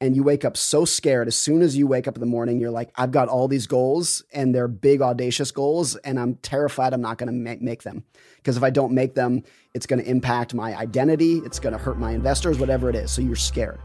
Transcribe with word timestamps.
And 0.00 0.14
you 0.14 0.22
wake 0.22 0.44
up 0.44 0.56
so 0.56 0.84
scared 0.84 1.26
as 1.26 1.36
soon 1.36 1.60
as 1.60 1.76
you 1.76 1.86
wake 1.86 2.06
up 2.06 2.14
in 2.14 2.20
the 2.20 2.26
morning 2.26 2.60
you're 2.60 2.70
like 2.70 2.90
i've 2.96 3.10
got 3.10 3.28
all 3.28 3.48
these 3.48 3.66
goals 3.66 4.22
and 4.32 4.54
they're 4.54 4.68
big 4.68 5.02
audacious 5.02 5.50
goals 5.50 5.96
and 5.96 6.18
i'm 6.18 6.36
terrified 6.36 6.92
i'm 6.94 7.00
not 7.00 7.18
going 7.18 7.26
to 7.26 7.32
ma- 7.32 7.60
make 7.60 7.82
them. 7.82 8.04
Because 8.36 8.56
if 8.56 8.62
i 8.62 8.70
don't 8.70 8.92
make 8.92 9.14
them 9.14 9.42
it's 9.74 9.86
going 9.86 10.02
to 10.02 10.08
impact 10.08 10.54
my 10.54 10.76
identity 10.76 11.38
it's 11.38 11.58
going 11.58 11.72
to 11.72 11.78
hurt 11.78 11.98
my 11.98 12.12
investors 12.12 12.58
whatever 12.58 12.88
it 12.88 12.96
is 12.96 13.10
so 13.10 13.22
you're 13.22 13.36
scared. 13.36 13.80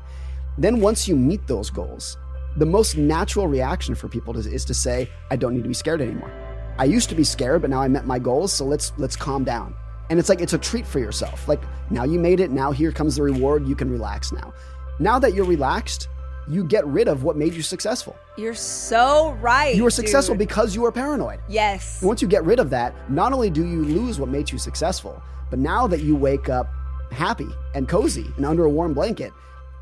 Then 0.58 0.81
once 0.81 1.08
you 1.08 1.16
meet 1.16 1.45
those 1.47 1.69
goals 1.69 2.17
the 2.58 2.66
most 2.66 2.95
natural 2.95 3.47
reaction 3.47 3.95
for 3.95 4.08
people 4.08 4.38
is, 4.38 4.45
is 4.45 4.66
to 4.66 4.73
say 4.73 5.09
i 5.31 5.36
don't 5.36 5.56
need 5.56 5.64
to 5.64 5.69
be 5.69 5.73
scared 5.73 6.02
anymore. 6.02 6.31
I 6.78 6.86
used 6.86 7.09
to 7.09 7.16
be 7.16 7.23
scared 7.23 7.61
but 7.61 7.69
now 7.69 7.81
i 7.81 7.88
met 7.88 8.06
my 8.06 8.19
goals 8.19 8.53
so 8.53 8.66
let's 8.66 8.94
let's 8.97 9.16
calm 9.16 9.44
down. 9.44 9.75
And 10.09 10.19
it's 10.19 10.30
like 10.30 10.41
it's 10.41 10.53
a 10.53 10.59
treat 10.59 10.86
for 10.86 11.00
yourself. 11.00 11.47
Like 11.47 11.64
now 11.89 12.03
you 12.03 12.19
made 12.19 12.39
it 12.39 12.52
now 12.52 12.72
here 12.72 12.91
comes 12.91 13.16
the 13.16 13.23
reward 13.23 13.67
you 13.67 13.75
can 13.75 13.89
relax 13.89 14.31
now 14.31 14.53
now 15.00 15.20
that 15.20 15.34
you're 15.34 15.46
relaxed, 15.46 16.08
you 16.48 16.64
get 16.64 16.86
rid 16.86 17.08
of 17.08 17.24
what 17.24 17.38
made 17.38 17.54
you 17.54 17.62
successful. 17.62 18.16
You're 18.38 18.54
so 18.56 19.32
right. 19.42 19.76
You 19.76 19.84
were 19.84 19.90
successful 19.90 20.36
dude. 20.36 20.48
because 20.48 20.76
you 20.76 20.82
were 20.82 20.92
paranoid. 20.92 21.40
Yes. 21.48 22.02
Once 22.02 22.22
you 22.22 22.28
get 22.28 22.44
rid 22.44 22.60
of 22.60 22.70
that, 22.72 22.94
not 23.10 23.34
only 23.34 23.50
do 23.50 23.66
you 23.66 23.84
lose 23.84 24.20
what 24.20 24.30
made 24.30 24.52
you 24.52 24.58
successful, 24.58 25.22
but 25.50 25.59
now 25.59 25.88
that 25.88 26.02
you 26.02 26.16
wake 26.16 26.50
up 26.50 26.68
happy 27.12 27.48
and 27.76 27.88
cozy 27.88 28.26
and 28.38 28.46
under 28.46 28.66
a 28.66 28.70
warm 28.70 28.94
blanket, 28.94 29.32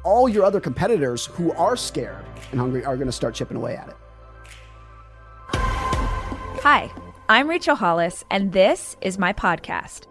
all 0.04 0.28
your 0.28 0.44
other 0.44 0.60
competitors 0.60 1.28
who 1.28 1.52
are 1.54 1.76
scared 1.76 2.26
and 2.52 2.60
hungry 2.60 2.84
are 2.86 2.96
going 2.96 3.08
to 3.08 3.12
start 3.14 3.34
chipping 3.34 3.58
away 3.58 3.76
at 3.76 3.90
it. 3.90 3.96
Hi, 6.64 6.92
I'm 7.28 7.50
Rachel 7.50 7.76
Hollis, 7.76 8.24
and 8.30 8.52
this 8.52 8.98
is 9.02 9.18
my 9.18 9.34
podcast. 9.34 10.11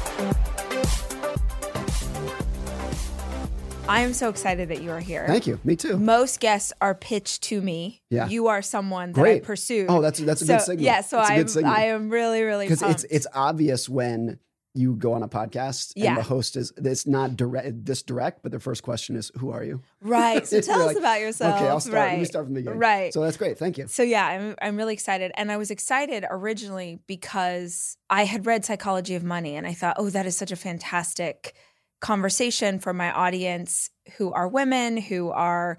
I 3.91 3.99
am 4.03 4.13
so 4.13 4.29
excited 4.29 4.69
that 4.69 4.81
you 4.81 4.89
are 4.91 5.01
here. 5.01 5.27
Thank 5.27 5.45
you. 5.47 5.59
Me 5.65 5.75
too. 5.75 5.97
Most 5.97 6.39
guests 6.39 6.71
are 6.79 6.95
pitched 6.95 7.43
to 7.43 7.61
me. 7.61 8.01
Yeah. 8.09 8.29
You 8.29 8.47
are 8.47 8.61
someone 8.61 9.11
that 9.11 9.19
Great. 9.19 9.43
I 9.43 9.45
pursue. 9.45 9.85
Oh, 9.89 10.01
that's 10.01 10.17
that's 10.19 10.41
a 10.41 10.45
so, 10.45 10.53
good 10.53 10.63
signal. 10.63 10.85
Yeah, 10.85 11.01
so 11.01 11.17
That's 11.17 11.57
a 11.57 11.59
I'm. 11.59 11.65
I 11.65 11.83
am 11.87 12.09
really, 12.09 12.41
really 12.41 12.67
because 12.67 12.81
it's 12.83 13.03
it's 13.03 13.27
obvious 13.33 13.89
when 13.89 14.39
you 14.73 14.95
go 14.95 15.11
on 15.11 15.23
a 15.23 15.27
podcast 15.27 15.91
and 15.97 16.15
the 16.15 16.23
host 16.23 16.55
is 16.55 16.71
it's 16.77 17.05
not 17.05 17.35
direct 17.35 17.83
this 17.83 18.01
direct, 18.01 18.43
but 18.43 18.53
the 18.53 18.61
first 18.61 18.81
question 18.81 19.17
is 19.17 19.29
who 19.37 19.51
are 19.51 19.61
you? 19.61 19.81
right. 19.99 20.47
So 20.47 20.61
tell 20.61 20.79
us 20.79 20.87
like, 20.87 20.97
about 20.97 21.19
yourself. 21.19 21.57
Okay, 21.57 21.67
I'll 21.67 21.81
start. 21.81 21.95
Right. 21.95 22.11
Let 22.11 22.19
me 22.19 22.25
start 22.25 22.45
from 22.45 22.53
the 22.53 22.61
beginning. 22.61 22.79
Right. 22.79 23.13
So 23.13 23.19
that's 23.19 23.35
great. 23.35 23.57
Thank 23.57 23.77
you. 23.77 23.89
So 23.89 24.03
yeah, 24.03 24.25
I'm 24.25 24.55
I'm 24.61 24.77
really 24.77 24.93
excited, 24.93 25.33
and 25.35 25.51
I 25.51 25.57
was 25.57 25.69
excited 25.69 26.23
originally 26.29 27.01
because 27.07 27.97
I 28.09 28.23
had 28.23 28.45
read 28.45 28.63
Psychology 28.63 29.15
of 29.15 29.23
Money, 29.25 29.57
and 29.57 29.67
I 29.67 29.73
thought, 29.73 29.97
oh, 29.99 30.09
that 30.11 30.25
is 30.25 30.37
such 30.37 30.53
a 30.53 30.55
fantastic 30.55 31.55
conversation 32.01 32.79
for 32.79 32.93
my 32.93 33.11
audience 33.11 33.89
who 34.17 34.33
are 34.33 34.47
women, 34.47 34.97
who 34.97 35.29
are 35.31 35.77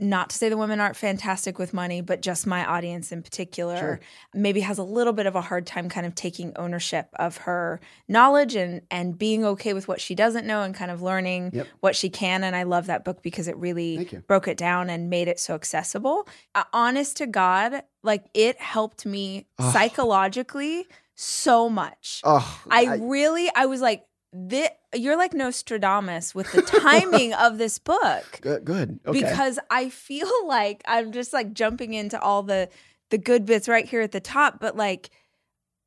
not 0.00 0.30
to 0.30 0.36
say 0.36 0.48
the 0.48 0.56
women 0.56 0.78
aren't 0.78 0.94
fantastic 0.94 1.58
with 1.58 1.74
money, 1.74 2.00
but 2.02 2.22
just 2.22 2.46
my 2.46 2.64
audience 2.64 3.10
in 3.10 3.20
particular 3.20 3.76
Sure. 3.76 4.00
maybe 4.32 4.60
has 4.60 4.78
a 4.78 4.84
little 4.84 5.12
bit 5.12 5.26
of 5.26 5.34
a 5.34 5.40
hard 5.40 5.66
time 5.66 5.88
kind 5.88 6.06
of 6.06 6.14
taking 6.14 6.52
ownership 6.56 7.08
of 7.18 7.38
her 7.38 7.80
knowledge 8.06 8.54
and 8.54 8.82
and 8.92 9.18
being 9.18 9.44
okay 9.44 9.72
with 9.74 9.88
what 9.88 10.00
she 10.00 10.14
doesn't 10.14 10.46
know 10.46 10.62
and 10.62 10.72
kind 10.74 10.92
of 10.92 11.02
learning 11.02 11.50
Yep. 11.52 11.66
what 11.80 11.96
she 11.96 12.10
can. 12.10 12.44
And 12.44 12.54
I 12.54 12.62
love 12.62 12.86
that 12.86 13.04
book 13.04 13.22
because 13.24 13.48
it 13.48 13.56
really 13.56 14.04
broke 14.28 14.46
it 14.46 14.56
down 14.56 14.88
and 14.88 15.10
made 15.10 15.26
it 15.26 15.40
so 15.40 15.54
accessible. 15.54 16.28
Uh, 16.54 16.64
honest 16.72 17.16
to 17.16 17.26
God, 17.26 17.82
like 18.04 18.26
it 18.34 18.60
helped 18.60 19.04
me 19.04 19.48
Ugh. 19.58 19.72
psychologically 19.72 20.86
so 21.16 21.68
much. 21.68 22.20
Oh, 22.22 22.62
I, 22.70 22.98
really, 23.02 23.50
I 23.56 23.66
was 23.66 23.80
like, 23.80 24.04
this, 24.48 24.68
you're 24.94 25.16
like 25.16 25.32
Nostradamus 25.34 26.34
with 26.34 26.50
the 26.52 26.62
timing 26.62 27.34
of 27.34 27.58
this 27.58 27.78
book 27.78 28.38
good. 28.40 28.64
Good. 28.64 29.00
Okay. 29.06 29.20
because 29.20 29.58
I 29.70 29.88
feel 29.88 30.30
like 30.46 30.82
I'm 30.86 31.12
just 31.12 31.32
like 31.32 31.52
jumping 31.52 31.94
into 31.94 32.20
all 32.20 32.42
the 32.42 32.68
the 33.10 33.18
good 33.18 33.44
bits 33.46 33.68
right 33.68 33.86
here 33.86 34.02
at 34.02 34.12
the 34.12 34.20
top, 34.20 34.60
but 34.60 34.76
like 34.76 35.10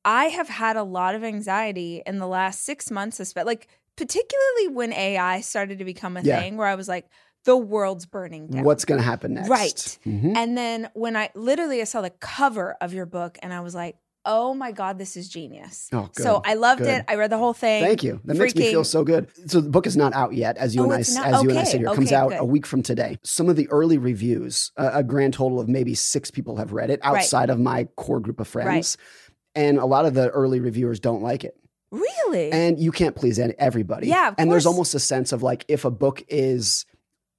I 0.04 0.26
have 0.26 0.50
had 0.50 0.76
a 0.78 0.84
lot 0.84 1.14
of 1.16 1.24
anxiety 1.24 2.02
in 2.06 2.18
the 2.18 2.28
last 2.28 2.64
six 2.66 2.90
months, 2.90 3.20
espe- 3.20 3.46
like 3.46 3.68
particularly 3.96 4.68
when 4.70 4.92
AI 4.94 5.42
started 5.42 5.78
to 5.80 5.86
become 5.86 6.18
a 6.18 6.22
Yeah. 6.22 6.40
thing, 6.40 6.58
where 6.58 6.68
I 6.68 6.76
was 6.76 6.88
like, 6.88 7.08
the 7.46 7.56
world's 7.58 8.06
burning 8.06 8.48
down. 8.48 8.64
What's 8.64 8.86
going 8.86 9.00
to 9.00 9.06
happen 9.06 9.34
next? 9.36 9.50
Right. 9.50 9.98
Mhm. 10.06 10.36
And 10.36 10.58
then 10.58 10.90
when 10.94 11.16
I 11.16 11.30
literally 11.36 11.82
I 11.82 11.86
saw 11.86 12.02
the 12.02 12.10
cover 12.10 12.76
of 12.82 12.94
your 12.94 13.06
book 13.06 13.38
and 13.44 13.54
I 13.54 13.60
was 13.62 13.76
like, 13.76 13.96
oh 14.26 14.54
my 14.54 14.72
God, 14.72 14.98
this 14.98 15.18
is 15.18 15.28
genius. 15.30 15.90
Oh, 15.92 16.10
good. 16.14 16.24
So 16.24 16.42
I 16.46 16.54
loved 16.54 16.80
Good. 16.80 16.90
it. 17.00 17.06
I 17.08 17.16
read 17.16 17.32
the 17.32 17.38
whole 17.38 17.54
thing. 17.54 17.84
Thank 17.84 18.04
you. 18.04 18.20
That 18.26 18.38
makes 18.38 18.56
me 18.56 18.70
feel 18.70 18.84
so 18.84 19.04
good. 19.04 19.28
So 19.50 19.62
the 19.62 19.70
book 19.70 19.88
is 19.88 19.98
not 19.98 20.14
out 20.14 20.34
yet, 20.34 20.58
as 20.58 20.76
you 20.76 20.82
Oh, 20.82 20.86
and 20.86 20.94
I 20.94 21.00
it's 21.00 21.10
as 21.10 21.16
not? 21.16 21.44
you 21.44 21.50
and 21.50 21.58
I 21.58 21.62
Okay, 21.64 21.72
sit 21.72 21.80
here. 21.82 21.90
It 21.90 21.96
comes 21.96 22.12
out 22.12 22.30
good. 22.30 22.40
a 22.40 22.46
week 22.46 22.66
from 22.66 22.84
today. 22.84 23.18
Some 23.24 23.50
of 23.50 23.56
the 23.56 23.68
early 23.70 23.98
reviews, 23.98 24.72
uh, 24.78 24.92
a 24.94 25.04
grand 25.04 25.34
total 25.34 25.60
of 25.60 25.68
maybe 25.68 25.96
six 25.96 26.30
people 26.30 26.58
have 26.58 26.72
read 26.74 26.90
it 26.90 27.00
outside 27.04 27.50
of 27.50 27.60
my 27.60 27.86
core 27.96 28.20
group 28.20 28.40
of 28.40 28.48
friends, 28.48 28.98
and 29.56 29.78
a 29.78 29.86
lot 29.86 30.06
of 30.06 30.14
the 30.14 30.30
early 30.30 30.60
reviewers 30.60 31.00
don't 31.00 31.22
like 31.24 31.44
it. 31.44 31.56
Really? 31.92 32.52
And 32.52 32.80
you 32.80 32.92
can't 32.92 33.16
please 33.16 33.38
everybody. 33.40 34.08
Yeah, 34.08 34.30
of 34.30 34.36
and 34.38 34.50
there's 34.52 34.66
almost 34.66 34.96
a 34.96 35.00
sense 35.00 35.32
of 35.34 35.44
like 35.44 35.66
if 35.68 35.84
a 35.84 35.92
book 35.92 36.24
is 36.30 36.86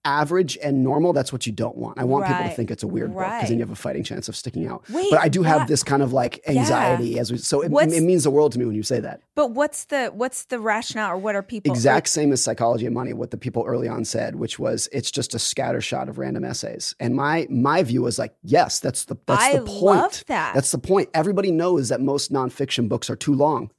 average 0.05 0.59
and 0.63 0.83
normal, 0.83 1.13
that's 1.13 1.33
what 1.33 1.47
you 1.47 1.53
don't 1.53 1.77
want. 1.77 1.99
I 1.99 2.05
want 2.05 2.27
people 2.27 2.43
to 2.43 2.51
think 2.51 2.71
it's 2.71 2.83
a 2.83 2.87
weird 2.89 3.13
book 3.13 3.23
because 3.25 3.49
then 3.49 3.59
you 3.59 3.63
have 3.63 3.71
a 3.71 3.77
fighting 3.77 4.03
chance 4.03 4.29
of 4.29 4.37
sticking 4.37 4.67
out. 4.67 4.83
Wait, 4.91 5.11
but 5.11 5.21
I 5.21 5.29
do 5.29 5.43
have 5.43 5.63
what- 5.63 5.69
this 5.69 5.83
kind 5.83 6.03
of 6.03 6.13
like 6.13 6.41
anxiety 6.49 7.19
as 7.19 7.31
we, 7.31 7.39
so 7.39 7.61
it, 7.63 7.73
it 7.93 8.03
means 8.03 8.25
the 8.25 8.31
world 8.31 8.53
to 8.53 8.59
me 8.59 8.65
when 8.65 8.75
you 8.75 8.83
say 8.83 9.01
that. 9.01 9.21
But 9.35 9.53
what's 9.53 9.85
the 9.87 10.09
what's 10.09 10.45
the 10.45 10.59
rationale 10.59 11.13
or 11.13 11.17
what 11.17 11.35
are 11.35 11.43
people 11.43 11.73
Exact 11.73 12.09
same 12.09 12.33
as 12.33 12.43
psychology 12.43 12.87
of 12.87 12.93
money, 12.93 13.13
what 13.13 13.31
the 13.31 13.39
people 13.39 13.65
early 13.67 13.89
on 13.89 14.05
said, 14.05 14.37
which 14.37 14.59
was 14.59 14.89
it's 14.93 15.11
just 15.11 15.35
a 15.35 15.39
scattershot 15.39 16.09
of 16.09 16.19
random 16.19 16.45
essays. 16.45 16.95
And 17.01 17.15
my 17.15 17.47
my 17.49 17.83
view 17.83 18.03
was 18.03 18.19
like, 18.19 18.35
yes, 18.43 18.81
that's 18.81 19.05
the 19.05 19.17
that's 19.27 19.43
I 19.43 19.59
the 19.59 19.65
point. 19.65 19.83
love 19.83 20.25
that. 20.27 20.55
That's 20.55 20.71
the 20.73 20.79
point. 20.79 21.09
Everybody 21.15 21.51
knows 21.51 21.89
that 21.91 22.01
most 22.01 22.33
nonfiction 22.33 22.89
books 22.89 23.09
are 23.09 23.17
too 23.17 23.35
long. 23.35 23.71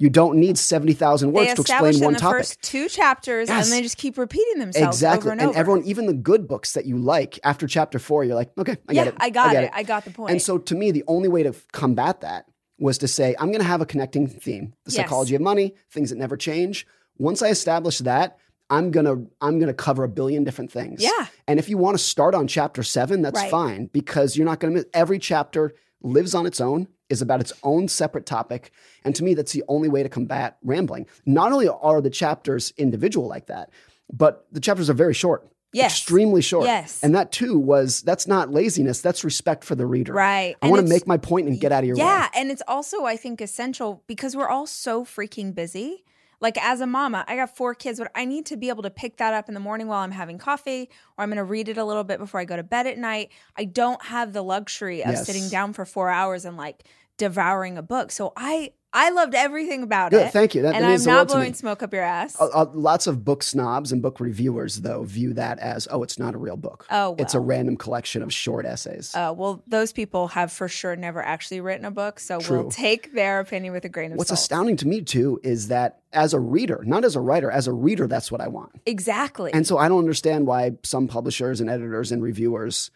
You 0.00 0.08
don't 0.10 0.38
need 0.38 0.56
seventy 0.56 0.92
thousand 0.94 1.32
words 1.32 1.54
to 1.54 1.60
explain 1.62 1.94
in 1.96 2.00
one 2.00 2.12
the 2.14 2.20
topic. 2.20 2.38
first 2.38 2.62
two 2.62 2.88
chapters 2.88 3.48
Yes. 3.48 3.66
and 3.66 3.72
they 3.76 3.82
just 3.82 3.96
keep 3.98 4.16
repeating 4.16 4.58
themselves 4.58 4.96
Exactly. 4.98 5.30
over 5.30 5.32
and, 5.32 5.40
over. 5.50 5.58
everyone, 5.58 5.82
even 5.84 6.06
the 6.06 6.12
good 6.14 6.46
books 6.46 6.72
that 6.72 6.86
you 6.86 6.98
like, 6.98 7.38
after 7.44 7.66
chapter 7.66 7.98
four, 7.98 8.24
you're 8.24 8.36
like, 8.36 8.50
okay, 8.56 8.76
I 8.88 8.92
yeah, 8.92 9.04
get 9.04 9.06
it. 9.08 9.14
I 9.18 9.30
got 9.30 9.52
get 9.52 9.64
it. 9.64 9.70
I 9.74 9.82
got 9.82 10.04
the 10.04 10.10
point. 10.12 10.30
And 10.30 10.40
so 10.40 10.56
to 10.58 10.74
me, 10.74 10.90
the 10.92 11.04
only 11.08 11.28
way 11.28 11.42
to 11.42 11.52
combat 11.72 12.20
that 12.20 12.46
was 12.78 12.98
to 12.98 13.08
say, 13.08 13.34
I'm 13.40 13.48
going 13.48 13.60
to 13.60 13.66
have 13.66 13.80
a 13.80 13.86
connecting 13.86 14.28
theme, 14.28 14.72
the 14.84 14.92
Yes. 14.92 14.96
psychology 15.04 15.34
of 15.34 15.40
money, 15.42 15.74
things 15.90 16.10
that 16.10 16.16
never 16.16 16.36
change. 16.36 16.86
Once 17.16 17.42
I 17.42 17.48
establish 17.48 17.98
that, 17.98 18.38
I'm 18.70 18.92
going 18.92 19.06
to 19.06 19.28
I'm 19.40 19.58
to 19.60 19.72
cover 19.74 20.04
a 20.04 20.08
billion 20.08 20.44
different 20.44 20.70
things. 20.70 21.02
Yeah. 21.02 21.26
And 21.48 21.58
if 21.58 21.68
you 21.68 21.76
want 21.78 21.98
to 21.98 22.04
start 22.04 22.34
on 22.36 22.46
chapter 22.46 22.82
7, 22.84 23.22
that's 23.22 23.34
Right. 23.40 23.50
fine 23.50 23.86
because 23.92 24.36
you're 24.36 24.44
not 24.46 24.60
going 24.60 24.72
to 24.74 24.76
miss 24.78 24.86
every 24.94 25.18
chapter 25.18 25.74
lives 26.02 26.34
on 26.34 26.46
its 26.46 26.60
own 26.60 26.86
is 27.10 27.22
about 27.22 27.40
its 27.40 27.52
own 27.62 27.88
separate 27.88 28.26
topic 28.26 28.70
and 29.04 29.14
to 29.14 29.24
me 29.24 29.34
that's 29.34 29.52
the 29.52 29.64
only 29.68 29.88
way 29.88 30.02
to 30.02 30.08
combat 30.08 30.56
rambling 30.62 31.06
not 31.26 31.52
only 31.52 31.68
are 31.68 32.00
the 32.00 32.10
chapters 32.10 32.72
individual 32.76 33.26
like 33.26 33.46
that 33.46 33.70
but 34.12 34.46
the 34.52 34.60
chapters 34.60 34.88
are 34.90 34.94
very 34.94 35.14
short 35.14 35.48
Yes. 35.70 35.92
extremely 35.92 36.40
short 36.40 36.64
Yes. 36.64 37.00
and 37.02 37.14
that 37.14 37.30
too 37.30 37.58
was 37.58 38.00
that's 38.00 38.26
not 38.26 38.50
laziness 38.50 39.02
that's 39.02 39.22
respect 39.22 39.64
for 39.64 39.74
the 39.74 39.84
reader 39.84 40.14
right. 40.14 40.56
I 40.62 40.70
want 40.70 40.86
to 40.86 40.88
make 40.88 41.06
my 41.06 41.18
point 41.18 41.46
and 41.46 41.60
get 41.60 41.72
out 41.72 41.84
of 41.84 41.88
your 41.88 41.98
yeah, 41.98 42.04
way. 42.04 42.10
Yeah. 42.10 42.40
And 42.40 42.50
it's 42.50 42.62
also 42.66 43.04
I 43.04 43.16
think 43.16 43.42
essential 43.42 44.02
because 44.06 44.34
we're 44.34 44.48
all 44.48 44.66
so 44.66 45.04
freaking 45.04 45.54
busy. 45.54 46.04
Like 46.40 46.56
as 46.62 46.80
a 46.80 46.86
mama, 46.86 47.24
I 47.26 47.36
got 47.36 47.56
four 47.56 47.74
kids, 47.74 47.98
but 47.98 48.10
I 48.14 48.24
need 48.24 48.46
to 48.46 48.56
be 48.56 48.68
able 48.68 48.82
to 48.84 48.90
pick 48.90 49.16
that 49.16 49.34
up 49.34 49.48
in 49.48 49.54
the 49.54 49.60
morning 49.60 49.88
while 49.88 50.00
I'm 50.04 50.12
having 50.12 50.38
coffee, 50.38 50.88
or 51.16 51.22
I'm 51.24 51.30
going 51.30 51.36
to 51.38 51.44
read 51.44 51.68
it 51.68 51.76
a 51.78 51.84
little 51.84 52.04
bit 52.04 52.18
before 52.18 52.38
I 52.40 52.44
go 52.44 52.56
to 52.56 52.62
bed 52.62 52.86
at 52.86 52.96
night. 52.98 53.30
I 53.56 53.64
don't 53.64 54.02
have 54.06 54.32
the 54.32 54.42
luxury 54.42 55.02
of 55.02 55.10
Yes. 55.10 55.26
sitting 55.26 55.48
down 55.48 55.72
for 55.72 55.84
four 55.84 56.10
hours 56.10 56.44
and 56.44 56.56
like 56.56 56.84
devouring 57.16 57.76
a 57.76 57.82
book. 57.82 58.12
So 58.12 58.32
I 58.36 58.72
I 58.92 59.10
loved 59.10 59.34
everything 59.34 59.82
about 59.82 60.12
Good, 60.12 60.28
it. 60.28 60.32
thank 60.32 60.54
you. 60.54 60.62
That- 60.62 60.72
that 60.72 60.80
and 60.82 60.86
means 60.86 61.06
I'm 61.06 61.12
not 61.12 61.18
world 61.18 61.28
to 61.28 61.34
me. 61.34 61.40
blowing 61.40 61.54
smoke 61.54 61.82
up 61.82 61.92
your 61.92 62.02
ass. 62.02 62.40
Uh, 62.40 62.46
uh, 62.54 62.66
lots 62.72 63.06
of 63.06 63.22
book 63.22 63.42
snobs 63.42 63.92
and 63.92 64.00
book 64.00 64.18
reviewers, 64.18 64.80
though, 64.80 65.02
view 65.02 65.34
that 65.34 65.58
as, 65.58 65.86
oh, 65.90 66.02
it's 66.02 66.18
not 66.18 66.34
a 66.34 66.38
real 66.38 66.56
book. 66.56 66.86
Oh, 66.90 67.14
It's 67.18 67.34
a 67.34 67.40
random 67.40 67.76
collection 67.76 68.22
of 68.22 68.32
short 68.32 68.64
essays. 68.64 69.14
Uh, 69.14 69.34
well, 69.36 69.62
those 69.66 69.92
people 69.92 70.28
have 70.28 70.50
for 70.50 70.68
sure 70.68 70.96
never 70.96 71.22
actually 71.22 71.60
written 71.60 71.84
a 71.84 71.90
book, 71.90 72.18
so 72.18 72.38
True. 72.40 72.62
we'll 72.62 72.70
take 72.70 73.12
their 73.14 73.40
opinion 73.40 73.74
with 73.74 73.84
a 73.84 73.90
grain 73.90 74.12
of 74.12 74.18
What's 74.18 74.28
salt. 74.28 74.36
What's 74.36 74.42
astounding 74.44 74.76
to 74.78 74.88
me, 74.88 75.02
too, 75.02 75.38
is 75.42 75.68
that 75.68 76.00
as 76.14 76.32
a 76.32 76.40
reader, 76.40 76.82
not 76.86 77.04
as 77.04 77.14
a 77.14 77.20
writer, 77.20 77.50
as 77.50 77.66
a 77.66 77.72
reader, 77.74 78.06
that's 78.06 78.32
what 78.32 78.40
I 78.40 78.48
want. 78.48 78.72
Exactly. 78.86 79.52
And 79.52 79.66
so 79.66 79.76
I 79.76 79.88
don't 79.88 79.98
understand 79.98 80.46
why 80.46 80.72
some 80.82 81.08
publishers 81.08 81.60
and 81.60 81.68
editors 81.68 82.10
and 82.10 82.22
reviewers 82.22 82.90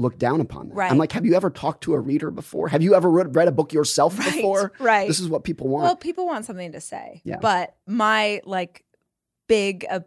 look 0.00 0.18
down 0.18 0.40
upon 0.40 0.68
that. 0.68 0.74
Right. 0.74 0.90
I'm 0.90 0.98
like, 0.98 1.12
have 1.12 1.24
you 1.26 1.34
ever 1.34 1.50
talked 1.50 1.82
to 1.84 1.94
a 1.94 2.00
reader 2.00 2.30
before? 2.30 2.68
Have 2.68 2.82
you 2.82 2.94
ever 2.94 3.10
read, 3.10 3.34
read 3.36 3.48
a 3.48 3.52
book 3.52 3.72
yourself 3.72 4.18
Right, 4.18 4.34
before? 4.34 4.72
right. 4.78 5.06
This 5.06 5.20
is 5.20 5.28
what 5.28 5.44
people 5.44 5.68
want. 5.68 5.84
Well, 5.84 5.96
people 5.96 6.26
want 6.26 6.44
something 6.44 6.72
to 6.72 6.80
say. 6.80 7.20
Yeah. 7.24 7.38
But 7.40 7.76
my 7.86 8.40
like 8.44 8.84
big 9.48 9.84
uh, 9.90 10.00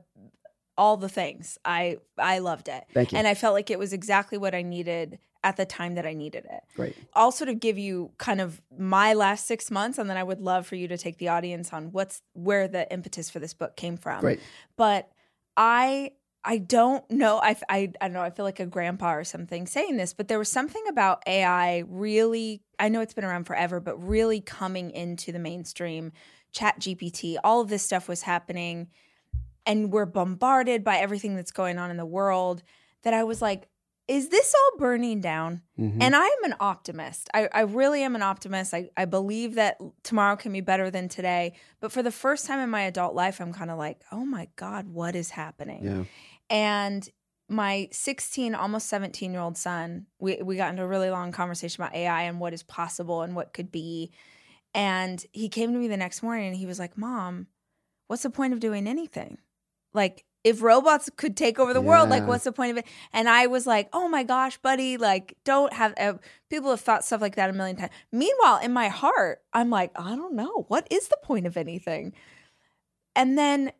all 0.77 0.97
the 0.97 1.09
things. 1.09 1.57
I 1.63 1.97
I 2.17 2.39
loved 2.39 2.67
it. 2.67 2.83
Thank 2.93 3.11
you. 3.11 3.17
And 3.17 3.27
I 3.27 3.33
felt 3.35 3.53
like 3.53 3.69
it 3.69 3.77
was 3.79 3.93
exactly 3.93 4.37
what 4.37 4.55
I 4.55 4.61
needed 4.63 5.19
at 5.43 5.57
the 5.57 5.65
time 5.65 5.95
that 5.95 6.05
I 6.05 6.13
needed 6.13 6.45
it. 6.49 6.61
Great. 6.75 6.95
I'll 7.13 7.31
sort 7.31 7.49
of 7.49 7.59
give 7.59 7.77
you 7.77 8.11
kind 8.17 8.39
of 8.39 8.61
my 8.77 9.13
last 9.13 9.45
6 9.45 9.69
months 9.71 9.97
and 9.97 10.09
then 10.09 10.15
I 10.15 10.23
would 10.23 10.39
love 10.39 10.65
for 10.65 10.75
you 10.75 10.87
to 10.87 10.97
take 10.97 11.17
the 11.17 11.27
audience 11.27 11.73
on 11.73 11.91
what's 11.91 12.21
where 12.33 12.67
the 12.67 12.91
impetus 12.91 13.29
for 13.29 13.39
this 13.39 13.53
book 13.53 13.75
came 13.75 13.97
from. 13.97 14.21
Great. 14.21 14.39
But 14.77 15.09
I 15.57 16.11
I 16.45 16.57
don't 16.57 17.09
know. 17.09 17.37
I, 17.37 17.55
I, 17.69 17.91
I 18.01 18.07
don't 18.07 18.13
know. 18.13 18.21
I 18.21 18.29
feel 18.29 18.43
like 18.45 18.59
a 18.59 18.65
grandpa 18.65 19.13
or 19.13 19.23
something 19.23 19.65
saying 19.65 19.95
this, 19.97 20.13
but 20.13 20.27
there 20.27 20.37
was 20.39 20.49
something 20.49 20.83
about 20.89 21.23
AI 21.25 21.83
really, 21.87 22.61
I 22.77 22.89
know 22.89 22.99
it's 23.01 23.13
been 23.13 23.23
around 23.23 23.45
forever, 23.45 23.79
but 23.79 23.95
really 23.97 24.41
coming 24.41 24.91
into 24.91 25.31
the 25.31 25.39
mainstream. 25.39 26.11
Chat 26.51 26.79
GPT, 26.79 27.37
all 27.43 27.61
of 27.61 27.69
this 27.69 27.81
stuff 27.81 28.07
was 28.07 28.21
happening, 28.23 28.89
and 29.65 29.91
we're 29.91 30.05
bombarded 30.05 30.83
by 30.83 30.97
everything 30.97 31.35
that's 31.35 31.51
going 31.51 31.77
on 31.79 31.89
in 31.89 31.97
the 31.97 32.05
world. 32.05 32.61
That 33.03 33.13
I 33.13 33.23
was 33.23 33.41
like, 33.41 33.67
is 34.07 34.29
this 34.29 34.53
all 34.53 34.77
burning 34.79 35.21
down? 35.21 35.61
Mhm. 35.79 35.97
And 36.01 36.15
I 36.15 36.25
am 36.25 36.43
an 36.43 36.55
optimist. 36.59 37.29
I, 37.33 37.47
I 37.53 37.61
really 37.61 38.03
am 38.03 38.15
an 38.15 38.21
optimist. 38.21 38.73
I, 38.73 38.89
I 38.97 39.05
believe 39.05 39.55
that 39.55 39.77
tomorrow 40.03 40.35
can 40.35 40.51
be 40.51 40.59
better 40.61 40.91
than 40.91 41.07
today. 41.07 41.53
But 41.79 41.91
for 41.93 42.03
the 42.03 42.11
first 42.11 42.45
time 42.45 42.59
in 42.59 42.69
my 42.69 42.81
adult 42.81 43.15
life, 43.15 43.39
I'm 43.39 43.53
kind 43.53 43.71
of 43.71 43.77
like, 43.77 44.01
oh 44.11 44.25
my 44.25 44.49
God, 44.57 44.89
what 44.89 45.15
is 45.15 45.29
happening? 45.31 45.83
yeah. 45.85 46.03
And 46.49 47.07
my 47.49 47.89
16, 47.91 48.55
almost 48.55 48.87
17 48.87 49.31
year 49.31 49.41
old 49.41 49.57
son, 49.57 50.07
we, 50.19 50.41
we 50.41 50.55
got 50.55 50.71
into 50.71 50.83
a 50.83 50.87
really 50.87 51.09
long 51.09 51.31
conversation 51.31 51.81
about 51.81 51.95
AI 51.95 52.23
and 52.23 52.39
what 52.39 52.53
is 52.53 52.63
possible 52.63 53.21
and 53.21 53.35
what 53.35 53.53
could 53.53 53.71
be. 53.71 54.11
And 54.73 55.23
he 55.31 55.49
came 55.49 55.71
to 55.73 55.79
me 55.79 55.87
the 55.87 55.97
next 55.97 56.23
morning 56.23 56.47
and 56.47 56.55
he 56.55 56.65
was 56.65 56.79
like, 56.79 56.97
Mom, 56.97 57.47
what's 58.07 58.23
the 58.23 58.29
point 58.29 58.53
of 58.53 58.59
doing 58.59 58.87
anything? 58.87 59.37
Like, 59.93 60.25
if 60.43 60.61
robots 60.61 61.09
could 61.15 61.37
take 61.37 61.57
over 61.57 61.73
the 61.73 61.81
world, 61.81 62.09
like, 62.09 62.27
what's 62.27 62.43
the 62.43 62.51
point 62.51 62.71
of 62.71 62.77
it? 62.77 62.85
And 63.13 63.29
I 63.29 63.47
was 63.47 63.65
like, 63.65 63.87
oh 63.93 64.09
my 64.09 64.23
gosh, 64.23 64.57
buddy, 64.57 64.97
like, 64.97 65.37
don't 65.45 65.71
have, 65.71 65.93
uh, 65.97 66.15
people 66.49 66.69
have 66.71 66.81
thought 66.81 67.05
stuff 67.05 67.21
like 67.21 67.35
that 67.35 67.49
a 67.49 67.53
million 67.53 67.77
times. 67.77 67.91
Meanwhile, 68.11 68.59
in 68.61 68.73
my 68.73 68.89
heart, 68.89 69.41
I'm 69.53 69.69
like, 69.69 69.91
I 69.95 70.15
don't 70.17 70.35
know. 70.35 70.65
What 70.67 70.85
is 70.91 71.07
the 71.07 71.17
point 71.23 71.47
of 71.47 71.55
anything? 71.55 72.13
And 73.15 73.37
then 73.37 73.71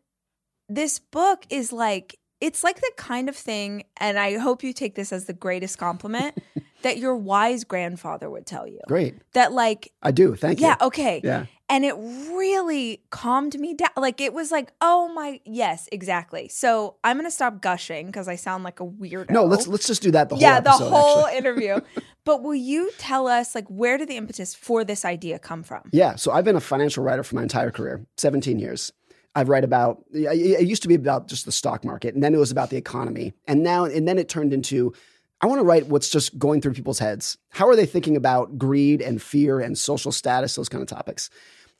this 0.68 0.98
book 0.98 1.44
is 1.50 1.70
like 1.70 2.18
it's 2.46 2.62
like 2.62 2.78
the 2.80 2.92
kind 2.96 3.28
of 3.28 3.36
thing 3.36 3.84
and 3.96 4.18
i 4.18 4.36
hope 4.38 4.62
you 4.62 4.72
take 4.72 4.94
this 4.94 5.12
as 5.12 5.24
the 5.24 5.32
greatest 5.32 5.78
compliment 5.78 6.36
that 6.82 6.98
your 6.98 7.16
wise 7.16 7.64
grandfather 7.64 8.28
would 8.28 8.44
tell 8.46 8.66
you 8.66 8.80
Great. 8.86 9.14
that 9.32 9.52
like 9.52 9.90
I 10.02 10.10
do. 10.10 10.34
Thank 10.36 10.60
yeah 10.60 10.66
you. 10.72 10.76
Yeah. 10.80 10.86
Okay 10.88 11.20
Yeah. 11.24 11.46
and 11.70 11.84
it 11.84 11.94
really 12.38 13.02
calmed 13.10 13.58
me 13.58 13.72
down 13.74 13.88
like 13.96 14.20
it 14.20 14.32
was 14.34 14.50
like 14.52 14.68
oh 14.82 15.08
my 15.14 15.40
yes 15.46 15.88
exactly 15.92 16.48
so 16.48 16.96
i'm 17.02 17.16
gonna 17.16 17.30
stop 17.30 17.62
gushing 17.62 18.06
because 18.06 18.28
i 18.28 18.36
sound 18.36 18.64
like 18.64 18.80
a 18.80 18.84
weirdo 18.86 19.30
No, 19.30 19.44
let's 19.46 19.66
let's 19.66 19.86
just 19.86 20.02
do 20.02 20.10
that 20.10 20.28
the 20.28 20.34
whole 20.34 20.42
yeah 20.42 20.60
the 20.60 20.70
episode, 20.70 20.90
whole 20.90 21.18
actually. 21.26 21.38
interview 21.42 21.80
but 22.24 22.42
will 22.42 22.54
you 22.72 22.90
tell 22.98 23.26
us 23.28 23.54
like 23.54 23.66
where 23.68 23.96
did 23.96 24.08
the 24.08 24.16
impetus 24.16 24.54
for 24.54 24.84
this 24.84 25.04
idea 25.06 25.38
come 25.38 25.62
from 25.62 25.82
Yeah. 25.92 26.16
So 26.16 26.32
I've 26.32 26.44
been 26.44 26.56
a 26.56 26.60
financial 26.74 27.02
writer 27.04 27.22
for 27.22 27.34
my 27.36 27.42
entire 27.42 27.70
career, 27.70 28.04
17 28.16 28.58
years. 28.58 28.92
I 29.34 29.42
write 29.42 29.64
about, 29.64 30.04
it 30.12 30.66
used 30.66 30.82
to 30.82 30.88
be 30.88 30.94
about 30.94 31.28
just 31.28 31.44
the 31.44 31.52
stock 31.52 31.84
market, 31.84 32.14
and 32.14 32.22
then 32.22 32.34
it 32.34 32.38
was 32.38 32.50
about 32.50 32.70
the 32.70 32.76
economy. 32.76 33.32
And 33.48 33.62
now, 33.62 33.84
and 33.84 34.06
then 34.06 34.18
it 34.18 34.28
turned 34.28 34.52
into, 34.52 34.94
I 35.40 35.46
want 35.46 35.58
to 35.58 35.64
write 35.64 35.88
what's 35.88 36.08
just 36.08 36.38
going 36.38 36.60
through 36.60 36.74
people's 36.74 37.00
heads. 37.00 37.36
How 37.50 37.68
are 37.68 37.76
they 37.76 37.86
thinking 37.86 38.16
about 38.16 38.58
greed 38.58 39.02
and 39.02 39.20
fear 39.20 39.60
and 39.60 39.76
social 39.76 40.12
status, 40.12 40.54
those 40.54 40.68
kind 40.68 40.82
of 40.82 40.88
topics? 40.88 41.30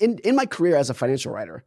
In, 0.00 0.18
in 0.18 0.34
my 0.34 0.46
career 0.46 0.76
as 0.76 0.90
a 0.90 0.94
financial 0.94 1.32
writer, 1.32 1.64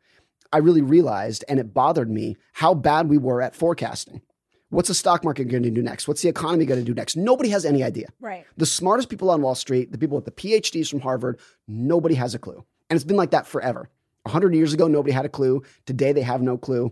I 0.52 0.58
really 0.58 0.82
realized, 0.82 1.46
and 1.48 1.60
it 1.60 1.74
bothered 1.74 2.10
me, 2.10 2.36
how 2.54 2.74
bad 2.74 3.10
we 3.10 3.18
were 3.18 3.42
at 3.42 3.56
forecasting. 3.56 4.22
What's 4.70 4.90
the 4.90 4.94
stock 4.94 5.24
market 5.24 5.46
going 5.48 5.64
to 5.64 5.72
do 5.72 5.82
next? 5.82 6.10
What's 6.10 6.22
the 6.22 6.30
economy 6.30 6.66
going 6.66 6.82
to 6.82 6.86
do 6.86 6.94
next? 6.94 7.16
Nobody 7.16 7.50
has 7.50 7.64
any 7.64 7.84
idea. 7.84 8.08
right 8.20 8.46
The 8.58 8.66
smartest 8.66 9.08
people 9.08 9.30
on 9.30 9.42
Wall 9.42 9.56
Street, 9.56 9.94
the 9.94 9.98
people 9.98 10.18
with 10.18 10.26
the 10.26 10.32
PhDs 10.32 10.90
from 10.90 11.00
Harvard, 11.00 11.40
nobody 11.70 12.16
has 12.16 12.36
a 12.36 12.40
clue. 12.40 12.66
And 12.90 12.98
it's 12.98 13.06
been 13.06 13.16
like 13.16 13.32
that 13.32 13.48
forever. 13.48 13.90
100 14.28 14.54
years 14.54 14.74
ago, 14.74 14.88
nobody 14.88 15.12
had 15.12 15.26
a 15.26 15.30
clue. 15.30 15.64
Today, 15.86 16.12
they 16.12 16.22
have 16.22 16.42
no 16.42 16.58
clue. 16.58 16.92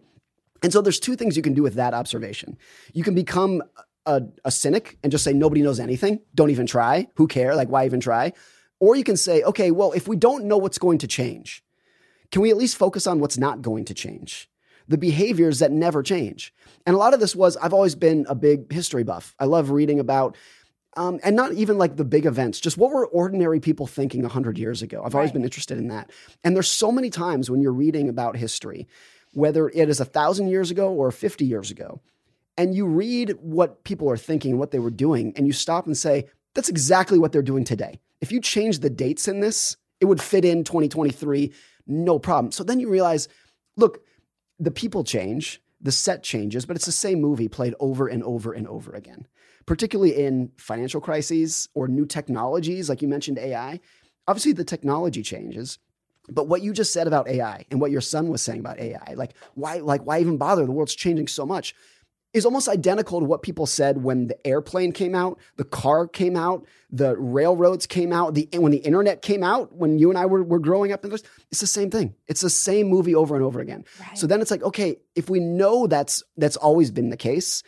And 0.64 0.74
so 0.74 0.82
there's 0.82 1.00
two 1.00 1.16
things 1.16 1.38
you 1.38 1.44
can 1.44 1.54
do 1.54 1.64
with 1.64 1.76
that 1.76 1.94
observation. 1.94 2.58
You 2.94 3.04
can 3.04 3.14
become 3.14 3.62
a, 4.06 4.24
a 4.44 4.52
cynic 4.52 4.98
and 5.04 5.12
just 5.12 5.24
say, 5.24 5.34
nobody 5.34 5.62
knows 5.62 5.80
anything. 5.80 6.22
Don't 6.34 6.50
even 6.50 6.66
try. 6.66 7.08
Who 7.16 7.28
care? 7.28 7.56
Like, 7.56 7.70
why 7.70 7.86
even 7.86 8.00
try? 8.00 8.34
Or 8.80 8.96
you 8.96 9.04
can 9.04 9.18
say, 9.18 9.44
okay, 9.44 9.72
well, 9.72 9.92
if 9.92 10.08
we 10.08 10.16
don't 10.16 10.46
know 10.46 10.58
what's 10.58 10.78
going 10.78 10.98
to 11.00 11.08
change, 11.08 11.64
can 12.32 12.42
we 12.42 12.50
at 12.50 12.58
least 12.58 12.78
focus 12.78 13.08
on 13.08 13.20
what's 13.20 13.38
not 13.38 13.62
going 13.62 13.86
to 13.86 13.94
change? 13.94 14.50
The 14.88 14.98
behaviors 14.98 15.60
that 15.60 15.72
never 15.72 16.04
change. 16.04 16.54
And 16.86 16.96
a 16.96 17.00
lot 17.00 17.14
of 17.14 17.20
this 17.20 17.36
was, 17.36 17.58
I've 17.58 17.74
always 17.74 17.96
been 17.96 18.26
a 18.30 18.36
big 18.36 18.72
history 18.72 19.04
buff. 19.04 19.36
I 19.40 19.46
love 19.46 19.72
reading 19.72 20.00
about 20.00 20.36
um, 20.96 21.20
and 21.24 21.36
not 21.36 21.54
even 21.54 21.78
like 21.78 21.98
the 21.98 22.06
big 22.06 22.26
events, 22.26 22.60
just 22.60 22.78
what 22.78 22.92
were 22.92 23.06
ordinary 23.08 23.60
people 23.60 23.88
thinking 23.88 24.22
100 24.22 24.58
years 24.58 24.82
ago? 24.82 25.02
I've 25.04 25.16
always 25.16 25.32
been 25.32 25.44
interested 25.44 25.78
in 25.78 25.90
that. 25.90 26.12
And 26.44 26.56
there's 26.56 26.72
so 26.72 26.92
many 26.92 27.10
times 27.10 27.50
when 27.50 27.62
you're 27.62 27.74
reading 27.74 28.08
about 28.08 28.38
history, 28.38 28.88
whether 29.34 29.70
it 29.70 29.90
is 29.90 30.00
a 30.00 30.06
thousand 30.06 30.48
years 30.48 30.72
ago 30.72 30.92
or 30.94 31.12
50 31.12 31.46
years 31.46 31.70
ago, 31.72 32.02
and 32.58 32.74
you 32.74 32.86
read 32.86 33.32
what 33.42 33.84
people 33.84 34.10
are 34.10 34.18
thinking 34.18 34.52
and 34.52 34.60
what 34.60 34.72
they 34.72 34.80
were 34.80 34.90
doing, 34.90 35.34
and 35.36 35.46
you 35.46 35.54
stop 35.54 35.86
and 35.86 35.98
say, 35.98 36.30
that's 36.54 36.70
exactly 36.70 37.20
what 37.20 37.34
they're 37.34 37.42
doing 37.42 37.66
today. 37.66 38.00
If 38.22 38.32
you 38.32 38.40
change 38.40 38.80
the 38.80 38.90
dates 38.90 39.28
in 39.28 39.42
this, 39.42 39.76
it 40.00 40.06
would 40.06 40.22
fit 40.22 40.46
in 40.46 40.64
2023, 40.64 41.52
no 41.88 42.20
problem. 42.20 42.52
So 42.52 42.64
then 42.64 42.80
you 42.80 42.90
realize, 42.90 43.28
look, 43.76 44.02
the 44.58 44.72
people 44.72 45.04
change, 45.04 45.62
the 45.82 45.92
set 45.92 46.24
changes, 46.24 46.66
but 46.66 46.78
it's 46.78 46.86
the 46.86 46.92
same 46.92 47.20
movie 47.20 47.50
played 47.50 47.76
over 47.80 48.08
and 48.08 48.24
over 48.24 48.54
and 48.54 48.68
over 48.68 48.94
again. 48.94 49.28
Particularly 49.66 50.16
in 50.16 50.52
financial 50.58 51.02
crises 51.02 51.70
or 51.74 51.88
new 51.88 52.06
technologies, 52.06 52.90
like 52.90 53.02
you 53.02 53.08
mentioned 53.08 53.40
AI. 53.40 53.80
Obviously, 54.28 54.54
the 54.54 54.64
technology 54.64 55.22
changes, 55.22 55.80
but 56.30 56.48
what 56.48 56.62
you 56.62 56.74
just 56.74 56.94
said 56.94 57.08
about 57.08 57.28
AI 57.28 57.66
and 57.70 57.80
what 57.80 57.92
your 57.92 58.02
son 58.02 58.30
was 58.30 58.42
saying 58.42 58.60
about 58.60 58.80
AI, 58.80 59.14
like 59.16 59.34
why, 59.54 59.78
like 59.78 60.06
why 60.06 60.20
even 60.20 60.38
bother? 60.38 60.66
The 60.66 60.72
world's 60.72 60.96
changing 60.96 61.28
so 61.28 61.46
much 61.46 61.76
is 62.36 62.46
almost 62.46 62.68
identical 62.68 63.22
to 63.22 63.26
what 63.26 63.42
people 63.44 63.66
said 63.66 64.04
when 64.04 64.28
the 64.28 64.46
airplane 64.46 64.92
came 64.92 65.16
out, 65.16 65.40
the 65.56 65.64
car 65.64 66.06
came 66.06 66.36
out, 66.36 66.66
the 66.92 67.16
railroads 67.18 67.88
came 67.88 68.12
out, 68.12 68.34
the 68.34 68.50
when 68.56 68.74
the 68.74 68.80
internet 68.80 69.22
came 69.22 69.42
out, 69.42 69.74
when 69.74 69.98
you 69.98 70.10
and 70.10 70.20
I 70.20 70.26
were, 70.26 70.44
were 70.44 70.60
growing 70.60 70.92
up. 70.92 71.06
It's 71.06 71.62
the 71.62 71.66
same 71.66 71.90
thing. 71.90 72.14
It's 72.28 72.42
the 72.42 72.50
same 72.50 72.88
movie 72.88 73.16
over 73.16 73.36
and 73.36 73.44
over 73.44 73.62
again. 73.62 73.86
Right. 74.02 74.18
So 74.18 74.28
then 74.28 74.42
it's 74.42 74.52
like, 74.52 74.64
okay, 74.64 74.98
if 75.16 75.30
we 75.30 75.40
know 75.40 75.88
that's 75.88 76.24
that's 76.36 76.58
always 76.58 76.92
been 76.92 77.10
the 77.10 77.18
case, 77.18 77.64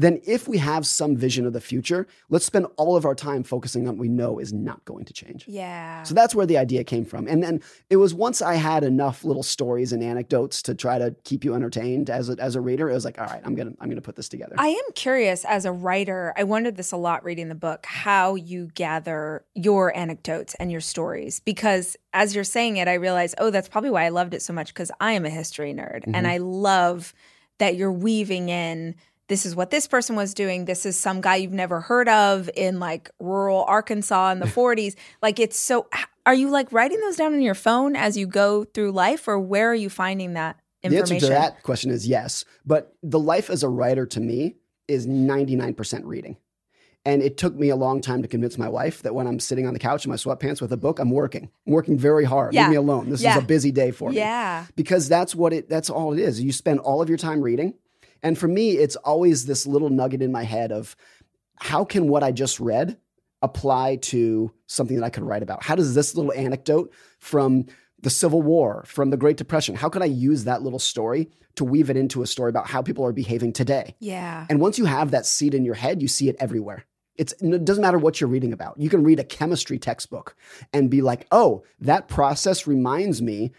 then 0.00 0.18
if 0.26 0.48
we 0.48 0.56
have 0.56 0.86
some 0.86 1.14
vision 1.14 1.44
of 1.44 1.52
the 1.52 1.60
future, 1.60 2.06
let's 2.30 2.46
spend 2.46 2.66
all 2.78 2.96
of 2.96 3.04
our 3.04 3.14
time 3.14 3.42
focusing 3.42 3.86
on 3.86 3.96
what 3.96 4.00
we 4.00 4.08
know 4.08 4.38
is 4.38 4.50
not 4.50 4.82
going 4.86 5.04
to 5.04 5.12
change. 5.12 5.44
Yeah. 5.46 6.02
So 6.04 6.14
that's 6.14 6.34
where 6.34 6.46
the 6.46 6.56
idea 6.56 6.84
came 6.84 7.04
from. 7.04 7.28
And 7.28 7.42
then 7.42 7.60
it 7.90 7.96
was 7.96 8.14
once 8.14 8.40
I 8.40 8.54
had 8.54 8.82
enough 8.82 9.24
little 9.24 9.42
stories 9.42 9.92
and 9.92 10.02
anecdotes 10.02 10.62
to 10.62 10.74
try 10.74 10.98
to 10.98 11.14
keep 11.24 11.44
you 11.44 11.54
entertained 11.54 12.08
as 12.08 12.30
a, 12.30 12.36
as 12.40 12.56
a 12.56 12.62
reader, 12.62 12.88
it 12.88 12.94
was 12.94 13.04
like, 13.04 13.20
all 13.20 13.26
right, 13.26 13.42
I'm 13.44 13.54
going 13.54 13.72
to 13.72 13.76
I'm 13.78 13.88
going 13.88 13.96
to 13.96 14.02
put 14.02 14.16
this 14.16 14.30
together. 14.30 14.54
I 14.56 14.68
am 14.68 14.92
curious 14.94 15.44
as 15.44 15.66
a 15.66 15.72
writer, 15.72 16.32
I 16.34 16.44
wondered 16.44 16.76
this 16.76 16.92
a 16.92 16.96
lot 16.96 17.22
reading 17.22 17.50
the 17.50 17.54
book, 17.54 17.84
how 17.84 18.36
you 18.36 18.70
gather 18.74 19.44
your 19.54 19.94
anecdotes 19.94 20.54
and 20.54 20.72
your 20.72 20.80
stories 20.80 21.40
because 21.40 21.98
as 22.14 22.34
you're 22.34 22.44
saying 22.44 22.78
it, 22.78 22.88
I 22.88 22.94
realized, 22.94 23.34
oh, 23.36 23.50
that's 23.50 23.68
probably 23.68 23.90
why 23.90 24.06
I 24.06 24.08
loved 24.08 24.32
it 24.32 24.40
so 24.40 24.54
much 24.54 24.68
because 24.68 24.90
I 24.98 25.12
am 25.12 25.26
a 25.26 25.30
history 25.30 25.74
nerd 25.74 26.04
mm-hmm. 26.04 26.14
and 26.14 26.26
I 26.26 26.38
love 26.38 27.12
that 27.58 27.76
you're 27.76 27.92
weaving 27.92 28.48
in 28.48 28.94
this 29.30 29.46
is 29.46 29.54
what 29.54 29.70
this 29.70 29.86
person 29.86 30.16
was 30.16 30.34
doing. 30.34 30.64
This 30.64 30.84
is 30.84 30.98
some 30.98 31.20
guy 31.20 31.36
you've 31.36 31.52
never 31.52 31.80
heard 31.80 32.08
of 32.08 32.50
in 32.56 32.80
like 32.80 33.10
rural 33.20 33.62
Arkansas 33.62 34.32
in 34.32 34.40
the 34.40 34.46
40s. 34.60 34.96
Like 35.22 35.38
it's 35.38 35.56
so 35.56 35.88
are 36.26 36.34
you 36.34 36.50
like 36.50 36.72
writing 36.72 37.00
those 37.00 37.16
down 37.16 37.32
on 37.32 37.40
your 37.40 37.54
phone 37.54 37.94
as 37.94 38.16
you 38.16 38.26
go 38.26 38.64
through 38.64 38.90
life 38.90 39.28
or 39.28 39.38
where 39.38 39.70
are 39.70 39.74
you 39.74 39.88
finding 39.88 40.34
that 40.34 40.58
information? 40.82 41.06
The 41.06 41.14
answer 41.14 41.26
to 41.26 41.32
that 41.32 41.62
question 41.62 41.92
is 41.92 42.08
yes. 42.08 42.44
But 42.66 42.94
the 43.04 43.20
life 43.20 43.50
as 43.50 43.62
a 43.62 43.68
writer 43.68 44.04
to 44.04 44.20
me 44.20 44.56
is 44.88 45.06
99% 45.06 46.02
reading. 46.04 46.36
And 47.06 47.22
it 47.22 47.38
took 47.38 47.54
me 47.54 47.70
a 47.70 47.76
long 47.76 48.00
time 48.00 48.20
to 48.22 48.28
convince 48.28 48.58
my 48.58 48.68
wife 48.68 49.02
that 49.02 49.14
when 49.14 49.26
I'm 49.26 49.40
sitting 49.40 49.66
on 49.66 49.72
the 49.72 49.78
couch 49.78 50.04
in 50.04 50.10
my 50.10 50.16
sweatpants 50.16 50.60
with 50.60 50.70
a 50.72 50.76
book, 50.76 50.98
I'm 50.98 51.10
working. 51.10 51.48
I'm 51.66 51.72
working 51.72 51.96
very 51.96 52.24
hard. 52.24 52.52
Yeah. 52.52 52.64
Leave 52.64 52.70
me 52.70 52.76
alone. 52.76 53.08
This 53.08 53.22
yeah. 53.22 53.38
is 53.38 53.42
a 53.42 53.46
busy 53.46 53.70
day 53.70 53.90
for 53.90 54.10
me. 54.10 54.16
Yeah. 54.16 54.66
Because 54.76 55.08
that's 55.08 55.34
what 55.34 55.52
it 55.52 55.68
that's 55.68 55.88
all 55.88 56.12
it 56.12 56.18
is. 56.18 56.42
You 56.42 56.52
spend 56.52 56.80
all 56.80 57.00
of 57.00 57.08
your 57.08 57.16
time 57.16 57.40
reading 57.40 57.74
and 58.22 58.38
for 58.38 58.48
me, 58.48 58.72
it's 58.72 58.96
always 58.96 59.46
this 59.46 59.66
little 59.66 59.90
nugget 59.90 60.22
in 60.22 60.32
my 60.32 60.44
head 60.44 60.72
of 60.72 60.96
how 61.56 61.84
can 61.84 62.08
what 62.08 62.22
I 62.22 62.32
just 62.32 62.60
read 62.60 62.96
apply 63.42 63.96
to 63.96 64.52
something 64.66 64.96
that 64.96 65.04
I 65.04 65.10
could 65.10 65.22
write 65.22 65.42
about? 65.42 65.62
How 65.62 65.74
does 65.74 65.94
this 65.94 66.14
little 66.14 66.32
anecdote 66.32 66.92
from 67.18 67.66
the 68.02 68.10
Civil 68.10 68.42
War, 68.42 68.84
from 68.86 69.10
the 69.10 69.16
Great 69.16 69.36
Depression, 69.36 69.74
how 69.74 69.88
can 69.88 70.02
I 70.02 70.06
use 70.06 70.44
that 70.44 70.62
little 70.62 70.78
story 70.78 71.30
to 71.56 71.64
weave 71.64 71.90
it 71.90 71.96
into 71.96 72.22
a 72.22 72.26
story 72.26 72.48
about 72.48 72.66
how 72.68 72.82
people 72.82 73.04
are 73.04 73.12
behaving 73.12 73.52
today? 73.52 73.94
Yeah. 74.00 74.46
And 74.48 74.60
once 74.60 74.78
you 74.78 74.86
have 74.86 75.10
that 75.10 75.26
seed 75.26 75.54
in 75.54 75.64
your 75.64 75.74
head, 75.74 76.00
you 76.00 76.08
see 76.08 76.28
it 76.28 76.36
everywhere. 76.38 76.84
It's, 77.16 77.34
it 77.40 77.64
doesn't 77.64 77.82
matter 77.82 77.98
what 77.98 78.20
you're 78.20 78.30
reading 78.30 78.54
about. 78.54 78.80
You 78.80 78.88
can 78.88 79.04
read 79.04 79.20
a 79.20 79.24
chemistry 79.24 79.78
textbook 79.78 80.34
and 80.72 80.88
be 80.88 81.02
like, 81.02 81.26
oh, 81.30 81.64
that 81.80 82.08
process 82.08 82.66
reminds 82.66 83.20
me 83.20 83.52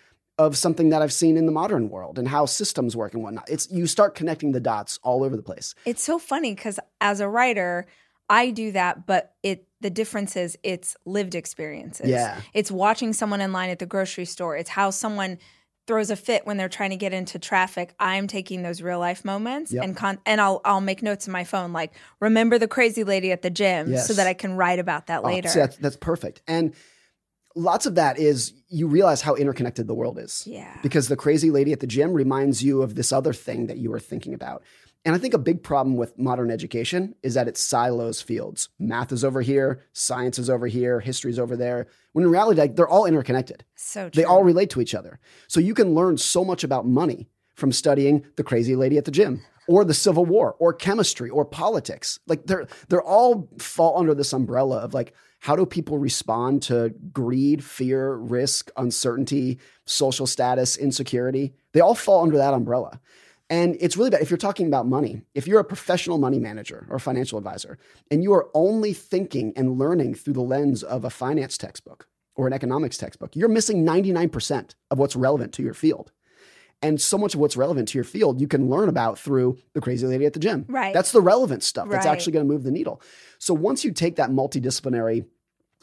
of 0.45 0.57
something 0.57 0.89
that 0.89 1.01
I've 1.01 1.13
seen 1.13 1.37
in 1.37 1.45
the 1.45 1.51
modern 1.51 1.89
world 1.89 2.17
and 2.17 2.27
how 2.27 2.45
systems 2.45 2.95
work 2.95 3.13
and 3.13 3.23
whatnot. 3.23 3.49
It's 3.49 3.69
you 3.71 3.85
start 3.85 4.15
connecting 4.15 4.51
the 4.51 4.59
dots 4.59 4.99
all 5.03 5.23
over 5.23 5.35
the 5.35 5.43
place. 5.43 5.75
It's 5.85 6.03
so 6.03 6.17
funny 6.17 6.55
because 6.55 6.79
as 6.99 7.19
a 7.19 7.29
writer, 7.29 7.85
I 8.29 8.49
do 8.49 8.71
that, 8.71 9.05
but 9.05 9.35
it 9.43 9.67
the 9.81 9.89
difference 9.89 10.35
is 10.35 10.57
it's 10.63 10.95
lived 11.05 11.35
experiences. 11.35 12.09
Yeah. 12.09 12.39
It's 12.53 12.71
watching 12.71 13.13
someone 13.13 13.41
in 13.41 13.51
line 13.51 13.69
at 13.69 13.79
the 13.79 13.85
grocery 13.85 14.25
store. 14.25 14.55
It's 14.57 14.69
how 14.69 14.89
someone 14.89 15.37
throws 15.87 16.09
a 16.11 16.15
fit 16.15 16.45
when 16.45 16.57
they're 16.57 16.69
trying 16.69 16.91
to 16.91 16.95
get 16.95 17.13
into 17.13 17.39
traffic. 17.39 17.93
I'm 17.99 18.27
taking 18.27 18.61
those 18.61 18.81
real 18.81 18.99
life 18.99 19.25
moments 19.25 19.73
yep. 19.73 19.83
and 19.83 19.97
con- 19.97 20.19
and 20.25 20.39
I'll 20.39 20.61
I'll 20.65 20.81
make 20.81 21.03
notes 21.03 21.27
in 21.27 21.33
my 21.33 21.43
phone 21.43 21.73
like 21.73 21.93
remember 22.19 22.57
the 22.57 22.67
crazy 22.67 23.03
lady 23.03 23.31
at 23.31 23.41
the 23.41 23.49
gym 23.49 23.91
yes. 23.91 24.07
so 24.07 24.13
that 24.13 24.27
I 24.27 24.33
can 24.33 24.53
write 24.53 24.79
about 24.79 25.07
that 25.07 25.21
oh, 25.23 25.27
later. 25.27 25.49
See, 25.49 25.59
that's, 25.59 25.77
that's 25.77 25.97
perfect. 25.97 26.41
And 26.47 26.73
lots 27.55 27.85
of 27.85 27.95
that 27.95 28.17
is 28.17 28.53
you 28.69 28.87
realize 28.87 29.21
how 29.21 29.35
interconnected 29.35 29.87
the 29.87 29.93
world 29.93 30.17
is. 30.19 30.45
Yeah. 30.47 30.77
Because 30.81 31.07
the 31.07 31.15
crazy 31.15 31.51
lady 31.51 31.71
at 31.73 31.79
the 31.79 31.87
gym 31.87 32.13
reminds 32.13 32.63
you 32.63 32.81
of 32.81 32.95
this 32.95 33.11
other 33.11 33.33
thing 33.33 33.67
that 33.67 33.77
you 33.77 33.89
were 33.89 33.99
thinking 33.99 34.33
about. 34.33 34.63
And 35.03 35.15
I 35.15 35.17
think 35.17 35.33
a 35.33 35.39
big 35.39 35.63
problem 35.63 35.97
with 35.97 36.17
modern 36.19 36.51
education 36.51 37.15
is 37.23 37.33
that 37.33 37.47
it 37.47 37.57
silos 37.57 38.21
fields. 38.21 38.69
Math 38.77 39.11
is 39.11 39.23
over 39.23 39.41
here, 39.41 39.83
science 39.93 40.37
is 40.37 40.49
over 40.49 40.67
here, 40.67 40.99
history 40.99 41.31
is 41.31 41.39
over 41.39 41.57
there. 41.57 41.87
When 42.13 42.23
in 42.23 42.31
reality, 42.31 42.59
like, 42.61 42.75
they're 42.75 42.87
all 42.87 43.07
interconnected. 43.07 43.65
So 43.75 44.09
true. 44.09 44.21
They 44.21 44.25
all 44.25 44.43
relate 44.43 44.69
to 44.71 44.81
each 44.81 44.93
other. 44.93 45.19
So 45.47 45.59
you 45.59 45.73
can 45.73 45.95
learn 45.95 46.17
so 46.17 46.45
much 46.45 46.63
about 46.63 46.85
money 46.85 47.29
from 47.55 47.71
studying 47.71 48.25
the 48.35 48.43
crazy 48.43 48.75
lady 48.75 48.97
at 48.97 49.05
the 49.05 49.11
gym 49.11 49.41
or 49.67 49.83
the 49.83 49.93
Civil 49.93 50.25
War 50.25 50.55
or 50.59 50.73
chemistry 50.73 51.29
or 51.29 51.45
politics. 51.45 52.19
Like 52.27 52.45
they're 52.45 52.67
they're 52.89 53.01
all 53.01 53.49
fall 53.57 53.99
under 53.99 54.13
this 54.13 54.33
umbrella 54.33 54.79
of 54.79 54.93
like 54.93 55.13
how 55.41 55.55
do 55.55 55.65
people 55.65 55.97
respond 55.97 56.61
to 56.63 56.93
greed, 57.11 57.63
fear, 57.63 58.13
risk, 58.13 58.69
uncertainty, 58.77 59.57
social 59.85 60.27
status, 60.27 60.77
insecurity? 60.77 61.53
They 61.73 61.79
all 61.79 61.95
fall 61.95 62.21
under 62.21 62.37
that 62.37 62.53
umbrella. 62.53 63.01
And 63.49 63.75
it's 63.79 63.97
really 63.97 64.11
bad 64.11 64.21
if 64.21 64.29
you're 64.29 64.37
talking 64.37 64.67
about 64.67 64.87
money. 64.87 65.23
If 65.33 65.47
you're 65.47 65.59
a 65.59 65.63
professional 65.65 66.19
money 66.19 66.39
manager 66.39 66.85
or 66.91 66.99
financial 66.99 67.39
advisor 67.39 67.79
and 68.11 68.21
you 68.23 68.33
are 68.33 68.49
only 68.53 68.93
thinking 68.93 69.51
and 69.55 69.79
learning 69.79 70.13
through 70.13 70.33
the 70.33 70.41
lens 70.41 70.83
of 70.83 71.03
a 71.03 71.09
finance 71.09 71.57
textbook 71.57 72.07
or 72.35 72.45
an 72.45 72.53
economics 72.53 72.97
textbook, 72.97 73.35
you're 73.35 73.49
missing 73.49 73.83
99% 73.83 74.75
of 74.91 74.99
what's 74.99 75.15
relevant 75.15 75.53
to 75.53 75.63
your 75.63 75.73
field. 75.73 76.11
And 76.81 76.99
so 76.99 77.17
much 77.17 77.35
of 77.35 77.39
what's 77.39 77.55
relevant 77.55 77.89
to 77.89 77.97
your 77.97 78.03
field 78.03 78.41
you 78.41 78.47
can 78.47 78.69
learn 78.69 78.89
about 78.89 79.19
through 79.19 79.59
the 79.73 79.81
crazy 79.81 80.07
lady 80.07 80.25
at 80.25 80.33
the 80.33 80.39
gym. 80.39 80.65
Right. 80.67 80.93
That's 80.93 81.11
the 81.11 81.21
relevant 81.21 81.63
stuff 81.63 81.89
that's 81.89 82.05
right. 82.05 82.11
actually 82.11 82.33
going 82.33 82.47
to 82.47 82.51
move 82.51 82.63
the 82.63 82.71
needle. 82.71 83.01
So 83.37 83.53
once 83.53 83.83
you 83.83 83.91
take 83.91 84.15
that 84.15 84.31
multidisciplinary 84.31 85.25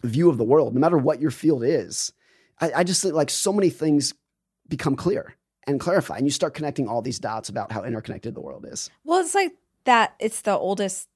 view 0.02 0.28
of 0.28 0.38
the 0.38 0.45
world, 0.45 0.75
no 0.75 0.81
matter 0.81 0.99
what 0.99 1.21
your 1.21 1.31
field 1.31 1.62
is, 1.62 2.12
I, 2.61 2.73
I 2.76 2.85
just 2.85 3.02
think 3.02 3.14
like 3.14 3.31
so 3.31 3.52
many 3.52 3.71
things 3.71 4.14
become 4.69 4.97
clear 4.97 5.37
and 5.67 5.78
clarify. 5.78 6.17
And 6.17 6.26
you 6.26 6.31
start 6.31 6.55
connecting 6.55 6.88
all 6.88 7.02
these 7.02 7.19
dots 7.19 7.49
about 7.49 7.71
how 7.71 7.85
interconnected 7.85 8.35
the 8.35 8.40
world 8.40 8.67
is. 8.69 8.90
Well, 9.05 9.21
it's 9.21 9.35
like 9.35 9.52
that, 9.85 10.14
it's 10.19 10.43
the 10.43 10.57
oldest 10.57 11.09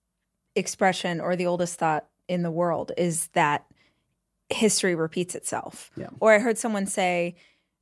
expression 0.55 1.21
or 1.21 1.35
the 1.35 1.47
oldest 1.47 1.79
thought 1.79 2.07
in 2.29 2.43
the 2.43 2.51
world 2.51 2.93
is 2.97 3.29
that 3.29 3.67
history 4.49 4.95
repeats 4.95 5.35
itself. 5.35 5.91
Yeah. 5.97 6.11
Or 6.21 6.33
I 6.33 6.39
heard 6.39 6.59
someone 6.59 6.87
say, 6.87 7.35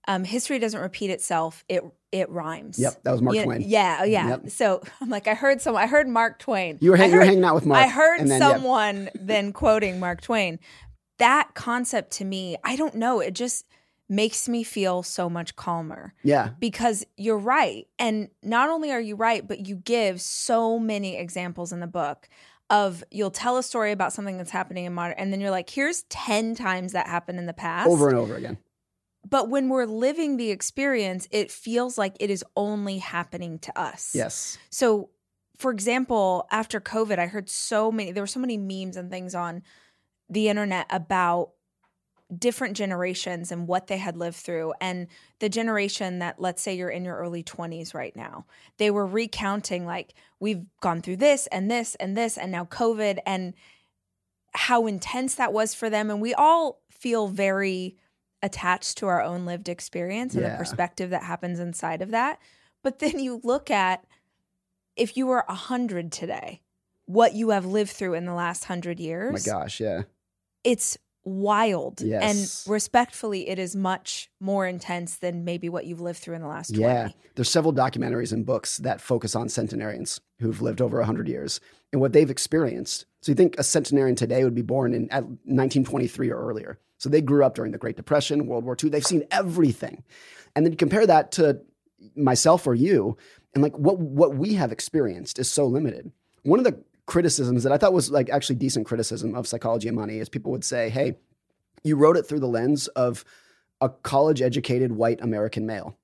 um, 0.09 0.25
history 0.25 0.59
doesn't 0.59 0.81
repeat 0.81 1.11
itself; 1.11 1.65
it 1.69 1.83
it 2.13 2.29
rhymes. 2.31 2.79
Yep, 2.79 3.03
that 3.05 3.13
was 3.13 3.23
Mark 3.23 3.37
you, 3.37 3.45
Twain. 3.45 3.63
Yeah, 3.65 3.99
oh, 4.01 4.05
yeah. 4.05 4.29
Yep. 4.29 4.51
So 4.51 4.83
I'm 5.01 5.09
like, 5.09 5.29
I 5.29 5.35
heard 5.35 5.61
some. 5.61 5.77
I 5.77 5.87
heard 5.87 6.09
Mark 6.09 6.39
Twain. 6.39 6.79
You 6.81 6.91
were, 6.91 6.97
hang, 6.97 7.11
you 7.11 7.17
were 7.17 7.25
hanging 7.25 7.45
out 7.45 7.55
with 7.55 7.67
Mark. 7.67 7.85
I 7.85 7.89
heard 7.89 8.27
then, 8.27 8.41
someone 8.41 9.05
yep. 9.05 9.13
then 9.21 9.53
quoting 9.53 10.01
Mark 10.01 10.21
Twain. 10.21 10.59
That 11.19 11.51
concept 11.55 12.13
to 12.13 12.25
me, 12.25 12.57
I 12.65 12.77
don't 12.77 12.95
know. 12.95 13.21
It 13.21 13.35
just 13.35 13.67
makes 14.09 14.49
me 14.49 14.65
feel 14.65 15.03
so 15.03 15.31
much 15.31 15.55
calmer. 15.55 16.15
Yeah. 16.25 16.51
Because 16.59 17.07
you're 17.17 17.39
right. 17.39 17.87
And 17.99 18.29
not 18.43 18.69
only 18.69 18.91
are 18.91 19.01
you 19.01 19.15
right, 19.15 19.47
but 19.47 19.67
you 19.67 19.77
give 19.77 20.21
so 20.21 20.79
many 20.79 21.17
examples 21.17 21.73
in 21.73 21.79
the 21.81 21.87
book 21.87 22.29
of 22.71 23.05
you'll 23.11 23.31
tell 23.31 23.57
a 23.57 23.63
story 23.63 23.93
about 23.93 24.13
something 24.13 24.37
that's 24.37 24.51
happening 24.51 24.85
in 24.85 24.95
modern 24.95 25.15
and 25.17 25.33
then 25.33 25.41
you're 25.41 25.51
like, 25.51 25.71
here's 25.71 26.03
10 26.05 26.55
times 26.55 26.93
that 26.93 27.07
happened 27.07 27.39
in 27.39 27.47
the 27.47 27.53
past. 27.53 27.89
Over 27.89 28.09
and 28.09 28.19
over 28.19 28.35
again. 28.35 28.59
But 29.29 29.49
when 29.49 29.69
we're 29.69 29.87
living 29.87 30.37
the 30.37 30.51
experience, 30.51 31.29
it 31.31 31.51
feels 31.51 31.99
like 31.99 32.17
it 32.21 32.31
is 32.31 32.45
only 32.57 32.99
happening 32.99 33.59
to 33.61 33.79
us. 33.79 34.13
Yes. 34.15 34.59
So, 34.71 35.11
for 35.59 35.71
example, 35.71 36.49
after 36.51 36.81
COVID, 36.81 37.19
I 37.19 37.27
heard 37.27 37.51
so 37.51 37.93
many, 37.93 38.13
there 38.13 38.23
were 38.23 38.27
so 38.27 38.41
many 38.41 38.57
memes 38.57 38.97
and 38.97 39.11
things 39.11 39.35
on 39.35 39.63
the 40.29 40.49
internet 40.49 40.87
about 40.91 41.51
different 42.37 42.77
generations 42.77 43.51
and 43.51 43.67
what 43.67 43.89
they 43.89 43.99
had 43.99 44.17
lived 44.17 44.37
through. 44.37 44.73
And 44.81 45.09
the 45.41 45.49
generation 45.49 46.21
that, 46.21 46.41
let's 46.41 46.63
say, 46.63 46.75
you're 46.75 46.89
in 46.89 47.05
your 47.05 47.17
early 47.17 47.43
20s 47.43 47.93
right 47.93 48.15
now, 48.17 48.47
they 48.79 48.91
were 48.91 49.07
recounting, 49.07 49.85
like, 49.85 50.15
we've 50.39 50.65
gone 50.81 51.03
through 51.03 51.17
this 51.17 51.47
and 51.49 51.71
this 51.71 51.95
and 51.97 52.17
this, 52.17 52.39
and 52.39 52.53
now 52.53 52.65
COVID, 52.65 53.19
and 53.27 53.53
how 54.53 54.87
intense 54.87 55.35
that 55.35 55.53
was 55.53 55.75
for 55.75 55.91
them. 55.91 56.09
And 56.09 56.23
we 56.23 56.33
all 56.33 56.81
feel 56.91 57.29
very 57.29 57.97
attached 58.43 58.99
to 58.99 59.07
our 59.07 59.23
own 59.23 59.45
lived 59.45 59.69
experience 59.69 60.35
and 60.35 60.43
yeah. 60.43 60.53
the 60.53 60.57
perspective 60.57 61.11
that 61.11 61.23
happens 61.23 61.59
inside 61.59 62.03
of 62.03 62.11
that. 62.11 62.39
But 62.83 62.99
then 62.99 63.19
you 63.19 63.41
look 63.45 63.71
at 63.71 64.05
if 64.97 65.17
you 65.17 65.27
were 65.27 65.45
100 65.47 66.13
today, 66.13 66.63
what 67.07 67.35
you 67.35 67.51
have 67.51 67.67
lived 67.67 67.91
through 67.91 68.15
in 68.15 68.25
the 68.25 68.35
last 68.35 68.65
100 68.65 69.01
years. 69.01 69.47
Oh 69.47 69.53
my 69.53 69.61
gosh, 69.61 69.81
yeah. 69.81 70.03
It's 70.65 70.99
wild. 71.25 72.01
Yes. 72.01 72.67
And 72.67 72.73
respectfully, 72.73 73.49
it 73.49 73.59
is 73.59 73.77
much 73.77 74.31
more 74.41 74.67
intense 74.67 75.17
than 75.17 75.45
maybe 75.45 75.69
what 75.69 75.87
you've 75.87 76.01
lived 76.01 76.19
through 76.19 76.37
in 76.37 76.43
the 76.43 76.49
last 76.49 76.71
20. 76.71 76.83
Yeah. 76.83 77.09
There's 77.35 77.51
several 77.51 77.73
documentaries 77.73 78.33
and 78.33 78.45
books 78.47 78.79
that 78.79 79.01
focus 79.01 79.35
on 79.35 79.49
centenarians 79.49 80.21
who've 80.39 80.61
lived 80.63 80.81
over 80.81 80.99
100 80.99 81.29
years 81.29 81.61
and 81.93 82.01
what 82.01 82.13
they've 82.13 82.31
experienced. 82.31 83.07
So 83.23 83.33
you 83.33 83.37
think 83.37 83.59
a 83.59 83.63
centenarian 83.63 84.17
today 84.17 84.45
would 84.45 84.55
be 84.55 84.63
born 84.63 84.95
in 84.95 85.11
at 85.11 85.25
1923 85.25 86.31
or 86.31 86.49
earlier. 86.49 86.79
So 86.99 87.09
they 87.09 87.21
grew 87.21 87.45
up 87.45 87.55
during 87.55 87.73
the 87.73 87.79
Great 87.79 87.97
Depression, 87.97 88.47
World 88.47 88.65
War 88.65 88.77
II. 88.83 88.91
They've 88.91 89.05
seen 89.05 89.25
everything. 89.31 90.03
And 90.55 90.65
then 90.65 90.73
you 90.73 90.77
compare 90.77 91.07
that 91.07 91.33
to 91.33 91.61
myself 92.17 92.67
or 92.67 92.75
you, 92.75 93.17
and 93.55 93.63
like 93.63 93.77
what 93.77 93.99
what 93.99 94.37
we 94.37 94.55
have 94.55 94.73
experienced 94.73 95.39
is 95.39 95.51
so 95.51 95.67
limited. 95.67 96.13
One 96.43 96.59
of 96.59 96.65
the 96.65 96.83
criticisms 97.11 97.65
that 97.65 97.73
I 97.73 97.77
thought 97.77 97.93
was 97.93 98.11
like 98.11 98.31
actually 98.31 98.57
decent 98.57 98.87
criticism 98.87 99.35
of 99.35 99.47
psychology 99.49 99.89
and 99.89 99.97
money 99.97 100.19
is 100.19 100.29
people 100.29 100.53
would 100.53 100.65
say, 100.65 100.89
"Hey, 100.89 101.19
you 101.83 101.97
wrote 101.97 102.17
it 102.17 102.23
through 102.27 102.41
the 102.41 102.47
lens 102.49 102.87
of 102.89 103.25
a 103.81 103.89
college 103.89 104.41
educated 104.41 104.93
white 104.93 105.21
American 105.21 105.67
male." 105.67 105.99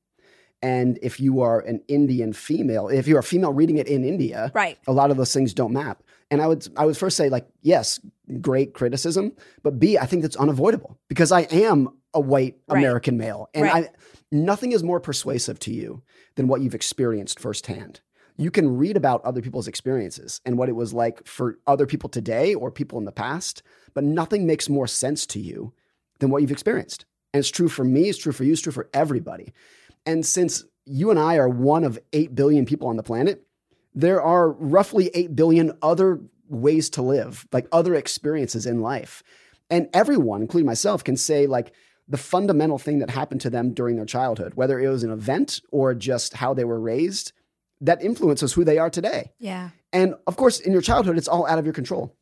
And 0.63 0.99
if 1.03 1.21
you 1.21 1.41
are 1.43 1.61
an 1.61 1.81
Indian 1.87 2.33
female, 2.33 2.89
if 2.89 3.07
you're 3.07 3.21
a 3.21 3.23
female 3.23 3.53
reading 3.53 3.77
it 3.79 3.87
in 3.87 4.05
India, 4.05 4.51
Right. 4.55 4.79
a 4.87 4.93
lot 4.93 5.11
of 5.11 5.17
those 5.17 5.33
things 5.33 5.55
don't 5.55 5.73
map. 5.73 6.03
And 6.31 6.43
I 6.43 6.49
would 6.49 6.67
I 6.77 6.85
would 6.87 6.97
first 6.97 7.17
say 7.17 7.29
like 7.29 7.47
yes, 7.63 8.01
great 8.41 8.75
criticism, 8.75 9.33
but 9.63 9.79
B, 9.79 9.97
I 9.97 10.07
think 10.07 10.23
that's 10.23 10.37
unavoidable 10.37 10.99
because 11.09 11.31
I 11.31 11.43
am 11.43 11.89
a 12.15 12.21
white 12.21 12.57
Right. 12.69 12.79
American 12.79 13.17
male, 13.17 13.49
and 13.55 13.63
Right. 13.65 13.85
I 13.85 13.91
nothing 14.33 14.73
is 14.73 14.83
more 14.83 14.99
persuasive 14.99 15.59
to 15.61 15.73
you 15.73 16.03
than 16.35 16.49
what 16.49 16.61
you've 16.63 16.75
experienced 16.75 17.39
firsthand. 17.39 18.01
You 18.37 18.51
can 18.51 18.77
read 18.77 18.97
about 18.97 19.25
other 19.25 19.41
people's 19.41 19.69
experiences 19.69 20.41
and 20.45 20.59
what 20.59 20.69
it 20.69 20.77
was 20.77 20.93
like 20.93 21.27
for 21.27 21.59
other 21.67 21.87
people 21.87 22.09
today 22.09 22.55
or 22.55 22.71
people 22.71 22.99
in 22.99 23.05
the 23.05 23.13
past, 23.13 23.63
but 23.95 24.05
nothing 24.05 24.47
makes 24.47 24.69
more 24.69 24.87
sense 24.87 25.27
to 25.27 25.41
you 25.41 25.73
than 26.19 26.31
what 26.31 26.43
you've 26.43 26.51
experienced. 26.51 27.07
And 27.33 27.41
it's 27.41 27.51
true 27.51 27.69
for 27.69 27.85
me, 27.85 28.09
it's 28.09 28.19
true 28.19 28.33
for 28.33 28.45
you, 28.45 28.53
it's 28.53 28.63
true 28.63 28.73
for 28.73 28.89
everybody. 28.93 29.53
And 30.05 30.25
since 30.25 30.65
you 30.85 31.11
and 31.11 31.19
I 31.19 31.37
are 31.37 31.49
one 31.49 31.85
of 31.85 31.99
8 32.13 32.35
billion 32.35 32.67
people 32.67 32.89
on 32.89 32.97
the 32.97 33.03
planet, 33.03 33.43
there 33.95 34.21
are 34.23 34.51
roughly 34.51 35.11
8 35.15 35.35
billion 35.35 35.73
other 35.83 36.21
ways 36.49 36.91
to 36.91 37.03
live, 37.03 37.47
like 37.53 37.67
other 37.73 37.95
experiences 37.95 38.67
in 38.67 38.81
life. 38.81 39.23
And 39.71 39.89
everyone, 39.93 40.43
including 40.43 40.67
myself, 40.67 41.03
can 41.03 41.17
say, 41.17 41.47
like, 41.47 41.73
the 42.09 42.17
fundamental 42.17 42.79
thing 42.79 43.01
that 43.01 43.11
happened 43.11 43.41
to 43.41 43.51
them 43.51 43.75
during 43.75 43.97
their 43.97 44.05
childhood, 44.05 44.55
whether 44.55 44.79
it 44.79 44.89
was 44.89 45.03
an 45.03 45.11
event 45.11 45.61
or 45.73 45.93
just 45.93 46.35
how 46.35 46.55
they 46.55 46.65
were 46.65 46.79
raised, 46.79 47.33
that 47.81 48.03
influences 48.03 48.53
who 48.53 48.65
they 48.65 48.79
are 48.79 48.91
today. 48.91 49.33
Yeah. 49.39 49.71
And 49.93 50.15
of 50.27 50.37
course, 50.37 50.61
in 50.61 50.73
your 50.73 50.83
childhood, 50.83 51.19
it's 51.19 51.29
all 51.29 51.47
out 51.47 51.59
of 51.59 51.65
your 51.65 51.75
control. 51.75 52.17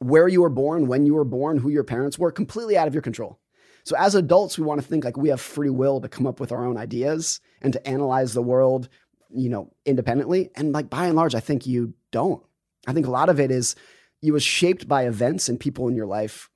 Where 0.00 0.28
you 0.28 0.42
were 0.42 0.50
born, 0.50 0.86
when 0.86 1.06
you 1.06 1.14
were 1.14 1.24
born, 1.24 1.58
who 1.58 1.70
your 1.70 1.84
parents 1.84 2.18
were, 2.18 2.30
completely 2.30 2.76
out 2.76 2.86
of 2.86 2.94
your 2.94 3.02
control. 3.02 3.40
So 3.84 3.96
as 3.96 4.14
adults, 4.14 4.58
we 4.58 4.64
want 4.64 4.80
to 4.80 4.86
think 4.86 5.04
like 5.04 5.16
we 5.16 5.30
have 5.30 5.40
free 5.40 5.70
will 5.70 6.00
to 6.00 6.08
come 6.08 6.26
up 6.26 6.40
with 6.40 6.52
our 6.52 6.64
own 6.64 6.76
ideas 6.76 7.40
and 7.62 7.72
to 7.72 7.88
analyze 7.88 8.34
the 8.34 8.42
world, 8.42 8.88
you 9.30 9.48
know, 9.48 9.72
independently. 9.86 10.50
And 10.54 10.72
like 10.72 10.90
by 10.90 11.06
and 11.06 11.16
large, 11.16 11.34
I 11.34 11.40
think 11.40 11.66
you 11.66 11.94
don't. 12.12 12.42
I 12.86 12.92
think 12.92 13.06
a 13.06 13.10
lot 13.10 13.28
of 13.28 13.40
it 13.40 13.50
is 13.50 13.74
you 14.20 14.32
was 14.32 14.42
shaped 14.42 14.86
by 14.88 15.06
events 15.06 15.48
and 15.48 15.58
people 15.58 15.88
in 15.88 15.96
your 15.96 16.06
life 16.06 16.50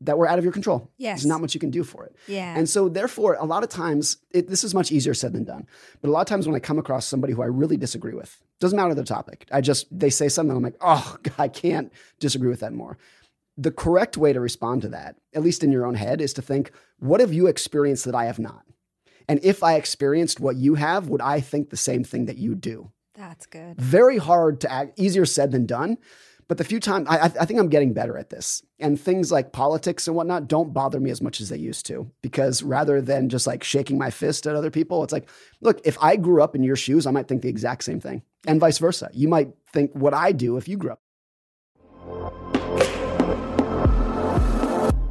that 0.00 0.18
were 0.18 0.28
out 0.28 0.38
of 0.38 0.44
your 0.44 0.52
control. 0.52 0.90
Yes. 0.96 1.20
There's 1.20 1.26
not 1.26 1.40
much 1.40 1.54
you 1.54 1.60
can 1.60 1.70
do 1.70 1.84
for 1.84 2.04
it. 2.04 2.16
Yeah. 2.26 2.56
And 2.56 2.68
so, 2.68 2.88
therefore, 2.88 3.36
a 3.38 3.44
lot 3.44 3.62
of 3.62 3.68
times, 3.68 4.18
it, 4.30 4.48
this 4.48 4.64
is 4.64 4.74
much 4.74 4.92
easier 4.92 5.14
said 5.14 5.32
than 5.32 5.44
done. 5.44 5.66
But 6.00 6.08
a 6.08 6.12
lot 6.12 6.20
of 6.20 6.26
times, 6.26 6.46
when 6.46 6.56
I 6.56 6.60
come 6.60 6.78
across 6.78 7.06
somebody 7.06 7.32
who 7.32 7.42
I 7.42 7.46
really 7.46 7.76
disagree 7.76 8.14
with, 8.14 8.42
doesn't 8.60 8.76
matter 8.76 8.94
the 8.94 9.04
topic, 9.04 9.46
I 9.52 9.60
just, 9.60 9.86
they 9.96 10.10
say 10.10 10.28
something, 10.28 10.56
I'm 10.56 10.62
like, 10.62 10.76
oh, 10.80 11.16
God, 11.22 11.34
I 11.38 11.48
can't 11.48 11.92
disagree 12.20 12.50
with 12.50 12.60
that 12.60 12.72
more. 12.72 12.98
The 13.56 13.70
correct 13.72 14.16
way 14.16 14.32
to 14.32 14.40
respond 14.40 14.82
to 14.82 14.88
that, 14.88 15.16
at 15.34 15.42
least 15.42 15.64
in 15.64 15.72
your 15.72 15.84
own 15.84 15.94
head, 15.94 16.20
is 16.20 16.32
to 16.34 16.42
think, 16.42 16.70
what 16.98 17.20
have 17.20 17.32
you 17.32 17.46
experienced 17.46 18.04
that 18.04 18.14
I 18.14 18.26
have 18.26 18.38
not? 18.38 18.62
And 19.28 19.40
if 19.42 19.62
I 19.62 19.74
experienced 19.74 20.40
what 20.40 20.56
you 20.56 20.74
have, 20.76 21.08
would 21.08 21.20
I 21.20 21.40
think 21.40 21.70
the 21.70 21.76
same 21.76 22.04
thing 22.04 22.26
that 22.26 22.38
you 22.38 22.54
do? 22.54 22.90
That's 23.14 23.46
good. 23.46 23.80
very 23.80 24.16
hard 24.16 24.60
to 24.60 24.72
act, 24.72 24.98
easier 24.98 25.26
said 25.26 25.50
than 25.50 25.66
done. 25.66 25.98
But 26.48 26.56
the 26.56 26.64
few 26.64 26.80
times, 26.80 27.06
I, 27.10 27.24
I 27.24 27.44
think 27.44 27.60
I'm 27.60 27.68
getting 27.68 27.92
better 27.92 28.16
at 28.16 28.30
this. 28.30 28.62
And 28.80 28.98
things 28.98 29.30
like 29.30 29.52
politics 29.52 30.08
and 30.08 30.16
whatnot 30.16 30.48
don't 30.48 30.72
bother 30.72 30.98
me 30.98 31.10
as 31.10 31.20
much 31.20 31.42
as 31.42 31.50
they 31.50 31.58
used 31.58 31.84
to. 31.86 32.10
Because 32.22 32.62
rather 32.62 33.02
than 33.02 33.28
just 33.28 33.46
like 33.46 33.62
shaking 33.62 33.98
my 33.98 34.10
fist 34.10 34.46
at 34.46 34.56
other 34.56 34.70
people, 34.70 35.04
it's 35.04 35.12
like, 35.12 35.28
look, 35.60 35.78
if 35.84 35.98
I 36.00 36.16
grew 36.16 36.42
up 36.42 36.56
in 36.56 36.62
your 36.62 36.74
shoes, 36.74 37.06
I 37.06 37.10
might 37.10 37.28
think 37.28 37.42
the 37.42 37.50
exact 37.50 37.84
same 37.84 38.00
thing. 38.00 38.22
And 38.46 38.58
vice 38.58 38.78
versa. 38.78 39.10
You 39.12 39.28
might 39.28 39.50
think 39.74 39.92
what 39.92 40.14
I 40.14 40.32
do 40.32 40.56
if 40.56 40.68
you 40.68 40.78
grew 40.78 40.92
up. 40.92 41.02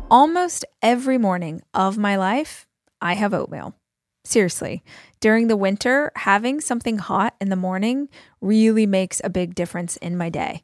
Almost 0.09 0.65
every 0.81 1.19
morning 1.19 1.61
of 1.75 1.99
my 1.99 2.15
life, 2.15 2.65
I 2.99 3.13
have 3.13 3.33
oatmeal. 3.33 3.75
Seriously, 4.23 4.83
during 5.19 5.47
the 5.47 5.55
winter, 5.55 6.11
having 6.15 6.61
something 6.61 6.97
hot 6.97 7.35
in 7.39 7.49
the 7.49 7.55
morning 7.55 8.09
really 8.41 8.87
makes 8.87 9.21
a 9.23 9.29
big 9.29 9.53
difference 9.53 9.97
in 9.97 10.17
my 10.17 10.29
day. 10.29 10.63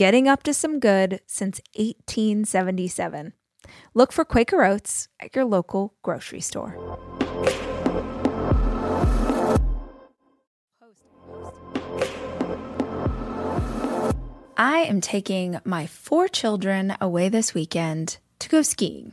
getting 0.00 0.26
up 0.26 0.42
to 0.42 0.54
some 0.54 0.80
good 0.80 1.20
since 1.26 1.60
1877. 1.76 3.34
Look 3.92 4.12
for 4.12 4.24
Quaker 4.24 4.64
Oats 4.64 5.08
at 5.20 5.36
your 5.36 5.44
local 5.44 5.92
grocery 6.00 6.40
store. 6.40 6.74
I 14.56 14.78
am 14.88 15.02
taking 15.02 15.58
my 15.66 15.86
four 15.86 16.28
children 16.28 16.96
away 16.98 17.28
this 17.28 17.52
weekend 17.52 18.16
to 18.38 18.48
go 18.48 18.62
skiing. 18.62 19.12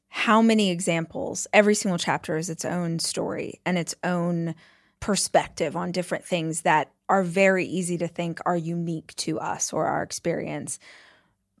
how 0.13 0.41
many 0.41 0.69
examples, 0.69 1.47
every 1.53 1.73
single 1.73 1.97
chapter 1.97 2.35
is 2.35 2.49
its 2.49 2.65
own 2.65 2.99
story 2.99 3.61
and 3.65 3.77
its 3.77 3.95
own 4.03 4.53
perspective 4.99 5.77
on 5.77 5.93
different 5.93 6.25
things 6.25 6.61
that 6.61 6.91
are 7.07 7.23
very 7.23 7.65
easy 7.65 7.97
to 7.97 8.09
think 8.09 8.41
are 8.45 8.57
unique 8.57 9.15
to 9.15 9.39
us 9.39 9.71
or 9.71 9.85
our 9.85 10.03
experience. 10.03 10.79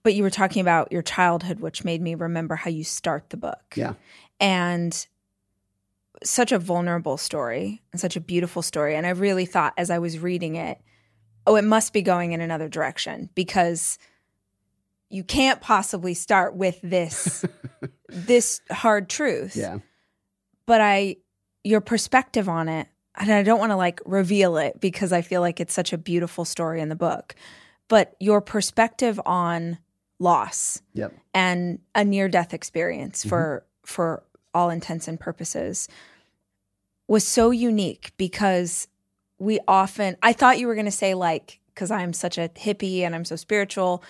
But 0.03 0.15
you 0.15 0.23
were 0.23 0.29
talking 0.29 0.59
about 0.59 0.91
your 0.91 1.01
childhood, 1.01 1.61
which 1.61 1.85
made 1.85 2.01
me 2.01 2.13
remember 2.13 2.55
how 2.57 2.69
you 2.69 2.83
start 2.83 3.29
the 3.29 3.37
book. 3.37 3.73
Yeah. 3.75 3.93
And 4.41 5.07
such 6.21 6.51
a 6.51 6.59
vulnerable 6.59 7.15
story 7.15 7.81
and 7.93 8.01
such 8.01 8.17
a 8.17 8.21
beautiful 8.21 8.61
story. 8.61 8.97
And 8.97 9.07
I 9.07 9.11
really 9.11 9.45
thought 9.45 9.73
as 9.77 9.89
I 9.89 9.99
was 9.99 10.19
reading 10.19 10.55
it, 10.55 10.77
oh, 11.47 11.55
it 11.55 11.63
must 11.63 11.93
be 11.93 12.01
going 12.01 12.33
in 12.33 12.41
another 12.41 12.67
direction 12.67 13.29
because 13.33 13.97
you 15.11 15.23
can't 15.23 15.61
possibly 15.61 16.13
start 16.13 16.55
with 16.55 16.79
this 16.81 17.45
this 18.09 18.61
hard 18.71 19.09
truth. 19.09 19.55
Yeah. 19.55 19.79
But 20.65 20.81
I 20.81 21.17
your 21.63 21.81
perspective 21.81 22.47
on 22.49 22.69
it, 22.69 22.87
and 23.15 23.31
I 23.31 23.43
don't 23.43 23.59
want 23.59 23.71
to 23.71 23.75
like 23.75 23.99
reveal 24.05 24.57
it 24.57 24.79
because 24.79 25.11
I 25.11 25.21
feel 25.21 25.41
like 25.41 25.59
it's 25.59 25.73
such 25.73 25.93
a 25.93 25.97
beautiful 25.97 26.45
story 26.45 26.81
in 26.81 26.89
the 26.89 26.95
book. 26.95 27.35
But 27.87 28.15
your 28.19 28.41
perspective 28.41 29.19
on 29.25 29.77
loss 30.19 30.81
Yep. 30.93 31.13
and 31.33 31.79
a 31.95 32.05
near 32.05 32.29
death 32.29 32.53
experience 32.53 33.21
Mm-hmm. 33.21 33.29
for 33.29 33.65
for 33.85 34.23
all 34.53 34.69
intents 34.69 35.07
and 35.07 35.19
purposes 35.19 35.87
was 37.07 37.25
so 37.27 37.49
unique 37.51 38.11
because 38.17 38.87
we 39.39 39.59
often 39.67 40.15
I 40.21 40.33
thought 40.33 40.59
you 40.59 40.67
were 40.67 40.75
going 40.75 40.85
to 40.85 40.91
say 40.91 41.13
like 41.15 41.59
cuz 41.75 41.89
I'm 41.91 42.13
such 42.13 42.37
a 42.37 42.49
hippie 42.49 43.01
and 43.01 43.15
I'm 43.15 43.25
so 43.25 43.35
spiritual 43.35 44.03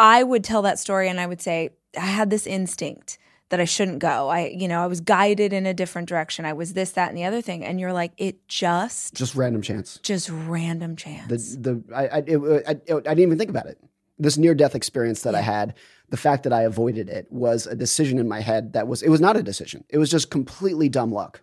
I 0.00 0.22
would 0.22 0.42
tell 0.42 0.62
that 0.62 0.78
story 0.78 1.08
and 1.08 1.20
I 1.20 1.26
would 1.26 1.42
say 1.42 1.70
I 1.96 2.06
had 2.06 2.30
this 2.30 2.46
instinct 2.46 3.18
that 3.50 3.60
I 3.60 3.64
shouldn't 3.66 3.98
go. 3.98 4.28
I 4.28 4.46
you 4.46 4.66
know, 4.66 4.82
I 4.82 4.86
was 4.86 5.00
guided 5.00 5.52
in 5.52 5.66
a 5.66 5.74
different 5.74 6.08
direction. 6.08 6.44
I 6.46 6.54
was 6.54 6.72
this 6.72 6.92
that 6.92 7.10
and 7.10 7.18
the 7.18 7.24
other 7.24 7.42
thing 7.42 7.64
and 7.64 7.78
you're 7.78 7.92
like 7.92 8.12
it 8.16 8.48
just 8.48 9.14
Just 9.14 9.34
random 9.34 9.60
chance. 9.60 10.00
just 10.02 10.30
random 10.30 10.96
chance. 10.96 11.28
The 11.54 11.60
the 11.60 11.94
I 11.94 12.06
I, 12.06 12.18
it, 12.26 12.36
uh, 12.38 12.60
I, 12.66 12.70
I 12.70 13.14
didn't 13.14 13.18
even 13.20 13.38
think 13.38 13.50
about 13.50 13.66
it. 13.66 13.78
This 14.18 14.38
near 14.38 14.54
death 14.54 14.74
experience 14.74 15.22
that 15.22 15.34
I 15.34 15.40
had, 15.40 15.74
the 16.10 16.16
fact 16.16 16.44
that 16.44 16.52
I 16.52 16.62
avoided 16.62 17.08
it 17.08 17.26
was 17.30 17.66
a 17.66 17.74
decision 17.74 18.18
in 18.18 18.28
my 18.28 18.40
head 18.40 18.72
that 18.72 18.88
was 18.88 19.02
it 19.02 19.10
was 19.10 19.20
not 19.20 19.36
a 19.36 19.42
decision. 19.42 19.84
It 19.90 19.98
was 19.98 20.10
just 20.10 20.30
completely 20.30 20.88
dumb 20.88 21.12
luck. 21.12 21.42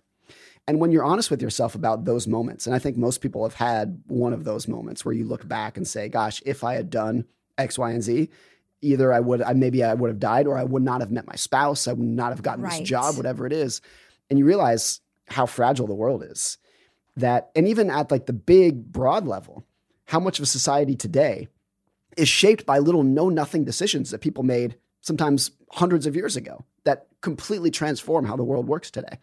And 0.67 0.79
when 0.79 0.91
you're 0.91 1.03
honest 1.03 1.31
with 1.31 1.41
yourself 1.41 1.75
about 1.75 2.05
those 2.05 2.27
moments, 2.27 2.65
and 2.67 2.75
I 2.75 2.79
think 2.79 2.97
most 2.97 3.21
people 3.21 3.43
have 3.43 3.53
had 3.53 4.01
one 4.07 4.33
of 4.33 4.43
those 4.43 4.67
moments 4.67 5.05
where 5.05 5.13
you 5.13 5.25
look 5.25 5.47
back 5.47 5.77
and 5.77 5.87
say, 5.87 6.09
"Gosh, 6.09 6.41
if 6.45 6.63
I 6.63 6.73
had 6.73 6.89
done 6.89 7.25
X, 7.57 7.77
Y, 7.77 7.91
and 7.91 8.03
Z, 8.03 8.29
either 8.81 9.11
I 9.11 9.19
would, 9.19 9.41
I 9.41 9.53
maybe 9.53 9.83
I 9.83 9.93
would 9.93 10.09
have 10.09 10.19
died, 10.19 10.47
or 10.47 10.57
I 10.57 10.63
would 10.63 10.83
not 10.83 11.01
have 11.01 11.11
met 11.11 11.27
my 11.27 11.35
spouse, 11.35 11.87
I 11.87 11.93
would 11.93 12.07
not 12.07 12.31
have 12.31 12.43
gotten 12.43 12.63
Right. 12.63 12.79
this 12.79 12.87
job, 12.87 13.15
whatever 13.17 13.45
it 13.45 13.53
is." 13.53 13.81
And 14.29 14.37
you 14.37 14.45
realize 14.45 15.01
how 15.27 15.45
fragile 15.45 15.87
the 15.87 15.95
world 15.95 16.23
is. 16.23 16.57
That, 17.15 17.49
and 17.55 17.67
even 17.67 17.89
at 17.89 18.11
like 18.11 18.27
the 18.27 18.33
big, 18.33 18.91
broad 18.91 19.27
level, 19.27 19.65
how 20.05 20.19
much 20.19 20.37
of 20.39 20.43
a 20.43 20.47
society 20.47 20.95
today 20.95 21.47
is 22.15 22.29
shaped 22.29 22.65
by 22.65 22.77
little 22.79 23.03
know 23.03 23.29
nothing 23.29 23.63
decisions 23.63 24.11
that 24.11 24.21
people 24.21 24.43
made 24.43 24.75
sometimes 25.01 25.51
hundreds 25.71 26.05
of 26.05 26.15
years 26.15 26.35
ago 26.35 26.63
that 26.83 27.07
completely 27.21 27.71
transform 27.71 28.25
how 28.25 28.35
the 28.35 28.43
world 28.43 28.67
works 28.67 28.91
today. 28.91 29.17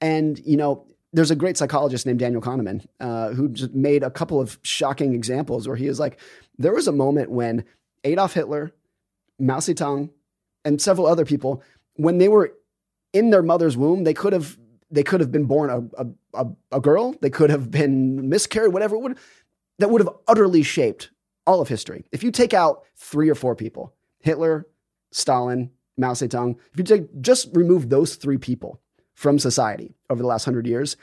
And, 0.00 0.38
you 0.44 0.56
know, 0.56 0.86
there's 1.12 1.30
a 1.30 1.36
great 1.36 1.56
psychologist 1.56 2.06
named 2.06 2.18
Daniel 2.18 2.40
Kahneman 2.40 2.86
uh, 3.00 3.30
who 3.30 3.54
made 3.72 4.02
a 4.02 4.10
couple 4.10 4.40
of 4.40 4.58
shocking 4.62 5.14
examples 5.14 5.68
where 5.68 5.76
he 5.76 5.88
was 5.88 6.00
like, 6.00 6.18
there 6.58 6.72
was 6.72 6.88
a 6.88 6.92
moment 6.92 7.30
when 7.30 7.64
Adolf 8.04 8.32
Hitler, 8.32 8.72
Mao 9.38 9.58
Zedong, 9.58 10.10
and 10.64 10.80
several 10.80 11.06
other 11.06 11.24
people, 11.24 11.62
when 11.94 12.18
they 12.18 12.28
were 12.28 12.54
in 13.12 13.30
their 13.30 13.42
mother's 13.42 13.76
womb, 13.76 14.04
they 14.04 14.14
could 14.14 14.32
have 14.32 14.58
they 14.90 15.02
could 15.02 15.20
have 15.20 15.32
been 15.32 15.46
born 15.46 15.70
a, 15.70 16.02
a, 16.02 16.06
a, 16.34 16.46
a 16.72 16.80
girl, 16.80 17.14
they 17.22 17.30
could 17.30 17.48
have 17.48 17.70
been 17.70 18.28
miscarried, 18.28 18.72
whatever 18.74 18.98
would 18.98 19.18
that 19.78 19.90
would 19.90 20.00
have 20.02 20.14
utterly 20.28 20.62
shaped 20.62 21.10
all 21.46 21.60
of 21.60 21.68
history. 21.68 22.04
If 22.12 22.22
you 22.22 22.30
take 22.30 22.54
out 22.54 22.84
three 22.96 23.30
or 23.30 23.34
four 23.34 23.56
people, 23.56 23.94
Hitler, 24.20 24.66
Stalin, 25.10 25.70
Mao 25.96 26.12
Zedong, 26.12 26.56
if 26.72 26.78
you 26.78 26.84
take, 26.84 27.20
just 27.20 27.48
remove 27.54 27.88
those 27.88 28.16
three 28.16 28.38
people 28.38 28.80
from 29.22 29.38
society 29.38 29.94
over 30.10 30.20
the 30.20 30.26
last 30.26 30.44
hundred 30.44 30.66
years, 30.66 30.96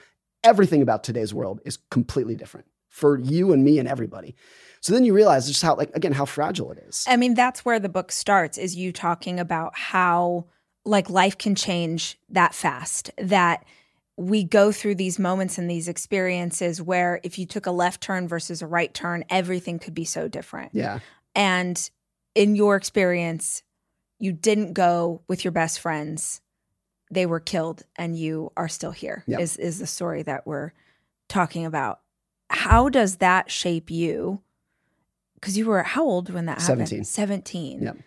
everything 0.43 0.81
about 0.81 1.05
today's 1.05 1.33
world 1.33 1.61
is 1.63 1.77
completely 1.89 2.35
different 2.35 2.67
for 2.89 3.17
you 3.17 3.53
and 3.53 3.63
me 3.63 3.79
and 3.79 3.87
everybody. 3.87 4.35
So 4.81 4.93
then 4.93 5.05
you 5.05 5.13
realize 5.13 5.47
just 5.47 5.61
how, 5.61 5.75
like, 5.75 5.95
again, 5.95 6.11
how 6.11 6.25
fragile 6.25 6.69
it 6.73 6.79
is. 6.79 7.05
I 7.07 7.15
mean, 7.15 7.33
that's 7.33 7.63
where 7.63 7.79
the 7.79 7.87
book 7.87 8.11
starts 8.11 8.57
is 8.57 8.75
you 8.75 8.91
talking 8.91 9.39
about 9.39 9.77
how 9.77 10.47
like 10.83 11.09
life 11.09 11.37
can 11.37 11.55
change 11.55 12.19
that 12.29 12.53
fast 12.53 13.09
that 13.17 13.63
we 14.17 14.43
go 14.43 14.73
through 14.73 14.95
these 14.95 15.17
moments 15.17 15.57
and 15.57 15.69
these 15.69 15.87
experiences 15.87 16.81
where 16.81 17.21
if 17.23 17.39
you 17.39 17.45
took 17.45 17.67
a 17.67 17.71
left 17.71 18.01
turn 18.01 18.27
versus 18.27 18.61
a 18.61 18.67
right 18.67 18.93
turn, 18.93 19.23
everything 19.29 19.79
could 19.79 19.93
be 19.93 20.03
so 20.03 20.27
different. 20.27 20.71
Yeah. 20.73 20.99
And 21.35 21.89
in 22.35 22.57
your 22.57 22.75
experience, 22.75 23.63
you 24.19 24.33
didn't 24.33 24.73
go 24.73 25.21
with 25.29 25.45
your 25.45 25.53
best 25.53 25.79
friends. 25.79 26.41
They 27.11 27.25
were 27.25 27.39
killed 27.39 27.83
and 27.95 28.15
you 28.15 28.51
are 28.55 28.67
still 28.67 28.91
here. 28.91 29.23
Yep. 29.27 29.39
Is 29.39 29.57
is 29.57 29.79
the 29.79 29.87
story 29.87 30.23
that 30.23 30.45
we're 30.45 30.71
talking 31.27 31.65
about. 31.65 32.01
How 32.49 32.89
does 32.89 33.17
that 33.17 33.51
shape 33.51 33.89
you? 33.89 34.41
Because 35.35 35.57
you 35.57 35.65
were 35.65 35.83
how 35.83 36.03
old 36.03 36.29
when 36.29 36.45
that 36.45 36.61
happened? 36.61 36.87
17. 36.89 37.03
17. 37.05 37.81
Yep. 37.81 37.97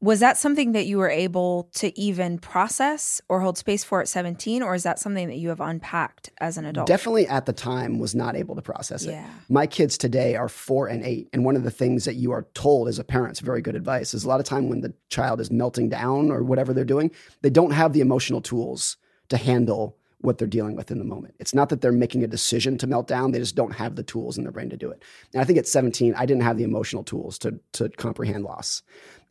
Was 0.00 0.20
that 0.20 0.36
something 0.36 0.72
that 0.72 0.86
you 0.86 0.98
were 0.98 1.10
able 1.10 1.70
to 1.74 1.98
even 1.98 2.38
process 2.38 3.20
or 3.28 3.40
hold 3.40 3.58
space 3.58 3.82
for 3.82 4.00
at 4.00 4.06
17? 4.06 4.62
Or 4.62 4.74
is 4.74 4.84
that 4.84 5.00
something 5.00 5.26
that 5.26 5.38
you 5.38 5.48
have 5.48 5.60
unpacked 5.60 6.30
as 6.40 6.56
an 6.56 6.66
adult? 6.66 6.86
Definitely 6.86 7.26
at 7.26 7.46
the 7.46 7.52
time 7.52 7.98
was 7.98 8.14
not 8.14 8.36
able 8.36 8.54
to 8.54 8.62
process 8.62 9.04
it. 9.04 9.12
Yeah. 9.12 9.28
My 9.48 9.66
kids 9.66 9.98
today 9.98 10.36
are 10.36 10.48
four 10.48 10.86
and 10.86 11.04
eight. 11.04 11.28
And 11.32 11.44
one 11.44 11.56
of 11.56 11.64
the 11.64 11.70
things 11.70 12.04
that 12.04 12.14
you 12.14 12.30
are 12.30 12.46
told 12.54 12.86
as 12.86 13.00
a 13.00 13.04
parent, 13.04 13.32
it's 13.32 13.40
very 13.40 13.60
good 13.60 13.74
advice, 13.74 14.14
is 14.14 14.22
a 14.22 14.28
lot 14.28 14.38
of 14.38 14.46
time 14.46 14.68
when 14.68 14.82
the 14.82 14.94
child 15.08 15.40
is 15.40 15.50
melting 15.50 15.88
down 15.88 16.30
or 16.30 16.44
whatever 16.44 16.72
they're 16.72 16.84
doing, 16.84 17.10
they 17.42 17.50
don't 17.50 17.72
have 17.72 17.92
the 17.92 18.00
emotional 18.00 18.40
tools 18.40 18.96
to 19.30 19.36
handle 19.36 19.96
what 20.20 20.38
they're 20.38 20.48
dealing 20.48 20.74
with 20.74 20.90
in 20.90 20.98
the 20.98 21.04
moment. 21.04 21.34
It's 21.38 21.54
not 21.54 21.68
that 21.68 21.80
they're 21.80 21.92
making 21.92 22.24
a 22.24 22.26
decision 22.26 22.76
to 22.78 22.86
melt 22.86 23.06
down, 23.06 23.30
they 23.30 23.38
just 23.38 23.54
don't 23.54 23.74
have 23.74 23.94
the 23.94 24.02
tools 24.02 24.36
in 24.36 24.44
their 24.44 24.52
brain 24.52 24.70
to 24.70 24.76
do 24.76 24.90
it. 24.90 25.02
And 25.32 25.40
I 25.40 25.44
think 25.44 25.58
at 25.58 25.68
17, 25.68 26.14
I 26.14 26.26
didn't 26.26 26.42
have 26.42 26.58
the 26.58 26.64
emotional 26.64 27.04
tools 27.04 27.38
to, 27.40 27.60
to 27.74 27.88
comprehend 27.90 28.44
loss. 28.44 28.82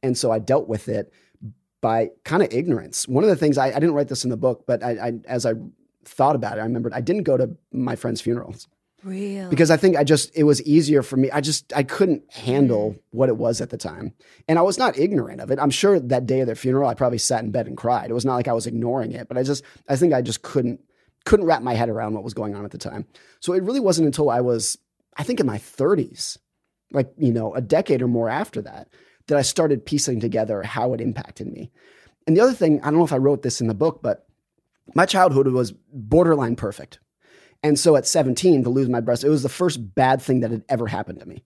And 0.03 0.17
so 0.17 0.31
I 0.31 0.39
dealt 0.39 0.67
with 0.67 0.89
it 0.89 1.11
by 1.81 2.09
kind 2.23 2.43
of 2.43 2.53
ignorance. 2.53 3.07
One 3.07 3.23
of 3.23 3.29
the 3.29 3.35
things 3.35 3.57
I, 3.57 3.67
I 3.67 3.73
didn't 3.73 3.93
write 3.93 4.07
this 4.07 4.23
in 4.23 4.29
the 4.29 4.37
book, 4.37 4.65
but 4.65 4.83
I, 4.83 4.91
I 4.91 5.13
as 5.25 5.45
I 5.45 5.53
thought 6.05 6.35
about 6.35 6.57
it, 6.57 6.61
I 6.61 6.63
remembered 6.63 6.93
I 6.93 7.01
didn't 7.01 7.23
go 7.23 7.37
to 7.37 7.55
my 7.71 7.95
friends' 7.95 8.21
funerals 8.21 8.67
Really? 9.03 9.49
because 9.49 9.69
I 9.69 9.77
think 9.77 9.95
I 9.95 10.03
just 10.03 10.35
it 10.35 10.43
was 10.43 10.61
easier 10.63 11.03
for 11.03 11.17
me. 11.17 11.29
I 11.29 11.39
just 11.39 11.71
I 11.73 11.83
couldn't 11.83 12.23
handle 12.33 12.93
mm. 12.93 12.99
what 13.11 13.29
it 13.29 13.37
was 13.37 13.61
at 13.61 13.69
the 13.69 13.77
time, 13.77 14.13
and 14.47 14.57
I 14.57 14.63
was 14.63 14.79
not 14.79 14.97
ignorant 14.97 15.39
of 15.39 15.51
it. 15.51 15.59
I'm 15.59 15.69
sure 15.69 15.99
that 15.99 16.25
day 16.25 16.39
of 16.39 16.47
their 16.47 16.55
funeral, 16.55 16.89
I 16.89 16.95
probably 16.95 17.19
sat 17.19 17.43
in 17.43 17.51
bed 17.51 17.67
and 17.67 17.77
cried. 17.77 18.09
It 18.09 18.15
was 18.15 18.25
not 18.25 18.35
like 18.35 18.47
I 18.47 18.53
was 18.53 18.65
ignoring 18.65 19.11
it, 19.11 19.27
but 19.27 19.37
I 19.37 19.43
just 19.43 19.63
I 19.87 19.95
think 19.95 20.13
I 20.13 20.21
just 20.21 20.41
couldn't 20.41 20.81
couldn't 21.25 21.45
wrap 21.45 21.61
my 21.61 21.75
head 21.75 21.89
around 21.89 22.15
what 22.15 22.23
was 22.23 22.33
going 22.33 22.55
on 22.55 22.65
at 22.65 22.71
the 22.71 22.77
time. 22.79 23.05
So 23.39 23.53
it 23.53 23.63
really 23.63 23.79
wasn't 23.79 24.07
until 24.07 24.31
I 24.31 24.41
was 24.41 24.79
I 25.15 25.23
think 25.23 25.39
in 25.39 25.45
my 25.45 25.59
30s, 25.59 26.39
like 26.91 27.11
you 27.17 27.31
know 27.31 27.53
a 27.53 27.61
decade 27.61 28.01
or 28.01 28.07
more 28.07 28.29
after 28.29 28.63
that, 28.63 28.87
that 29.27 29.37
I 29.37 29.41
started 29.41 29.85
piecing 29.85 30.19
together 30.19 30.63
how 30.63 30.93
it 30.93 31.01
impacted 31.01 31.51
me. 31.51 31.71
And 32.25 32.35
the 32.35 32.41
other 32.41 32.53
thing, 32.53 32.79
I 32.81 32.85
don't 32.85 32.97
know 32.97 33.05
if 33.05 33.13
I 33.13 33.17
wrote 33.17 33.41
this 33.41 33.61
in 33.61 33.67
the 33.67 33.73
book, 33.73 34.01
but 34.01 34.27
my 34.95 35.05
childhood 35.05 35.47
was 35.47 35.73
borderline 35.91 36.55
perfect. 36.55 36.99
And 37.63 37.77
so 37.79 37.95
at 37.95 38.05
17, 38.05 38.63
to 38.63 38.69
lose 38.69 38.89
my 38.89 38.99
breast, 38.99 39.23
it 39.23 39.29
was 39.29 39.43
the 39.43 39.49
first 39.49 39.95
bad 39.95 40.21
thing 40.21 40.41
that 40.41 40.51
had 40.51 40.63
ever 40.69 40.87
happened 40.87 41.19
to 41.19 41.25
me. 41.25 41.43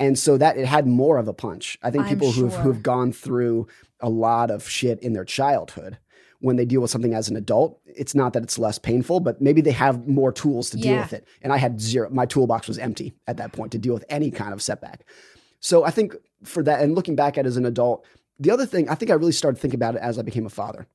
And 0.00 0.18
so 0.18 0.36
that 0.38 0.56
it 0.56 0.66
had 0.66 0.86
more 0.86 1.18
of 1.18 1.28
a 1.28 1.32
punch. 1.32 1.78
I 1.82 1.90
think 1.90 2.04
I'm 2.04 2.10
people 2.10 2.32
who've, 2.32 2.54
who've 2.54 2.82
gone 2.82 3.12
through 3.12 3.68
a 4.00 4.08
lot 4.08 4.50
of 4.50 4.68
shit 4.68 5.00
in 5.00 5.12
their 5.12 5.24
childhood, 5.24 5.98
when 6.40 6.56
they 6.56 6.64
deal 6.66 6.82
with 6.82 6.90
something 6.90 7.14
as 7.14 7.30
an 7.30 7.36
adult, 7.36 7.80
it's 7.86 8.14
not 8.14 8.34
that 8.34 8.42
it's 8.42 8.58
less 8.58 8.78
painful, 8.78 9.20
but 9.20 9.40
maybe 9.40 9.62
they 9.62 9.70
have 9.70 10.06
more 10.06 10.30
tools 10.30 10.68
to 10.70 10.76
deal 10.76 10.98
with 10.98 11.14
it. 11.14 11.26
And 11.40 11.52
I 11.52 11.56
had 11.56 11.80
zero, 11.80 12.10
my 12.10 12.26
toolbox 12.26 12.68
was 12.68 12.76
empty 12.76 13.14
at 13.26 13.38
that 13.38 13.52
point 13.52 13.72
to 13.72 13.78
deal 13.78 13.94
with 13.94 14.04
any 14.10 14.30
kind 14.30 14.52
of 14.52 14.60
setback. 14.60 15.06
So 15.64 15.82
I 15.82 15.90
think 15.90 16.14
for 16.42 16.62
that, 16.62 16.82
and 16.82 16.94
looking 16.94 17.16
back 17.16 17.38
at 17.38 17.46
it 17.46 17.48
as 17.48 17.56
an 17.56 17.64
adult, 17.64 18.04
the 18.38 18.50
other 18.50 18.66
thing, 18.66 18.86
I 18.90 18.94
think 18.94 19.10
I 19.10 19.14
really 19.14 19.32
started 19.32 19.58
thinking 19.58 19.78
about 19.78 19.94
it 19.94 20.02
as 20.02 20.18
I 20.18 20.22
became 20.22 20.44
a 20.44 20.50
father. 20.50 20.86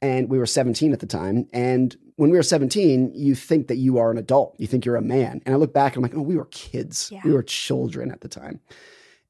And 0.00 0.30
we 0.30 0.38
were 0.38 0.46
17 0.46 0.94
at 0.94 1.00
the 1.00 1.06
time. 1.06 1.46
And 1.52 1.94
when 2.16 2.30
we 2.30 2.38
were 2.38 2.42
17, 2.42 3.12
you 3.14 3.34
think 3.34 3.68
that 3.68 3.76
you 3.76 3.98
are 3.98 4.10
an 4.10 4.16
adult. 4.16 4.54
You 4.58 4.66
think 4.66 4.86
you're 4.86 4.96
a 4.96 5.02
man. 5.02 5.42
And 5.44 5.54
I 5.54 5.58
look 5.58 5.74
back 5.74 5.94
and 5.94 6.02
I'm 6.02 6.10
like, 6.10 6.18
oh, 6.18 6.22
we 6.22 6.38
were 6.38 6.46
kids. 6.46 7.10
Yeah. 7.12 7.20
We 7.26 7.32
were 7.32 7.42
children 7.42 8.10
at 8.10 8.22
the 8.22 8.28
time. 8.28 8.60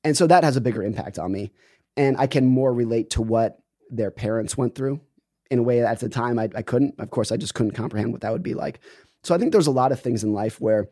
And 0.04 0.16
so 0.16 0.28
that 0.28 0.44
has 0.44 0.56
a 0.56 0.60
bigger 0.60 0.84
impact 0.84 1.18
on 1.18 1.32
me. 1.32 1.50
And 1.96 2.16
I 2.16 2.28
can 2.28 2.46
more 2.46 2.72
relate 2.72 3.10
to 3.10 3.22
what 3.22 3.58
their 3.90 4.12
parents 4.12 4.56
went 4.56 4.76
through 4.76 5.00
in 5.50 5.58
a 5.58 5.62
way 5.64 5.80
that 5.80 5.90
at 5.90 5.98
the 5.98 6.08
time 6.08 6.38
I, 6.38 6.48
I 6.54 6.62
couldn't. 6.62 6.94
Of 7.00 7.10
course, 7.10 7.32
I 7.32 7.36
just 7.36 7.54
couldn't 7.54 7.72
comprehend 7.72 8.12
what 8.12 8.20
that 8.20 8.30
would 8.30 8.44
be 8.44 8.54
like. 8.54 8.78
So 9.24 9.34
I 9.34 9.38
think 9.38 9.50
there's 9.50 9.66
a 9.66 9.72
lot 9.72 9.90
of 9.90 9.98
things 9.98 10.22
in 10.22 10.32
life 10.32 10.60
where 10.60 10.88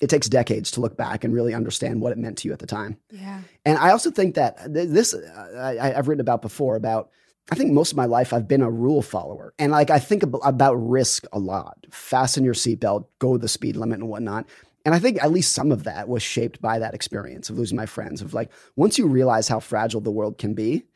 it 0.00 0.10
takes 0.10 0.28
decades 0.28 0.70
to 0.72 0.80
look 0.80 0.96
back 0.96 1.24
and 1.24 1.32
really 1.32 1.54
understand 1.54 2.00
what 2.00 2.12
it 2.12 2.18
meant 2.18 2.38
to 2.38 2.48
you 2.48 2.52
at 2.52 2.58
the 2.58 2.66
time. 2.66 2.98
Yeah. 3.10 3.40
And 3.64 3.78
I 3.78 3.90
also 3.90 4.10
think 4.10 4.34
that 4.34 4.72
th- 4.72 4.88
this 4.88 5.14
uh, 5.14 5.76
I, 5.80 5.96
I've 5.96 6.08
written 6.08 6.20
about 6.20 6.42
before 6.42 6.76
about. 6.76 7.10
I 7.48 7.54
think 7.54 7.72
most 7.72 7.92
of 7.92 7.96
my 7.96 8.06
life 8.06 8.32
I've 8.32 8.48
been 8.48 8.60
a 8.60 8.70
rule 8.70 9.02
follower, 9.02 9.54
and 9.58 9.70
like 9.70 9.88
I 9.88 10.00
think 10.00 10.24
ab- 10.24 10.34
about 10.44 10.74
risk 10.74 11.26
a 11.32 11.38
lot. 11.38 11.86
Fasten 11.92 12.42
your 12.42 12.54
seatbelt, 12.54 13.06
go 13.20 13.36
the 13.36 13.46
speed 13.46 13.76
limit, 13.76 14.00
and 14.00 14.08
whatnot. 14.08 14.46
And 14.84 14.94
I 14.94 14.98
think 14.98 15.22
at 15.22 15.30
least 15.30 15.52
some 15.52 15.70
of 15.70 15.84
that 15.84 16.08
was 16.08 16.22
shaped 16.24 16.60
by 16.60 16.80
that 16.80 16.94
experience 16.94 17.48
of 17.48 17.56
losing 17.56 17.76
my 17.76 17.86
friends. 17.86 18.20
Of 18.20 18.34
like 18.34 18.50
once 18.74 18.98
you 18.98 19.06
realize 19.06 19.46
how 19.46 19.60
fragile 19.60 20.00
the 20.00 20.10
world 20.10 20.38
can 20.38 20.54
be, 20.54 20.86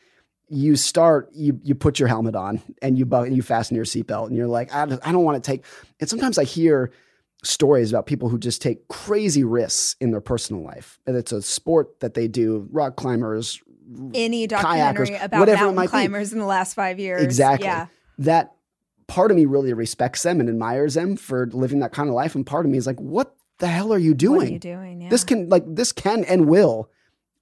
you 0.48 0.74
start 0.74 1.30
you 1.32 1.60
you 1.62 1.76
put 1.76 2.00
your 2.00 2.08
helmet 2.08 2.34
on 2.34 2.60
and 2.82 2.98
you 2.98 3.06
bu- 3.06 3.32
you 3.32 3.42
fasten 3.42 3.76
your 3.76 3.84
seatbelt, 3.84 4.26
and 4.26 4.36
you're 4.36 4.48
like, 4.48 4.74
I 4.74 4.86
don't, 4.86 5.06
I 5.06 5.12
don't 5.12 5.24
want 5.24 5.42
to 5.42 5.48
take. 5.48 5.64
And 6.00 6.10
sometimes 6.10 6.36
I 6.36 6.44
hear 6.44 6.90
stories 7.42 7.90
about 7.90 8.06
people 8.06 8.28
who 8.28 8.38
just 8.38 8.60
take 8.60 8.86
crazy 8.88 9.44
risks 9.44 9.96
in 10.00 10.10
their 10.10 10.20
personal 10.20 10.62
life. 10.62 10.98
And 11.06 11.16
it's 11.16 11.32
a 11.32 11.42
sport 11.42 12.00
that 12.00 12.14
they 12.14 12.28
do, 12.28 12.68
rock 12.70 12.96
climbers, 12.96 13.60
Any 14.14 14.46
documentary 14.46 15.08
Kayakers, 15.08 15.24
about 15.24 15.40
whatever 15.40 15.56
it 15.56 15.60
mountain 15.60 15.76
might 15.76 15.86
be. 15.86 15.90
climbers 15.90 16.32
in 16.32 16.38
the 16.38 16.44
last 16.46 16.74
five 16.74 16.98
years. 16.98 17.22
Exactly. 17.22 17.66
Yeah. 17.66 17.86
That 18.18 18.52
part 19.06 19.30
of 19.30 19.36
me 19.36 19.46
really 19.46 19.72
respects 19.72 20.22
them 20.22 20.40
and 20.40 20.48
admires 20.48 20.94
them 20.94 21.16
for 21.16 21.48
living 21.52 21.80
that 21.80 21.92
kind 21.92 22.08
of 22.08 22.14
life. 22.14 22.34
And 22.34 22.46
part 22.46 22.66
of 22.66 22.72
me 22.72 22.78
is 22.78 22.86
like, 22.86 23.00
what 23.00 23.34
the 23.58 23.66
hell 23.66 23.92
are 23.92 23.98
you 23.98 24.14
doing? 24.14 24.38
What 24.38 24.48
are 24.48 24.52
you 24.52 24.58
doing? 24.58 25.00
Yeah. 25.02 25.08
This 25.08 25.24
can 25.24 25.48
like 25.48 25.64
this 25.66 25.92
can 25.92 26.24
and 26.24 26.46
will 26.46 26.90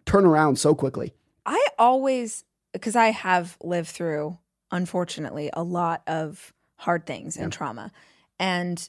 turn 0.07 0.25
around 0.25 0.59
so 0.59 0.75
quickly. 0.75 1.13
I 1.45 1.67
always, 1.79 2.45
because 2.73 2.97
I 2.97 3.11
have 3.11 3.57
lived 3.63 3.89
through, 3.89 4.39
unfortunately, 4.71 5.51
a 5.53 5.63
lot 5.63 6.03
of 6.07 6.53
hard 6.77 7.07
things 7.07 7.37
and 7.37 7.53
trauma. 7.53 7.93
And 8.39 8.89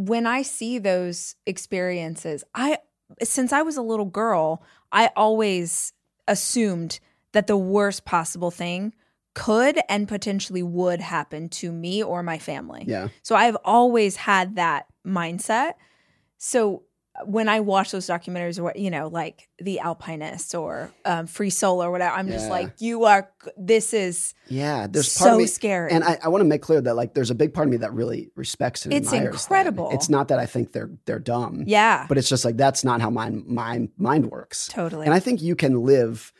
when 0.00 0.26
I 0.26 0.40
see 0.40 0.78
those 0.78 1.36
experiences, 1.44 2.42
I, 2.54 2.78
since 3.22 3.52
I 3.52 3.60
was 3.60 3.76
a 3.76 3.82
little 3.82 4.06
girl, 4.06 4.62
I 4.90 5.10
always 5.14 5.92
assumed 6.26 7.00
that 7.32 7.46
the 7.46 7.56
worst 7.58 8.06
possible 8.06 8.50
thing 8.50 8.94
could 9.34 9.78
and 9.90 10.08
potentially 10.08 10.62
would 10.62 11.02
happen 11.02 11.50
to 11.50 11.70
me 11.70 12.02
or 12.02 12.22
my 12.22 12.38
family. 12.38 12.84
Yeah. 12.86 13.08
So 13.22 13.36
I've 13.36 13.58
always 13.62 14.16
had 14.16 14.56
that 14.56 14.86
mindset. 15.06 15.74
So 16.38 16.84
when 17.26 17.48
I 17.48 17.60
watch 17.60 17.90
those 17.90 18.06
documentaries 18.06 18.62
or 18.62 18.72
you 18.76 18.90
know, 18.90 19.08
like 19.08 19.48
The 19.58 19.80
Alpinist 19.80 20.54
or 20.54 20.90
um, 21.04 21.26
Free 21.26 21.50
Solo 21.50 21.84
or 21.86 21.90
whatever, 21.90 22.14
I'm 22.14 22.28
just 22.28 22.48
like, 22.48 22.72
you 22.78 23.04
are, 23.04 23.30
this 23.58 23.92
is 23.92 24.34
Yeah. 24.48 24.86
There's 24.88 25.16
part 25.16 25.28
so 25.28 25.32
of 25.34 25.40
me 25.40 25.46
scary. 25.46 25.90
and 25.92 26.02
I, 26.04 26.18
I 26.22 26.28
want 26.28 26.40
to 26.40 26.46
make 26.46 26.62
clear 26.62 26.80
that 26.80 26.94
like 26.96 27.14
there's 27.14 27.30
a 27.30 27.34
big 27.34 27.52
part 27.52 27.66
of 27.66 27.70
me 27.72 27.78
that 27.78 27.92
really 27.92 28.30
respects 28.36 28.84
and 28.84 28.94
It's 28.94 29.12
incredible. 29.12 29.90
It's 29.92 30.08
not 30.08 30.28
that 30.28 30.38
I 30.38 30.46
think 30.46 30.72
they're 30.72 30.90
they're 31.04 31.18
dumb. 31.18 31.64
yeah, 31.66 32.06
But 32.08 32.16
it's 32.16 32.28
just 32.28 32.44
like 32.44 32.56
that's 32.56 32.84
not 32.84 33.00
how 33.00 33.10
my 33.10 33.30
my 33.30 33.88
mind 33.98 34.30
works. 34.30 34.68
totally. 34.68 35.04
And 35.06 35.14
I 35.14 35.20
think 35.20 35.42
you 35.42 35.56
can 35.56 35.82
live 35.82 36.32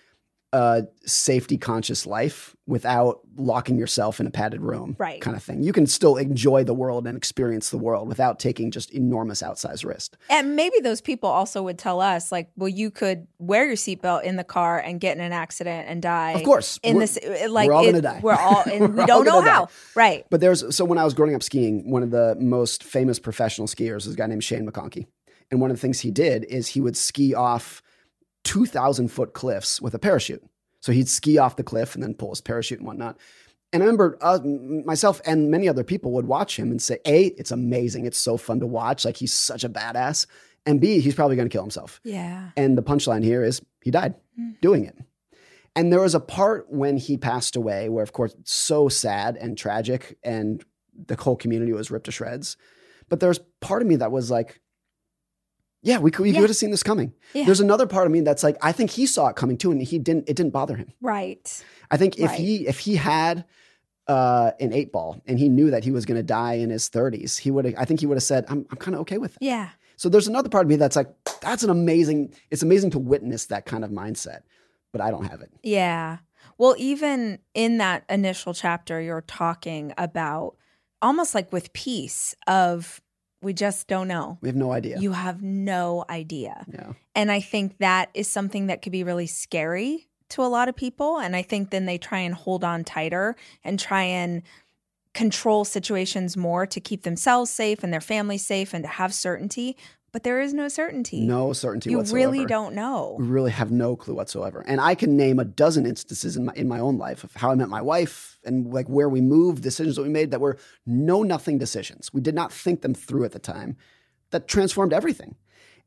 a 0.52 0.82
safety 1.06 1.56
conscious 1.56 2.06
life 2.06 2.56
without 2.66 3.20
locking 3.36 3.78
yourself 3.78 4.18
in 4.18 4.26
a 4.26 4.30
padded 4.30 4.60
room, 4.60 4.96
Right. 4.98 5.20
Kind 5.20 5.36
of 5.36 5.42
thing. 5.44 5.62
You 5.62 5.72
can 5.72 5.86
still 5.86 6.16
enjoy 6.16 6.64
the 6.64 6.74
world 6.74 7.06
and 7.06 7.16
experience 7.16 7.70
the 7.70 7.78
world 7.78 8.08
without 8.08 8.40
taking 8.40 8.72
just 8.72 8.90
enormous 8.90 9.42
outsized 9.42 9.84
risk. 9.84 10.16
and 10.28 10.56
maybe 10.56 10.80
those 10.80 11.00
people 11.00 11.28
also 11.30 11.62
would 11.62 11.78
tell 11.78 12.00
us, 12.00 12.32
like, 12.32 12.50
well, 12.56 12.68
you 12.68 12.90
could 12.90 13.28
wear 13.38 13.64
your 13.66 13.76
seatbelt 13.76 14.24
in 14.24 14.34
the 14.36 14.42
car 14.44 14.78
and 14.78 15.00
get 15.00 15.16
in 15.16 15.22
an 15.22 15.32
accident 15.32 15.86
and 15.88 16.02
die. 16.02 16.32
Of 16.32 16.42
course, 16.42 16.80
In 16.82 16.96
we're- 16.96 17.06
this, 17.06 17.48
like, 17.48 17.68
we're 17.68 17.72
all 17.74 17.84
it- 17.84 17.92
gonna 17.92 18.02
die. 18.02 18.20
We're 18.22 18.34
all, 18.34 18.62
and 18.66 18.94
we 18.96 19.04
don't 19.06 19.24
know 19.24 19.34
gonna 19.34 19.46
die. 19.46 19.52
how. 19.52 19.68
Right. 19.94 20.26
But 20.30 20.40
there's 20.40 20.74
so 20.74 20.84
when 20.84 20.98
I 20.98 21.04
was 21.04 21.14
growing 21.14 21.34
up 21.36 21.42
skiing, 21.44 21.88
one 21.90 22.02
of 22.02 22.10
the 22.10 22.36
most 22.40 22.82
famous 22.82 23.18
professional 23.20 23.68
skiers 23.68 24.06
is 24.06 24.14
a 24.14 24.16
guy 24.16 24.26
named 24.26 24.42
Shane 24.42 24.68
McConkey. 24.68 25.06
And 25.52 25.60
one 25.60 25.70
of 25.70 25.76
the 25.76 25.80
things 25.80 26.00
he 26.00 26.10
did 26.10 26.44
is 26.44 26.68
he 26.68 26.80
would 26.80 26.96
ski 26.96 27.34
off 27.34 27.82
2,000 28.44 29.09
foot 29.09 29.33
cliffs 29.33 29.81
with 29.81 29.94
a 29.94 29.98
parachute. 29.98 30.42
So 30.81 30.92
he'd 30.92 31.09
ski 31.09 31.38
off 31.38 31.57
the 31.57 31.62
cliff 31.62 31.94
and 31.94 32.03
then 32.03 32.14
pull 32.14 32.31
his 32.31 32.40
parachute 32.40 32.79
and 32.79 32.87
whatnot. 32.87 33.18
And 33.72 33.83
I 33.83 33.87
remember 33.87 34.18
uh, 34.20 34.40
myself 34.85 35.20
and 35.24 35.50
many 35.50 35.68
other 35.68 35.85
people 35.85 36.12
would 36.12 36.26
watch 36.26 36.59
him 36.59 36.70
and 36.70 36.83
say, 36.83 36.98
A, 37.05 37.26
it's 37.26 37.50
amazing. 37.50 38.07
It's 38.07 38.18
so 38.18 38.37
fun 38.37 38.61
to 38.61 38.66
watch. 38.66 39.05
Like 39.05 39.16
he's 39.16 39.35
such 39.35 39.62
a 39.62 39.68
badass. 39.68 40.26
And 40.66 40.81
B, 40.81 41.00
he's 41.00 41.14
probably 41.14 41.37
going 41.37 41.48
to 41.48 41.53
kill 41.53 41.62
himself. 41.62 42.00
Yeah. 42.03 42.50
And 42.57 42.76
the 42.76 42.83
punchline 42.83 43.24
here 43.24 43.44
is 43.44 43.62
he 43.83 43.90
died 43.90 44.14
doing 44.61 44.85
it. 44.85 44.96
And 45.76 45.92
there 45.92 46.00
was 46.00 46.14
a 46.14 46.20
part 46.20 46.70
when 46.70 46.96
he 46.96 47.16
passed 47.16 47.57
away 47.57 47.88
where, 47.88 48.03
of 48.03 48.12
course, 48.12 48.35
it's 48.35 48.53
so 48.53 48.88
sad 48.88 49.37
and 49.37 49.57
tragic, 49.57 50.18
and 50.22 50.64
the 51.07 51.14
whole 51.14 51.37
community 51.37 51.72
was 51.72 51.90
ripped 51.90 52.07
to 52.07 52.12
shreds. 52.12 52.57
But 53.09 53.20
there's 53.20 53.38
part 53.61 53.83
of 53.83 53.88
me 53.88 53.96
that 53.96 54.12
was 54.12 54.31
like, 54.31 54.61
yeah, 55.82 55.98
we 55.98 56.10
could, 56.10 56.22
we 56.24 56.30
Yeah. 56.30 56.40
could 56.40 56.50
have 56.50 56.56
seen 56.56 56.70
this 56.70 56.82
coming. 56.82 57.12
Yeah. 57.34 57.44
There's 57.44 57.60
another 57.60 57.86
part 57.86 58.06
of 58.06 58.12
me 58.12 58.20
that's 58.20 58.42
like, 58.42 58.56
I 58.62 58.72
think 58.72 58.90
he 58.90 59.06
saw 59.06 59.28
it 59.28 59.36
coming 59.36 59.56
too, 59.56 59.70
and 59.70 59.82
he 59.82 59.98
didn't. 59.98 60.28
It 60.28 60.36
didn't 60.36 60.52
bother 60.52 60.76
him. 60.76 60.92
Right. 61.00 61.64
I 61.90 61.96
think 61.96 62.18
if 62.18 62.30
Right. 62.30 62.38
he 62.38 62.66
if 62.66 62.78
he 62.80 62.96
had 62.96 63.44
uh, 64.06 64.52
an 64.60 64.72
eight 64.72 64.90
ball 64.92 65.20
and 65.26 65.38
he 65.38 65.48
knew 65.48 65.70
that 65.70 65.84
he 65.84 65.90
was 65.90 66.04
going 66.04 66.16
to 66.16 66.22
die 66.22 66.54
in 66.54 66.70
his 66.70 66.88
30s, 66.90 67.38
he 67.38 67.50
would. 67.50 67.74
I 67.76 67.84
think 67.84 68.00
he 68.00 68.06
would 68.06 68.16
have 68.16 68.22
said, 68.22 68.44
"I'm 68.48 68.66
I'm 68.70 68.76
kind 68.76 68.94
of 68.94 69.00
okay 69.02 69.18
with 69.18 69.32
it." 69.36 69.38
Yeah. 69.42 69.70
So 69.96 70.08
there's 70.08 70.26
another 70.28 70.48
part 70.48 70.64
of 70.64 70.70
me 70.70 70.76
that's 70.76 70.96
like, 70.96 71.08
that's 71.40 71.62
an 71.62 71.70
amazing. 71.70 72.34
It's 72.50 72.62
amazing 72.62 72.90
to 72.92 72.98
witness 72.98 73.46
that 73.46 73.66
kind 73.66 73.84
of 73.84 73.90
mindset, 73.90 74.40
but 74.92 75.00
I 75.00 75.10
don't 75.10 75.24
have 75.24 75.42
it. 75.42 75.50
Yeah. 75.62 76.18
Well, 76.58 76.74
even 76.78 77.38
in 77.54 77.78
that 77.78 78.04
initial 78.08 78.52
chapter, 78.54 79.00
you're 79.00 79.20
talking 79.22 79.92
about 79.98 80.56
almost 81.02 81.34
like 81.34 81.52
with 81.52 81.72
peace 81.72 82.34
of 82.46 83.00
we 83.42 83.53
just 83.53 83.88
don't 83.88 84.09
know. 84.09 84.38
We 84.40 84.48
have 84.48 84.57
no 84.57 84.72
idea. 84.72 84.98
You 84.98 85.12
have 85.12 85.42
no 85.42 86.05
idea. 86.11 86.64
yeah. 86.72 86.92
And 87.14 87.33
I 87.33 87.40
think 87.40 87.79
that 87.79 88.11
is 88.14 88.29
something 88.29 88.66
that 88.66 88.83
could 88.83 88.92
be 88.92 89.05
really 89.05 89.26
scary 89.26 90.09
to 90.31 90.42
a 90.42 90.46
lot 90.46 90.68
of 90.68 90.76
people. 90.76 91.18
And 91.18 91.35
I 91.35 91.42
think 91.42 91.70
then 91.70 91.87
they 91.87 91.98
try 91.98 92.20
and 92.20 92.35
hold 92.35 92.64
on 92.64 92.85
tighter 92.85 93.37
and 93.64 93.79
try 93.79 94.03
and 94.03 94.42
control 95.12 95.64
situations 95.64 96.37
more 96.37 96.66
to 96.66 96.81
keep 96.81 97.03
themselves 97.03 97.50
safe 97.50 97.83
and 97.83 97.92
their 97.92 98.00
family 98.00 98.38
safe 98.38 98.72
and 98.72 98.85
to 98.85 98.88
have 98.88 99.12
certainty. 99.12 99.76
But 100.12 100.24
there 100.24 100.40
is 100.40 100.52
no 100.52 100.68
certainty. 100.68 101.20
No 101.20 101.52
certainty 101.52 101.90
you 101.90 101.98
whatsoever. 101.98 102.16
really 102.16 102.46
don't 102.46 102.74
know. 102.74 103.16
We 103.18 103.26
really 103.26 103.52
have 103.52 103.70
no 103.70 103.94
clue 103.94 104.14
whatsoever. 104.14 104.64
And 104.66 104.80
I 104.80 104.94
can 104.94 105.16
name 105.16 105.38
a 105.38 105.44
dozen 105.44 105.86
instances 105.86 106.36
in 106.36 106.46
my 106.46 106.52
in 106.54 106.66
my 106.68 106.80
own 106.80 106.98
life 106.98 107.22
of 107.22 107.34
how 107.34 107.50
I 107.50 107.54
met 107.54 107.68
my 107.68 107.82
wife 107.82 108.38
and 108.44 108.72
like 108.72 108.88
where 108.88 109.08
we 109.08 109.20
moved, 109.20 109.62
decisions 109.62 109.96
that 109.96 110.02
we 110.02 110.08
made 110.08 110.32
that 110.32 110.40
were 110.40 110.58
no 110.84 111.22
nothing 111.22 111.58
decisions. 111.58 112.12
We 112.12 112.20
did 112.20 112.34
not 112.34 112.52
think 112.52 112.82
them 112.82 112.94
through 112.94 113.24
at 113.24 113.32
the 113.32 113.38
time. 113.38 113.76
That 114.30 114.46
transformed 114.46 114.92
everything. 114.92 115.36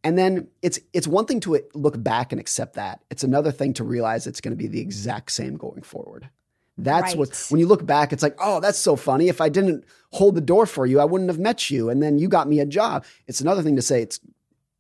And 0.04 0.18
then 0.18 0.50
it's 0.62 0.80
it's 0.92 1.08
one 1.08 1.26
thing 1.26 1.40
to 1.42 1.62
look 1.74 2.02
back 2.02 2.32
and 2.32 2.40
accept 2.40 2.76
that. 2.76 3.02
It's 3.10 3.24
another 3.24 3.52
thing 3.52 3.74
to 3.74 3.84
realize 3.84 4.28
it's 4.28 4.42
going 4.42 4.52
to 4.52 4.58
be 4.58 4.68
the 4.68 4.82
exact 4.82 5.32
same 5.32 5.56
going 5.56 5.82
forward. 5.82 6.30
That's 6.78 7.16
what 7.16 7.48
when 7.50 7.60
you 7.60 7.68
look 7.68 7.86
back, 7.86 8.12
it's 8.12 8.24
like, 8.24 8.36
oh, 8.40 8.60
that's 8.60 8.80
so 8.80 8.96
funny. 8.96 9.28
If 9.28 9.42
I 9.42 9.50
didn't 9.50 9.86
hold 10.12 10.36
the 10.36 10.42
door 10.42 10.66
for 10.66 10.86
you, 10.86 11.00
I 11.00 11.06
wouldn't 11.06 11.30
have 11.30 11.40
met 11.40 11.70
you. 11.70 11.90
And 11.90 12.02
then 12.02 12.18
you 12.18 12.28
got 12.28 12.48
me 12.48 12.60
a 12.60 12.66
job. 12.66 13.06
It's 13.28 13.42
another 13.42 13.62
thing 13.62 13.76
to 13.76 13.82
say 13.82 14.02
it's 14.02 14.20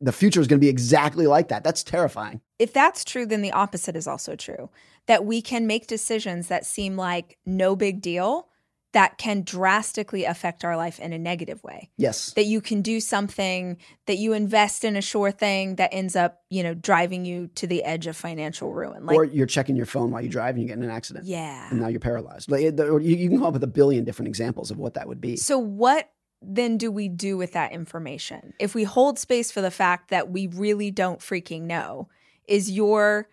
the 0.01 0.11
future 0.11 0.41
is 0.41 0.47
going 0.47 0.59
to 0.59 0.63
be 0.65 0.69
exactly 0.69 1.27
like 1.27 1.47
that. 1.49 1.63
That's 1.63 1.83
terrifying. 1.83 2.41
if 2.59 2.73
that's 2.73 3.05
true, 3.05 3.25
then 3.25 3.41
the 3.41 3.51
opposite 3.51 3.95
is 3.95 4.07
also 4.07 4.35
true. 4.35 4.69
That 5.05 5.25
we 5.25 5.41
can 5.41 5.67
make 5.67 5.87
decisions 5.87 6.47
that 6.47 6.65
seem 6.65 6.97
like 6.97 7.37
no 7.45 7.75
big 7.75 8.01
deal 8.01 8.49
that 8.93 9.17
can 9.17 9.41
drastically 9.41 10.23
affect 10.23 10.63
our 10.63 10.77
life 10.77 10.99
in 10.99 11.13
a 11.13 11.19
negative 11.19 11.63
way. 11.63 11.89
Yes. 11.97 12.31
That 12.33 12.45
you 12.45 12.61
can 12.61 12.81
do 12.81 12.99
something 12.99 13.77
that 14.05 14.17
you 14.17 14.33
invest 14.33 14.83
in 14.83 14.95
a 14.95 15.01
sure 15.01 15.31
thing 15.31 15.75
that 15.75 15.89
ends 15.91 16.15
up, 16.15 16.43
you 16.49 16.61
know, 16.61 16.75
driving 16.75 17.25
you 17.25 17.47
to 17.55 17.67
the 17.67 17.83
edge 17.83 18.05
of 18.05 18.15
financial 18.15 18.71
ruin. 18.71 19.05
Like, 19.05 19.17
or 19.17 19.25
you're 19.25 19.47
checking 19.47 19.75
your 19.75 19.87
phone 19.87 20.11
while 20.11 20.21
you 20.21 20.29
drive 20.29 20.55
and 20.55 20.61
you 20.61 20.67
get 20.67 20.77
in 20.77 20.83
an 20.83 20.91
accident. 20.91 21.25
yeah. 21.25 21.69
And 21.71 21.81
now 21.81 21.87
you're 21.87 21.99
paralyzed. 21.99 22.51
Like, 22.51 22.61
you, 22.61 22.97
you 23.01 23.29
can 23.29 23.39
come 23.39 23.47
up 23.47 23.53
with 23.53 23.63
a 23.63 23.67
billion 23.67 24.03
different 24.03 24.27
examples 24.27 24.69
of 24.69 24.77
what 24.77 24.93
that 24.93 25.07
would 25.07 25.19
be. 25.19 25.37
So, 25.37 25.57
what 25.57 26.11
then 26.41 26.77
do 26.77 26.91
we 26.91 27.09
do 27.09 27.35
with 27.35 27.53
that 27.53 27.71
information? 27.71 28.53
If 28.59 28.75
we 28.75 28.83
hold 28.83 29.17
space 29.17 29.51
for 29.51 29.61
the 29.61 29.71
fact 29.71 30.09
that 30.11 30.29
we 30.29 30.47
really 30.47 30.91
don't 30.91 31.19
freaking 31.19 31.63
know, 31.63 32.09
is 32.47 32.69
your 32.69 33.27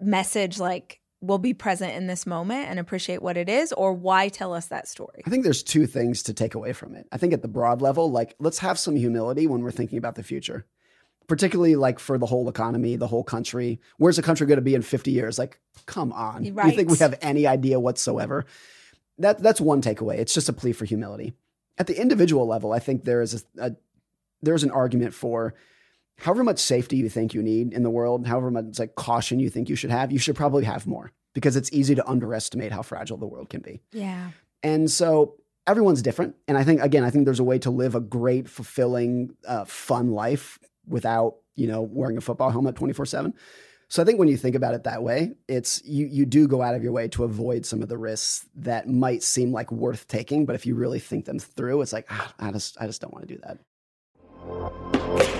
message 0.00 0.60
like, 0.60 0.99
we'll 1.20 1.38
be 1.38 1.54
present 1.54 1.94
in 1.94 2.06
this 2.06 2.26
moment 2.26 2.68
and 2.68 2.78
appreciate 2.78 3.22
what 3.22 3.36
it 3.36 3.48
is, 3.48 3.72
or 3.72 3.92
why 3.92 4.28
tell 4.28 4.54
us 4.54 4.66
that 4.66 4.88
story? 4.88 5.22
I 5.26 5.30
think 5.30 5.44
there's 5.44 5.62
two 5.62 5.86
things 5.86 6.22
to 6.24 6.34
take 6.34 6.54
away 6.54 6.72
from 6.72 6.94
it. 6.94 7.06
I 7.12 7.18
think 7.18 7.32
at 7.32 7.42
the 7.42 7.48
broad 7.48 7.82
level, 7.82 8.10
like 8.10 8.34
let's 8.38 8.58
have 8.58 8.78
some 8.78 8.96
humility 8.96 9.46
when 9.46 9.62
we're 9.62 9.70
thinking 9.70 9.98
about 9.98 10.14
the 10.14 10.22
future, 10.22 10.66
particularly 11.28 11.76
like 11.76 11.98
for 11.98 12.18
the 12.18 12.26
whole 12.26 12.48
economy, 12.48 12.96
the 12.96 13.06
whole 13.06 13.24
country. 13.24 13.80
Where's 13.98 14.16
the 14.16 14.22
country 14.22 14.46
going 14.46 14.58
to 14.58 14.62
be 14.62 14.74
in 14.74 14.82
50 14.82 15.10
years? 15.10 15.38
Like, 15.38 15.60
come 15.86 16.12
on. 16.12 16.44
You 16.44 16.54
think 16.54 16.90
we 16.90 16.98
have 16.98 17.18
any 17.22 17.46
idea 17.46 17.78
whatsoever? 17.78 18.46
that 19.20 19.38
that's 19.42 19.60
one 19.60 19.80
takeaway. 19.80 20.18
It's 20.18 20.34
just 20.34 20.48
a 20.48 20.52
plea 20.52 20.72
for 20.72 20.84
humility. 20.84 21.34
At 21.78 21.86
the 21.86 21.98
individual 22.00 22.46
level, 22.46 22.72
I 22.72 22.78
think 22.78 23.04
there 23.04 23.22
is 23.22 23.44
a, 23.58 23.66
a 23.66 23.76
there's 24.42 24.64
an 24.64 24.70
argument 24.70 25.14
for 25.14 25.54
however 26.20 26.44
much 26.44 26.58
safety 26.58 26.96
you 26.96 27.08
think 27.08 27.34
you 27.34 27.42
need 27.42 27.72
in 27.72 27.82
the 27.82 27.90
world, 27.90 28.26
however 28.26 28.50
much 28.50 28.78
like 28.78 28.94
caution 28.94 29.40
you 29.40 29.50
think 29.50 29.68
you 29.68 29.76
should 29.76 29.90
have, 29.90 30.12
you 30.12 30.18
should 30.18 30.36
probably 30.36 30.64
have 30.64 30.86
more 30.86 31.12
because 31.34 31.56
it's 31.56 31.72
easy 31.72 31.94
to 31.94 32.08
underestimate 32.08 32.72
how 32.72 32.82
fragile 32.82 33.16
the 33.16 33.26
world 33.26 33.48
can 33.48 33.60
be. 33.60 33.80
Yeah. 33.92 34.30
And 34.62 34.90
so 34.90 35.36
everyone's 35.66 36.02
different. 36.02 36.36
And 36.48 36.58
I 36.58 36.64
think, 36.64 36.80
again, 36.82 37.04
I 37.04 37.10
think 37.10 37.24
there's 37.24 37.40
a 37.40 37.44
way 37.44 37.58
to 37.60 37.70
live 37.70 37.94
a 37.94 38.00
great, 38.00 38.48
fulfilling, 38.48 39.34
uh, 39.46 39.64
fun 39.64 40.10
life 40.12 40.58
without, 40.86 41.36
you 41.56 41.66
know, 41.66 41.82
wearing 41.82 42.16
a 42.16 42.20
football 42.20 42.50
helmet 42.50 42.76
24 42.76 43.06
seven. 43.06 43.34
So 43.88 44.00
I 44.00 44.04
think 44.04 44.20
when 44.20 44.28
you 44.28 44.36
think 44.36 44.54
about 44.54 44.74
it 44.74 44.84
that 44.84 45.02
way, 45.02 45.32
it's 45.48 45.82
you 45.84 46.06
you 46.06 46.24
do 46.24 46.46
go 46.46 46.62
out 46.62 46.76
of 46.76 46.84
your 46.84 46.92
way 46.92 47.08
to 47.08 47.24
avoid 47.24 47.66
some 47.66 47.82
of 47.82 47.88
the 47.88 47.98
risks 47.98 48.46
that 48.54 48.88
might 48.88 49.20
seem 49.20 49.50
like 49.50 49.72
worth 49.72 50.06
taking, 50.06 50.46
but 50.46 50.54
if 50.54 50.64
you 50.64 50.76
really 50.76 51.00
think 51.00 51.24
them 51.24 51.40
through, 51.40 51.82
it's 51.82 51.92
like 51.92 52.06
ah, 52.08 52.32
I 52.38 52.52
just 52.52 52.80
I 52.80 52.86
just 52.86 53.00
don't 53.00 53.12
want 53.12 53.26
to 53.26 53.34
do 53.34 53.40
that. 53.42 55.39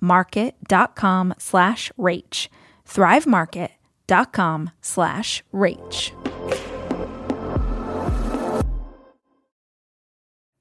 market.com 0.00 1.34
slash 1.38 1.92
rach. 1.98 2.48
Thrivemarket.com 2.86 4.70
slash 4.80 5.44
rach. 5.52 6.12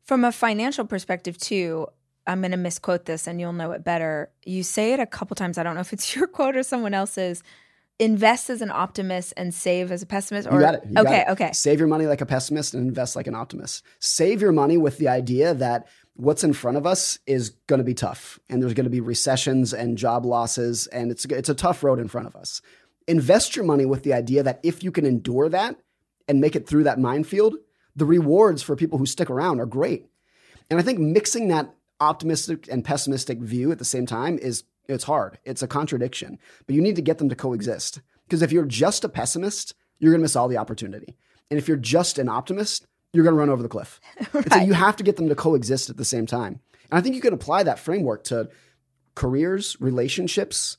From 0.04 0.24
a 0.24 0.32
financial 0.32 0.86
perspective, 0.86 1.38
too, 1.38 1.88
I'm 2.28 2.42
going 2.42 2.52
to 2.52 2.58
misquote 2.58 3.06
this 3.06 3.28
and 3.28 3.40
you'll 3.40 3.54
know 3.54 3.72
it 3.72 3.84
better. 3.84 4.30
You 4.46 4.64
say 4.64 4.94
it 4.94 5.00
a 5.00 5.06
couple 5.06 5.36
times. 5.36 5.58
I 5.58 5.64
don't 5.64 5.76
know 5.76 5.82
if 5.82 5.94
it's 5.94 6.16
your 6.16 6.28
quote 6.28 6.56
or 6.56 6.64
someone 6.64 6.94
else's. 6.94 7.44
Invest 7.98 8.50
as 8.50 8.62
an 8.62 8.72
optimist 8.72 9.34
and 9.38 9.54
save 9.54 9.90
as 9.90 10.02
a 10.02 10.06
pessimist. 10.06 10.50
Or, 10.50 10.56
you 10.56 10.60
got 10.60 10.76
it. 10.76 10.84
You 10.86 11.00
okay, 11.00 11.04
got 11.04 11.14
it. 11.14 11.28
okay. 11.32 11.52
Save 11.54 11.80
your 11.80 11.88
money 11.88 12.08
like 12.08 12.20
a 12.20 12.26
pessimist 12.26 12.74
and 12.74 12.86
invest 12.86 13.16
like 13.16 13.26
an 13.26 13.36
optimist. 13.36 13.86
Save 14.00 14.42
your 14.42 14.52
money 14.52 14.78
with 14.78 14.98
the 14.98 15.08
idea 15.08 15.54
that 15.54 15.88
what's 16.16 16.44
in 16.44 16.54
front 16.54 16.78
of 16.78 16.88
us 16.88 17.20
is 17.28 17.52
going 17.68 17.80
to 17.80 17.84
be 17.84 17.94
tough 17.94 18.40
and 18.50 18.62
there's 18.62 18.74
going 18.74 18.86
to 18.86 18.90
be 18.90 19.02
recessions 19.02 19.74
and 19.74 19.98
job 19.98 20.26
losses 20.26 20.88
and 20.88 21.12
it's 21.12 21.26
it's 21.26 21.50
a 21.50 21.56
tough 21.56 21.84
road 21.84 22.00
in 22.00 22.08
front 22.08 22.28
of 22.28 22.36
us. 22.36 22.62
Invest 23.08 23.56
your 23.56 23.66
money 23.66 23.86
with 23.86 24.04
the 24.04 24.14
idea 24.14 24.42
that 24.42 24.60
if 24.64 24.84
you 24.84 24.92
can 24.92 25.06
endure 25.06 25.50
that 25.50 25.78
and 26.28 26.42
make 26.42 26.56
it 26.56 26.68
through 26.68 26.84
that 26.84 27.00
minefield, 27.00 27.56
the 27.96 28.06
rewards 28.06 28.64
for 28.64 28.76
people 28.76 28.98
who 28.98 29.06
stick 29.06 29.30
around 29.30 29.60
are 29.60 29.66
great. 29.66 30.08
And 30.70 30.80
I 30.80 30.84
think 30.84 31.00
mixing 31.00 31.50
that 31.50 31.74
optimistic 32.00 32.68
and 32.72 32.84
pessimistic 32.84 33.40
view 33.40 33.72
at 33.72 33.78
the 33.78 33.86
same 33.86 34.06
time 34.06 34.40
is 34.40 34.64
it's 34.88 35.04
hard. 35.04 35.38
It's 35.44 35.62
a 35.62 35.68
contradiction, 35.68 36.40
but 36.66 36.76
you 36.76 36.82
need 36.82 36.96
to 36.96 37.02
get 37.02 37.18
them 37.18 37.30
to 37.30 37.36
coexist. 37.36 38.02
Because 38.26 38.42
if 38.42 38.52
you're 38.52 38.66
just 38.66 39.04
a 39.04 39.10
pessimist, 39.10 39.76
you're 40.00 40.12
going 40.12 40.20
to 40.20 40.24
miss 40.24 40.36
all 40.36 40.48
the 40.48 40.58
opportunity. 40.58 41.16
And 41.50 41.60
if 41.60 41.68
you're 41.68 41.78
just 41.78 42.18
an 42.18 42.30
optimist, 42.30 42.88
you're 43.16 43.24
going 43.24 43.36
to 43.36 43.40
run 43.40 43.50
over 43.50 43.64
the 43.64 43.70
cliff. 43.70 44.00
right. 44.34 44.54
So 44.54 44.60
you 44.60 44.74
have 44.74 44.96
to 44.98 45.04
get 45.04 45.16
them 45.16 45.30
to 45.30 45.36
coexist 45.36 45.90
at 45.90 45.98
the 45.98 46.06
same 46.06 46.26
time. 46.26 46.60
And 46.92 47.00
I 47.00 47.02
think 47.02 47.16
you 47.16 47.22
can 47.22 47.34
apply 47.34 47.64
that 47.64 47.80
framework 47.80 48.26
to 48.26 48.50
careers, 49.16 49.78
relationships 49.80 50.78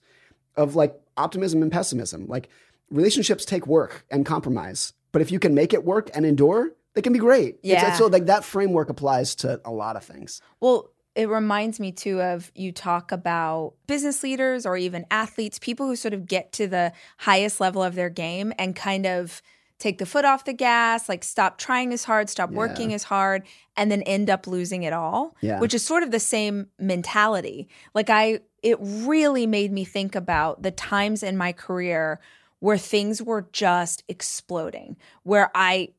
of 0.56 0.76
like 0.76 0.94
optimism 1.16 1.62
and 1.62 1.72
pessimism. 1.72 2.26
Like 2.26 2.48
relationships 2.90 3.44
take 3.44 3.66
work 3.66 4.04
and 4.10 4.26
compromise, 4.26 4.92
but 5.12 5.22
if 5.22 5.32
you 5.32 5.38
can 5.38 5.54
make 5.54 5.72
it 5.72 5.84
work 5.84 6.10
and 6.14 6.26
endure, 6.26 6.72
they 6.94 7.02
can 7.02 7.12
be 7.12 7.18
great. 7.18 7.58
Yeah. 7.62 7.88
It's, 7.88 7.98
so 7.98 8.06
like 8.06 8.26
that 8.26 8.44
framework 8.44 8.90
applies 8.90 9.34
to 9.36 9.60
a 9.64 9.72
lot 9.72 9.96
of 9.96 10.04
things. 10.04 10.40
Well, 10.60 10.90
it 11.14 11.30
reminds 11.30 11.80
me 11.80 11.92
too 11.92 12.20
of 12.20 12.52
you 12.54 12.72
talk 12.72 13.10
about 13.10 13.72
business 13.86 14.22
leaders 14.22 14.66
or 14.66 14.76
even 14.76 15.06
athletes, 15.10 15.58
people 15.58 15.86
who 15.86 15.96
sort 15.96 16.12
of 16.12 16.26
get 16.26 16.52
to 16.52 16.66
the 16.66 16.92
highest 17.16 17.58
level 17.60 17.82
of 17.82 17.94
their 17.94 18.10
game 18.10 18.52
and 18.58 18.76
kind 18.76 19.06
of 19.06 19.40
take 19.78 19.98
the 19.98 20.06
foot 20.06 20.24
off 20.24 20.44
the 20.44 20.52
gas, 20.52 21.08
like 21.08 21.22
stop 21.22 21.58
trying 21.58 21.92
as 21.92 22.04
hard, 22.04 22.30
stop 22.30 22.50
yeah. 22.50 22.56
working 22.56 22.92
as 22.92 23.04
hard, 23.04 23.42
and 23.76 23.90
then 23.90 24.02
end 24.02 24.30
up 24.30 24.46
losing 24.46 24.82
it 24.82 24.92
all. 24.92 25.36
Yeah. 25.40 25.60
Which 25.60 25.74
is 25.74 25.84
sort 25.84 26.02
of 26.02 26.10
the 26.10 26.20
same 26.20 26.68
mentality. 26.78 27.68
Like 27.94 28.10
I 28.10 28.40
it 28.62 28.78
really 28.80 29.46
made 29.46 29.72
me 29.72 29.84
think 29.84 30.14
about 30.14 30.62
the 30.62 30.70
times 30.70 31.22
in 31.22 31.36
my 31.36 31.52
career 31.52 32.20
where 32.60 32.78
things 32.78 33.22
were 33.22 33.48
just 33.52 34.02
exploding, 34.08 34.96
where 35.22 35.50
I 35.54 35.90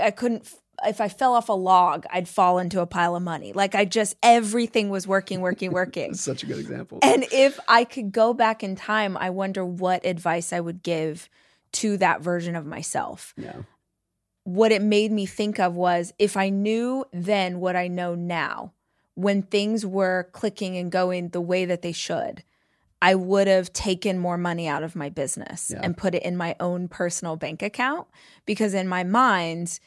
I 0.00 0.10
couldn't 0.10 0.48
if 0.84 1.00
I 1.00 1.08
fell 1.08 1.34
off 1.34 1.48
a 1.48 1.54
log, 1.54 2.04
I'd 2.10 2.28
fall 2.28 2.58
into 2.58 2.80
a 2.80 2.86
pile 2.86 3.16
of 3.16 3.22
money. 3.22 3.52
Like 3.52 3.74
I 3.74 3.84
just 3.84 4.16
everything 4.22 4.90
was 4.90 5.06
working, 5.06 5.40
working, 5.40 5.72
working. 5.72 6.14
Such 6.14 6.42
a 6.42 6.46
good 6.46 6.58
example. 6.58 6.98
And 7.02 7.26
if 7.32 7.58
I 7.66 7.84
could 7.84 8.12
go 8.12 8.34
back 8.34 8.62
in 8.62 8.76
time, 8.76 9.16
I 9.16 9.30
wonder 9.30 9.64
what 9.64 10.04
advice 10.04 10.52
I 10.52 10.60
would 10.60 10.82
give 10.82 11.28
to 11.72 11.96
that 11.98 12.20
version 12.20 12.56
of 12.56 12.66
myself. 12.66 13.34
Yeah. 13.36 13.62
What 14.44 14.70
it 14.72 14.82
made 14.82 15.10
me 15.12 15.26
think 15.26 15.58
of 15.58 15.74
was 15.74 16.12
if 16.18 16.36
I 16.36 16.48
knew 16.50 17.04
then 17.12 17.58
what 17.60 17.74
I 17.76 17.88
know 17.88 18.14
now, 18.14 18.72
when 19.14 19.42
things 19.42 19.84
were 19.84 20.28
clicking 20.32 20.76
and 20.76 20.92
going 20.92 21.30
the 21.30 21.40
way 21.40 21.64
that 21.64 21.82
they 21.82 21.92
should, 21.92 22.44
I 23.02 23.14
would 23.14 23.46
have 23.46 23.72
taken 23.72 24.18
more 24.18 24.38
money 24.38 24.68
out 24.68 24.82
of 24.82 24.94
my 24.96 25.08
business 25.10 25.70
Yeah. 25.74 25.80
and 25.82 25.96
put 25.96 26.14
it 26.14 26.22
in 26.22 26.36
my 26.36 26.54
own 26.60 26.88
personal 26.88 27.36
bank 27.36 27.62
account 27.62 28.06
because 28.46 28.72
in 28.72 28.88
my 28.88 29.04
mind, 29.04 29.80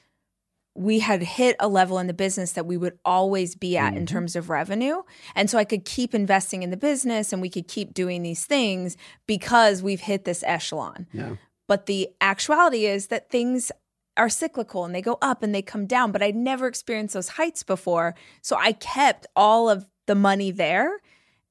we 0.75 0.99
had 0.99 1.21
hit 1.23 1.55
a 1.59 1.67
level 1.67 1.97
in 1.99 2.07
the 2.07 2.13
business 2.13 2.51
that 2.53 2.65
we 2.65 2.77
would 2.77 2.97
always 3.03 3.55
be 3.55 3.75
at 3.77 3.95
in 3.95 4.03
Mhm. 4.03 4.07
terms 4.07 4.35
of 4.35 4.49
revenue. 4.49 5.01
And 5.35 5.49
so 5.49 5.57
I 5.57 5.63
could 5.63 5.83
keep 5.83 6.13
investing 6.13 6.63
in 6.63 6.69
the 6.69 6.77
business 6.77 7.33
and 7.33 7.41
we 7.41 7.49
could 7.49 7.67
keep 7.67 7.93
doing 7.93 8.21
these 8.21 8.45
things 8.45 8.95
because 9.25 9.81
we've 9.83 10.01
hit 10.01 10.23
this 10.25 10.43
echelon. 10.43 11.07
Yeah. 11.11 11.35
But 11.69 11.85
the 11.85 12.09
actuality 12.19 12.85
is 12.85 13.07
that 13.07 13.29
things 13.29 13.71
are 14.17 14.27
cyclical 14.27 14.83
and 14.83 14.93
they 14.93 15.01
go 15.01 15.17
up 15.21 15.43
and 15.43 15.55
they 15.55 15.61
come 15.61 15.85
down. 15.85 16.11
But 16.11 16.21
I'd 16.21 16.35
never 16.35 16.67
experienced 16.67 17.13
those 17.13 17.29
heights 17.29 17.63
before. 17.63 18.15
So 18.41 18.57
I 18.57 18.73
kept 18.73 19.27
all 19.35 19.69
of 19.69 19.85
the 20.07 20.15
money 20.15 20.51
there. 20.51 20.99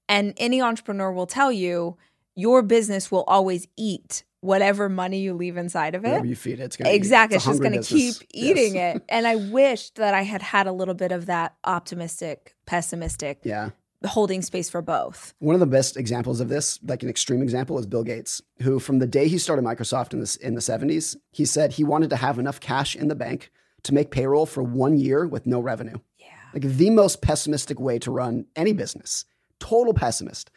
And 0.09 0.35
any 0.37 0.61
entrepreneur 0.61 1.13
will 1.13 1.27
tell 1.27 1.53
you 1.53 1.97
your 2.35 2.63
business 2.63 3.11
will 3.11 3.25
always 3.25 3.69
eat 3.77 4.25
whatever 4.41 4.89
money 4.89 5.21
you 5.21 5.35
leave 5.35 5.57
inside 5.57 5.95
of 5.95 6.05
it. 6.05 6.09
Whatever 6.09 6.27
you 6.27 6.37
feed 6.37 6.61
it, 6.61 6.65
it's 6.65 6.77
gonna. 6.77 6.91
Exactly. 6.91 7.37
It's, 7.37 7.47
a 7.47 7.51
just 7.51 7.61
going 7.63 7.81
to 7.81 7.83
keep 7.83 8.15
eating 8.33 8.75
Yes. 8.77 8.97
it. 8.97 9.03
And 9.09 9.27
I 9.27 9.37
wished 9.37 9.97
that 9.97 10.15
I 10.15 10.23
had 10.23 10.43
had 10.43 10.67
a 10.67 10.73
little 10.73 10.95
bit 10.95 11.13
of 11.13 11.27
that 11.27 11.57
optimistic, 11.65 12.57
pessimistic, 12.67 13.41
Yeah. 13.45 13.71
Holding 14.07 14.43
space 14.43 14.71
for 14.71 14.81
both. 14.81 15.35
One 15.41 15.55
of 15.55 15.61
the 15.61 15.67
best 15.67 15.97
examples 15.97 16.41
of 16.41 16.49
this, 16.49 16.79
like 16.85 17.03
an 17.03 17.09
extreme 17.09 17.43
example, 17.43 17.79
is 17.79 17.87
Bill 17.87 18.05
Gates, 18.05 18.41
who 18.63 18.79
from 18.79 19.01
the 19.01 19.07
day 19.07 19.27
he 19.27 19.39
started 19.39 19.65
Microsoft 19.65 20.13
in 20.13 20.21
the 20.21 20.39
in 20.41 20.55
the 20.55 20.61
70s, 20.61 21.17
he 21.33 21.45
said 21.45 21.73
he 21.73 21.85
wanted 21.85 22.11
to 22.11 22.17
have 22.17 22.39
enough 22.39 22.61
cash 22.61 22.95
in 22.95 23.09
the 23.09 23.17
bank 23.17 23.51
to 23.83 23.95
make 23.95 24.11
payroll 24.11 24.47
for 24.47 24.63
one 24.63 24.97
year 24.97 25.27
with 25.27 25.47
no 25.47 25.61
revenue. 25.61 25.99
Yeah. 26.19 26.27
Like 26.53 26.63
the 26.63 26.91
most 26.91 27.23
pessimistic 27.23 27.81
way 27.81 27.99
to 28.01 28.11
run 28.11 28.47
any 28.55 28.73
business. 28.73 29.25
Total 29.59 29.95
pessimist. 29.95 30.51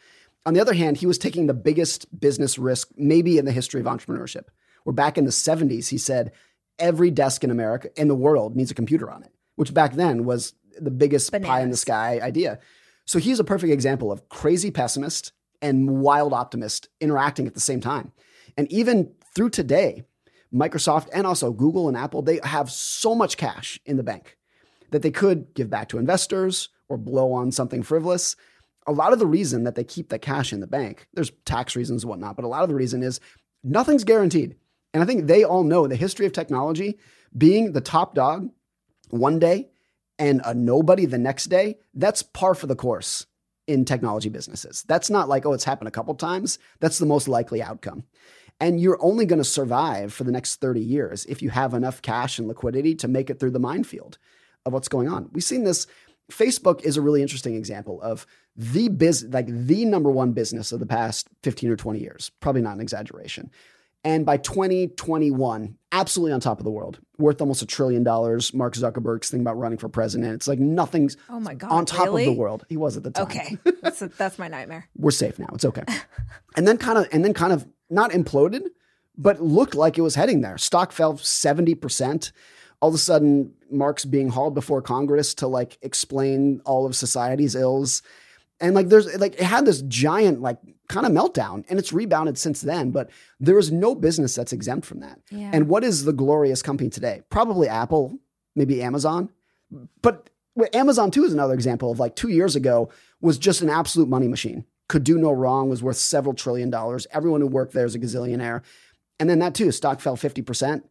On 0.44 0.54
the 0.54 0.60
other 0.60 0.74
hand, 0.74 0.96
he 0.96 1.06
was 1.06 1.18
taking 1.18 1.46
the 1.46 1.54
biggest 1.54 2.18
business 2.18 2.58
risk 2.58 2.88
maybe 2.96 3.38
in 3.38 3.44
the 3.44 3.52
history 3.52 3.80
of 3.80 3.86
entrepreneurship. 3.86 4.46
Where 4.84 4.94
back 4.94 5.16
in 5.16 5.24
the 5.24 5.30
70s, 5.30 5.88
he 5.88 5.98
said 5.98 6.32
every 6.78 7.10
desk 7.10 7.44
in 7.44 7.50
America 7.50 7.90
in 8.00 8.08
the 8.08 8.14
world 8.14 8.56
needs 8.56 8.70
a 8.70 8.74
computer 8.74 9.10
on 9.10 9.22
it, 9.22 9.32
which 9.54 9.72
back 9.72 9.94
then 9.94 10.24
was 10.24 10.54
the 10.80 10.90
biggest 10.90 11.30
pie 11.42 11.60
in 11.60 11.70
the 11.70 11.76
sky 11.76 12.18
idea. 12.20 12.58
So 13.04 13.18
he's 13.18 13.40
a 13.40 13.44
perfect 13.44 13.72
example 13.72 14.12
of 14.12 14.28
crazy 14.28 14.70
pessimist 14.70 15.32
and 15.60 16.00
wild 16.00 16.32
optimist 16.32 16.88
interacting 17.00 17.46
at 17.46 17.54
the 17.54 17.60
same 17.60 17.80
time. 17.80 18.12
And 18.56 18.70
even 18.70 19.12
through 19.34 19.50
today, 19.50 20.04
Microsoft 20.52 21.08
and 21.12 21.26
also 21.26 21.52
Google 21.52 21.88
and 21.88 21.96
Apple, 21.96 22.22
they 22.22 22.40
have 22.42 22.70
so 22.70 23.14
much 23.14 23.36
cash 23.36 23.80
in 23.86 23.96
the 23.96 24.02
bank 24.02 24.36
that 24.90 25.02
they 25.02 25.10
could 25.10 25.54
give 25.54 25.70
back 25.70 25.88
to 25.88 25.98
investors 25.98 26.68
or 26.88 26.98
blow 26.98 27.32
on 27.32 27.50
something 27.50 27.82
frivolous. 27.82 28.36
A 28.86 28.92
lot 28.92 29.12
of 29.12 29.18
the 29.18 29.26
reason 29.26 29.64
that 29.64 29.74
they 29.74 29.84
keep 29.84 30.10
the 30.10 30.18
cash 30.18 30.52
in 30.52 30.60
the 30.60 30.66
bank, 30.66 31.06
there's 31.14 31.32
tax 31.46 31.74
reasons 31.74 32.02
and 32.02 32.10
whatnot, 32.10 32.36
but 32.36 32.44
a 32.44 32.48
lot 32.48 32.62
of 32.62 32.68
the 32.68 32.74
reason 32.74 33.02
is 33.02 33.20
nothing's 33.64 34.04
guaranteed. 34.04 34.56
And 34.92 35.02
I 35.02 35.06
think 35.06 35.26
they 35.26 35.44
all 35.44 35.64
know 35.64 35.86
the 35.86 35.96
history 35.96 36.26
of 36.26 36.32
technology 36.32 36.98
being 37.36 37.72
the 37.72 37.80
top 37.80 38.14
dog 38.14 38.50
one 39.08 39.38
day 39.38 39.70
and 40.18 40.40
a 40.44 40.54
nobody 40.54 41.06
the 41.06 41.18
next 41.18 41.46
day, 41.46 41.78
that's 41.94 42.22
par 42.22 42.54
for 42.54 42.66
the 42.66 42.76
course 42.76 43.26
in 43.66 43.84
technology 43.84 44.28
businesses. 44.28 44.84
That's 44.88 45.10
not 45.10 45.28
like, 45.28 45.46
oh, 45.46 45.52
it's 45.52 45.64
happened 45.64 45.88
a 45.88 45.92
couple 45.92 46.14
times. 46.14 46.58
That's 46.80 46.98
the 46.98 47.06
most 47.06 47.28
likely 47.28 47.62
outcome. 47.62 48.04
And 48.60 48.80
you're 48.80 49.02
only 49.02 49.26
going 49.26 49.38
to 49.38 49.44
survive 49.44 50.12
for 50.12 50.24
the 50.24 50.32
next 50.32 50.60
30 50.60 50.80
years 50.80 51.24
if 51.26 51.42
you 51.42 51.50
have 51.50 51.74
enough 51.74 52.02
cash 52.02 52.38
and 52.38 52.46
liquidity 52.46 52.94
to 52.96 53.08
make 53.08 53.30
it 53.30 53.40
through 53.40 53.50
the 53.50 53.58
minefield 53.58 54.18
of 54.64 54.72
what's 54.72 54.88
going 54.88 55.08
on. 55.08 55.28
We've 55.32 55.42
seen 55.42 55.64
this. 55.64 55.86
Facebook 56.30 56.82
is 56.82 56.96
a 56.96 57.02
really 57.02 57.22
interesting 57.22 57.56
example 57.56 58.00
of 58.02 58.26
the 58.56 58.88
biz, 58.88 59.26
like 59.30 59.46
the 59.48 59.84
number 59.84 60.10
one 60.10 60.32
business 60.32 60.72
of 60.72 60.80
the 60.80 60.86
past 60.86 61.28
15 61.42 61.70
or 61.70 61.76
20 61.76 61.98
years. 61.98 62.30
Probably 62.40 62.62
not 62.62 62.74
an 62.74 62.80
exaggeration. 62.80 63.50
And 64.04 64.26
by 64.26 64.36
2021, 64.36 65.76
absolutely 65.92 66.32
on 66.32 66.40
top 66.40 66.58
of 66.58 66.64
the 66.64 66.70
world, 66.70 66.98
worth 67.18 67.40
almost 67.40 67.62
a 67.62 67.66
trillion 67.66 68.02
dollars. 68.02 68.52
Mark 68.52 68.74
Zuckerberg's 68.74 69.30
thing 69.30 69.40
about 69.40 69.56
running 69.56 69.78
for 69.78 69.88
president. 69.88 70.34
It's 70.34 70.48
like 70.48 70.58
nothing's 70.58 71.16
Oh 71.28 71.38
my 71.38 71.54
God. 71.54 71.70
on 71.70 71.86
top 71.86 72.06
really? 72.06 72.26
of 72.26 72.34
the 72.34 72.40
world. 72.40 72.64
He 72.68 72.76
was 72.76 72.96
at 72.96 73.04
the 73.04 73.10
time. 73.12 73.24
Okay. 73.24 73.58
that's, 73.82 74.00
that's 74.00 74.38
my 74.38 74.48
nightmare. 74.48 74.88
We're 74.96 75.12
safe 75.12 75.38
now. 75.38 75.48
It's 75.54 75.64
okay. 75.64 75.84
and 76.56 76.66
then 76.66 76.78
kind 76.78 76.98
of 76.98 77.08
and 77.12 77.24
then 77.24 77.32
kind 77.34 77.52
of 77.52 77.66
not 77.90 78.10
imploded, 78.10 78.62
but 79.16 79.40
looked 79.40 79.74
like 79.74 79.98
it 79.98 80.02
was 80.02 80.14
heading 80.16 80.40
there. 80.40 80.58
Stock 80.58 80.90
fell 80.92 81.14
70%. 81.14 82.32
All 82.80 82.88
of 82.88 82.94
a 82.96 82.98
sudden, 82.98 83.52
Mark's 83.70 84.04
being 84.04 84.30
hauled 84.30 84.54
before 84.54 84.82
Congress 84.82 85.34
to 85.34 85.46
like 85.46 85.78
explain 85.82 86.60
all 86.64 86.86
of 86.86 86.96
society's 86.96 87.54
ills. 87.54 88.02
And 88.62 88.74
like 88.74 88.88
there's 88.88 89.14
like 89.18 89.34
it 89.34 89.42
had 89.42 89.66
this 89.66 89.82
giant 89.82 90.40
like 90.40 90.56
kind 90.88 91.04
of 91.04 91.12
meltdown 91.12 91.64
and 91.68 91.78
it's 91.78 91.92
rebounded 91.92 92.38
since 92.38 92.60
then, 92.60 92.92
but 92.92 93.10
there 93.40 93.58
is 93.58 93.72
no 93.72 93.94
business 93.94 94.34
that's 94.34 94.52
exempt 94.52 94.86
from 94.86 95.00
that. 95.00 95.20
Yeah. 95.30 95.50
And 95.52 95.68
what 95.68 95.84
is 95.84 96.04
the 96.04 96.12
glorious 96.12 96.62
company 96.62 96.88
today? 96.88 97.22
Probably 97.28 97.68
Apple, 97.68 98.18
maybe 98.54 98.82
Amazon. 98.82 99.30
But 100.00 100.30
Amazon 100.74 101.10
too 101.10 101.24
is 101.24 101.32
another 101.32 101.54
example 101.54 101.90
of 101.90 101.98
like 101.98 102.14
two 102.14 102.28
years 102.28 102.54
ago 102.54 102.88
was 103.20 103.36
just 103.36 103.62
an 103.62 103.68
absolute 103.68 104.08
money 104.08 104.28
machine. 104.28 104.64
Could 104.88 105.04
do 105.04 105.18
no 105.18 105.32
wrong, 105.32 105.68
was 105.68 105.82
worth 105.82 105.96
several 105.96 106.34
trillion 106.34 106.70
dollars. 106.70 107.06
Everyone 107.12 107.40
who 107.40 107.46
worked 107.46 107.72
there 107.72 107.86
is 107.86 107.94
a 107.94 107.98
gazillionaire. 107.98 108.62
And 109.18 109.28
then 109.28 109.38
that 109.40 109.54
too, 109.54 109.72
stock 109.72 110.00
fell 110.00 110.16
50%, 110.16 110.82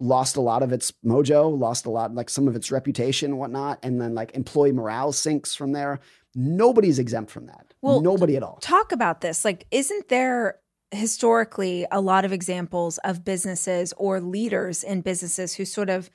lost 0.00 0.36
a 0.36 0.40
lot 0.40 0.62
of 0.62 0.72
its 0.72 0.92
mojo, 1.04 1.56
lost 1.56 1.86
a 1.86 1.90
lot, 1.90 2.14
like 2.14 2.28
some 2.28 2.48
of 2.48 2.56
its 2.56 2.72
reputation 2.72 3.30
and 3.30 3.38
whatnot. 3.38 3.78
And 3.82 4.00
then 4.00 4.14
like 4.14 4.34
employee 4.34 4.72
morale 4.72 5.12
sinks 5.12 5.54
from 5.54 5.72
there. 5.72 6.00
Nobody's 6.34 6.98
exempt 6.98 7.30
from 7.30 7.46
that. 7.46 7.74
Well, 7.82 8.00
Nobody 8.00 8.36
at 8.36 8.42
all. 8.42 8.58
Talk 8.60 8.92
about 8.92 9.20
this. 9.20 9.44
Like, 9.44 9.66
isn't 9.70 10.08
there 10.08 10.58
historically 10.90 11.86
a 11.90 12.00
lot 12.00 12.24
of 12.24 12.32
examples 12.32 12.98
of 12.98 13.24
businesses 13.24 13.92
or 13.96 14.20
leaders 14.20 14.82
in 14.84 15.00
businesses 15.00 15.54
who 15.54 15.64
sort 15.64 15.90
of 15.90 16.10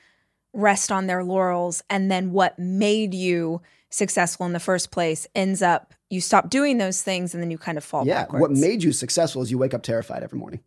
rest 0.53 0.91
on 0.91 1.07
their 1.07 1.23
laurels 1.23 1.83
and 1.89 2.09
then 2.09 2.31
what 2.31 2.57
made 2.57 3.13
you 3.13 3.61
successful 3.91 4.45
in 4.45 4.53
the 4.53 4.59
first 4.59 4.89
place 4.91 5.27
ends 5.35 5.61
up 5.61 5.93
you 6.09 6.19
stop 6.21 6.49
doing 6.49 6.77
those 6.79 7.01
things 7.03 7.33
and 7.35 7.43
then 7.43 7.51
you 7.51 7.57
kind 7.57 7.77
of 7.77 7.83
fall 7.83 8.05
Yeah. 8.05 8.21
backwards. 8.23 8.41
What 8.41 8.51
made 8.51 8.81
you 8.83 8.91
successful 8.91 9.41
is 9.43 9.51
you 9.51 9.59
wake 9.59 9.75
up 9.75 9.83
terrified 9.83 10.23
every 10.23 10.39
morning. 10.39 10.61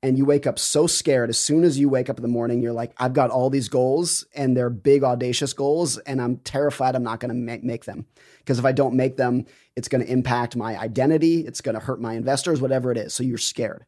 And 0.00 0.16
you 0.16 0.24
wake 0.24 0.46
up 0.46 0.60
so 0.60 0.86
scared. 0.86 1.28
As 1.28 1.36
soon 1.38 1.64
as 1.64 1.76
you 1.76 1.88
wake 1.88 2.08
up 2.08 2.16
in 2.18 2.22
the 2.22 2.28
morning, 2.28 2.62
you're 2.62 2.72
like, 2.72 2.92
I've 2.98 3.12
got 3.14 3.30
all 3.30 3.50
these 3.50 3.68
goals 3.68 4.24
and 4.32 4.56
they're 4.56 4.70
big, 4.70 5.02
audacious 5.02 5.52
goals. 5.52 5.98
And 5.98 6.22
I'm 6.22 6.36
terrified 6.36 6.94
I'm 6.94 7.02
not 7.02 7.18
going 7.18 7.30
to 7.30 7.34
ma- 7.34 7.60
make 7.66 7.84
them. 7.86 8.06
Because 8.48 8.58
if 8.58 8.64
I 8.64 8.72
don't 8.72 8.94
make 8.94 9.18
them, 9.18 9.44
it's 9.76 9.88
going 9.88 10.02
to 10.02 10.10
impact 10.10 10.56
my 10.56 10.74
identity. 10.78 11.46
It's 11.46 11.60
going 11.60 11.74
to 11.74 11.82
hurt 11.82 12.00
my 12.00 12.14
investors, 12.14 12.62
whatever 12.62 12.90
it 12.90 12.96
is. 12.96 13.12
So 13.12 13.22
you're 13.22 13.36
scared. 13.36 13.84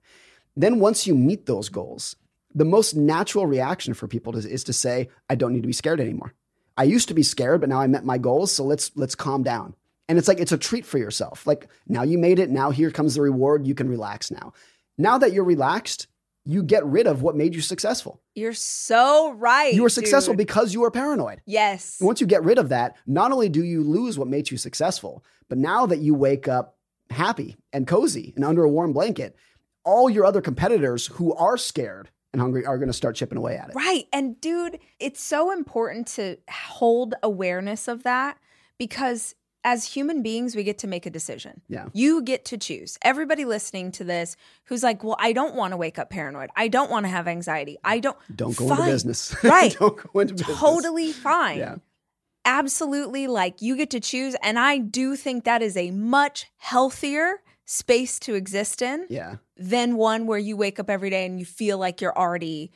Then 0.55 0.81
once 0.81 1.07
you 1.07 1.15
meet 1.15 1.47
those 1.47 1.71
goals, 1.71 2.15
the 2.55 2.67
most 2.67 2.95
natural 2.95 3.47
reaction 3.47 3.95
for 3.95 4.07
people 4.07 4.37
is, 4.37 4.45
is 4.45 4.65
to 4.65 4.75
say, 4.75 5.09
I 5.31 5.35
don't 5.35 5.55
need 5.55 5.63
to 5.63 5.67
be 5.67 5.73
scared 5.73 5.99
anymore. 5.99 6.35
I 6.77 6.83
used 6.83 7.09
to 7.09 7.15
be 7.15 7.23
scared, 7.23 7.63
but 7.63 7.71
now 7.71 7.81
I 7.81 7.87
met 7.87 8.05
my 8.05 8.19
goals. 8.19 8.53
So 8.53 8.63
let's 8.65 8.95
let's 8.97 9.15
calm 9.15 9.43
down. 9.43 9.75
And 10.11 10.19
it's 10.19 10.29
like 10.29 10.41
it's 10.41 10.53
a 10.53 10.59
treat 10.59 10.85
for 10.85 10.99
yourself. 10.99 11.47
Like 11.47 11.67
now 11.89 12.03
you 12.03 12.19
made 12.19 12.39
it. 12.39 12.51
Now 12.51 12.69
here 12.69 12.91
comes 12.91 13.15
the 13.15 13.23
reward. 13.23 13.67
You 13.67 13.75
can 13.75 13.89
relax 13.89 14.31
now. 14.31 14.53
Now 14.99 15.17
that 15.17 15.33
you're 15.33 15.43
relaxed, 15.43 16.07
you 16.45 16.63
get 16.63 16.85
rid 16.87 17.07
of 17.07 17.23
what 17.23 17.37
made 17.37 17.55
you 17.55 17.61
successful. 17.61 18.21
You're 18.35 18.55
so 18.55 19.33
right. 19.33 19.75
You 19.75 19.83
were 19.83 19.89
successful 19.89 20.33
dude. 20.33 20.39
because 20.39 20.73
you 20.73 20.81
were 20.81 20.91
paranoid. 20.91 21.43
yes. 21.47 21.99
And 22.01 22.07
once 22.07 22.21
you 22.21 22.27
get 22.27 22.43
rid 22.45 22.59
of 22.59 22.71
that, 22.71 22.97
not 23.07 23.33
only 23.33 23.49
do 23.49 23.63
you 23.63 23.83
lose 23.83 24.19
what 24.19 24.29
made 24.29 24.51
you 24.51 24.57
successful, 24.57 25.25
but 25.49 25.59
now 25.59 25.87
that 25.87 25.99
you 25.99 26.15
wake 26.15 26.49
up 26.49 26.77
happy 27.11 27.57
and 27.73 27.87
cozy 27.87 28.33
and 28.37 28.45
under 28.45 28.65
a 28.65 28.71
warm 28.71 28.93
blanket, 28.93 29.37
all 29.85 30.09
your 30.09 30.25
other 30.25 30.41
competitors 30.41 31.07
who 31.07 31.35
are 31.35 31.57
scared 31.57 32.11
and 32.33 32.41
hungry 32.41 32.65
are 32.65 32.79
going 32.79 32.89
to 32.89 32.93
start 32.95 33.17
chipping 33.17 33.39
away 33.39 33.57
at 33.57 33.69
it. 33.69 33.75
Right. 33.75 34.07
And 34.13 34.41
dude, 34.41 34.79
it's 34.99 35.23
so 35.23 35.51
important 35.51 36.07
to 36.09 36.39
hold 36.49 37.15
awareness 37.23 37.89
of 37.89 38.05
that 38.05 38.39
because 38.79 39.35
as 39.63 39.85
human 39.85 40.23
beings, 40.23 40.57
we 40.57 40.63
get 40.65 40.79
to 40.79 40.87
make 40.87 41.05
a 41.07 41.11
decision. 41.11 41.61
Yeah. 41.69 41.87
You 41.93 42.23
get 42.23 42.45
to 42.47 42.57
choose. 42.57 42.99
Everybody 43.03 43.45
listening 43.45 43.93
to 43.93 44.05
this 44.05 44.37
who's 44.65 44.83
like, 44.83 45.05
well, 45.05 45.17
I 45.19 45.33
don't 45.33 45.55
want 45.55 45.73
to 45.73 45.77
wake 45.77 45.99
up 45.99 46.09
paranoid. 46.11 46.51
I 46.57 46.69
don't 46.69 46.91
want 46.91 47.05
to 47.05 47.11
have 47.11 47.29
anxiety. 47.29 47.77
I 47.85 47.99
don't. 48.01 48.17
Don't 48.35 48.57
go 48.57 48.71
into 48.71 48.85
business. 48.85 49.35
Right. 49.45 49.77
Don't 49.79 49.97
go 50.13 50.21
into 50.21 50.35
business. 50.35 50.59
Totally 50.59 51.13
fine. 51.13 51.59
Yeah. 51.59 51.75
Absolutely. 52.45 53.27
Like 53.27 53.61
you 53.61 53.77
get 53.77 53.91
to 53.91 54.01
choose. 54.01 54.35
And 54.43 54.59
I 54.59 54.79
do 54.79 55.15
think 55.17 55.45
that 55.45 55.63
is 55.63 55.77
a 55.77 55.91
much 55.91 56.47
healthier 56.57 57.43
space 57.67 58.19
to 58.21 58.35
exist 58.35 58.83
in 58.83 59.07
Yeah. 59.11 59.37
than 59.57 59.97
one 59.97 60.27
where 60.27 60.39
you 60.39 60.57
wake 60.57 60.81
up 60.81 60.89
every 60.91 61.11
day 61.11 61.27
and 61.27 61.39
you 61.39 61.45
feel 61.45 61.79
like 61.79 62.01
you're 62.01 62.17
already 62.17 62.73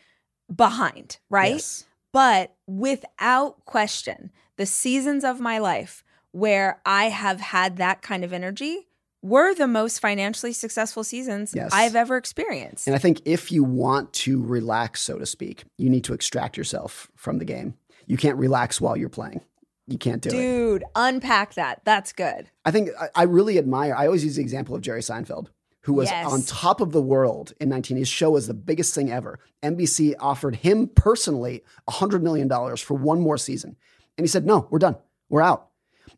behind, 0.54 1.18
right? 1.30 1.54
Yes. 1.54 1.86
But 2.12 2.54
without 2.66 3.64
question, 3.64 4.30
the 4.56 4.66
seasons 4.66 5.24
of 5.24 5.40
my 5.40 5.58
life 5.58 6.04
where 6.34 6.80
I 6.84 7.04
have 7.10 7.40
had 7.40 7.76
that 7.76 8.02
kind 8.02 8.24
of 8.24 8.32
energy 8.32 8.88
were 9.22 9.54
the 9.54 9.68
most 9.68 10.00
financially 10.00 10.52
successful 10.52 11.04
seasons 11.04 11.52
Yes. 11.54 11.70
I've 11.72 11.94
ever 11.96 12.16
experienced. 12.16 12.86
And 12.86 12.94
I 12.94 12.98
think 12.98 13.22
if 13.24 13.50
you 13.52 13.62
want 13.64 14.12
to 14.14 14.42
relax, 14.42 15.00
so 15.00 15.16
to 15.18 15.24
speak, 15.26 15.64
you 15.78 15.88
need 15.88 16.04
to 16.04 16.12
extract 16.12 16.56
yourself 16.56 17.08
from 17.16 17.38
the 17.38 17.44
game. 17.44 17.74
You 18.06 18.16
can't 18.16 18.36
relax 18.36 18.80
while 18.80 18.96
you're 18.96 19.08
playing. 19.08 19.40
You 19.86 19.96
can't 19.96 20.20
do 20.20 20.28
it. 20.28 20.32
Dude, 20.32 20.84
unpack 20.96 21.54
that. 21.54 21.82
That's 21.84 22.12
good. 22.12 22.50
I 22.64 22.70
think 22.72 22.90
I, 23.00 23.08
I 23.14 23.22
really 23.22 23.56
admire. 23.56 23.94
I 23.94 24.06
always 24.06 24.24
use 24.24 24.36
the 24.36 24.42
example 24.42 24.74
of 24.74 24.82
Jerry 24.82 25.00
Seinfeld, 25.02 25.46
who 25.82 25.92
was 25.94 26.10
Yes. 26.10 26.26
on 26.26 26.42
top 26.42 26.80
of 26.80 26.90
the 26.92 27.00
world 27.02 27.52
in 27.60 27.68
19. 27.68 27.96
His 27.96 28.08
show 28.08 28.30
was 28.32 28.46
the 28.48 28.54
biggest 28.54 28.94
thing 28.94 29.10
ever. 29.12 29.38
NBC 29.62 30.14
offered 30.18 30.56
him 30.56 30.88
personally 30.88 31.62
$100 31.88 32.20
million 32.22 32.48
for 32.76 32.94
one 32.94 33.20
more 33.20 33.38
season. 33.38 33.76
And 34.18 34.24
he 34.24 34.28
said, 34.28 34.44
No, 34.44 34.66
we're 34.70 34.78
done. 34.80 34.96
We're 35.28 35.42
out. 35.42 35.68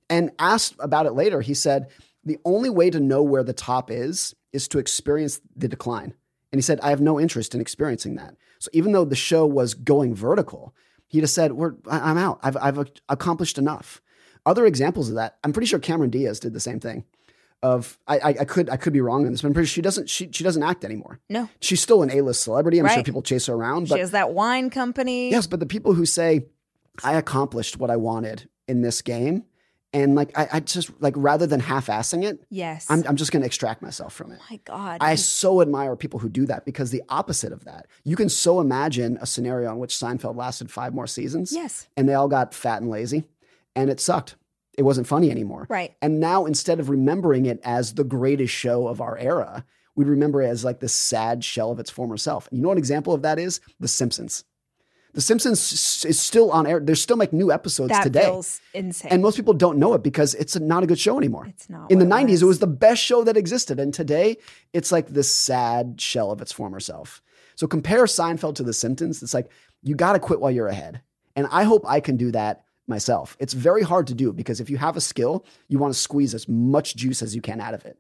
And 0.09 0.31
asked 0.39 0.75
about 0.79 1.07
it 1.07 1.13
later, 1.13 1.41
he 1.41 1.55
said, 1.55 1.89
The 2.25 2.39
only 2.45 2.71
way 2.71 2.91
to 2.91 3.01
know 3.01 3.23
where 3.23 3.43
the 3.43 3.53
top 3.53 3.91
is 3.91 4.35
is 4.53 4.69
to 4.69 4.79
experience 4.79 5.41
the 5.55 5.69
decline. 5.69 6.15
And 6.53 6.59
he 6.59 6.63
said, 6.63 6.81
I 6.81 6.91
have 6.91 7.01
no 7.01 7.19
interest 7.21 7.55
in 7.55 7.61
experiencing 7.61 8.15
that. 8.17 8.37
So 8.59 8.71
even 8.73 8.93
though 8.93 9.05
the 9.05 9.17
show 9.17 9.45
was 9.47 9.75
going 9.75 10.15
vertical, 10.15 10.75
he 11.09 11.21
just 11.21 11.35
said, 11.35 11.53
We're, 11.53 11.75
I'm 11.91 12.17
out. 12.19 12.39
I've, 12.43 12.57
I've 12.57 12.91
accomplished 13.09 13.59
enough. 13.59 14.01
Other 14.45 14.65
examples 14.65 15.09
of 15.09 15.17
that, 15.17 15.39
I'm 15.43 15.53
pretty 15.53 15.67
sure 15.67 15.79
Cameron 15.81 16.11
Diaz 16.11 16.39
did 16.41 16.53
the 16.53 16.61
same 16.61 16.79
thing. 16.81 17.05
Of 17.63 17.99
I, 18.07 18.19
I, 18.19 18.29
I 18.29 18.45
could 18.45 18.69
I 18.69 18.77
could 18.77 18.93
be 18.93 19.01
wrong 19.01 19.25
on 19.25 19.33
this, 19.33 19.41
but 19.41 19.49
I'm 19.49 19.55
pretty 19.55 19.67
sure 19.67 19.75
she 19.77 19.83
doesn't 19.83 20.11
she 20.11 20.29
she 20.31 20.45
doesn't 20.45 20.63
act 20.63 20.85
anymore. 20.85 21.21
No. 21.31 21.49
She's 21.61 21.81
still 21.81 22.03
an 22.03 22.11
A-list 22.11 22.43
celebrity. 22.43 22.79
I'm 22.79 22.89
sure 22.89 23.03
people 23.03 23.23
chase 23.23 23.47
her 23.47 23.55
around. 23.55 23.87
She 23.87 23.95
But 23.95 24.01
has 24.01 24.11
that 24.11 24.35
wine 24.35 24.69
company. 24.69 25.31
yes, 25.31 25.47
but 25.47 25.59
the 25.59 25.67
people 25.67 25.95
who 25.95 26.05
say 26.05 26.47
I 27.03 27.15
accomplished 27.15 27.79
what 27.79 27.91
I 27.91 27.97
wanted 27.97 28.49
in 28.69 28.83
this 28.83 29.01
game, 29.01 29.45
and 29.97 30.15
like 30.15 30.37
I, 30.39 30.49
I 30.53 30.61
just 30.61 30.91
like 31.01 31.15
rather 31.17 31.47
than 31.47 31.59
half-assing 31.61 32.23
it, 32.25 32.45
Yes. 32.51 32.87
I'm 32.91 33.03
I'm 33.09 33.17
just 33.17 33.33
going 33.33 33.41
to 33.43 33.47
extract 33.47 33.81
myself 33.83 34.13
from 34.13 34.31
it. 34.33 34.39
oh 34.43 34.47
my 34.51 34.61
God. 34.65 34.99
I 35.01 35.15
so 35.15 35.63
admire 35.63 35.97
people 35.97 36.21
who 36.21 36.29
do 36.29 36.45
that 36.47 36.65
because 36.65 36.91
the 36.91 37.03
opposite 37.09 37.53
of 37.53 37.65
that, 37.65 37.87
you 38.05 38.15
can 38.15 38.29
so 38.29 38.61
imagine 38.61 39.19
a 39.21 39.27
scenario 39.27 39.71
in 39.73 39.79
which 39.79 39.95
Seinfeld 39.95 40.37
lasted 40.37 40.71
five 40.71 40.93
more 40.95 41.07
seasons, 41.07 41.53
yes. 41.53 41.89
and 41.97 42.09
they 42.09 42.15
all 42.15 42.29
got 42.29 42.53
fat 42.55 42.83
and 42.83 42.91
lazy, 42.91 43.25
and 43.75 43.89
it 43.91 43.99
sucked. 44.01 44.37
It 44.77 44.83
wasn't 44.83 45.07
funny 45.07 45.31
anymore. 45.31 45.67
Right. 45.71 45.95
And 46.03 46.21
now 46.21 46.45
instead 46.45 46.79
of 46.79 46.91
remembering 46.91 47.47
it 47.47 47.61
as 47.65 47.95
the 47.95 48.05
greatest 48.05 48.53
show 48.53 48.89
of 48.89 49.01
our 49.01 49.17
era, 49.17 49.65
we 49.95 50.05
remember 50.05 50.43
it 50.43 50.49
as 50.49 50.63
like 50.63 50.81
the 50.81 50.89
sad 50.91 51.43
shell 51.43 51.71
of 51.71 51.81
its 51.81 51.89
former 51.89 52.19
self. 52.19 52.47
And 52.49 52.59
you 52.59 52.63
know 52.63 52.69
what 52.69 52.77
example 52.77 53.15
of 53.15 53.23
that 53.23 53.39
is? 53.39 53.61
The 53.81 53.89
Simpsons. 53.89 54.45
The 55.17 55.23
Simpsons 55.23 56.05
is 56.05 56.21
still 56.21 56.53
on 56.53 56.67
air. 56.67 56.79
They're 56.79 56.95
still 56.95 57.17
making 57.17 57.39
new 57.39 57.51
episodes 57.51 57.89
That 57.89 58.03
today. 58.03 58.25
feels 58.25 58.61
insane. 58.75 59.11
and 59.11 59.23
most 59.23 59.35
people 59.37 59.55
don't 59.55 59.79
know 59.79 59.95
it 59.95 60.03
because 60.03 60.35
it's 60.35 60.57
not 60.61 60.83
a 60.83 60.87
good 60.87 60.99
show 60.99 61.17
anymore. 61.17 61.47
it's 61.47 61.71
not. 61.71 61.91
In 61.91 61.99
the 62.01 62.05
what 62.05 62.27
90s, 62.27 62.43
it 62.43 62.45
was 62.45 62.59
the 62.59 62.67
best 62.67 63.03
show 63.03 63.25
that 63.25 63.35
existed. 63.35 63.81
And 63.81 63.95
today, 63.95 64.37
it's 64.75 64.93
like 64.93 65.09
this 65.09 65.31
sad 65.35 65.99
shell 66.03 66.31
of 66.31 66.43
its 66.43 66.53
former 66.53 66.81
self. 66.81 67.23
So 67.55 67.67
compare 67.67 68.05
Seinfeld 68.05 68.57
to 68.57 68.63
The 68.63 68.75
Simpsons. 68.75 69.23
It's 69.23 69.33
like, 69.33 69.51
you 69.83 69.95
got 69.95 70.13
to 70.13 70.19
quit 70.19 70.39
while 70.39 70.51
you're 70.51 70.69
ahead. 70.69 71.01
And 71.35 71.47
I 71.51 71.65
hope 71.65 71.85
I 71.89 72.01
can 72.01 72.19
do 72.19 72.31
that 72.33 72.65
myself. 72.87 73.39
It's 73.41 73.55
very 73.55 73.83
hard 73.83 74.09
to 74.09 74.15
do 74.15 74.35
because 74.35 74.61
if 74.61 74.69
you 74.69 74.77
have 74.77 74.99
a 74.99 75.01
skill, 75.01 75.47
you 75.69 75.79
want 75.79 75.95
to 75.95 75.99
squeeze 75.99 76.35
as 76.35 76.47
much 76.47 76.95
juice 76.95 77.23
as 77.23 77.35
you 77.35 77.41
can 77.41 77.63
out 77.63 77.73
of 77.73 77.87
it. 77.87 77.99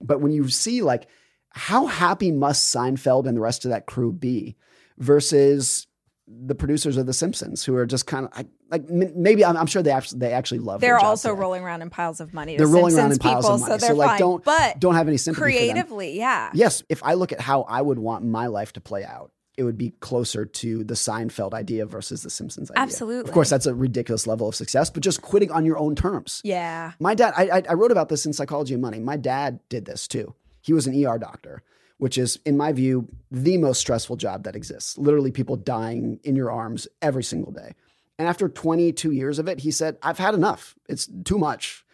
But 0.00 0.22
when 0.22 0.32
you 0.32 0.48
see, 0.48 0.80
like, 0.80 1.08
how 1.50 1.84
happy 1.84 2.32
must 2.32 2.74
Seinfeld 2.74 3.26
and 3.26 3.36
the 3.36 3.42
rest 3.42 3.66
of 3.66 3.70
that 3.70 3.84
crew 3.84 4.12
be 4.12 4.56
versus 4.96 5.86
the 6.26 6.54
producers 6.54 6.96
of 6.96 7.04
The 7.06 7.12
Simpsons, 7.12 7.64
who 7.64 7.76
are 7.76 7.84
just 7.84 8.06
kind 8.06 8.26
of 8.26 8.36
like, 8.36 8.46
like 8.70 8.88
maybe 8.88 9.44
I'm, 9.44 9.56
I'm 9.56 9.66
sure 9.66 9.82
they 9.82 9.90
actually 9.90 10.20
they 10.20 10.32
actually 10.32 10.60
love. 10.60 10.80
They're 10.80 10.98
also 10.98 11.30
today. 11.30 11.40
rolling 11.40 11.62
around 11.62 11.82
in 11.82 11.90
piles 11.90 12.18
of 12.20 12.32
money. 12.32 12.56
They're 12.56 12.66
the 12.66 12.72
rolling 12.72 12.94
around 12.94 13.12
in 13.12 13.20
Simpsons 13.20 13.32
piles 13.32 13.44
people, 13.44 13.54
of 13.56 13.60
money. 13.60 13.72
So 13.72 13.76
they're 13.78 13.90
So, 13.90 13.96
like, 13.96 14.08
fine. 14.10 14.18
don't- 14.20 14.44
but 14.44 14.80
Don't 14.80 14.94
have 14.94 15.06
any 15.08 15.16
sympathy 15.18 15.40
for 15.42 15.50
them. 15.50 15.58
creatively, 15.58 16.16
yeah. 16.18 16.50
Yes, 16.54 16.82
if 16.88 17.02
I 17.04 17.14
look 17.14 17.32
at 17.32 17.40
how 17.40 17.62
I 17.62 17.82
would 17.82 17.98
want 17.98 18.24
my 18.24 18.46
life 18.46 18.72
to 18.74 18.80
play 18.80 19.04
out, 19.04 19.32
it 19.56 19.62
would 19.64 19.78
be 19.78 19.90
closer 20.00 20.44
to 20.46 20.82
the 20.82 20.94
Seinfeld 20.94 21.52
idea 21.54 21.86
versus 21.86 22.22
the 22.22 22.30
Simpsons 22.30 22.70
idea. 22.72 22.82
Absolutely. 22.82 23.28
Of 23.28 23.34
course, 23.34 23.50
that's 23.50 23.66
a 23.66 23.74
ridiculous 23.74 24.26
level 24.26 24.48
of 24.48 24.54
success, 24.56 24.90
but 24.90 25.02
just 25.02 25.22
quitting 25.22 25.52
on 25.52 25.64
your 25.64 25.78
own 25.78 25.94
terms. 25.94 26.40
Yeah. 26.42 26.92
My 26.98 27.14
dad, 27.14 27.34
I, 27.36 27.62
I 27.68 27.74
wrote 27.74 27.92
about 27.92 28.08
this 28.08 28.26
in 28.26 28.32
Psychology 28.32 28.74
of 28.74 28.80
Money. 28.80 28.98
My 28.98 29.16
dad 29.16 29.60
did 29.68 29.84
this 29.84 30.08
too. 30.08 30.34
He 30.62 30.72
was 30.72 30.86
an 30.88 30.94
ER 31.06 31.18
doctor, 31.18 31.62
which 31.98 32.18
is, 32.18 32.38
in 32.44 32.56
my 32.56 32.72
view, 32.72 33.08
the 33.30 33.56
most 33.56 33.80
stressful 33.80 34.16
job 34.16 34.44
that 34.44 34.56
exists. 34.56 34.98
Literally, 34.98 35.30
people 35.30 35.56
dying 35.56 36.20
in 36.24 36.36
your 36.36 36.50
arms 36.50 36.88
every 37.00 37.24
single 37.24 37.52
day. 37.52 37.74
And 38.18 38.28
after 38.28 38.48
22 38.48 39.10
years 39.10 39.38
of 39.38 39.48
it, 39.48 39.60
he 39.60 39.70
said, 39.70 39.96
I've 40.02 40.18
had 40.18 40.34
enough. 40.34 40.74
It's 40.88 41.08
too 41.24 41.38
much. 41.38 41.84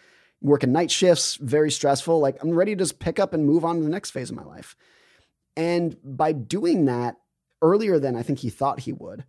Working 0.42 0.72
night 0.72 0.90
shifts, 0.90 1.36
very 1.36 1.70
stressful. 1.70 2.18
Like, 2.18 2.42
I'm 2.42 2.50
ready 2.50 2.74
to 2.74 2.78
just 2.78 2.98
pick 2.98 3.18
up 3.18 3.34
and 3.34 3.46
move 3.46 3.64
on 3.64 3.76
to 3.76 3.82
the 3.82 3.90
next 3.90 4.10
phase 4.10 4.30
of 4.30 4.36
my 4.36 4.44
life. 4.44 4.76
And 5.56 5.96
by 6.02 6.32
doing 6.32 6.86
that 6.86 7.16
earlier 7.62 7.98
than 7.98 8.16
I 8.16 8.22
think 8.22 8.38
he 8.38 8.50
thought 8.50 8.80
he 8.80 8.92
would, 8.92 9.24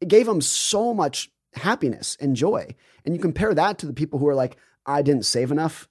it 0.00 0.08
gave 0.08 0.26
him 0.26 0.40
so 0.40 0.94
much 0.94 1.30
happiness 1.54 2.16
and 2.20 2.36
joy. 2.36 2.74
And 3.04 3.14
you 3.14 3.20
compare 3.20 3.54
that 3.54 3.78
to 3.78 3.86
the 3.86 3.92
people 3.92 4.18
who 4.18 4.28
are 4.28 4.34
like, 4.34 4.56
I 4.86 5.02
didn't 5.02 5.26
save 5.26 5.50
enough. 5.50 5.88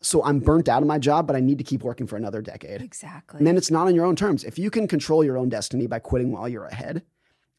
So 0.00 0.24
I'm 0.24 0.38
burnt 0.38 0.68
out 0.68 0.82
of 0.82 0.88
my 0.88 0.98
job, 0.98 1.26
but 1.26 1.34
I 1.36 1.40
need 1.40 1.58
to 1.58 1.64
keep 1.64 1.82
working 1.82 2.06
for 2.06 2.16
another 2.16 2.40
decade. 2.40 2.80
Exactly. 2.82 3.38
And 3.38 3.46
then 3.46 3.56
it's 3.56 3.70
not 3.70 3.86
on 3.86 3.94
your 3.94 4.04
own 4.06 4.16
terms. 4.16 4.44
If 4.44 4.58
you 4.58 4.70
can 4.70 4.86
control 4.86 5.24
your 5.24 5.36
own 5.36 5.48
destiny 5.48 5.86
by 5.86 5.98
quitting 5.98 6.30
while 6.32 6.48
you're 6.48 6.66
ahead, 6.66 7.02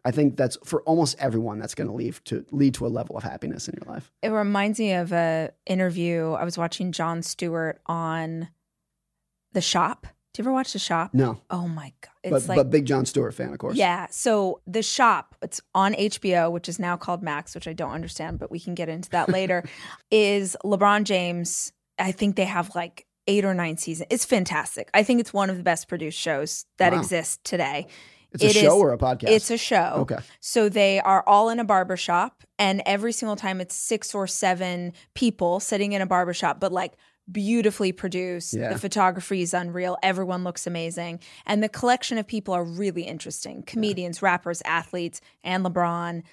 I 0.05 0.11
think 0.11 0.37
that's 0.37 0.57
for 0.63 0.81
almost 0.83 1.17
everyone 1.19 1.59
that's 1.59 1.75
going 1.75 1.87
to 1.87 1.93
lead 1.93 2.15
to 2.25 2.45
lead 2.51 2.73
to 2.75 2.85
a 2.85 2.87
level 2.87 3.17
of 3.17 3.23
happiness 3.23 3.67
in 3.67 3.77
your 3.81 3.93
life. 3.93 4.11
it 4.21 4.29
reminds 4.29 4.79
me 4.79 4.93
of 4.93 5.11
a 5.11 5.51
interview 5.65 6.31
I 6.31 6.45
was 6.45 6.57
watching 6.57 6.93
Jon 6.93 7.21
Stewart 7.21 7.81
on 7.85 8.47
The 9.51 9.61
Shop. 9.61 10.07
Do 10.33 10.41
you 10.41 10.43
ever 10.43 10.53
watch 10.53 10.71
The 10.71 10.79
Shop? 10.79 11.13
No, 11.13 11.41
Oh 11.49 11.67
my 11.67 11.91
god. 12.01 12.11
It's 12.23 12.31
but 12.31 12.47
like 12.47 12.55
but 12.57 12.69
big 12.69 12.85
Jon 12.85 13.05
Stewart 13.05 13.33
fan, 13.33 13.51
of 13.51 13.59
course. 13.59 13.75
Yeah. 13.75 14.07
So 14.11 14.61
the 14.67 14.83
shop, 14.83 15.35
it's 15.41 15.59
on 15.73 15.93
HBO, 15.93 16.51
which 16.51 16.69
is 16.69 16.79
now 16.79 16.95
called 16.95 17.21
Max, 17.23 17.55
which 17.55 17.67
I 17.67 17.73
don't 17.73 17.91
understand, 17.91 18.39
but 18.39 18.51
we 18.51 18.59
can 18.59 18.75
get 18.75 18.87
into 18.89 19.09
that 19.09 19.29
later, 19.29 19.63
is 20.11 20.55
LeBron 20.63 21.03
James. 21.03 21.73
I 21.99 22.11
think 22.11 22.35
they 22.35 22.45
have 22.45 22.73
like 22.75 23.05
eight 23.27 23.45
or 23.45 23.53
nine 23.53 23.77
seasons. 23.77 24.07
It's 24.09 24.25
fantastic. 24.25 24.89
I 24.93 25.03
think 25.03 25.19
it's 25.19 25.33
one 25.33 25.49
of 25.49 25.57
the 25.57 25.63
best 25.63 25.87
produced 25.87 26.17
shows 26.19 26.65
that 26.77 26.93
Wow. 26.93 26.99
exist 26.99 27.43
today. 27.43 27.87
it's 28.31 28.43
a 28.43 28.47
it 28.47 28.53
show 28.53 28.59
is- 28.75 28.81
or 28.83 28.93
a 28.93 28.97
podcast. 28.97 29.29
It's 29.29 29.49
a 29.49 29.57
show. 29.57 29.93
okay. 30.01 30.17
So 30.39 30.69
they 30.69 30.99
are 30.99 31.23
all 31.25 31.49
in 31.49 31.59
a 31.59 31.63
barber 31.63 31.97
shop, 31.97 32.43
and 32.59 32.81
every 32.85 33.11
single 33.11 33.35
time 33.35 33.59
it's 33.59 33.73
six 33.75 34.13
or 34.13 34.27
seven 34.27 34.93
people 35.15 35.59
sitting 35.59 35.93
in 35.93 36.01
a 36.03 36.05
barber 36.05 36.33
shop, 36.33 36.59
but 36.59 36.71
like 36.71 36.93
beautifully 37.31 37.91
produced. 37.91 38.53
Yeah. 38.53 38.73
The 38.73 38.79
photography 38.79 39.41
is 39.41 39.53
unreal. 39.53 39.97
Everyone 40.03 40.43
looks 40.43 40.65
amazing. 40.67 41.19
And 41.45 41.63
the 41.63 41.69
collection 41.69 42.17
of 42.19 42.27
people 42.27 42.53
are 42.53 42.63
really 42.63 43.01
interesting 43.03 43.63
comedians, 43.63 44.21
rappers, 44.21 44.61
athletes, 44.65 45.21
and 45.43 45.63
LeBron. 45.65 46.23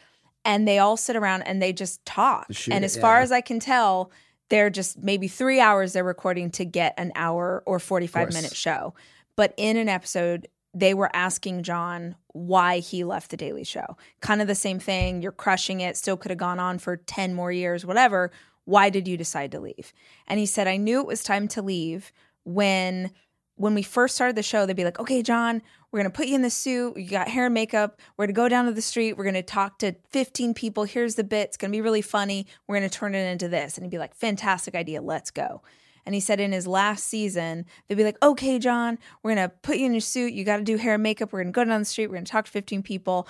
And 0.45 0.67
they 0.69 0.79
all 0.79 0.97
sit 0.97 1.17
around 1.17 1.43
and 1.43 1.61
they 1.61 1.73
just 1.73 2.05
talk. 2.05 2.47
Shoot 2.51 2.73
and 2.75 2.83
it, 2.85 2.87
as 2.87 2.97
far 2.97 3.21
as 3.21 3.33
I 3.33 3.41
can 3.41 3.59
tell, 3.59 4.11
they're 4.49 4.71
just 4.71 5.03
maybe 5.03 5.29
three 5.29 5.61
hours 5.61 5.93
they're 5.93 6.05
recording 6.05 6.51
to 6.53 6.65
get 6.65 6.95
an 6.99 7.13
hour 7.15 7.63
or 7.67 7.79
45 7.79 8.33
minute 8.33 8.55
show. 8.55 8.95
But 9.37 9.53
in 9.57 9.77
an 9.77 9.89
episode, 9.89 10.49
they 10.73 10.95
were 10.95 11.11
asking 11.15 11.63
John 11.63 12.17
why 12.29 12.79
he 12.81 13.03
left 13.05 13.31
The 13.31 13.37
Daily 13.37 13.65
Show. 13.65 13.97
Kind 14.21 14.43
of 14.43 14.47
the 14.47 14.55
same 14.55 14.79
thing. 14.79 15.23
You're 15.23 15.33
crushing 15.33 15.81
it, 15.81 15.97
still 15.97 16.17
could 16.17 16.31
have 16.31 16.39
gone 16.39 16.61
on 16.61 16.79
for 16.79 16.97
10 16.97 17.35
more 17.35 17.51
years, 17.51 17.87
whatever. 17.87 18.31
Why 18.67 18.91
did 18.91 19.09
you 19.09 19.17
decide 19.17 19.53
to 19.53 19.61
leave? 19.61 19.93
And 20.27 20.39
he 20.39 20.47
said, 20.47 20.69
I 20.69 20.77
knew 20.77 21.01
it 21.01 21.07
was 21.07 21.23
time 21.23 21.49
to 21.49 21.63
leave 21.63 22.13
when 22.45 23.11
when 23.57 23.75
we 23.75 23.83
first 23.83 24.15
started 24.15 24.37
the 24.37 24.43
show, 24.43 24.67
they'd 24.67 24.77
be 24.77 24.85
like, 24.85 25.01
okay, 25.01 25.23
John, 25.23 25.63
we're 25.91 26.01
going 26.01 26.11
to 26.11 26.17
put 26.17 26.27
you 26.27 26.35
in 26.35 26.43
the 26.43 26.51
suit. 26.51 26.97
You 26.97 27.09
got 27.09 27.29
hair 27.29 27.47
and 27.47 27.55
makeup. 27.55 28.01
We're 28.17 28.27
going 28.27 28.35
to 28.35 28.41
go 28.41 28.49
down 28.49 28.67
to 28.67 28.73
the 28.73 28.83
street. 28.83 29.15
We're 29.15 29.25
going 29.25 29.35
to 29.35 29.43
talk 29.43 29.79
to 29.79 29.95
15 30.11 30.53
people. 30.55 30.85
Here's 30.85 31.15
the 31.15 31.25
bit. 31.25 31.49
It's 31.49 31.57
going 31.57 31.71
to 31.71 31.77
be 31.77 31.81
really 31.81 32.03
funny. 32.03 32.47
We're 32.67 32.79
going 32.79 32.89
to 32.89 32.99
turn 32.99 33.15
it 33.15 33.27
into 33.27 33.49
this. 33.49 33.77
And 33.77 33.85
he'd 33.85 33.91
be 33.91 33.99
like, 33.99 34.15
fantastic 34.15 34.75
idea. 34.75 35.01
Let's 35.01 35.31
go. 35.31 35.63
And 36.05 36.15
he 36.15 36.21
said 36.21 36.39
in 36.39 36.53
his 36.53 36.67
last 36.67 37.05
season, 37.05 37.65
they'd 37.89 37.97
be 37.97 38.05
like, 38.05 38.23
okay, 38.23 38.59
John, 38.59 38.99
we're 39.23 39.35
going 39.35 39.49
to 39.49 39.55
put 39.63 39.79
you 39.79 39.87
in 39.87 39.95
your 39.95 40.01
suit. 40.01 40.35
You 40.35 40.45
got 40.45 40.59
to 40.59 40.63
do 40.63 40.77
hair 40.77 40.95
and 40.95 41.03
makeup. 41.03 41.33
We're 41.33 41.43
going 41.43 41.53
to 41.53 41.57
go 41.57 41.65
down 41.65 41.81
the 41.81 41.85
street. 41.87 42.07
We're 42.09 42.17
going 42.17 42.27
to 42.27 42.33
talk 42.33 42.45
to 42.45 42.51
15 42.51 42.83
people. 42.83 43.27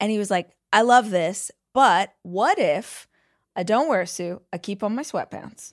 And 0.00 0.10
he 0.10 0.18
was 0.18 0.30
like, 0.30 0.50
I 0.72 0.82
love 0.82 1.10
this. 1.10 1.50
But 1.72 2.14
what 2.22 2.58
if 2.58 3.06
I 3.54 3.62
don't 3.62 3.88
wear 3.88 4.02
a 4.02 4.06
suit? 4.06 4.42
I 4.52 4.58
keep 4.58 4.82
on 4.82 4.94
my 4.94 5.02
sweatpants. 5.02 5.72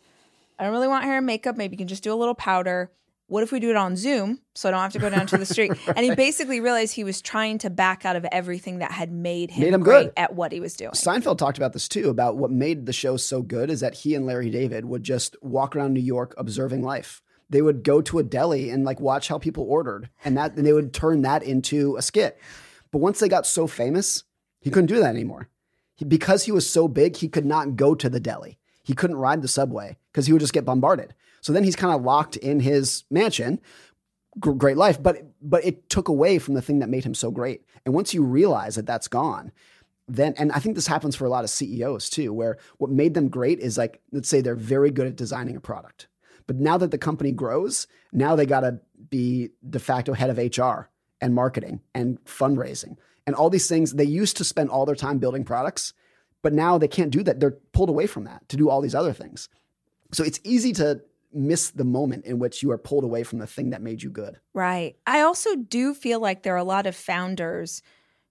I 0.57 0.63
don't 0.63 0.73
really 0.73 0.87
want 0.87 1.05
hair 1.05 1.17
and 1.17 1.25
makeup. 1.25 1.57
Maybe 1.57 1.73
you 1.73 1.77
can 1.77 1.87
just 1.87 2.03
do 2.03 2.13
a 2.13 2.15
little 2.15 2.35
powder. 2.35 2.91
What 3.29 3.43
if 3.43 3.51
we 3.51 3.59
do 3.59 3.69
it 3.69 3.75
on 3.75 3.95
Zoom 3.95 4.39
so 4.55 4.67
I 4.67 4.71
don't 4.71 4.81
have 4.81 4.93
to 4.93 4.99
go 4.99 5.09
down 5.09 5.27
to 5.27 5.37
the 5.37 5.45
street? 5.45 5.71
And 5.87 5.99
he 5.99 6.15
basically 6.15 6.59
realized 6.59 6.93
he 6.95 7.03
was 7.03 7.21
trying 7.21 7.59
to 7.59 7.69
back 7.69 8.03
out 8.03 8.15
of 8.15 8.25
everything 8.31 8.79
that 8.79 8.91
had 8.91 9.11
made 9.11 9.51
him, 9.51 9.63
Made 9.65 9.73
him 9.73 9.81
great 9.81 10.03
good. 10.05 10.13
at 10.17 10.33
what 10.35 10.51
he 10.51 10.59
was 10.59 10.75
doing. 10.75 10.91
Seinfeld 10.91 11.37
talked 11.37 11.57
about 11.57 11.73
this 11.73 11.87
too 11.87 12.09
about 12.09 12.37
what 12.37 12.49
made 12.51 12.85
the 12.85 12.93
show 12.93 13.17
so 13.17 13.41
good 13.41 13.69
is 13.69 13.79
that 13.81 13.93
he 13.93 14.15
and 14.15 14.25
Larry 14.25 14.49
David 14.49 14.85
would 14.85 15.03
just 15.03 15.35
walk 15.43 15.75
around 15.75 15.93
New 15.93 15.99
York 16.01 16.33
observing 16.37 16.81
life. 16.83 17.21
They 17.51 17.61
would 17.61 17.83
go 17.83 18.01
to 18.01 18.19
a 18.19 18.23
deli 18.23 18.69
and 18.71 18.83
like 18.83 18.99
watch 18.99 19.27
how 19.27 19.37
people 19.37 19.63
ordered, 19.67 20.09
and 20.25 20.37
that 20.37 20.55
and 20.55 20.65
they 20.65 20.73
would 20.73 20.93
turn 20.93 21.21
that 21.23 21.41
into 21.43 21.95
a 21.97 22.01
skit. 22.01 22.39
But 22.91 22.99
once 22.99 23.19
they 23.19 23.29
got 23.29 23.45
so 23.47 23.67
famous, 23.67 24.23
he 24.59 24.69
couldn't 24.69 24.87
do 24.87 24.99
that 24.99 25.09
anymore. 25.15 25.49
He, 25.95 26.05
because 26.05 26.45
he 26.45 26.51
was 26.51 26.69
so 26.69 26.87
big, 26.87 27.17
he 27.17 27.27
could 27.27 27.45
not 27.45 27.75
go 27.75 27.93
to 27.95 28.09
the 28.09 28.19
deli. 28.19 28.57
He 28.83 28.93
couldn't 28.93 29.17
ride 29.17 29.41
the 29.41 29.47
subway 29.47 29.97
because 30.11 30.25
he 30.25 30.33
would 30.33 30.41
just 30.41 30.53
get 30.53 30.65
bombarded. 30.65 31.13
So 31.41 31.53
then 31.53 31.63
he's 31.63 31.75
kind 31.75 31.93
of 31.93 32.03
locked 32.03 32.35
in 32.37 32.59
his 32.59 33.03
mansion. 33.09 33.59
Great 34.39 34.77
life, 34.77 35.01
but 35.01 35.17
but 35.41 35.65
it 35.65 35.89
took 35.89 36.07
away 36.07 36.39
from 36.39 36.53
the 36.53 36.61
thing 36.61 36.79
that 36.79 36.89
made 36.89 37.03
him 37.03 37.15
so 37.15 37.31
great. 37.31 37.65
And 37.85 37.93
once 37.93 38.13
you 38.13 38.23
realize 38.23 38.75
that 38.75 38.85
that's 38.85 39.07
gone, 39.07 39.51
then 40.07 40.33
and 40.37 40.51
I 40.51 40.59
think 40.59 40.75
this 40.75 40.87
happens 40.87 41.15
for 41.15 41.25
a 41.25 41.29
lot 41.29 41.43
of 41.43 41.49
CEOs 41.49 42.09
too, 42.09 42.31
where 42.31 42.57
what 42.77 42.91
made 42.91 43.15
them 43.15 43.29
great 43.29 43.59
is 43.59 43.77
like 43.77 44.01
let's 44.11 44.29
say 44.29 44.41
they're 44.41 44.55
very 44.55 44.91
good 44.91 45.07
at 45.07 45.15
designing 45.15 45.55
a 45.55 45.61
product, 45.61 46.07
but 46.47 46.57
now 46.57 46.77
that 46.77 46.91
the 46.91 46.97
company 46.97 47.31
grows, 47.31 47.87
now 48.11 48.35
they 48.35 48.45
got 48.45 48.61
to 48.61 48.79
be 49.09 49.49
de 49.67 49.79
facto 49.79 50.13
head 50.13 50.29
of 50.29 50.37
HR 50.37 50.89
and 51.21 51.33
marketing 51.33 51.81
and 51.93 52.23
fundraising 52.25 52.97
and 53.25 53.35
all 53.35 53.49
these 53.49 53.67
things. 53.67 53.93
They 53.93 54.05
used 54.05 54.37
to 54.37 54.43
spend 54.43 54.69
all 54.69 54.85
their 54.85 54.95
time 54.95 55.19
building 55.19 55.43
products, 55.43 55.93
but 56.41 56.53
now 56.53 56.77
they 56.77 56.87
can't 56.87 57.11
do 57.11 57.23
that. 57.23 57.39
They're 57.39 57.57
pulled 57.73 57.89
away 57.89 58.07
from 58.07 58.23
that 58.23 58.47
to 58.49 58.57
do 58.57 58.69
all 58.69 58.81
these 58.81 58.95
other 58.95 59.13
things. 59.13 59.49
So 60.11 60.23
it's 60.23 60.39
easy 60.43 60.73
to 60.73 61.01
miss 61.33 61.69
the 61.71 61.83
moment 61.83 62.25
in 62.25 62.39
which 62.39 62.63
you 62.63 62.71
are 62.71 62.77
pulled 62.77 63.03
away 63.03 63.23
from 63.23 63.39
the 63.39 63.47
thing 63.47 63.69
that 63.69 63.81
made 63.81 64.01
you 64.01 64.09
good. 64.09 64.39
Right. 64.53 64.95
I 65.05 65.21
also 65.21 65.55
do 65.55 65.93
feel 65.93 66.19
like 66.19 66.43
there 66.43 66.53
are 66.55 66.57
a 66.57 66.63
lot 66.63 66.87
of 66.87 66.95
founders 66.95 67.81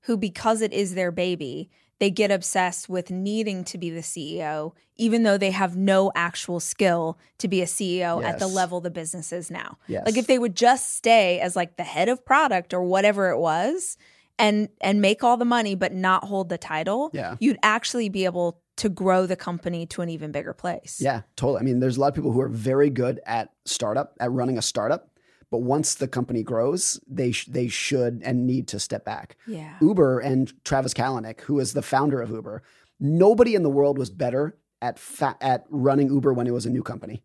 who, 0.02 0.16
because 0.16 0.62
it 0.62 0.72
is 0.72 0.94
their 0.94 1.10
baby, 1.12 1.70
they 2.00 2.10
get 2.10 2.30
obsessed 2.30 2.88
with 2.88 3.10
needing 3.10 3.64
to 3.64 3.78
be 3.78 3.90
the 3.90 4.00
CEO, 4.00 4.72
even 4.96 5.24
though 5.24 5.38
they 5.38 5.50
have 5.50 5.76
no 5.76 6.12
actual 6.14 6.60
skill 6.60 7.18
to 7.38 7.48
be 7.48 7.60
a 7.60 7.66
CEO 7.66 8.22
at 8.22 8.38
the 8.38 8.46
level 8.46 8.80
the 8.80 8.90
business 8.90 9.32
is 9.32 9.50
now. 9.50 9.78
Yes. 9.88 10.04
Like 10.06 10.16
if 10.16 10.26
they 10.28 10.38
would 10.38 10.54
just 10.56 10.94
stay 10.96 11.40
as 11.40 11.56
like 11.56 11.76
the 11.76 11.82
head 11.84 12.08
of 12.08 12.24
product 12.24 12.72
or 12.72 12.82
whatever 12.82 13.30
it 13.30 13.38
was 13.38 13.96
and 14.38 14.68
and 14.80 15.00
make 15.00 15.24
all 15.24 15.36
the 15.36 15.44
money 15.44 15.74
but 15.74 15.92
not 15.92 16.24
hold 16.24 16.48
the 16.48 16.58
title, 16.58 17.10
Yeah. 17.12 17.36
you'd 17.40 17.58
actually 17.62 18.08
be 18.08 18.24
able 18.24 18.60
to 18.78 18.88
grow 18.88 19.26
the 19.26 19.36
company 19.36 19.86
to 19.86 20.02
an 20.02 20.08
even 20.08 20.32
bigger 20.32 20.52
place. 20.52 20.98
Yeah, 21.00 21.22
totally. 21.36 21.60
I 21.60 21.62
mean, 21.62 21.80
there's 21.80 21.96
a 21.96 22.00
lot 22.00 22.08
of 22.08 22.14
people 22.14 22.32
who 22.32 22.40
are 22.40 22.48
very 22.48 22.90
good 22.90 23.20
at 23.26 23.50
startup, 23.64 24.14
at 24.20 24.32
running 24.32 24.58
a 24.58 24.62
startup, 24.62 25.10
but 25.50 25.58
once 25.58 25.94
the 25.94 26.08
company 26.08 26.42
grows, 26.42 27.00
they 27.06 27.32
sh- 27.32 27.46
they 27.46 27.68
should 27.68 28.22
and 28.24 28.46
need 28.46 28.68
to 28.68 28.78
step 28.78 29.04
back. 29.04 29.36
Yeah. 29.46 29.74
Uber 29.80 30.20
and 30.20 30.52
Travis 30.64 30.94
Kalanick, 30.94 31.40
who 31.42 31.58
is 31.58 31.72
the 31.72 31.82
founder 31.82 32.20
of 32.20 32.30
Uber, 32.30 32.62
nobody 33.00 33.54
in 33.54 33.62
the 33.62 33.70
world 33.70 33.98
was 33.98 34.10
better 34.10 34.58
at 34.80 34.98
fa- 34.98 35.36
at 35.40 35.64
running 35.70 36.10
Uber 36.10 36.32
when 36.32 36.46
it 36.46 36.52
was 36.52 36.66
a 36.66 36.70
new 36.70 36.82
company. 36.82 37.22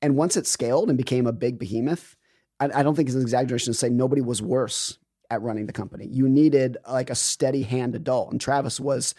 And 0.00 0.16
once 0.16 0.36
it 0.36 0.46
scaled 0.46 0.88
and 0.88 0.98
became 0.98 1.26
a 1.26 1.32
big 1.32 1.58
behemoth, 1.58 2.16
I, 2.60 2.70
I 2.74 2.82
don't 2.82 2.94
think 2.94 3.08
it's 3.08 3.16
an 3.16 3.22
exaggeration 3.22 3.72
to 3.72 3.78
say 3.78 3.88
nobody 3.88 4.20
was 4.22 4.40
worse 4.40 4.98
at 5.30 5.42
running 5.42 5.66
the 5.66 5.72
company. 5.72 6.06
You 6.06 6.28
needed 6.28 6.76
like 6.88 7.10
a 7.10 7.14
steady 7.14 7.62
hand 7.62 7.94
adult, 7.94 8.30
and 8.30 8.40
Travis 8.40 8.78
was 8.78 9.14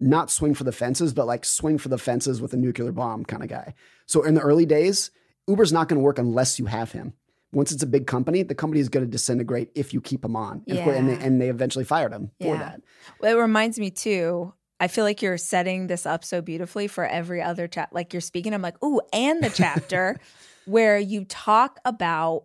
not 0.00 0.30
swing 0.30 0.54
for 0.54 0.64
the 0.64 0.72
fences, 0.72 1.12
but 1.14 1.26
like 1.26 1.44
swing 1.44 1.78
for 1.78 1.88
the 1.88 1.98
fences 1.98 2.40
with 2.40 2.52
a 2.52 2.56
nuclear 2.56 2.92
bomb 2.92 3.24
kind 3.24 3.42
of 3.42 3.48
guy. 3.48 3.74
So 4.06 4.22
in 4.22 4.34
the 4.34 4.40
early 4.40 4.66
days, 4.66 5.10
Uber's 5.48 5.72
not 5.72 5.88
going 5.88 5.98
to 5.98 6.04
work 6.04 6.18
unless 6.18 6.58
you 6.58 6.66
have 6.66 6.92
him. 6.92 7.12
Once 7.52 7.72
it's 7.72 7.82
a 7.82 7.86
big 7.86 8.06
company, 8.06 8.42
the 8.42 8.54
company 8.54 8.80
is 8.80 8.88
going 8.88 9.04
to 9.06 9.10
disintegrate 9.10 9.70
if 9.74 9.94
you 9.94 10.00
keep 10.00 10.24
him 10.24 10.36
on. 10.36 10.62
And, 10.68 10.78
of 10.78 10.84
course- 10.84 10.96
and, 10.96 11.08
they, 11.08 11.14
and 11.24 11.40
they 11.40 11.48
eventually 11.48 11.84
fired 11.84 12.12
him 12.12 12.30
for 12.40 12.48
Yeah. 12.48 12.58
that. 12.58 12.80
Well, 13.20 13.36
it 13.36 13.40
reminds 13.40 13.78
me 13.78 13.90
too. 13.90 14.52
I 14.78 14.88
feel 14.88 15.04
like 15.04 15.22
you're 15.22 15.38
setting 15.38 15.86
this 15.86 16.04
up 16.04 16.22
so 16.24 16.42
beautifully 16.42 16.86
for 16.88 17.06
every 17.06 17.40
other 17.40 17.66
chat. 17.66 17.90
Like 17.92 18.12
you're 18.12 18.20
speaking, 18.20 18.52
I'm 18.52 18.60
like, 18.60 18.82
ooh, 18.84 19.00
and 19.12 19.42
the 19.42 19.48
chapter 19.48 20.20
where 20.66 20.98
you 20.98 21.24
talk 21.24 21.78
about 21.86 22.44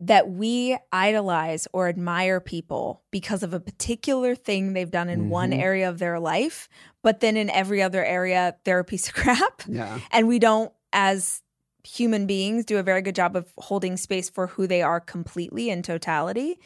that 0.00 0.28
we 0.28 0.76
idolize 0.92 1.66
or 1.72 1.88
admire 1.88 2.38
people 2.40 3.02
because 3.10 3.42
of 3.42 3.54
a 3.54 3.60
particular 3.60 4.34
thing 4.34 4.72
they've 4.74 4.90
done 4.90 5.08
in 5.08 5.30
one 5.30 5.52
Mhm. 5.52 5.58
area 5.58 5.88
of 5.88 5.98
their 5.98 6.20
life, 6.20 6.68
but 7.02 7.20
then 7.20 7.36
in 7.36 7.48
every 7.48 7.82
other 7.82 8.04
area, 8.04 8.56
they're 8.64 8.78
a 8.80 8.84
piece 8.84 9.08
of 9.08 9.14
crap. 9.14 9.62
Yeah. 9.66 9.98
And 10.10 10.28
we 10.28 10.38
don't, 10.38 10.70
as 10.92 11.42
human 11.82 12.26
beings, 12.26 12.64
do 12.66 12.78
a 12.78 12.82
very 12.82 13.00
good 13.00 13.14
job 13.14 13.36
of 13.36 13.50
holding 13.56 13.96
space 13.96 14.28
for 14.28 14.48
who 14.48 14.66
they 14.66 14.82
are 14.82 15.00
completely 15.00 15.70
in 15.70 15.82
totality. 15.82 16.58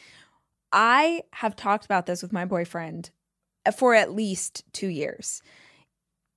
I 0.72 1.22
have 1.35 1.55
talked 1.57 1.85
about 1.85 2.07
this 2.07 2.22
with 2.22 2.33
my 2.33 2.45
boyfriend 2.45 3.11
for 3.76 3.95
at 3.95 4.12
least 4.12 4.64
two 4.72 4.89
years 4.89 5.43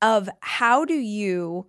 of 0.02 0.30
how 0.42 0.86
do 0.86 0.96
you 0.96 1.68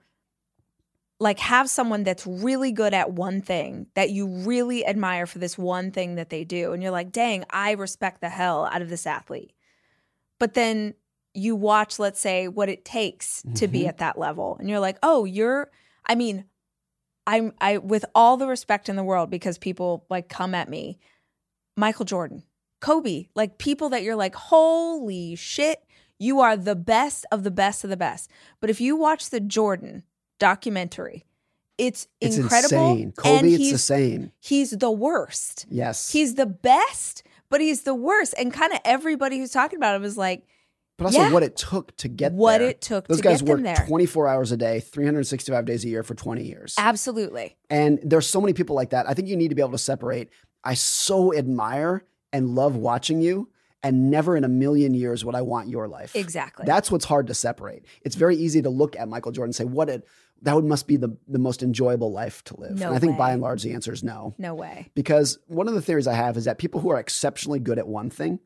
like 1.21 1.39
have 1.39 1.71
someone 1.71 2.03
that's 2.03 2.27
really 2.27 2.73
good 2.73 2.93
at 2.93 3.12
one 3.12 3.41
thing 3.41 3.87
that 3.95 4.11
you 4.11 4.27
really 4.27 4.85
admire 4.85 5.27
for 5.27 5.39
this 5.39 5.57
one 5.57 5.91
thing 5.93 6.17
that 6.17 6.29
they 6.31 6.45
do 6.45 6.73
and 6.73 6.83
you're 6.83 6.91
like 6.93 7.12
dang 7.12 7.45
i 7.51 7.71
respect 7.73 8.21
the 8.21 8.29
hell 8.29 8.65
out 8.67 8.83
of 8.83 8.89
this 8.91 9.07
athlete 9.07 9.53
but 10.41 10.55
then 10.55 10.93
you 11.33 11.55
watch 11.57 11.99
let's 11.99 12.21
say 12.21 12.49
what 12.49 12.69
it 12.69 12.85
takes 12.85 13.43
to 13.55 13.69
be 13.69 13.83
Mhm. 13.83 13.89
at 13.89 13.99
that 13.99 14.19
level 14.19 14.57
and 14.59 14.69
you're 14.69 14.81
like 14.81 14.99
oh 15.03 15.25
you're 15.25 15.71
i 16.07 16.15
mean 16.15 16.45
i'm 17.27 17.53
i 17.61 17.79
with 17.79 18.05
all 18.15 18.37
the 18.37 18.47
respect 18.49 18.89
in 18.89 18.97
the 18.97 19.05
world 19.05 19.31
because 19.31 19.57
people 19.57 20.05
like 20.11 20.29
come 20.29 20.55
at 20.55 20.69
me 20.69 20.99
michael 21.77 22.05
jordan 22.05 22.43
kobe 22.81 23.29
like 23.35 23.57
people 23.59 23.89
that 23.91 24.03
you're 24.03 24.17
like 24.17 24.35
holy 24.35 25.37
shit 25.37 25.79
you 26.19 26.41
are 26.41 26.57
the 26.57 26.77
best 26.77 27.25
of 27.33 27.43
the 27.45 27.51
best 27.51 27.83
of 27.85 27.91
the 27.91 27.97
best 27.97 28.31
but 28.61 28.69
if 28.69 28.81
you 28.81 28.95
watch 28.97 29.31
the 29.31 29.41
jordan 29.41 30.03
documentary 30.49 31.24
it's, 31.76 32.07
It's 32.20 32.36
incredible 32.36 32.90
insane. 32.92 33.12
Kobe, 33.16 33.36
and 33.38 33.47
it's 33.47 33.57
he's 33.57 33.72
the 33.72 33.78
same. 33.78 34.32
he's 34.40 34.70
the 34.70 34.90
worst 34.90 35.66
Yes. 35.70 36.12
he's 36.12 36.34
the 36.34 36.47
best 36.47 37.22
but 37.51 37.61
he's 37.61 37.82
the 37.82 37.95
worst 37.95 38.34
and 38.38 38.53
kind 38.53 38.72
of 38.72 38.78
everybody 38.84 39.38
who's 39.38 39.51
talking 39.51 39.76
about 39.78 39.97
him 39.97 40.05
is 40.05 40.16
like 40.18 40.47
but 40.97 41.07
also 41.07 41.18
yeah. 41.22 41.32
what 41.32 41.42
it 41.42 41.57
took 41.57 41.97
to 41.97 42.07
get 42.09 42.32
what 42.32 42.59
there. 42.59 42.68
it 42.68 42.80
took 42.80 43.09
Those 43.09 43.16
to 43.16 43.22
guys 43.24 43.40
get 43.42 43.47
them 43.47 43.62
worked 43.64 43.78
there 43.78 43.86
24 43.86 44.28
hours 44.28 44.53
a 44.53 44.57
day, 44.57 44.78
365 44.78 45.64
days 45.64 45.84
a 45.84 45.88
year 45.88 46.03
for 46.05 46.14
20 46.14 46.45
years. 46.45 46.74
absolutely 46.78 47.57
And 47.70 47.99
there's 48.05 48.28
so 48.28 48.40
many 48.40 48.53
people 48.53 48.76
like 48.76 48.90
that. 48.90 49.09
I 49.09 49.14
think 49.14 49.26
you 49.28 49.36
need 49.36 49.49
to 49.49 49.57
be 49.57 49.62
able 49.62 49.72
to 49.72 49.78
separate. 49.78 50.28
I 50.62 50.74
so 50.74 51.34
admire 51.34 52.05
and 52.32 52.55
love 52.55 52.76
watching 52.76 53.20
you, 53.20 53.49
and 53.82 54.11
never 54.11 54.36
in 54.36 54.45
a 54.45 54.49
million 54.49 54.95
years 54.95 55.24
would 55.24 55.34
I 55.34 55.42
want 55.42 55.68
your 55.68 55.88
life. 55.88 56.14
exactly 56.14 56.64
That's 56.66 56.90
what's 56.92 57.05
hard 57.05 57.26
to 57.26 57.34
separate. 57.34 57.84
It's 58.03 58.14
very 58.16 58.36
easy 58.36 58.62
to 58.62 58.70
look 58.70 58.95
at 58.97 59.09
Michael 59.09 59.32
Jordan 59.32 59.49
and 59.49 59.55
say, 59.57 59.64
"What 59.64 59.88
it 59.90 60.07
that 60.43 60.55
would 60.55 60.64
must 60.64 60.87
be 60.87 60.97
the 60.97 61.16
the 61.28 61.39
most 61.39 61.62
enjoyable 61.62 62.12
life 62.12 62.43
to 62.45 62.61
live." 62.61 62.78
No 62.78 62.89
and 62.89 62.97
I 62.97 62.99
think 62.99 63.16
by 63.16 63.32
and 63.32 63.41
large 63.43 63.62
the 63.62 63.72
answer 63.72 63.93
is 63.93 64.03
no. 64.03 64.35
no 64.39 64.55
way 64.55 64.91
Because 64.95 65.39
one 65.47 65.68
of 65.68 65.74
the 65.74 65.82
theories 65.82 66.07
I 66.07 66.14
have 66.14 66.37
is 66.37 66.45
that 66.45 66.59
people 66.59 66.80
who 66.80 66.91
are 66.91 66.99
exceptionally 66.99 67.59
good 67.61 67.78
at 67.78 67.87
one 67.89 68.11
thing 68.11 68.41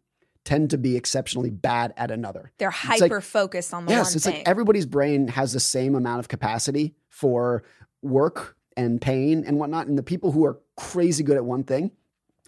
tend 0.45 0.70
to 0.70 0.78
be 0.78 0.97
exceptionally 0.97 1.51
bad 1.51 1.93
at 1.97 2.11
another. 2.11 2.53
they're 2.59 2.68
like- 2.68 3.01
hyper 3.01 3.20
focused 3.20 3.74
on 3.74 3.86
the 3.86 3.93
yes, 3.93 4.07
one 4.11 4.16
it's 4.16 4.24
thing 4.24 4.34
like 4.36 4.49
everybody's 4.49 4.86
brain 4.86 5.28
has 5.28 5.53
the 5.53 5.61
same 5.61 5.95
amount 5.95 6.20
of 6.20 6.28
capacity 6.28 6.95
for 7.09 7.62
work 8.03 8.57
and 8.76 9.01
pain 9.01 9.45
and 9.47 9.59
whatnot. 9.59 9.89
And 9.89 9.99
the 9.99 10.03
people 10.03 10.32
who 10.32 10.45
are 10.45 10.61
crazy 10.76 11.24
good 11.24 11.36
at 11.36 11.45
one 11.45 11.64
thing 11.64 11.91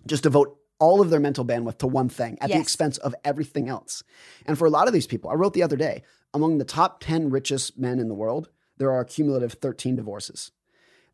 just 0.06 0.22
devote 0.22 0.56
all 0.78 1.02
of 1.02 1.10
their 1.10 1.20
mental 1.20 1.44
bandwidth 1.44 1.76
to 1.78 1.86
one 1.86 2.08
thing 2.08 2.38
at 2.40 2.48
the 2.48 2.58
expense 2.58 2.96
of 2.98 3.14
everything 3.22 3.68
else. 3.68 4.02
And 4.46 4.56
for 4.56 4.64
a 4.66 4.70
lot 4.70 4.86
of 4.86 4.94
these 4.94 5.06
people, 5.06 5.28
I 5.30 5.34
wrote 5.34 5.52
the 5.52 5.62
other 5.62 5.76
day, 5.76 6.02
among 6.32 6.56
the 6.56 6.64
top 6.64 7.00
10 7.00 7.28
richest 7.28 7.76
men 7.78 7.98
in 7.98 8.08
the 8.08 8.14
world, 8.14 8.48
there 8.80 8.90
are 8.90 9.00
a 9.00 9.04
cumulative 9.04 9.52
13 9.52 9.94
divorces. 9.94 10.50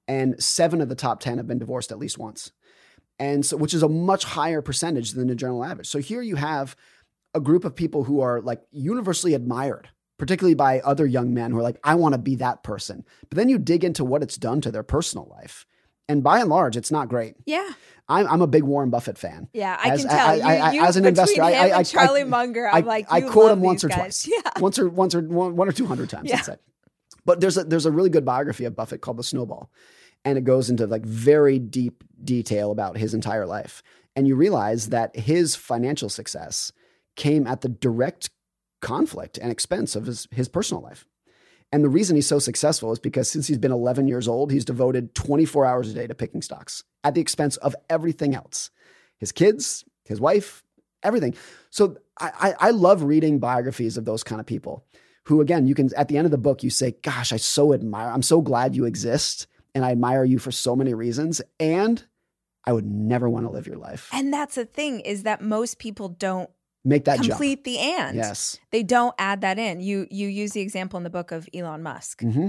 And 0.09 0.43
seven 0.43 0.81
of 0.81 0.89
the 0.89 0.95
top 0.95 1.21
10 1.21 1.37
have 1.37 1.47
been 1.49 1.59
divorced 1.59 1.91
at 1.93 1.99
least 1.99 2.17
once. 2.17 2.53
And 3.19 3.45
so, 3.45 3.57
which 3.57 3.75
is 3.75 3.83
a 3.83 3.89
much 3.89 4.25
higher 4.25 4.62
percentage 4.62 5.12
than 5.12 5.27
the 5.27 5.35
general 5.35 5.64
average. 5.64 5.89
So 5.89 5.99
here 5.99 6.23
you 6.23 6.37
have 6.37 6.77
a 7.35 7.41
group 7.41 7.64
of 7.64 7.75
people 7.75 8.05
who 8.05 8.21
are 8.21 8.41
like 8.41 8.62
universally 8.71 9.35
admired, 9.35 9.89
particularly 10.19 10.55
by 10.55 10.81
other 10.81 11.05
young 11.07 11.35
men 11.35 11.51
who 11.51 11.59
are 11.59 11.62
like, 11.62 11.79
I 11.83 11.97
want 11.97 12.12
to 12.14 12.19
be 12.19 12.37
that 12.37 12.62
person. 12.62 13.05
But 13.29 13.37
then 13.37 13.49
you 13.49 13.59
dig 13.59 13.85
into 13.85 14.05
what 14.05 14.23
it's 14.23 14.37
done 14.37 14.61
to 14.62 14.71
their 14.71 14.83
personal 14.85 15.27
life. 15.31 15.67
And 16.09 16.23
by 16.23 16.39
and 16.39 16.49
large, 16.49 16.77
it's 16.77 16.93
not 16.93 17.09
great. 17.09 17.35
yeah 17.47 17.69
I'm, 18.09 18.29
I'm 18.29 18.41
a 18.43 18.47
big 18.47 18.62
Warren 18.62 18.91
Buffett 18.91 19.19
fan. 19.19 19.49
yeah 19.53 19.77
i 19.83 19.89
As- 19.91 20.03
can 20.03 20.11
tell 20.11 20.29
I- 20.29 20.35
you, 20.37 20.43
I- 20.45 20.73
you 20.75 20.85
as 20.85 20.97
an 20.97 21.05
investor, 21.07 21.43
I- 21.43 21.73
I- 21.73 21.83
charlie 21.83 22.23
munger 22.23 22.69
I, 22.69 22.79
i'm 22.79 22.85
like 22.85 23.07
I 23.11 23.23
quote 23.23 23.51
him 23.51 23.61
once 23.61 23.83
or 23.83 23.89
these 23.89 23.97
twice. 23.97 24.29
yeah 24.29 24.51
Once 24.61 24.79
or 24.79 24.89
once 24.89 25.17
or 25.17 25.23
one, 25.23 25.57
one 25.57 25.69
or 25.69 25.73
two 25.73 25.87
hundred 25.87 26.09
times, 26.11 26.29
Yeah. 26.29 26.37
let's 26.37 26.47
say. 26.47 26.57
But 27.27 27.41
there's 27.41 27.59
a 27.59 27.64
there's 27.64 27.85
a 27.85 27.91
really 27.91 28.09
good 28.09 28.24
biography 28.24 28.64
of 28.64 28.74
Buffett 28.74 29.03
called 29.03 29.18
The 29.18 29.24
Snowball. 29.24 29.70
And 30.24 30.39
it 30.39 30.45
goes 30.45 30.70
into 30.70 30.87
like 30.87 31.05
very 31.05 31.59
deep 31.59 32.03
detail 32.24 32.70
about 32.70 32.97
his 32.97 33.12
entire 33.12 33.47
life. 33.47 33.83
And 34.16 34.27
you 34.27 34.35
realize 34.35 34.89
that 34.89 35.14
his 35.14 35.55
financial 35.55 36.09
success 36.09 36.72
came 37.16 37.47
at 37.47 37.61
the 37.61 37.68
direct 37.68 38.31
conflict 38.81 39.39
and 39.39 39.53
expense 39.53 39.95
of 39.95 40.07
his, 40.07 40.27
his 40.31 40.49
personal 40.49 40.83
life. 40.83 41.07
And 41.72 41.85
the 41.85 41.89
reason 41.89 42.16
he's 42.16 42.27
so 42.27 42.39
successful 42.39 42.93
is 42.93 42.99
because 42.99 43.31
since 43.31 43.47
he's 43.47 43.59
been 43.59 43.72
11 43.72 44.09
years 44.09 44.29
old, 44.29 44.51
he's 44.51 44.64
devoted 44.64 45.14
24 45.14 45.66
hours 45.66 45.91
a 45.91 45.95
day 45.95 46.07
to 46.07 46.14
picking 46.14 46.43
stocks 46.43 46.83
at 47.05 47.14
the 47.14 47.20
expense 47.20 47.57
of 47.59 47.77
everything 47.91 48.35
else 48.35 48.70
his 49.18 49.33
kids, 49.33 49.85
his 50.05 50.20
wife, 50.20 50.62
everything. 51.03 51.35
So 51.70 51.97
I, 52.18 52.55
I, 52.61 52.68
I 52.68 52.70
love 52.70 53.03
reading 53.03 53.39
biographies 53.39 53.97
of 53.97 54.05
those 54.05 54.22
kind 54.22 54.41
of 54.41 54.47
people 54.47 54.85
who, 55.27 55.41
again, 55.41 55.66
you 55.66 55.74
can, 55.74 55.91
at 55.95 56.09
the 56.09 56.16
end 56.18 56.24
of 56.24 56.31
the 56.31 56.39
book, 56.39 56.62
you 56.62 56.70
say, 56.70 56.97
Gosh, 57.03 57.33
I 57.33 57.37
so 57.37 57.72
admire, 57.74 58.09
I'm 58.11 58.22
so 58.22 58.41
glad 58.41 58.74
you 58.74 58.85
exist. 58.85 59.47
And 59.74 59.85
I 59.85 59.91
admire 59.91 60.24
you 60.24 60.39
for 60.39 60.51
so 60.51 60.74
many 60.74 60.95
reasons. 60.95 61.43
And 61.61 62.03
I 62.64 62.72
would 62.72 62.87
never 62.87 63.29
want 63.29 63.45
to 63.47 63.51
live 63.53 63.66
your 63.66 63.77
life. 63.77 64.09
and 64.12 64.33
that's 64.33 64.55
the 64.57 64.64
thing 64.64 65.01
is 65.01 65.22
that 65.24 65.41
most 65.43 65.79
people 65.79 66.09
don't 66.09 66.51
Make 66.85 67.05
that 67.05 67.16
jump. 67.18 67.31
complete 67.31 67.64
the 67.64 67.79
and. 67.79 68.16
Yes. 68.16 68.59
They 68.70 68.83
don't 68.83 69.14
add 69.18 69.41
that 69.43 69.59
in. 69.59 69.81
You 69.81 70.07
you 70.11 70.29
use 70.29 70.53
the 70.53 70.61
example 70.62 70.97
in 70.97 71.05
the 71.05 71.11
book 71.11 71.31
of 71.33 71.49
Elon 71.55 71.83
Musk, 71.83 72.22
hmm 72.22 72.49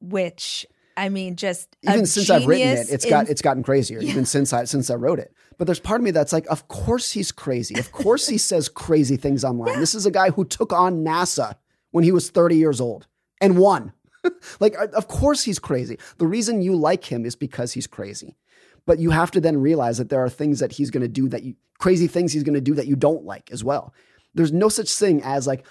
which 0.00 0.66
I 0.96 1.08
mean, 1.08 1.36
just 1.36 1.74
a 1.86 1.92
Even 1.92 2.06
since 2.06 2.28
I've 2.28 2.46
written 2.46 2.68
it, 2.68 2.88
it's 2.90 3.04
in- 3.04 3.10
got 3.10 3.28
it's 3.28 3.40
gotten 3.42 3.62
crazier. 3.62 4.00
Even 4.00 4.24
since 4.26 4.52
I 4.52 4.64
since 4.64 4.90
I 4.90 4.94
wrote 4.94 5.18
it. 5.18 5.32
But 5.58 5.66
there's 5.66 5.80
part 5.80 6.00
of 6.00 6.04
me 6.04 6.10
that's 6.10 6.32
like, 6.32 6.46
of 6.50 6.68
course 6.68 7.12
he's 7.12 7.32
crazy. 7.32 7.78
Of 7.78 7.92
course 7.92 8.26
he 8.26 8.36
says 8.38 8.68
crazy 8.68 9.16
things 9.16 9.44
online. 9.44 9.78
This 9.80 9.94
is 9.94 10.06
a 10.06 10.10
guy 10.10 10.30
who 10.30 10.44
took 10.44 10.72
on 10.72 11.04
NASA 11.04 11.54
when 11.92 12.04
he 12.04 12.12
was 12.12 12.30
30 12.30 12.56
years 12.56 12.80
old 12.80 13.06
and 13.40 13.56
won. 13.56 13.92
like, 14.60 14.76
uh, 14.78 14.88
of 14.94 15.08
course 15.08 15.44
he's 15.44 15.58
crazy. 15.58 15.98
The 16.18 16.26
reason 16.26 16.62
you 16.62 16.74
like 16.74 17.04
him 17.04 17.24
is 17.24 17.36
because 17.36 17.72
he's 17.72 17.86
crazy. 17.86 18.36
But 18.84 18.98
you 18.98 19.10
have 19.10 19.30
to 19.32 19.40
then 19.40 19.58
realize 19.58 19.98
that 19.98 20.08
there 20.08 20.24
are 20.24 20.28
things 20.28 20.58
that 20.58 20.72
he's 20.72 20.90
going 20.90 21.02
to 21.02 21.08
do 21.08 21.28
that 21.28 21.44
you 21.44 21.54
crazy 21.78 22.06
things 22.06 22.32
he's 22.32 22.44
going 22.44 22.54
to 22.54 22.60
do 22.60 22.74
that 22.74 22.86
you 22.86 22.96
don't 22.96 23.24
like 23.24 23.50
as 23.50 23.64
well. 23.64 23.92
There's 24.34 24.52
no 24.52 24.68
such 24.68 24.92
thing 24.92 25.20
as 25.22 25.46
like 25.46 25.66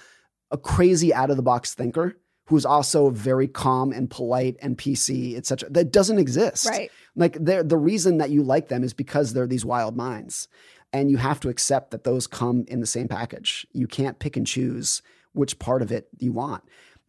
a 0.52 0.58
crazy 0.58 1.14
out 1.14 1.30
of 1.30 1.38
the 1.38 1.44
box 1.44 1.74
thinker 1.74 2.18
who's 2.46 2.66
also 2.66 3.10
very 3.10 3.48
calm 3.48 3.94
and 3.94 4.10
polite 4.10 4.58
and 4.62 4.78
PC, 4.78 5.38
etc. 5.38 5.70
That 5.70 5.92
doesn't 5.92 6.20
exist. 6.20 6.68
Right. 6.68 6.92
Like 7.16 7.38
the 7.40 7.78
reason 7.78 8.18
that 8.18 8.30
you 8.30 8.44
like 8.44 8.68
them 8.68 8.84
is 8.84 8.94
because 8.94 9.34
they're 9.34 9.48
these 9.48 9.66
wild 9.66 9.96
minds. 9.96 10.50
And 10.92 11.10
you 11.10 11.16
have 11.16 11.40
to 11.42 11.50
accept 11.50 11.92
that 11.92 12.04
those 12.04 12.28
come 12.28 12.66
in 12.68 12.82
the 12.82 12.86
same 12.86 13.08
package. 13.08 13.66
You 13.72 13.88
can't 13.88 14.20
pick 14.20 14.36
and 14.36 14.46
choose 14.46 15.02
which 15.34 15.60
part 15.60 15.82
of 15.82 15.92
it 15.92 16.08
you 16.20 16.32
want. 16.32 16.64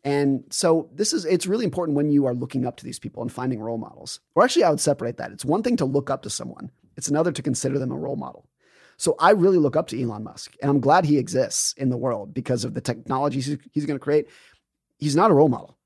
And 0.05 0.45
so 0.51 0.91
this 0.95 1.13
is 1.13 1.25
it's 1.25 1.47
really 1.47 1.65
important 1.65 1.97
when 1.97 2.11
you 2.11 2.27
are 2.27 2.35
looking 2.35 2.67
up 2.67 2.77
to 2.79 2.85
these 2.85 2.99
people 2.99 3.23
and 3.23 3.33
finding 3.33 3.61
role 3.61 3.79
models. 3.79 4.21
Or 4.35 4.43
actually 4.43 4.65
I 4.65 4.71
would 4.71 4.81
separate 4.81 5.19
that. 5.19 5.31
It's 5.31 5.45
one 5.45 5.63
thing 5.63 5.77
to 5.77 5.85
look 5.85 6.11
up 6.11 6.23
to 6.23 6.31
someone. 6.31 6.71
It's 6.97 7.09
another 7.09 7.33
to 7.33 7.43
consider 7.43 7.79
them 7.79 7.93
a 7.93 7.97
role 7.97 8.17
model. 8.17 8.49
So 8.97 9.17
I 9.19 9.31
really 9.31 9.59
look 9.59 9.77
up 9.77 9.89
to 9.89 10.01
Elon 10.01 10.25
Musk 10.25 10.55
and 10.61 10.71
I'm 10.71 10.81
glad 10.81 11.05
he 11.05 11.19
exists 11.19 11.73
in 11.75 11.89
the 11.89 11.97
world 11.97 12.35
because 12.35 12.65
of 12.65 12.75
the 12.75 12.81
technologies 12.81 13.47
he's, 13.73 13.87
going 13.87 13.99
to 13.99 14.03
create. 14.03 14.29
He's 14.99 15.17
not 15.17 15.31
a 15.31 15.35
role 15.35 15.49
model. 15.49 15.79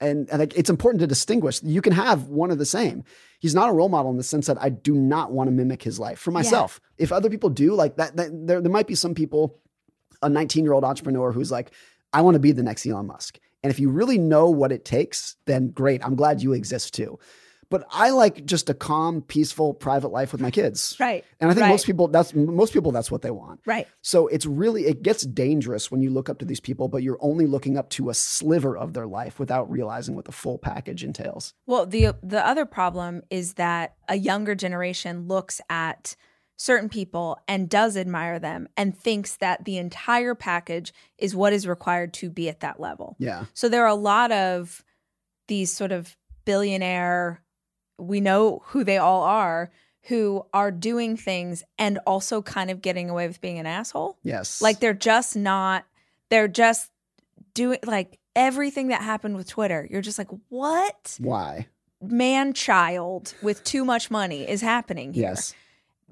And, 0.00 0.28
and 0.30 0.40
like, 0.40 0.56
it's 0.56 0.70
important 0.70 1.00
to 1.00 1.06
distinguish. 1.06 1.62
You 1.62 1.80
can 1.80 1.92
have 1.92 2.28
one 2.28 2.50
of 2.50 2.58
the 2.58 2.66
same. 2.66 3.04
He's 3.38 3.54
not 3.54 3.68
a 3.68 3.72
role 3.72 3.88
model 3.88 4.10
in 4.10 4.16
the 4.16 4.24
sense 4.24 4.46
that 4.48 4.60
I 4.60 4.68
do 4.68 4.94
not 4.94 5.32
want 5.32 5.48
to 5.48 5.52
mimic 5.52 5.82
his 5.82 5.98
life 5.98 6.18
for 6.18 6.32
myself. 6.32 6.80
If 6.98 7.12
other 7.12 7.30
people 7.30 7.50
do, 7.50 7.74
like 7.74 7.96
that, 7.96 8.16
that 8.16 8.30
there, 8.46 8.60
there 8.60 8.72
might 8.72 8.88
be 8.88 8.96
some 8.96 9.14
people, 9.14 9.60
a 10.22 10.28
19 10.28 10.64
year 10.64 10.72
old 10.72 10.84
entrepreneur 10.84 11.32
who's 11.32 11.50
like, 11.50 11.72
I 12.12 12.20
want 12.20 12.34
to 12.34 12.40
be 12.40 12.52
the 12.52 12.62
next 12.62 12.86
Elon 12.86 13.06
Musk. 13.06 13.38
And 13.62 13.70
if 13.70 13.78
you 13.78 13.90
really 13.90 14.18
know 14.18 14.50
what 14.50 14.72
it 14.72 14.84
takes, 14.84 15.36
then 15.46 15.68
great. 15.68 16.04
I'm 16.04 16.16
glad 16.16 16.42
you 16.42 16.52
exist 16.52 16.94
too. 16.94 17.18
But 17.72 17.86
I 17.90 18.10
like 18.10 18.44
just 18.44 18.68
a 18.68 18.74
calm, 18.74 19.22
peaceful, 19.22 19.72
private 19.72 20.08
life 20.08 20.32
with 20.32 20.42
my 20.42 20.50
kids. 20.50 20.94
Right. 21.00 21.24
And 21.40 21.50
I 21.50 21.54
think 21.54 21.62
right, 21.62 21.70
most 21.70 21.86
people 21.86 22.06
that's 22.06 22.34
most 22.34 22.74
people 22.74 22.92
that's 22.92 23.10
what 23.10 23.22
they 23.22 23.30
want. 23.30 23.60
Right. 23.64 23.88
So 24.02 24.26
it's 24.26 24.44
really 24.44 24.84
it 24.84 25.02
gets 25.02 25.22
dangerous 25.22 25.90
when 25.90 26.02
you 26.02 26.10
look 26.10 26.28
up 26.28 26.38
to 26.40 26.44
these 26.44 26.60
people, 26.60 26.88
but 26.88 27.02
you're 27.02 27.16
only 27.22 27.46
looking 27.46 27.78
up 27.78 27.88
to 27.90 28.10
a 28.10 28.14
sliver 28.14 28.76
of 28.76 28.92
their 28.92 29.06
life 29.06 29.38
without 29.38 29.70
realizing 29.70 30.14
what 30.14 30.26
the 30.26 30.32
full 30.32 30.58
package 30.58 31.02
entails. 31.02 31.54
Well, 31.64 31.86
the 31.86 32.14
the 32.22 32.46
other 32.46 32.66
problem 32.66 33.22
is 33.30 33.54
that 33.54 33.94
a 34.06 34.16
younger 34.16 34.54
generation 34.54 35.26
looks 35.26 35.58
at 35.70 36.14
certain 36.62 36.88
people 36.88 37.40
and 37.48 37.68
does 37.68 37.96
admire 37.96 38.38
them 38.38 38.68
and 38.76 38.96
thinks 38.96 39.34
that 39.38 39.64
the 39.64 39.78
entire 39.78 40.32
package 40.32 40.92
is 41.18 41.34
what 41.34 41.52
is 41.52 41.66
required 41.66 42.12
to 42.12 42.30
be 42.30 42.48
at 42.48 42.60
that 42.60 42.78
level. 42.78 43.16
Yeah. 43.18 43.46
So 43.52 43.68
there 43.68 43.82
are 43.82 43.88
a 43.88 43.96
lot 43.96 44.30
of 44.30 44.84
these 45.48 45.72
sort 45.72 45.90
of 45.90 46.16
billionaire 46.44 47.42
we 47.98 48.20
know 48.20 48.62
who 48.66 48.84
they 48.84 48.98
all 48.98 49.22
are 49.22 49.72
who 50.04 50.46
are 50.52 50.70
doing 50.70 51.16
things 51.16 51.64
and 51.78 51.98
also 52.06 52.42
kind 52.42 52.70
of 52.70 52.80
getting 52.80 53.10
away 53.10 53.26
with 53.26 53.40
being 53.40 53.58
an 53.58 53.66
asshole. 53.66 54.16
Yes. 54.22 54.62
Like 54.62 54.78
they're 54.78 54.94
just 54.94 55.34
not 55.34 55.84
they're 56.30 56.46
just 56.46 56.92
doing 57.54 57.80
like 57.84 58.20
everything 58.36 58.88
that 58.88 59.02
happened 59.02 59.34
with 59.34 59.48
Twitter. 59.48 59.86
You're 59.90 60.00
just 60.00 60.16
like, 60.16 60.30
"What?" 60.48 61.16
why? 61.18 61.66
man 62.00 62.52
child 62.52 63.34
with 63.42 63.62
too 63.64 63.84
much 63.84 64.10
money 64.10 64.48
is 64.48 64.60
happening 64.60 65.12
here. 65.12 65.30
Yes. 65.30 65.54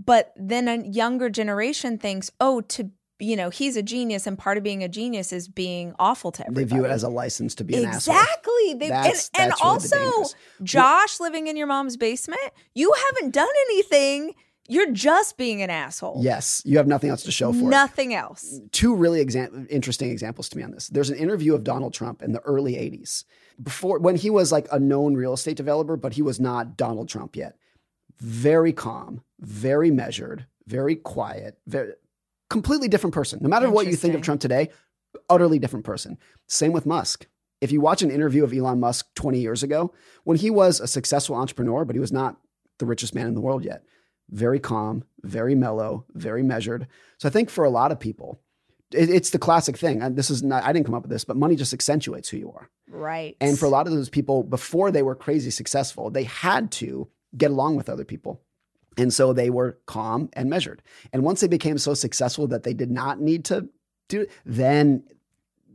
But 0.05 0.33
then 0.37 0.69
a 0.69 0.77
younger 0.87 1.29
generation 1.31 1.99
thinks, 1.99 2.31
oh, 2.41 2.61
to 2.63 2.91
you 3.23 3.37
know, 3.37 3.51
he's 3.51 3.77
a 3.77 3.83
genius, 3.83 4.27
and 4.27 4.39
part 4.39 4.57
of 4.57 4.63
being 4.65 4.83
a 4.83 4.89
genius 4.89 5.31
is 5.31 5.47
being 5.47 5.95
awful 5.99 6.33
to 6.33 6.43
everybody. 6.43 6.65
They 6.65 6.75
view 6.75 6.85
it 6.87 6.91
as 6.91 7.03
a 7.03 7.11
license 7.11 7.55
to 7.57 7.65
be 7.65 7.75
an 7.77 7.85
asshole. 7.85 8.15
exactly. 8.15 8.75
They, 8.79 8.87
and 8.87 8.95
That's- 8.95 9.31
and 9.39 9.51
that's 9.53 9.63
really 9.63 10.05
also, 10.07 10.35
Josh 10.63 11.21
living 11.21 11.47
in 11.47 11.55
your 11.55 11.67
mom's 11.67 11.99
basement, 11.99 12.41
you 12.75 12.91
haven't 13.09 13.35
done 13.35 13.47
anything. 13.69 14.35
You're 14.69 14.93
just 14.93 15.37
being 15.37 15.61
an 15.61 15.69
asshole. 15.69 16.21
Yes. 16.23 16.63
You 16.65 16.79
have 16.79 16.87
nothing 16.87 17.11
else 17.11 17.23
to 17.25 17.31
show 17.33 17.53
for 17.53 17.59
it. 17.59 17.65
Nothing 17.65 18.15
else. 18.15 18.59
two 18.73 18.95
really 18.95 19.21
exam- 19.21 19.67
interesting 19.69 20.11
examples 20.11 20.49
to 20.51 20.57
me 20.57 20.63
on 20.63 20.71
this. 20.71 20.89
There's 20.89 21.11
an 21.11 21.17
interview 21.19 21.55
of 21.55 21.63
Donald 21.63 21.93
Trump 21.93 22.23
in 22.23 22.33
the 22.33 22.41
early 22.41 22.75
80s, 22.77 23.25
before 23.63 23.99
when 23.99 24.17
he 24.17 24.31
was 24.31 24.51
like 24.51 24.67
a 24.73 24.79
known 24.79 25.15
real 25.15 25.35
estate 25.35 25.59
developer, 25.59 25.97
but 25.99 26.15
he 26.15 26.23
was 26.23 26.41
not 26.41 26.77
Donald 26.79 27.09
Trump 27.11 27.37
yet. 27.37 27.57
Very 28.21 28.73
calm, 28.73 29.23
very 29.41 29.91
measured, 29.91 30.47
very 30.67 30.97
quiet, 30.97 31.59
very 31.67 31.93
completely 32.49 32.89
different 32.89 33.15
person. 33.15 33.39
No 33.43 33.49
matter 33.49 33.71
what 33.71 33.87
you 33.87 33.97
think 33.97 34.15
of 34.15 34.23
Trump 34.23 34.41
today, 34.41 34.71
utterly 35.29 35.59
different 35.59 35.85
person. 35.85 36.19
Same 36.47 36.73
with 36.73 36.87
Musk. 36.87 37.27
If 37.61 37.73
you 37.73 37.81
watch 37.81 38.03
an 38.03 38.11
interview 38.11 38.45
of 38.45 38.53
Elon 38.53 38.81
Musk 38.81 39.07
20 39.15 39.39
years 39.39 39.63
ago, 39.63 39.93
when 40.25 40.39
he 40.39 40.51
was 40.51 40.81
a 40.81 40.87
successful 40.87 41.37
entrepreneur, 41.37 41.85
but 41.85 41.95
he 41.95 42.01
was 42.01 42.13
not 42.13 42.37
the 42.79 42.87
richest 42.87 43.15
man 43.15 43.27
in 43.27 43.35
the 43.35 43.41
world 43.41 43.65
yet, 43.65 43.85
very 44.31 44.59
calm, 44.59 45.05
very 45.23 45.55
mellow, 45.55 46.07
very 46.15 46.43
measured. 46.43 46.87
So 47.19 47.29
I 47.29 47.33
think 47.33 47.51
for 47.51 47.65
a 47.65 47.71
lot 47.71 47.93
of 47.93 48.01
people, 48.01 48.41
it's 48.93 49.31
the 49.31 49.39
classic 49.39 49.77
thing. 49.77 50.03
And 50.03 50.17
this 50.17 50.31
is 50.31 50.43
not, 50.43 50.65
I 50.65 50.73
didn't 50.73 50.87
come 50.87 50.95
up 50.95 51.03
with 51.03 51.11
this, 51.11 51.25
but 51.25 51.37
money 51.37 51.55
just 51.55 51.73
accentuates 51.73 52.29
who 52.29 52.39
you 52.39 52.51
are. 52.53 52.71
Right. 52.89 53.37
And 53.41 53.59
for 53.59 53.67
a 53.67 53.71
lot 53.71 53.87
of 53.87 53.93
those 53.93 54.09
people, 54.09 54.43
before 54.43 54.91
they 54.91 55.03
were 55.03 55.15
crazy 55.15 55.51
successful, 55.51 56.11
they 56.11 56.25
had 56.25 56.73
to 56.73 57.09
get 57.37 57.51
along 57.51 57.77
with 57.77 57.89
other 57.89 58.05
people. 58.05 58.41
And 59.01 59.13
so 59.13 59.33
they 59.33 59.51
were 59.51 59.79
calm 59.87 60.29
and 60.35 60.51
measured. 60.51 60.83
And 61.13 61.23
once 61.23 61.41
they 61.41 61.49
became 61.49 61.79
so 61.79 61.95
successful 61.95 62.47
that 62.49 62.65
they 62.65 62.75
did 62.75 62.91
not 62.91 63.21
need 63.21 63.45
to 63.47 63.69
do 64.09 64.23
it, 64.23 64.31
then 64.45 65.05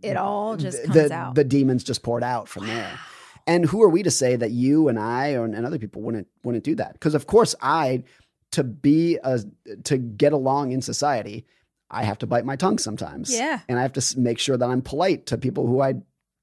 it 0.01 0.17
all 0.17 0.57
just 0.57 0.84
the, 0.91 1.11
out. 1.11 1.36
the 1.36 1.43
demons 1.43 1.84
just 1.84 2.03
poured 2.03 2.23
out 2.23 2.47
from 2.47 2.67
there. 2.67 2.99
And 3.47 3.65
who 3.65 3.82
are 3.84 3.89
we 3.89 4.03
to 4.03 4.11
say 4.11 4.36
that 4.36 4.51
you 4.51 4.88
and 4.88 4.99
I 4.99 5.34
or, 5.34 5.45
and 5.45 5.65
other 5.65 5.80
people 5.80 6.01
wouldn't 6.01 6.28
wouldn't 6.43 6.63
do 6.63 6.76
that? 6.76 6.93
Because 6.93 7.15
of 7.15 7.28
course 7.28 7.55
I 7.61 8.03
to 8.51 8.63
be 8.63 9.17
a 9.23 9.39
to 9.84 9.97
get 9.97 10.34
along 10.34 10.71
in 10.71 10.82
society, 10.82 11.45
I 11.89 12.03
have 12.03 12.17
to 12.19 12.28
bite 12.28 12.45
my 12.45 12.55
tongue 12.55 12.78
sometimes. 12.78 13.34
Yeah. 13.34 13.59
And 13.67 13.80
I 13.80 13.82
have 13.82 13.93
to 13.93 14.19
make 14.19 14.39
sure 14.39 14.57
that 14.57 14.69
I'm 14.69 14.82
polite 14.82 15.28
to 15.28 15.38
people 15.38 15.67
who 15.67 15.82
I 15.82 15.95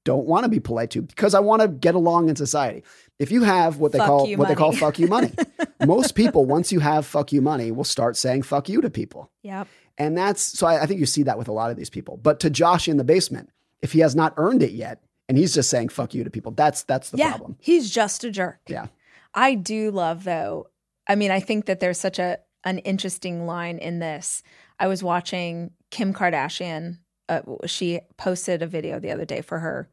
don't 0.03 0.25
want 0.25 0.43
to 0.43 0.49
be 0.49 0.59
polite 0.59 0.91
to 0.91 1.01
because 1.01 1.33
I 1.33 1.39
want 1.39 1.61
to 1.61 1.67
get 1.67 1.95
along 1.95 2.29
in 2.29 2.35
society. 2.35 2.83
If 3.19 3.31
you 3.31 3.43
have 3.43 3.77
what 3.77 3.91
they 3.91 3.99
Fuck 3.99 4.07
call 4.07 4.35
what 4.35 4.47
they 4.47 4.55
call 4.55 4.71
fuck 4.73 4.99
you 4.99 5.07
money, 5.07 5.31
most 5.85 6.15
people 6.15 6.45
once 6.45 6.71
you 6.71 6.79
have 6.79 7.05
fuck 7.05 7.31
you 7.31 7.41
money 7.41 7.71
will 7.71 7.83
start 7.83 8.17
saying 8.17 8.43
fuck 8.43 8.69
you 8.69 8.81
to 8.81 8.89
people. 8.89 9.31
yep. 9.41 9.67
And 9.97 10.17
that's 10.17 10.41
so 10.41 10.65
I, 10.65 10.83
I 10.83 10.85
think 10.87 10.99
you 10.99 11.05
see 11.05 11.23
that 11.23 11.37
with 11.37 11.47
a 11.47 11.51
lot 11.51 11.69
of 11.69 11.77
these 11.77 11.89
people. 11.89 12.17
But 12.17 12.39
to 12.41 12.49
Josh 12.49 12.87
in 12.87 12.97
the 12.97 13.03
basement, 13.03 13.49
if 13.81 13.91
he 13.91 13.99
has 13.99 14.15
not 14.15 14.33
earned 14.37 14.63
it 14.63 14.71
yet 14.71 15.03
and 15.29 15.37
he's 15.37 15.53
just 15.53 15.69
saying 15.69 15.89
fuck 15.89 16.13
you 16.13 16.23
to 16.23 16.29
people, 16.29 16.51
that's 16.51 16.83
that's 16.83 17.11
the 17.11 17.17
yeah. 17.17 17.29
problem. 17.29 17.57
He's 17.59 17.89
just 17.89 18.23
a 18.23 18.31
jerk. 18.31 18.59
Yeah. 18.67 18.87
I 19.33 19.55
do 19.55 19.91
love 19.91 20.23
though. 20.23 20.67
I 21.07 21.15
mean, 21.15 21.31
I 21.31 21.39
think 21.39 21.65
that 21.65 21.79
there's 21.79 21.99
such 21.99 22.19
a 22.19 22.39
an 22.63 22.79
interesting 22.79 23.45
line 23.45 23.77
in 23.77 23.99
this. 23.99 24.41
I 24.79 24.87
was 24.87 25.03
watching 25.03 25.71
Kim 25.91 26.13
Kardashian. 26.13 26.97
Uh, 27.29 27.41
she 27.65 27.99
posted 28.17 28.61
a 28.61 28.67
video 28.67 28.99
the 28.99 29.11
other 29.11 29.25
day 29.25 29.41
for 29.41 29.59
her 29.59 29.89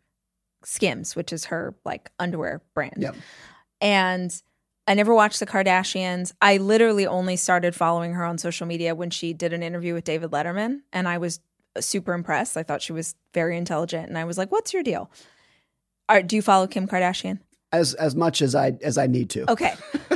Skims, 0.65 1.17
which 1.17 1.33
is 1.33 1.47
her 1.47 1.75
like 1.85 2.11
underwear 2.19 2.63
brand. 2.75 2.97
Yep. 2.99 3.17
And 3.81 4.43
I 4.87 4.95
never 4.95 5.15
watched 5.15 5.41
the 5.41 5.47
Kardashians. 5.47 6.33
I 6.41 6.57
literally 6.57 7.07
only 7.07 7.37
started 7.37 7.75
following 7.75 8.15
her 8.15 8.25
on 8.25 8.39
social 8.39 8.67
media 8.67 8.95
when 8.95 9.11
she 9.11 9.33
did 9.33 9.53
an 9.53 9.63
interview 9.63 9.95
with 9.95 10.05
David 10.05 10.31
Letterman, 10.31 10.81
and 10.93 11.07
I 11.09 11.19
was 11.19 11.41
uh, 11.77 11.81
super 11.81 12.13
impressed. 12.13 12.57
I 12.57 12.63
thought 12.63 12.83
she 12.83 12.93
was 12.93 13.15
very 13.33 13.57
intelligent, 13.57 14.09
and 14.09 14.19
I 14.19 14.25
was 14.25 14.37
like, 14.37 14.51
"What's 14.51 14.73
your 14.73 14.83
deal? 14.83 15.11
Are, 16.09 16.23
do 16.23 16.37
you 16.37 16.43
follow 16.43 16.67
Kim 16.67 16.89
Kardashian?" 16.89 17.39
As 17.73 17.95
as 17.95 18.17
much 18.17 18.43
as 18.43 18.55
I 18.55 18.73
as 18.83 18.99
I 18.99 19.07
need 19.07 19.31
to. 19.31 19.51
Okay. 19.51 19.75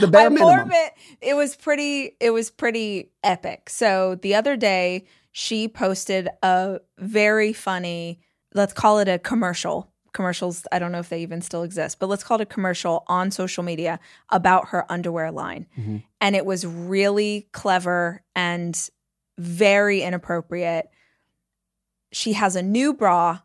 The 0.00 0.06
bare 0.06 0.26
I'm 0.26 0.34
minimum. 0.34 0.70
it. 0.70 0.92
It 1.20 1.34
was 1.34 1.56
pretty. 1.56 2.16
It 2.20 2.30
was 2.30 2.50
pretty 2.50 3.10
epic. 3.24 3.70
So 3.70 4.16
the 4.16 4.34
other 4.34 4.56
day, 4.56 5.06
she 5.32 5.66
posted 5.68 6.28
a 6.42 6.80
very 6.98 7.52
funny. 7.52 8.20
Let's 8.54 8.72
call 8.72 8.98
it 8.98 9.08
a 9.08 9.18
commercial. 9.18 9.90
Commercials. 10.12 10.66
I 10.72 10.78
don't 10.78 10.90
know 10.90 10.98
if 11.00 11.08
they 11.10 11.20
even 11.22 11.40
still 11.42 11.62
exist, 11.62 11.98
but 11.98 12.08
let's 12.08 12.24
call 12.24 12.40
it 12.40 12.42
a 12.42 12.46
commercial 12.46 13.04
on 13.06 13.30
social 13.30 13.62
media 13.62 14.00
about 14.30 14.68
her 14.68 14.90
underwear 14.90 15.30
line, 15.30 15.66
Mhm. 15.78 16.02
and 16.20 16.34
it 16.34 16.46
was 16.46 16.66
really 16.66 17.48
clever 17.52 18.22
and 18.34 18.90
very 19.38 20.02
inappropriate. 20.02 20.88
She 22.10 22.32
has 22.32 22.56
a 22.56 22.62
new 22.62 22.94
bra, 22.94 23.40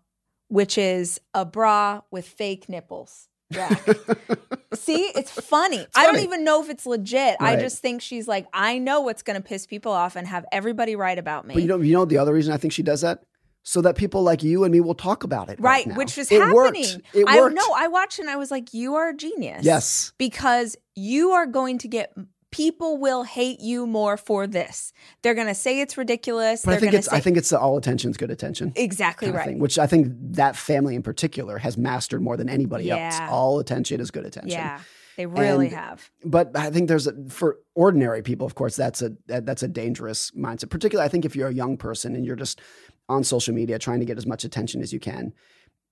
which 0.47 0.77
is 0.77 1.19
a 1.33 1.43
bra 1.45 2.01
with 2.11 2.25
fake 2.27 2.69
nipples. 2.69 3.27
Jack. 3.51 3.85
See, 4.73 5.01
it's 5.15 5.29
funny. 5.31 5.85
I 5.95 6.05
don't 6.07 6.19
even 6.23 6.43
know 6.43 6.63
if 6.63 6.69
it's 6.69 6.85
legit. 6.87 7.35
I 7.39 7.57
just 7.57 7.79
think 7.79 8.01
she's 8.01 8.27
like, 8.27 8.47
I 8.53 8.79
know 8.79 9.01
what's 9.01 9.21
going 9.21 9.39
to 9.39 9.47
piss 9.47 9.67
people 9.67 9.91
off 9.91 10.15
and 10.15 10.25
have 10.27 10.45
everybody 10.51 10.95
write 10.95 11.19
about 11.19 11.45
me. 11.45 11.53
But 11.53 11.61
you 11.61 11.69
know, 11.69 11.79
you 11.81 11.93
know 11.93 12.05
the 12.05 12.17
other 12.17 12.33
reason 12.33 12.53
I 12.53 12.57
think 12.57 12.73
she 12.73 12.81
does 12.81 13.01
that, 13.01 13.23
so 13.63 13.81
that 13.81 13.95
people 13.95 14.21
like 14.23 14.43
you 14.43 14.63
and 14.63 14.71
me 14.71 14.81
will 14.81 14.93
talk 14.95 15.23
about 15.23 15.49
it. 15.49 15.59
right, 15.59 15.87
now. 15.87 15.95
which 15.95 16.17
is 16.17 16.31
it 16.31 16.41
happening. 16.41 16.53
Worked. 16.83 17.01
It 17.13 17.25
I 17.27 17.39
worked. 17.39 17.55
know. 17.55 17.67
I 17.75 17.87
watched 17.87 18.19
and 18.19 18.29
I 18.29 18.35
was 18.35 18.51
like, 18.51 18.73
you 18.73 18.95
are 18.95 19.09
a 19.09 19.15
genius. 19.15 19.63
Yes. 19.65 20.13
because 20.17 20.75
you 20.95 21.31
are 21.31 21.45
going 21.45 21.77
to 21.79 21.87
get 21.87 22.13
people 22.51 22.97
will 22.99 23.23
hate 23.23 23.59
you 23.61 23.87
more 23.87 24.15
for 24.15 24.45
this. 24.45 24.93
They're 25.23 25.33
going 25.33 25.47
to 25.47 25.55
say 25.55 25.81
it's 25.81 25.97
ridiculous. 25.97 26.63
But 26.63 26.75
I 26.75 26.77
think 26.77 26.93
it's 26.93 27.09
say 27.09 27.17
I 27.17 27.19
think 27.19 27.35
it's 27.37 27.49
the 27.49 27.59
all 27.59 27.77
attention's 27.77 28.15
good 28.15 28.29
attention. 28.29 28.73
exactly 28.75 29.31
right. 29.31 29.45
thing, 29.45 29.57
which 29.59 29.79
I 29.79 29.87
think 29.87 30.09
that 30.35 30.55
family 30.55 30.93
in 30.95 31.01
particular 31.01 31.57
has 31.57 31.77
mastered 31.77 32.21
more 32.21 32.37
than 32.37 32.49
anybody 32.49 32.91
else. 32.91 33.19
All 33.21 33.57
attention 33.59 33.99
is 33.99 34.11
good 34.11 34.25
attention. 34.25 34.51
yeah, 34.51 34.81
they 35.17 35.25
really 35.25 35.67
And- 35.67 35.75
have. 35.75 36.11
But 36.23 36.55
I 36.55 36.69
think 36.69 36.89
there's 36.89 37.07
a, 37.07 37.13
for 37.29 37.57
ordinary 37.73 38.21
people, 38.21 38.45
of 38.45 38.53
course, 38.53 38.75
that's 38.75 39.01
a 39.01 39.13
that, 39.27 39.47
that's 39.47 39.63
a 39.63 39.67
dangerous 39.67 40.29
mindset. 40.37 40.69
Particularly, 40.69 41.07
I 41.07 41.09
think 41.09 41.25
if 41.25 41.35
you're 41.35 41.47
a 41.49 41.53
young 41.53 41.75
person 41.77 42.13
and 42.15 42.23
you're 42.23 42.35
just 42.35 42.61
on 43.09 43.23
social 43.23 43.53
media 43.53 43.77
trying 43.79 43.99
to 43.99 44.05
get 44.05 44.17
as 44.17 44.25
much 44.25 44.43
attention 44.43 44.81
as 44.81 44.93
you 44.93 44.99
can, 44.99 45.33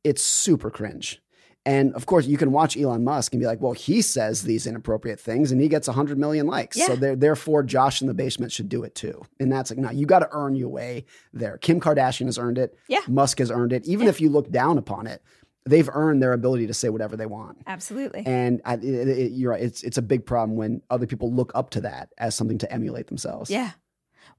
it's 0.03 0.22
super 0.22 0.70
cringe. 0.70 1.22
And 1.64 1.93
of 1.93 2.07
course, 2.07 2.26
you 2.26 2.38
can 2.38 2.51
watch 2.51 2.76
Elon 2.76 3.03
Musk 3.03 3.34
and 3.34 3.39
be 3.39 3.45
like, 3.45 3.62
"Well, 3.62 3.74
he 3.74 4.01
says 4.01 4.41
these 4.41 4.66
inappropriate 4.66 5.20
things, 5.20 5.51
and 5.51 5.62
he 5.62 5.68
gets 5.68 5.88
100 5.88 6.18
million 6.18 6.47
likes. 6.47 6.76
So 6.84 6.93
Yeah. 6.93 6.99
there, 6.99 7.16
therefore, 7.16 7.62
Josh 7.62 8.01
in 8.01 8.07
the 8.07 8.16
basement 8.16 8.51
should 8.51 8.68
do 8.68 8.82
it 8.84 8.95
too." 8.95 9.22
And 9.39 9.51
that's 9.51 9.70
like, 9.70 9.78
no, 9.78 9.91
you 9.91 10.07
got 10.07 10.20
to 10.20 10.30
earn 10.32 10.55
your 10.55 10.70
way 10.70 11.05
there. 11.34 11.59
Kim 11.59 11.80
Kardashian 11.80 12.26
has 12.26 12.39
earned 12.39 12.57
it. 12.57 12.76
Yeah. 12.88 13.01
Musk 13.07 13.38
has 13.38 13.51
earned 13.51 13.74
it. 13.74 13.86
Even 13.86 14.07
if 14.07 14.20
you 14.20 14.30
look 14.30 14.49
down 14.49 14.80
upon 14.80 15.05
it, 15.05 15.22
they've 15.68 15.88
earned 15.93 16.20
their 16.24 16.34
ability 16.34 16.66
to 16.66 16.74
say 16.74 16.89
whatever 16.89 17.16
they 17.16 17.28
want. 17.28 17.59
Absolutely. 17.68 18.24
And 18.26 18.59
I, 18.66 18.74
it, 18.78 18.84
it, 18.84 19.32
you're 19.34 19.51
right. 19.51 19.62
It's 19.62 19.84
it's 19.84 19.99
a 19.99 20.01
big 20.01 20.26
problem 20.26 20.57
when 20.57 20.82
other 20.89 21.05
people 21.05 21.32
look 21.32 21.51
up 21.53 21.70
to 21.72 21.82
that 21.82 22.09
as 22.18 22.34
something 22.34 22.57
to 22.57 22.74
emulate 22.74 23.05
themselves. 23.05 23.51
Yeah. 23.51 23.74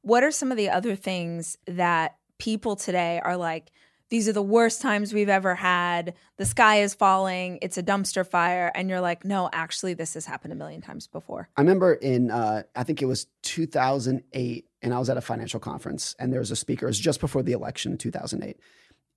What 0.00 0.24
are 0.24 0.32
some 0.32 0.50
of 0.50 0.56
the 0.56 0.70
other 0.70 0.96
things 0.96 1.56
that 1.68 2.16
people 2.42 2.74
today 2.74 3.20
are 3.24 3.36
like, 3.36 3.70
these 4.08 4.28
are 4.28 4.32
the 4.32 4.42
worst 4.42 4.82
times 4.82 5.14
we've 5.14 5.28
ever 5.28 5.54
had. 5.54 6.14
The 6.38 6.44
sky 6.44 6.80
is 6.80 6.92
falling. 6.92 7.60
It's 7.62 7.78
a 7.78 7.84
dumpster 7.84 8.26
fire. 8.26 8.72
And 8.74 8.90
you're 8.90 9.00
like, 9.00 9.24
no, 9.24 9.48
actually, 9.52 9.94
this 9.94 10.14
has 10.14 10.26
happened 10.26 10.52
a 10.52 10.56
million 10.56 10.80
times 10.80 11.06
before. 11.06 11.48
I 11.56 11.60
remember 11.60 11.94
in 11.94 12.32
uh, 12.32 12.64
I 12.74 12.82
think 12.82 13.00
it 13.00 13.06
was 13.06 13.28
2008, 13.42 14.66
and 14.82 14.92
I 14.92 14.98
was 14.98 15.08
at 15.08 15.16
a 15.16 15.20
financial 15.20 15.60
conference, 15.60 16.16
and 16.18 16.32
there 16.32 16.40
was 16.40 16.50
a 16.50 16.56
speaker. 16.56 16.86
It 16.86 16.90
was 16.90 16.98
just 16.98 17.20
before 17.20 17.44
the 17.44 17.52
election 17.52 17.92
in 17.92 17.98
2008, 17.98 18.58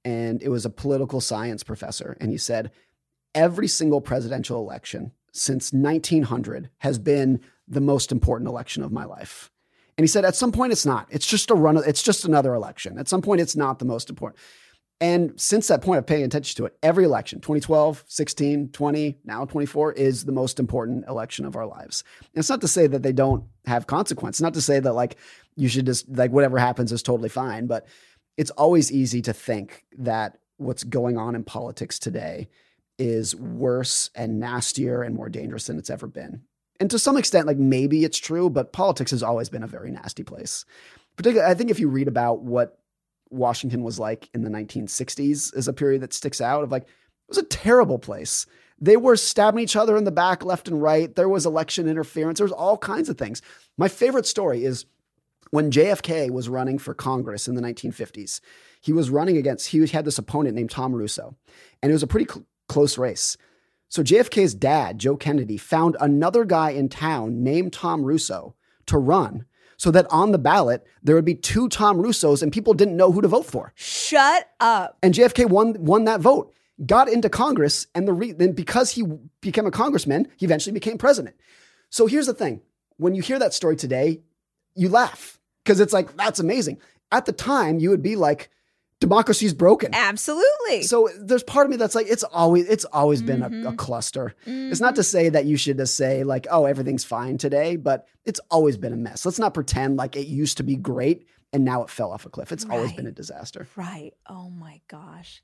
and 0.06 0.44
it 0.44 0.50
was 0.50 0.64
a 0.64 0.70
political 0.70 1.20
science 1.20 1.64
professor, 1.64 2.16
and 2.22 2.30
he 2.30 2.38
said 2.38 2.70
every 3.34 3.68
single 3.68 4.02
presidential 4.02 4.62
election 4.62 5.14
since 5.34 5.74
1900 5.74 6.70
has 6.78 7.00
been 7.00 7.42
the 7.68 7.82
most 7.82 8.12
important 8.12 8.48
election 8.48 8.84
of 8.84 8.92
my 8.92 9.04
life. 9.04 9.52
And 9.98 10.04
he 10.04 10.08
said 10.08 10.26
at 10.26 10.36
some 10.36 10.52
point 10.52 10.72
it's 10.72 10.86
not. 10.86 11.08
It's 11.10 11.28
just 11.28 11.50
a 11.50 11.56
run. 11.56 11.78
It's 11.78 12.04
just 12.04 12.26
another 12.26 12.54
election. 12.54 12.98
At 12.98 13.08
some 13.08 13.22
point 13.22 13.42
it's 13.42 13.56
not 13.56 13.80
the 13.80 13.86
most 13.86 14.10
important. 14.10 14.40
And 15.02 15.40
since 15.40 15.68
that 15.68 15.82
point 15.82 16.00
of 16.00 16.06
paying 16.06 16.24
attention 16.24 16.56
to 16.58 16.66
it, 16.66 16.78
every 16.82 17.04
election, 17.04 17.42
2012, 17.42 18.06
16, 18.08 18.70
20, 18.70 19.18
now 19.26 19.44
24, 19.44 19.92
is 19.94 20.24
the 20.24 20.32
most 20.32 20.58
important 20.58 21.06
election 21.10 21.46
of 21.46 21.58
our 21.58 21.66
lives. 21.66 22.04
And 22.22 22.40
it's 22.40 22.50
not 22.50 22.62
to 22.62 22.68
say 22.68 22.88
that 22.88 23.04
they 23.04 23.12
don't 23.12 23.44
have 23.66 23.88
consequence. 23.88 24.40
Not 24.40 24.54
to 24.54 24.62
say 24.62 24.80
that 24.80 24.94
like 24.94 25.18
you 25.58 25.68
should 25.68 25.86
just 25.86 26.08
like 26.10 26.32
whatever 26.32 26.58
happens 26.58 26.92
is 26.92 27.04
totally 27.04 27.30
fine. 27.30 27.68
But 27.68 27.88
it's 28.38 28.52
always 28.52 28.92
easy 28.92 29.22
to 29.24 29.34
think 29.34 29.86
that 29.98 30.38
what's 30.58 30.84
going 30.84 31.18
on 31.18 31.36
in 31.36 31.44
politics 31.44 32.00
today 32.00 32.48
is 32.98 33.36
worse 33.36 34.10
and 34.16 34.40
nastier 34.40 35.04
and 35.04 35.16
more 35.16 35.30
dangerous 35.30 35.68
than 35.68 35.78
it's 35.78 35.90
ever 35.90 36.08
been. 36.08 36.44
And 36.80 36.90
to 36.92 37.00
some 37.00 37.18
extent, 37.18 37.48
like 37.48 37.58
maybe 37.58 38.04
it's 38.04 38.18
true, 38.18 38.50
but 38.50 38.74
politics 38.74 39.12
has 39.12 39.24
always 39.24 39.50
been 39.50 39.64
a 39.64 39.68
very 39.68 39.92
nasty 39.92 40.24
place. 40.24 40.66
Particularly, 41.16 41.50
I 41.50 41.56
think 41.56 41.70
if 41.70 41.80
you 41.80 41.88
read 41.88 42.08
about 42.08 42.42
what 42.42 42.80
Washington 43.30 43.84
was 43.84 44.00
like 44.00 44.30
in 44.34 44.44
the 44.44 44.50
1960s 44.50 45.56
is 45.56 45.68
a 45.68 45.74
period 45.74 46.02
that 46.02 46.14
sticks 46.14 46.42
out 46.42 46.64
of 46.64 46.72
like, 46.72 46.84
it 46.84 47.30
was 47.30 47.38
a 47.38 47.44
terrible 47.44 47.98
place. 47.98 48.46
They 48.80 48.98
were 48.98 49.16
stabbing 49.16 49.64
each 49.64 49.76
other 49.76 49.96
in 49.96 50.04
the 50.04 50.12
back, 50.12 50.44
left 50.44 50.68
and 50.68 50.82
right. 50.82 51.14
There 51.16 51.30
was 51.30 51.46
election 51.46 51.88
interference. 51.88 52.40
There 52.40 52.46
was 52.46 52.52
all 52.52 52.78
kinds 52.78 53.08
of 53.08 53.18
things. 53.18 53.42
My 53.78 53.88
favorite 53.88 54.26
story 54.26 54.66
is 54.66 54.86
when 55.52 55.72
JFK 55.72 56.30
was 56.30 56.50
running 56.50 56.78
for 56.78 56.94
Congress 56.94 57.48
in 57.48 57.56
the 57.56 57.62
1950s. 57.62 58.42
He 58.82 58.92
was 58.92 59.10
running 59.10 59.38
against, 59.38 59.68
he 59.68 59.86
had 59.88 60.06
this 60.06 60.18
opponent 60.18 60.56
named 60.56 60.72
Tom 60.72 60.94
Russo, 60.94 61.36
and 61.82 61.90
it 61.90 61.94
was 61.94 62.04
a 62.04 62.08
pretty 62.08 62.32
cl- 62.32 62.46
close 62.68 62.98
race. 62.98 63.38
So 63.90 64.04
JFK's 64.04 64.54
dad, 64.54 65.00
Joe 65.00 65.16
Kennedy, 65.16 65.58
found 65.58 65.96
another 66.00 66.46
guy 66.46 66.72
in 66.72 66.90
town 66.90 67.44
named 67.44 67.74
Tom 67.74 68.04
Russo 68.04 68.56
to 68.88 68.98
run 68.98 69.46
so 69.78 69.92
that 69.92 70.08
on 70.10 70.32
the 70.32 70.38
ballot 70.38 70.86
there 71.04 71.16
would 71.16 71.26
be 71.26 71.36
two 71.36 71.70
Tom 71.70 71.98
Russos 71.98 72.42
and 72.42 72.52
people 72.52 72.74
didn't 72.74 72.98
know 72.98 73.12
who 73.12 73.22
to 73.22 73.28
vote 73.28 73.46
for. 73.46 73.74
Shut 73.76 74.50
up. 74.60 74.98
And 75.04 75.14
JFK 75.14 75.50
won 75.50 75.76
won 75.80 76.06
that 76.06 76.22
vote, 76.22 76.54
got 76.86 77.10
into 77.10 77.30
Congress, 77.30 77.88
and 77.96 78.08
the 78.08 78.14
re- 78.14 78.32
then 78.32 78.54
because 78.54 78.92
he 78.92 79.04
became 79.42 79.66
a 79.66 79.72
congressman, 79.72 80.28
he 80.38 80.46
eventually 80.46 80.74
became 80.74 80.98
president. 80.98 81.36
So 81.90 82.08
here's 82.08 82.28
the 82.28 82.34
thing: 82.34 82.62
when 82.98 83.16
you 83.16 83.22
hear 83.22 83.40
that 83.40 83.54
story 83.54 83.76
today, 83.76 84.22
you 84.76 84.90
laugh 84.90 85.40
because 85.64 85.80
it's 85.80 85.94
like 85.94 86.16
that's 86.16 86.40
amazing. 86.40 86.80
At 87.12 87.26
the 87.26 87.34
time, 87.34 87.80
you 87.80 87.90
would 87.92 88.02
be 88.02 88.16
like, 88.16 88.50
democracy's 89.00 89.54
broken. 89.54 89.94
Absolutely. 89.94 90.84
So 90.84 91.10
there's 91.20 91.44
part 91.44 91.66
of 91.66 91.72
me 91.72 91.78
that's 91.78 91.96
like, 91.96 92.08
it's 92.10 92.24
always 92.24 92.68
it's 92.68 92.86
always 92.86 93.22
been 93.22 93.42
a, 93.44 93.48
a 93.48 93.50
Mhm. 93.50 93.78
cluster. 93.78 94.34
It's 94.46 94.80
not 94.82 94.96
to 94.96 95.04
say 95.04 95.30
that 95.30 95.46
you 95.46 95.58
should 95.58 95.78
just 95.78 95.96
say 95.96 96.24
like, 96.24 96.48
oh, 96.50 96.66
everything's 96.66 97.04
fine 97.04 97.38
today, 97.38 97.76
but 97.76 98.08
it's 98.24 98.40
always 98.50 98.78
been 98.78 98.94
a 98.94 98.98
mess. 98.98 99.26
Let's 99.26 99.40
not 99.40 99.54
pretend 99.54 99.98
like 99.98 100.16
it 100.16 100.28
used 100.28 100.58
to 100.58 100.64
be 100.64 100.76
great 100.76 101.28
and 101.54 101.64
now 101.64 101.84
it 101.84 101.90
fell 101.90 102.12
off 102.12 102.26
a 102.26 102.30
cliff. 102.30 102.52
It's 102.52 102.66
always 102.70 102.92
been 102.94 103.08
a 103.08 103.12
disaster. 103.12 103.68
right. 103.76 104.12
Oh 104.28 104.50
my 104.50 104.82
gosh. 104.88 105.44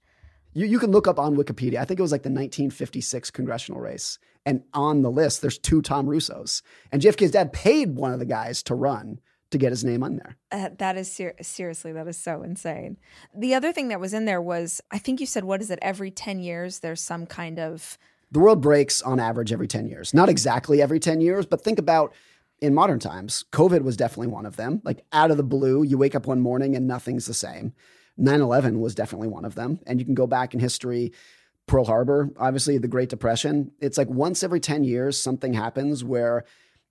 You 0.54 0.66
you 0.66 0.80
can 0.80 0.92
look 0.92 1.08
up 1.08 1.20
on 1.20 1.38
Wikipedia. 1.38 1.78
I 1.80 1.86
think 1.86 2.00
it 2.00 2.04
was 2.04 2.12
like 2.12 2.24
the 2.24 2.30
1956 2.30 3.32
congressional 3.32 3.80
race, 3.80 4.20
and 4.46 4.64
on 4.74 5.02
the 5.02 5.10
list 5.12 5.42
there's 5.42 5.58
two 5.58 5.82
Tom 5.82 6.08
Russos, 6.08 6.62
and 6.92 7.02
JFK's 7.02 7.32
dad 7.32 7.54
paid 7.54 7.96
one 7.96 8.12
of 8.12 8.20
the 8.20 8.26
guys 8.26 8.62
to 8.64 8.76
run 8.76 9.20
to 9.52 9.58
get 9.58 9.72
his 9.72 9.84
name 9.84 10.04
on 10.04 10.16
there. 10.16 10.38
Uh, 10.52 10.70
that 10.78 10.98
is 10.98 11.12
ser- 11.12 11.36
seriously, 11.42 11.92
that 11.94 12.08
is 12.08 12.18
so 12.18 12.42
insane. 12.42 12.98
The 13.36 13.54
other 13.54 13.72
thing 13.72 13.90
that 13.90 14.00
was 14.00 14.14
in 14.14 14.26
there 14.26 14.42
was, 14.42 14.82
I 14.92 14.98
think 14.98 15.20
you 15.20 15.26
said, 15.26 15.44
what 15.44 15.62
is 15.62 15.70
it? 15.70 15.80
Every 15.82 16.10
10 16.10 16.40
years, 16.40 16.80
there's 16.80 17.02
some 17.02 17.26
kind 17.26 17.60
of. 17.60 17.98
The 18.32 18.40
world 18.40 18.62
breaks 18.62 19.02
on 19.02 19.20
average 19.20 19.52
every 19.52 19.68
10 19.68 19.88
years. 19.88 20.14
Not 20.14 20.30
exactly 20.30 20.82
every 20.82 21.00
10 21.00 21.22
years, 21.22 21.46
but 21.46 21.62
think 21.62 21.80
about 21.80 22.14
in 22.62 22.74
modern 22.74 23.00
times, 23.00 23.46
COVID 23.52 23.82
was 23.82 23.98
definitely 23.98 24.28
one 24.28 24.46
of 24.46 24.56
them. 24.56 24.82
Like 24.86 25.04
out 25.12 25.32
of 25.32 25.38
the 25.38 25.44
blue, 25.44 25.84
you 25.84 25.98
wake 25.98 26.16
up 26.16 26.28
one 26.28 26.40
morning 26.40 26.76
and 26.76 26.88
nothing's 26.88 27.26
the 27.26 27.34
same. 27.34 27.74
9 28.18 28.40
11 28.40 28.80
was 28.80 28.94
definitely 28.94 29.28
one 29.28 29.46
of 29.46 29.56
them. 29.56 29.80
And 29.88 30.00
you 30.00 30.06
can 30.06 30.14
go 30.14 30.28
back 30.28 30.54
in 30.54 30.60
history, 30.60 31.12
Pearl 31.66 31.86
Harbor, 31.86 32.30
obviously 32.38 32.78
the 32.78 32.88
Great 32.88 33.10
Depression. 33.10 33.72
It's 33.80 33.98
like 33.98 34.10
once 34.10 34.44
every 34.44 34.60
10 34.60 34.84
years, 34.84 35.20
something 35.20 35.54
happens 35.54 36.04
where 36.04 36.46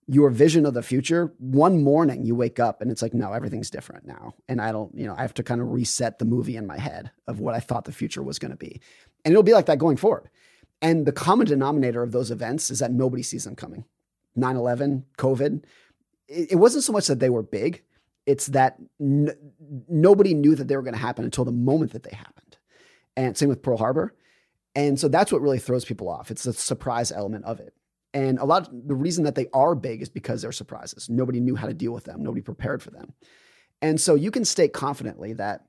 your 0.07 0.29
vision 0.29 0.65
of 0.65 0.73
the 0.73 0.83
future, 0.83 1.33
one 1.37 1.83
morning 1.83 2.25
you 2.25 2.35
wake 2.35 2.59
up 2.59 2.81
and 2.81 2.91
it's 2.91 3.01
like, 3.01 3.13
no, 3.13 3.33
everything's 3.33 3.69
different 3.69 4.05
now. 4.05 4.33
And 4.47 4.59
I 4.61 4.71
don't, 4.71 4.93
you 4.95 5.05
know, 5.05 5.15
I 5.17 5.21
have 5.21 5.33
to 5.35 5.43
kind 5.43 5.61
of 5.61 5.71
reset 5.71 6.19
the 6.19 6.25
movie 6.25 6.57
in 6.57 6.67
my 6.67 6.77
head 6.77 7.11
of 7.27 7.39
what 7.39 7.55
I 7.55 7.59
thought 7.59 7.85
the 7.85 7.91
future 7.91 8.23
was 8.23 8.39
going 8.39 8.51
to 8.51 8.57
be. 8.57 8.81
And 9.23 9.31
it'll 9.31 9.43
be 9.43 9.53
like 9.53 9.67
that 9.67 9.77
going 9.77 9.97
forward. 9.97 10.29
And 10.81 11.05
the 11.05 11.11
common 11.11 11.47
denominator 11.47 12.01
of 12.01 12.11
those 12.11 12.31
events 12.31 12.71
is 12.71 12.79
that 12.79 12.91
nobody 12.91 13.23
sees 13.23 13.43
them 13.43 13.55
coming. 13.55 13.85
9 14.35 14.55
11, 14.55 15.05
COVID. 15.17 15.63
It, 16.27 16.57
wasn't 16.57 16.83
so 16.83 16.93
much 16.93 17.07
that 17.07 17.19
they 17.19 17.29
were 17.29 17.43
big, 17.43 17.83
it's 18.25 18.47
that 18.47 18.77
n- 18.99 19.35
nobody 19.87 20.33
knew 20.33 20.55
that 20.55 20.67
they 20.67 20.75
were 20.75 20.81
going 20.81 20.93
to 20.93 20.99
happen 20.99 21.25
until 21.25 21.45
the 21.45 21.51
moment 21.51 21.91
that 21.91 22.03
they 22.03 22.15
happened. 22.15 22.57
And 23.15 23.37
same 23.37 23.49
with 23.49 23.61
Pearl 23.61 23.77
Harbor. 23.77 24.15
And 24.73 24.99
so 24.99 25.09
that's 25.09 25.31
what 25.31 25.41
really 25.41 25.59
throws 25.59 25.83
people 25.83 26.09
off. 26.09 26.31
It's 26.31 26.43
the 26.43 26.53
surprise 26.53 27.11
element 27.11 27.45
of 27.45 27.59
it. 27.59 27.73
And 28.13 28.39
a 28.39 28.45
lot 28.45 28.67
of 28.67 28.87
the 28.87 28.95
reason 28.95 29.23
that 29.23 29.35
they 29.35 29.47
are 29.53 29.73
big 29.73 30.01
is 30.01 30.09
because 30.09 30.41
they're 30.41 30.51
surprises. 30.51 31.09
Nobody 31.09 31.39
knew 31.39 31.55
how 31.55 31.67
to 31.67 31.73
deal 31.73 31.93
with 31.93 32.03
them, 32.03 32.23
nobody 32.23 32.41
prepared 32.41 32.83
for 32.83 32.91
them. 32.91 33.13
And 33.81 33.99
so 33.99 34.15
you 34.15 34.31
can 34.31 34.45
state 34.45 34.73
confidently 34.73 35.33
that 35.33 35.65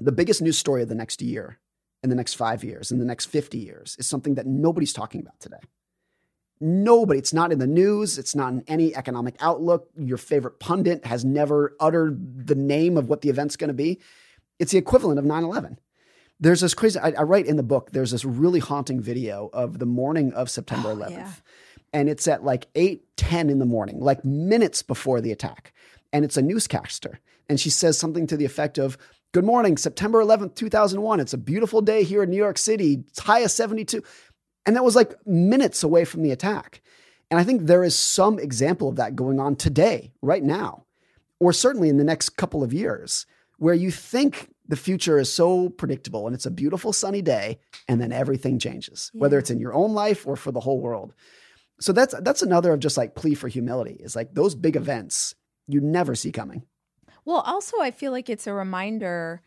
the 0.00 0.12
biggest 0.12 0.42
news 0.42 0.58
story 0.58 0.82
of 0.82 0.88
the 0.88 0.94
next 0.94 1.22
year, 1.22 1.58
in 2.02 2.10
the 2.10 2.16
next 2.16 2.34
five 2.34 2.62
years, 2.62 2.92
in 2.92 2.98
the 2.98 3.04
next 3.04 3.26
50 3.26 3.58
years, 3.58 3.96
is 3.98 4.06
something 4.06 4.34
that 4.34 4.46
nobody's 4.46 4.92
talking 4.92 5.20
about 5.20 5.40
today. 5.40 5.60
Nobody, 6.60 7.18
it's 7.18 7.32
not 7.32 7.52
in 7.52 7.60
the 7.60 7.66
news, 7.66 8.18
it's 8.18 8.34
not 8.34 8.52
in 8.52 8.64
any 8.66 8.94
economic 8.94 9.36
outlook. 9.40 9.88
Your 9.96 10.18
favorite 10.18 10.58
pundit 10.58 11.06
has 11.06 11.24
never 11.24 11.76
uttered 11.78 12.46
the 12.46 12.56
name 12.56 12.96
of 12.96 13.08
what 13.08 13.20
the 13.20 13.28
event's 13.28 13.56
going 13.56 13.68
to 13.68 13.74
be. 13.74 14.00
It's 14.58 14.72
the 14.72 14.78
equivalent 14.78 15.20
of 15.20 15.24
9 15.24 15.44
11 15.44 15.78
there's 16.40 16.60
this 16.60 16.74
crazy 16.74 16.98
I, 16.98 17.10
I, 17.10 17.22
write 17.22 17.46
in 17.46 17.56
the 17.56 17.62
book 17.62 17.90
there's 17.92 18.10
this 18.10 18.24
really 18.24 18.60
haunting 18.60 19.00
video 19.00 19.50
of 19.52 19.78
the 19.78 19.86
morning 19.86 20.32
of 20.32 20.48
september 20.50 20.90
Oh, 20.90 20.96
11th 20.96 21.10
yeah. 21.10 21.32
And 21.98 22.08
it's 22.08 22.28
at 22.28 22.44
like 22.44 22.68
8 22.74 23.04
10 23.16 23.50
in 23.50 23.58
the 23.58 23.66
morning 23.66 23.98
like 24.00 24.24
minutes 24.24 24.82
before 24.82 25.20
the 25.20 25.32
attack 25.32 25.72
and 26.12 26.24
it's 26.24 26.36
a 26.36 26.42
newscaster 26.42 27.20
and 27.48 27.58
she 27.58 27.70
says 27.70 27.98
something 27.98 28.26
to 28.26 28.36
the 28.36 28.44
effect 28.44 28.78
of 28.78 28.96
good 29.32 29.44
morning 29.44 29.76
september 29.76 30.22
11th 30.22 30.54
2001 30.54 31.20
it's 31.20 31.34
a 31.34 31.38
beautiful 31.38 31.82
day 31.82 32.04
here 32.04 32.22
in 32.22 32.30
new 32.30 32.36
york 32.36 32.58
city 32.58 33.04
it's 33.08 33.20
high 33.20 33.40
of 33.40 33.50
72 33.50 34.02
And 34.68 34.76
that 34.76 34.84
was 34.84 34.94
like 34.94 35.14
minutes 35.26 35.82
away 35.82 36.04
from 36.04 36.22
the 36.22 36.30
attack. 36.30 36.82
And 37.30 37.40
I 37.40 37.44
think 37.44 37.62
there 37.62 37.82
is 37.82 37.96
some 37.96 38.38
example 38.38 38.90
of 38.90 38.96
that 38.96 39.16
going 39.16 39.40
on 39.40 39.56
today, 39.56 40.12
right 40.20 40.42
now, 40.42 40.84
or 41.40 41.54
certainly 41.54 41.88
in 41.88 41.96
the 41.96 42.04
next 42.04 42.36
couple 42.36 42.62
of 42.62 42.74
years, 42.74 43.24
where 43.56 43.72
you 43.74 43.90
think 43.90 44.50
the 44.68 44.76
future 44.76 45.18
is 45.18 45.32
so 45.32 45.70
predictable 45.70 46.26
and 46.26 46.34
it's 46.34 46.44
a 46.44 46.50
beautiful 46.50 46.92
sunny 46.92 47.22
day, 47.22 47.58
and 47.88 47.98
then 47.98 48.12
everything 48.12 48.58
changes, 48.58 49.10
yeah. 49.14 49.22
whether 49.22 49.38
it's 49.38 49.50
in 49.50 49.58
your 49.58 49.72
own 49.72 49.94
life 49.94 50.26
or 50.26 50.36
for 50.36 50.52
the 50.52 50.60
whole 50.60 50.80
world. 50.80 51.14
So 51.80 51.92
that's 51.92 52.14
that's 52.20 52.42
another 52.42 52.72
of 52.72 52.80
just 52.80 52.96
like 52.96 53.14
plea 53.14 53.34
for 53.34 53.48
humility 53.48 53.96
is 54.00 54.16
like 54.16 54.34
those 54.34 54.54
big 54.54 54.76
events 54.76 55.34
you 55.66 55.80
never 55.80 56.14
see 56.14 56.32
coming. 56.32 56.62
Well, 57.24 57.40
also 57.40 57.80
I 57.80 57.90
feel 57.90 58.12
like 58.12 58.28
it's 58.28 58.46
a 58.46 58.52
reminder 58.52 59.42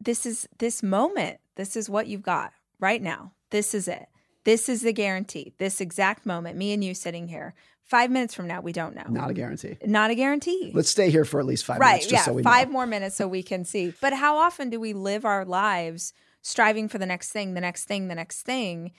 this 0.00 0.24
is 0.24 0.48
this 0.58 0.82
moment. 0.82 1.38
This 1.56 1.76
is 1.76 1.90
what 1.90 2.06
you've 2.06 2.22
got 2.22 2.52
right 2.78 3.02
now. 3.02 3.32
This 3.50 3.74
is 3.74 3.88
it. 3.88 4.06
This 4.44 4.68
is 4.68 4.82
the 4.82 4.92
guarantee. 4.92 5.52
This 5.58 5.80
exact 5.80 6.24
moment, 6.24 6.56
me 6.56 6.72
and 6.72 6.82
you 6.82 6.94
sitting 6.94 7.28
here. 7.28 7.54
Five 7.82 8.10
minutes 8.10 8.34
from 8.34 8.46
now, 8.46 8.60
we 8.60 8.72
don't 8.72 8.94
know. 8.94 9.04
Not 9.08 9.30
a 9.30 9.34
guarantee. 9.34 9.76
Not 9.84 10.10
a 10.10 10.14
guarantee. 10.14 10.70
Let's 10.72 10.88
stay 10.88 11.10
here 11.10 11.24
for 11.24 11.40
at 11.40 11.46
least 11.46 11.64
five 11.64 11.80
right, 11.80 11.94
minutes. 11.94 12.06
Just 12.06 12.26
yeah, 12.26 12.32
so 12.32 12.42
five 12.42 12.68
know. 12.68 12.74
more 12.74 12.86
minutes 12.86 13.16
so 13.16 13.26
we 13.26 13.42
can 13.42 13.64
see. 13.64 13.92
But 14.00 14.12
how 14.12 14.38
often 14.38 14.70
do 14.70 14.78
we 14.78 14.92
live 14.92 15.24
our 15.24 15.44
lives 15.44 16.12
striving 16.40 16.88
for 16.88 16.98
the 16.98 17.06
next 17.06 17.32
thing, 17.32 17.54
the 17.54 17.60
next 17.60 17.84
thing, 17.84 18.08
the 18.08 18.14
next 18.14 18.42
thing, 18.42 18.92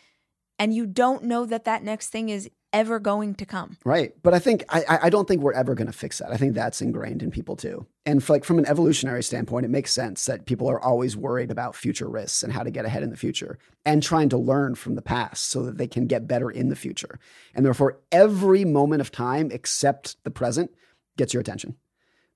and 0.62 0.76
you 0.76 0.86
don't 0.86 1.24
know 1.24 1.43
that 1.47 1.66
that 1.66 1.84
next 1.84 2.09
thing 2.09 2.30
is 2.30 2.47
ever 2.72 2.99
going 2.99 3.34
to 3.34 3.47
come. 3.47 3.78
Right. 3.84 4.14
But 4.22 4.36
I 4.36 4.39
think 4.39 4.64
I 4.70 4.99
I 5.01 5.09
don't 5.09 5.28
think 5.28 5.41
we're 5.41 5.53
ever 5.53 5.74
going 5.74 5.88
to 5.88 5.93
fix 5.93 6.20
that. 6.20 6.32
I 6.32 6.38
think 6.38 6.53
that's 6.53 6.84
ingrained 6.84 7.24
in 7.24 7.32
people 7.32 7.55
too. 7.55 7.88
And 8.05 8.28
like 8.30 8.43
from 8.43 8.59
an 8.59 8.68
evolutionary 8.68 9.24
standpoint, 9.24 9.66
it 9.66 9.70
makes 9.70 9.91
sense 9.91 10.28
that 10.28 10.45
people 10.45 10.70
are 10.70 10.80
always 10.80 11.18
worried 11.18 11.49
about 11.49 11.76
future 11.76 12.07
risks 12.07 12.43
and 12.43 12.53
how 12.53 12.62
to 12.62 12.70
get 12.70 12.86
ahead 12.86 13.01
in 13.01 13.09
the 13.09 13.18
future 13.18 13.57
and 13.86 14.03
trying 14.03 14.30
to 14.30 14.38
learn 14.38 14.76
from 14.76 14.93
the 14.93 15.01
past 15.01 15.45
so 15.45 15.64
that 15.64 15.80
they 15.80 15.88
can 15.88 16.05
get 16.05 16.28
better 16.28 16.51
in 16.51 16.70
the 16.70 16.76
future. 16.76 17.20
And 17.55 17.66
therefore, 17.66 17.99
every 18.12 18.64
moment 18.64 19.01
of 19.01 19.12
time 19.12 19.49
except 19.51 20.24
the 20.24 20.32
present 20.32 20.70
gets 21.18 21.34
your 21.34 21.41
attention. 21.41 21.76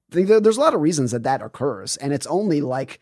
There's 0.10 0.58
a 0.58 0.62
lot 0.62 0.74
of 0.74 0.82
reasons 0.82 1.12
that 1.12 1.24
that 1.24 1.42
occurs, 1.44 1.98
and 1.98 2.12
it's 2.12 2.28
only 2.28 2.62
like 2.62 3.00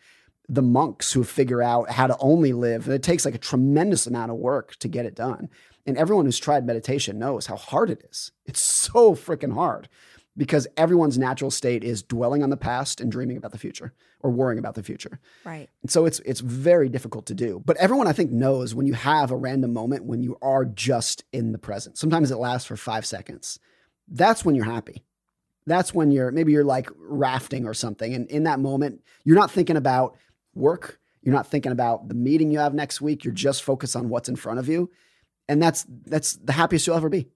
the 0.48 0.62
monks 0.62 1.12
who 1.12 1.24
figure 1.24 1.62
out 1.62 1.90
how 1.90 2.06
to 2.06 2.16
only 2.18 2.52
live. 2.52 2.86
And 2.86 2.94
it 2.94 3.02
takes 3.02 3.24
like 3.24 3.34
a 3.34 3.38
tremendous 3.38 4.06
amount 4.06 4.30
of 4.30 4.36
work 4.36 4.76
to 4.76 4.88
get 4.88 5.06
it 5.06 5.14
done. 5.14 5.48
And 5.86 5.96
everyone 5.96 6.24
who's 6.24 6.38
tried 6.38 6.66
meditation 6.66 7.18
knows 7.18 7.46
how 7.46 7.56
hard 7.56 7.90
it 7.90 8.02
is. 8.10 8.32
It's 8.46 8.60
so 8.60 9.14
freaking 9.14 9.54
hard 9.54 9.88
because 10.36 10.66
everyone's 10.76 11.18
natural 11.18 11.50
state 11.50 11.84
is 11.84 12.02
dwelling 12.02 12.42
on 12.42 12.50
the 12.50 12.56
past 12.56 13.00
and 13.00 13.10
dreaming 13.10 13.36
about 13.36 13.52
the 13.52 13.58
future 13.58 13.92
or 14.20 14.30
worrying 14.30 14.58
about 14.58 14.74
the 14.74 14.82
future. 14.82 15.20
Right. 15.44 15.68
And 15.82 15.90
so 15.90 16.06
it's 16.06 16.20
it's 16.20 16.40
very 16.40 16.88
difficult 16.88 17.26
to 17.26 17.34
do. 17.34 17.62
But 17.64 17.76
everyone 17.76 18.08
I 18.08 18.12
think 18.12 18.32
knows 18.32 18.74
when 18.74 18.86
you 18.86 18.94
have 18.94 19.30
a 19.30 19.36
random 19.36 19.72
moment 19.72 20.04
when 20.04 20.22
you 20.22 20.36
are 20.42 20.64
just 20.64 21.24
in 21.32 21.52
the 21.52 21.58
present. 21.58 21.98
Sometimes 21.98 22.30
it 22.30 22.36
lasts 22.36 22.66
for 22.66 22.76
5 22.76 23.06
seconds. 23.06 23.58
That's 24.08 24.44
when 24.44 24.54
you're 24.54 24.64
happy. 24.64 25.04
That's 25.66 25.94
when 25.94 26.10
you're 26.10 26.30
maybe 26.30 26.52
you're 26.52 26.64
like 26.64 26.90
rafting 26.96 27.66
or 27.66 27.74
something 27.74 28.14
and 28.14 28.28
in 28.28 28.44
that 28.44 28.60
moment 28.60 29.02
you're 29.24 29.36
not 29.36 29.50
thinking 29.50 29.76
about 29.76 30.16
work, 30.54 30.98
you're 31.22 31.34
not 31.34 31.46
thinking 31.46 31.72
about 31.72 32.08
the 32.08 32.14
meeting 32.14 32.50
you 32.50 32.58
have 32.58 32.74
next 32.74 33.00
week, 33.00 33.24
you're 33.24 33.34
just 33.34 33.62
focused 33.62 33.96
on 33.96 34.08
what's 34.08 34.28
in 34.28 34.36
front 34.36 34.58
of 34.58 34.68
you 34.68 34.90
and 35.48 35.62
that's 35.62 35.86
that's 36.06 36.34
the 36.34 36.52
happiest 36.52 36.86
you'll 36.86 36.96
ever 36.96 37.08
be. 37.08 37.28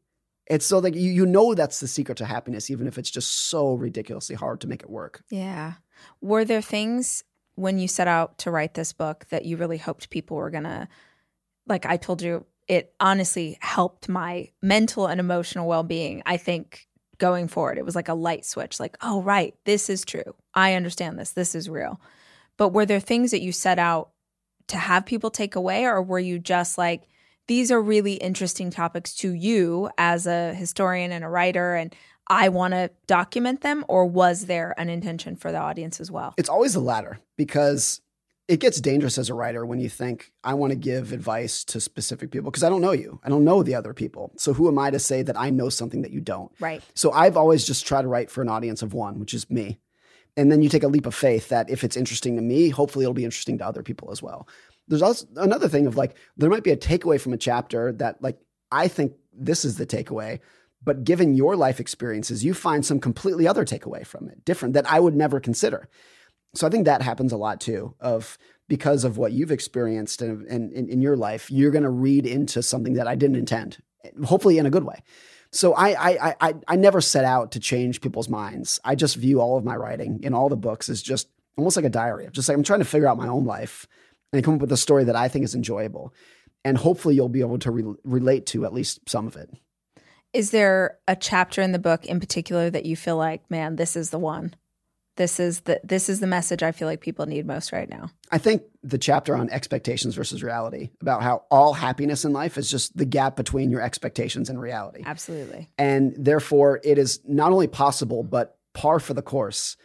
It's 0.47 0.65
so 0.65 0.79
like 0.79 0.95
you 0.95 1.11
you 1.11 1.27
know 1.27 1.55
that's 1.55 1.81
the 1.81 1.89
secret 1.89 2.19
to 2.19 2.25
happiness, 2.25 2.71
even 2.71 2.87
if 2.87 2.99
it's 2.99 3.11
just 3.11 3.49
so 3.49 3.75
ridiculously 3.75 4.37
hard 4.37 4.61
to 4.63 4.67
make 4.67 4.83
it 4.83 4.91
work. 4.91 5.23
Yeah. 5.31 5.75
Were 6.21 6.45
there 6.45 6.63
things 6.63 7.25
when 7.55 7.79
you 7.79 7.89
set 7.89 8.09
out 8.09 8.39
to 8.39 8.51
write 8.51 8.75
this 8.75 8.93
book 8.93 9.27
that 9.31 9.45
you 9.45 9.57
really 9.57 9.79
hoped 9.79 10.11
people 10.11 10.37
were 10.37 10.51
gonna 10.51 10.89
like 11.67 11.85
I 11.85 11.97
told 11.97 12.23
you, 12.23 12.47
it 12.67 12.95
honestly 13.01 13.59
helped 13.61 14.09
my 14.09 14.49
mental 14.63 15.07
and 15.07 15.21
emotional 15.21 15.69
well 15.69 15.83
being, 15.83 16.23
I 16.25 16.39
think, 16.39 16.87
going 17.19 17.49
forward. 17.49 17.79
It 17.79 17.85
was 17.85 17.97
like 17.97 18.09
a 18.09 18.15
light 18.15 18.47
switch, 18.47 18.81
like, 18.81 18.97
oh 19.03 19.23
right, 19.23 19.55
this 19.65 19.91
is 19.91 20.05
true. 20.05 20.35
I 20.55 20.75
understand 20.75 21.19
this. 21.19 21.33
This 21.33 21.55
is 21.55 21.69
real. 21.69 22.01
But 22.59 22.75
were 22.75 22.85
there 22.85 23.01
things 23.01 23.31
that 23.31 23.41
you 23.41 23.53
set 23.53 23.79
out 23.79 24.11
to 24.67 24.77
have 24.77 25.07
people 25.07 25.31
take 25.31 25.57
away, 25.57 25.87
or 25.87 26.03
were 26.03 26.19
you 26.19 26.39
just 26.39 26.77
like 26.77 27.09
these 27.47 27.73
are 27.73 27.81
really 27.81 28.15
interesting 28.15 28.71
topics 28.71 29.15
to 29.15 29.33
you 29.33 29.89
as 29.97 30.27
a 30.27 30.53
historian 30.53 31.11
and 31.11 31.25
a 31.25 31.29
writer 31.29 31.75
and 31.75 31.97
I 32.31 32.51
want 32.51 32.75
to 32.75 32.91
document 33.07 33.63
them 33.63 33.87
or 33.89 34.05
was 34.05 34.47
there 34.47 34.75
an 34.79 34.91
intention 34.91 35.35
for 35.35 35.51
the 35.51 35.59
audience 35.59 35.99
as 35.99 36.11
well? 36.11 36.35
It's 36.37 36.51
always 36.51 36.75
the 36.75 36.81
latter 36.81 37.21
because 37.39 38.03
it 38.49 38.61
gets 38.61 38.81
dangerous 38.81 39.17
as 39.17 39.31
a 39.31 39.35
writer 39.35 39.65
when 39.65 39.81
you 39.81 39.89
think 39.89 40.33
I 40.45 40.55
want 40.55 40.73
to 40.73 40.77
give 40.77 41.13
advice 41.13 41.65
to 41.65 41.81
specific 41.81 42.31
people 42.31 42.51
because 42.51 42.63
I 42.63 42.69
don't 42.69 42.83
know 42.83 42.93
you. 42.93 43.19
I 43.25 43.31
don't 43.31 43.45
know 43.45 43.63
the 43.63 43.75
other 43.75 43.95
people. 43.95 44.33
So 44.37 44.53
who 44.53 44.69
am 44.69 44.79
I 44.79 44.91
to 44.91 44.99
say 44.99 45.23
that 45.23 45.39
I 45.39 45.49
know 45.49 45.71
something 45.71 46.03
that 46.03 46.13
you 46.13 46.21
don't? 46.21 46.53
Right. 46.61 46.83
So 46.95 47.13
I've 47.13 47.39
always 47.39 47.67
just 47.67 47.87
tried 47.87 48.03
to 48.03 48.09
write 48.09 48.31
for 48.31 48.43
an 48.43 48.49
audience 48.51 48.83
of 48.83 48.93
one, 48.93 49.21
which 49.21 49.33
is 49.33 49.49
me. 49.51 49.79
And 50.39 50.51
then 50.51 50.63
you 50.63 50.71
take 50.71 50.85
a 50.85 50.89
leap 50.89 51.05
of 51.05 51.15
faith 51.15 51.51
that 51.51 51.69
if 51.69 51.85
it's 51.85 51.97
interesting 51.97 52.37
to 52.37 52.43
me, 52.43 52.71
hopefully 52.71 53.05
it'll 53.05 53.13
be 53.13 53.25
interesting 53.25 53.59
to 53.59 53.67
other 53.67 53.83
people 53.83 54.11
as 54.11 54.23
well 54.23 54.49
there's 54.89 55.03
also 55.03 55.27
another 55.37 55.69
thing 55.69 55.87
of 55.87 55.97
like 55.97 56.17
there 56.37 56.51
might 56.51 56.65
be 56.65 56.71
a 56.71 56.77
takeaway 56.77 57.21
from 57.21 57.33
a 57.33 57.39
chapter 57.39 57.93
that 57.93 58.21
like 58.23 58.39
I 58.73 58.89
think 58.89 59.13
this 59.33 59.65
is 59.65 59.77
the 59.77 59.87
takeaway, 59.87 60.41
but 60.83 61.05
given 61.05 61.35
your 61.35 61.57
life 61.57 61.81
experiences, 61.81 62.45
you 62.45 62.55
find 62.55 62.85
some 62.85 63.01
completely 63.01 63.47
other 63.47 63.65
takeaway 63.65 64.07
from 64.07 64.29
it, 64.29 64.45
different 64.45 64.75
that 64.75 64.91
I 64.91 64.99
would 65.01 65.15
never 65.15 65.41
consider. 65.41 65.89
So 66.55 66.67
I 66.67 66.71
think 66.71 66.87
that 66.87 67.03
happens 67.03 67.33
a 67.33 67.37
lot 67.37 67.61
too. 67.61 67.95
Of 68.01 68.39
because 68.69 69.05
of 69.05 69.17
what 69.17 69.33
you've 69.33 69.53
experienced 69.53 70.21
and 70.23 70.47
in, 70.47 70.73
in, 70.73 70.89
in, 70.89 71.01
your 71.01 71.17
life, 71.17 71.51
you're 71.51 71.71
going 71.71 71.85
to 71.85 71.91
read 71.91 72.27
into 72.27 72.63
something 72.63 72.95
that 72.95 73.09
I 73.09 73.15
didn't 73.15 73.37
intend, 73.37 73.79
hopefully 74.25 74.59
in 74.59 74.67
a 74.67 74.71
good 74.71 74.85
way. 74.85 75.03
So 75.53 75.73
I, 75.75 76.11
I 76.11 76.35
I 76.41 76.55
I 76.69 76.77
never 76.77 77.01
set 77.01 77.25
out 77.25 77.53
to 77.53 77.61
change 77.61 78.01
people's 78.01 78.29
minds. 78.29 78.81
I 78.85 78.95
just 78.95 79.17
view 79.17 79.41
all 79.41 79.57
of 79.57 79.65
my 79.65 79.77
writing 79.77 80.21
in 80.23 80.35
all 80.35 80.49
the 80.49 80.57
books 80.57 80.89
as 80.89 81.03
just 81.03 81.29
almost 81.57 81.77
like 81.77 81.87
a 81.87 81.91
diary. 81.91 82.29
Just 82.33 82.49
like 82.49 82.57
I'm 82.57 82.63
trying 82.63 82.81
to 82.81 82.85
figure 82.85 83.09
out 83.09 83.17
my 83.17 83.29
own 83.29 83.45
life 83.45 83.87
and 84.33 84.45
come 84.45 84.55
up 84.55 84.61
with 84.61 84.73
a 84.73 84.77
story 84.77 85.05
that 85.05 85.17
I 85.17 85.29
think 85.29 85.45
is 85.45 85.55
enjoyable. 85.55 86.13
And 86.65 86.77
hopefully 86.77 87.15
you'll 87.15 87.29
be 87.29 87.41
able 87.41 87.59
to 87.61 87.71
re- 87.71 87.95
relate 88.05 88.47
to 88.47 88.65
at 88.65 88.75
least 88.75 89.09
some 89.09 89.27
of 89.27 89.37
it. 89.37 89.51
Is 90.33 90.51
there 90.51 90.99
a 91.09 91.17
chapter 91.17 91.63
in 91.63 91.73
the 91.73 91.79
book 91.79 92.05
in 92.05 92.21
particular 92.21 92.69
that 92.69 92.85
you 92.85 92.97
feel 92.97 93.17
like, 93.17 93.51
man, 93.51 93.77
this 93.77 93.97
is 93.97 94.11
the 94.11 94.19
one? 94.19 94.55
This 95.19 95.41
is 95.41 95.61
the 95.61 95.81
this 95.83 96.09
is 96.09 96.21
the 96.21 96.29
message 96.29 96.63
I 96.63 96.71
feel 96.71 96.87
like 96.87 97.01
people 97.01 97.27
need 97.27 97.45
most 97.45 97.73
right 97.73 97.89
now. 97.89 98.11
I 98.31 98.39
think 98.39 98.63
the 98.85 98.99
chapter 98.99 99.37
on 99.37 99.51
expectations 99.51 100.15
versus 100.15 100.45
reality 100.45 100.91
about 101.03 101.25
how 101.25 101.43
all 101.51 101.73
happiness 101.73 102.25
in 102.25 102.33
life 102.33 102.57
is 102.57 102.71
just 102.71 102.97
the 102.97 103.05
gap 103.05 103.35
between 103.35 103.71
your 103.71 103.81
expectations 103.81 104.49
and 104.49 104.61
reality. 104.61 105.03
Absolutely. 105.05 105.71
And 105.77 106.15
therefore 106.17 106.81
it 106.85 106.99
is 106.99 107.21
not 107.27 107.51
only 107.51 107.67
possible 107.67 108.23
but 108.23 108.59
par 108.75 109.01
for 109.01 109.13
the 109.13 109.23
course 109.23 109.77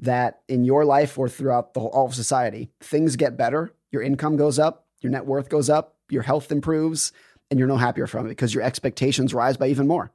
that 0.00 0.42
in 0.48 0.64
your 0.64 0.84
life 0.84 1.18
or 1.18 1.30
throughout 1.30 1.72
the 1.72 1.80
whole, 1.80 1.88
all 1.88 2.04
of 2.06 2.14
society, 2.14 2.70
things 2.80 3.16
get 3.16 3.38
better 3.38 3.72
your 3.94 4.02
income 4.02 4.36
goes 4.36 4.58
up, 4.58 4.88
your 5.00 5.12
net 5.12 5.24
worth 5.24 5.48
goes 5.48 5.70
up, 5.70 5.96
your 6.10 6.22
health 6.22 6.50
improves, 6.50 7.12
and 7.48 7.58
you're 7.58 7.68
no 7.68 7.76
happier 7.76 8.08
from 8.08 8.26
it 8.26 8.30
because 8.30 8.52
your 8.52 8.64
expectations 8.64 9.32
rise 9.32 9.56
by 9.56 9.68
even 9.68 9.86
more. 9.86 10.12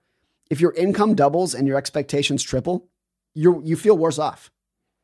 If 0.49 0.59
your 0.59 0.73
income 0.73 1.15
doubles 1.15 1.55
and 1.55 1.65
your 1.65 1.77
expectations 1.77 2.43
triple, 2.43 2.89
you 3.33 3.61
you 3.63 3.77
feel 3.77 3.97
worse 3.97 4.19
off, 4.19 4.51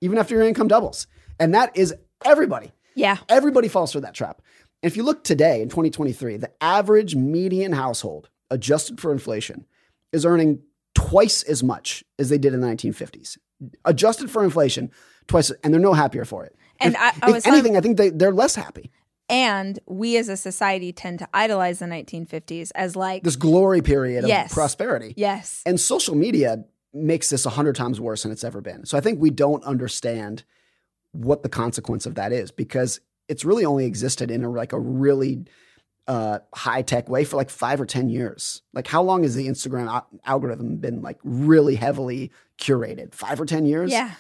even 0.06 0.18
after 0.18 0.36
your 0.36 0.44
income 0.44 0.68
doubles. 0.68 1.08
And 1.40 1.54
that 1.54 1.76
is 1.76 1.94
everybody. 2.24 2.72
Yeah. 2.96 3.18
Everybody 3.28 3.68
falls 3.68 3.92
for 3.92 4.00
that 4.00 4.14
trap. 4.14 4.42
And 4.82 4.92
if 4.92 4.96
you 4.96 5.04
look 5.04 5.24
today 5.24 5.62
in 5.62 5.70
2023, 5.70 6.38
the 6.38 6.52
average 6.64 7.16
median 7.16 7.74
household, 7.74 8.30
adjusted 8.50 9.02
for 9.02 9.12
inflation, 9.12 9.66
is 10.14 10.26
earning 10.26 10.62
twice 10.94 11.44
as 11.44 11.64
much 11.64 12.04
as 12.20 12.30
they 12.30 12.38
did 12.38 12.54
in 12.54 12.62
the 12.62 12.68
1950s. 12.68 13.38
Adjusted 13.84 14.30
for 14.30 14.44
inflation, 14.44 14.92
twice, 15.28 15.52
and 15.64 15.74
they're 15.74 15.82
no 15.82 15.94
happier 15.94 16.24
for 16.24 16.46
it. 16.46 16.56
And 16.80 16.94
if, 16.94 17.02
I, 17.02 17.14
I 17.24 17.38
if 17.38 17.48
anything, 17.48 17.76
I 17.76 17.82
think 17.82 17.98
they, 17.98 18.10
they're 18.10 18.34
less 18.34 18.56
happy. 18.56 18.92
And 19.28 19.80
we 19.88 20.18
as 20.18 20.30
a 20.30 20.38
society 20.38 20.94
tend 20.94 21.20
to 21.20 21.28
idolize 21.34 21.80
the 21.80 21.86
1950s 21.86 22.72
as 22.76 22.96
like 22.96 23.24
this 23.24 23.36
glory 23.36 23.82
period 23.82 24.24
of 24.24 24.30
yes, 24.30 24.54
prosperity. 24.54 25.16
Yes. 25.18 25.64
And 25.66 25.80
social 25.80 26.16
media 26.16 26.64
makes 26.96 27.30
this 27.30 27.46
a 27.46 27.52
hundred 27.52 27.76
times 27.76 28.00
worse 28.00 28.24
than 28.24 28.32
it's 28.32 28.44
ever 28.44 28.62
been. 28.62 28.86
So 28.86 28.98
I 28.98 29.02
think 29.02 29.20
we 29.20 29.30
don't 29.30 29.64
understand 29.64 30.44
what 31.12 31.44
the 31.44 31.50
consequence 31.50 32.06
of 32.06 32.16
that 32.16 32.32
is 32.32 32.52
because 32.52 33.00
it's 33.28 33.46
really 33.46 33.66
only 33.66 33.86
existed 33.86 34.32
in 34.32 34.44
a 34.44 34.50
like 34.50 34.74
a 34.74 34.80
really 34.80 35.46
uh, 36.08 36.40
high 36.54 36.82
tech 36.82 37.10
way 37.10 37.24
for 37.24 37.36
like 37.36 37.50
five 37.50 37.82
or 37.82 37.86
ten 37.86 38.10
years. 38.10 38.62
Like 38.74 38.88
how 38.88 39.04
long 39.04 39.24
has 39.24 39.36
the 39.36 39.48
Instagram 39.48 40.04
algorithm 40.26 40.78
been 40.78 41.02
like 41.02 41.20
really 41.24 41.76
heavily 41.76 42.32
curated? 42.58 43.14
Five 43.14 43.40
or 43.40 43.46
ten 43.46 43.66
years? 43.66 43.92
Yeah 43.92 44.12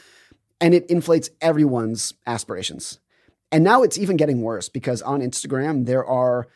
and 0.61 0.73
it 0.73 0.89
inflates 0.89 1.29
everyone's 1.41 2.13
aspirations. 2.25 2.99
And 3.51 3.63
now 3.63 3.83
it's 3.83 3.97
even 3.97 4.17
getting 4.17 4.41
worse 4.41 4.69
because 4.69 5.01
on 5.01 5.21
Instagram, 5.21 5.85
there 5.85 6.05
are 6.05 6.47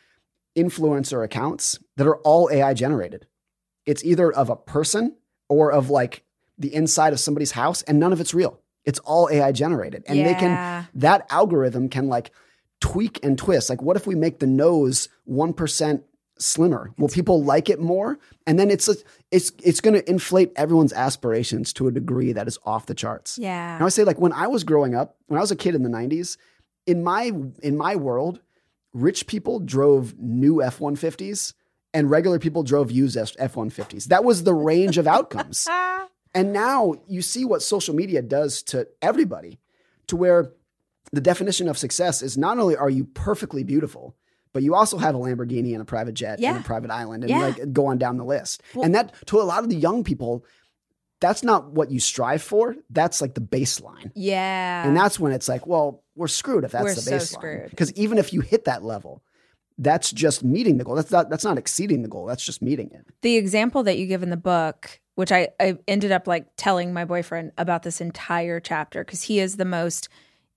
influencer 0.57 1.23
accounts 1.23 1.79
that 1.97 2.07
are 2.07 2.17
all 2.17 2.49
AI 2.51 2.73
generated. 2.73 3.27
It's 3.85 4.03
either 4.03 4.31
of 4.31 4.49
a 4.49 4.55
person 4.55 5.15
or 5.49 5.71
of 5.71 5.89
like 5.89 6.23
the 6.57 6.73
inside 6.73 7.13
of 7.13 7.19
somebody's 7.19 7.51
house, 7.51 7.81
and 7.83 7.99
none 7.99 8.13
of 8.13 8.21
it's 8.21 8.33
real. 8.33 8.59
It's 8.85 8.99
all 8.99 9.29
AI 9.31 9.51
generated. 9.51 10.03
And 10.07 10.19
yeah. 10.19 10.25
they 10.25 10.39
can, 10.39 10.87
that 10.95 11.27
algorithm 11.29 11.89
can 11.89 12.07
like 12.07 12.31
tweak 12.79 13.23
and 13.23 13.37
twist. 13.37 13.69
Like, 13.69 13.81
what 13.81 13.95
if 13.97 14.07
we 14.07 14.15
make 14.15 14.39
the 14.39 14.47
nose 14.47 15.09
1% 15.29 16.03
slimmer? 16.37 16.91
Will 16.97 17.09
people 17.09 17.43
like 17.43 17.69
it 17.69 17.79
more? 17.79 18.17
And 18.47 18.57
then 18.57 18.71
it's 18.71 18.87
a, 18.87 18.95
it's 19.31 19.51
it's 19.63 19.81
going 19.81 19.93
to 19.93 20.09
inflate 20.09 20.51
everyone's 20.55 20.93
aspirations 20.93 21.73
to 21.73 21.87
a 21.87 21.91
degree 21.91 22.31
that 22.31 22.47
is 22.47 22.57
off 22.65 22.85
the 22.85 22.95
charts. 22.95 23.37
Yeah. 23.37 23.73
And 23.73 23.81
I 23.81 23.83
would 23.83 23.93
say 23.93 24.03
like 24.03 24.19
when 24.19 24.33
I 24.33 24.47
was 24.47 24.63
growing 24.63 24.95
up, 24.95 25.17
when 25.27 25.37
I 25.37 25.41
was 25.41 25.51
a 25.51 25.55
kid 25.55 25.75
in 25.75 25.83
the 25.83 25.89
90s, 25.89 26.37
in 26.87 27.03
my 27.03 27.31
in 27.61 27.77
my 27.77 27.95
world, 27.95 28.39
rich 28.93 29.27
people 29.27 29.59
drove 29.59 30.17
new 30.17 30.63
F-150s 30.63 31.53
and 31.93 32.09
regular 32.09 32.39
people 32.39 32.63
drove 32.63 32.91
used 32.91 33.17
F-150s. 33.17 34.05
That 34.05 34.23
was 34.23 34.43
the 34.43 34.53
range 34.53 34.97
of 34.97 35.07
outcomes. 35.07 35.67
And 36.35 36.53
now 36.53 36.93
you 37.07 37.23
see 37.23 37.43
what 37.43 37.63
social 37.63 37.95
media 37.95 38.21
does 38.21 38.61
to 38.65 38.87
everybody, 39.01 39.57
to 40.05 40.15
where 40.15 40.51
the 41.11 41.21
definition 41.21 41.67
of 41.67 41.75
success 41.75 42.21
is 42.21 42.37
not 42.37 42.59
only 42.59 42.75
are 42.77 42.89
you 42.89 43.05
perfectly 43.05 43.63
beautiful, 43.63 44.15
but 44.53 44.61
you 44.61 44.75
also 44.75 44.99
have 44.99 45.15
a 45.15 45.17
Lamborghini 45.17 45.71
and 45.73 45.81
a 45.81 45.85
private 45.85 46.13
jet 46.13 46.37
Yeah. 46.39 46.51
and 46.51 46.59
a 46.59 46.63
private 46.63 46.91
island 46.91 47.23
and 47.23 47.31
Yeah. 47.31 47.39
like 47.39 47.73
go 47.73 47.87
on 47.87 47.97
down 47.97 48.17
the 48.17 48.23
list. 48.25 48.61
Well- 48.75 48.85
and 48.85 48.93
that 48.93 49.11
to 49.25 49.39
a 49.39 49.41
lot 49.41 49.63
of 49.63 49.69
the 49.71 49.75
young 49.75 50.03
people, 50.03 50.45
that's 51.19 51.41
not 51.43 51.71
what 51.71 51.89
you 51.89 51.99
strive 51.99 52.43
for. 52.43 52.75
That's 52.91 53.21
like 53.21 53.33
the 53.33 53.41
baseline. 53.41 54.11
yeah. 54.13 54.85
And 54.87 54.95
that's 54.95 55.19
when 55.19 55.31
it's 55.31 55.49
like, 55.49 55.65
well, 55.65 56.03
we're 56.15 56.27
screwed 56.27 56.63
if 56.63 56.71
that's 56.73 56.83
We're 56.83 56.93
the 56.93 57.01
baseline. 57.01 57.69
Because 57.71 57.91
even 57.93 58.19
if 58.19 58.33
you 58.33 58.41
hit 58.41 58.65
that 58.65 58.83
level, 58.83 59.23
that's 59.79 60.11
just 60.11 60.43
meeting 60.43 60.77
the 60.77 60.83
goal. 60.83 60.95
That's 60.95 61.09
not 61.09 61.29
that's 61.29 61.45
not 61.45 61.57
exceeding 61.57 62.03
the 62.03 62.09
goal. 62.09 62.25
That's 62.25 62.43
just 62.43 62.61
meeting 62.61 62.91
it. 62.93 63.05
the 63.21 63.37
example 63.37 63.81
that 63.83 63.97
you 63.97 64.05
give 64.05 64.21
in 64.21 64.29
the 64.29 64.37
book, 64.37 64.99
which 65.15 65.31
I, 65.31 65.49
I 65.59 65.77
ended 65.87 66.11
up 66.11 66.27
like 66.27 66.47
telling 66.57 66.93
my 66.93 67.05
boyfriend 67.05 67.53
about 67.57 67.83
this 67.83 68.01
entire 68.01 68.59
chapter 68.59 69.03
because 69.03 69.23
he 69.23 69.39
is 69.39 69.57
the 69.57 69.65
most 69.65 70.09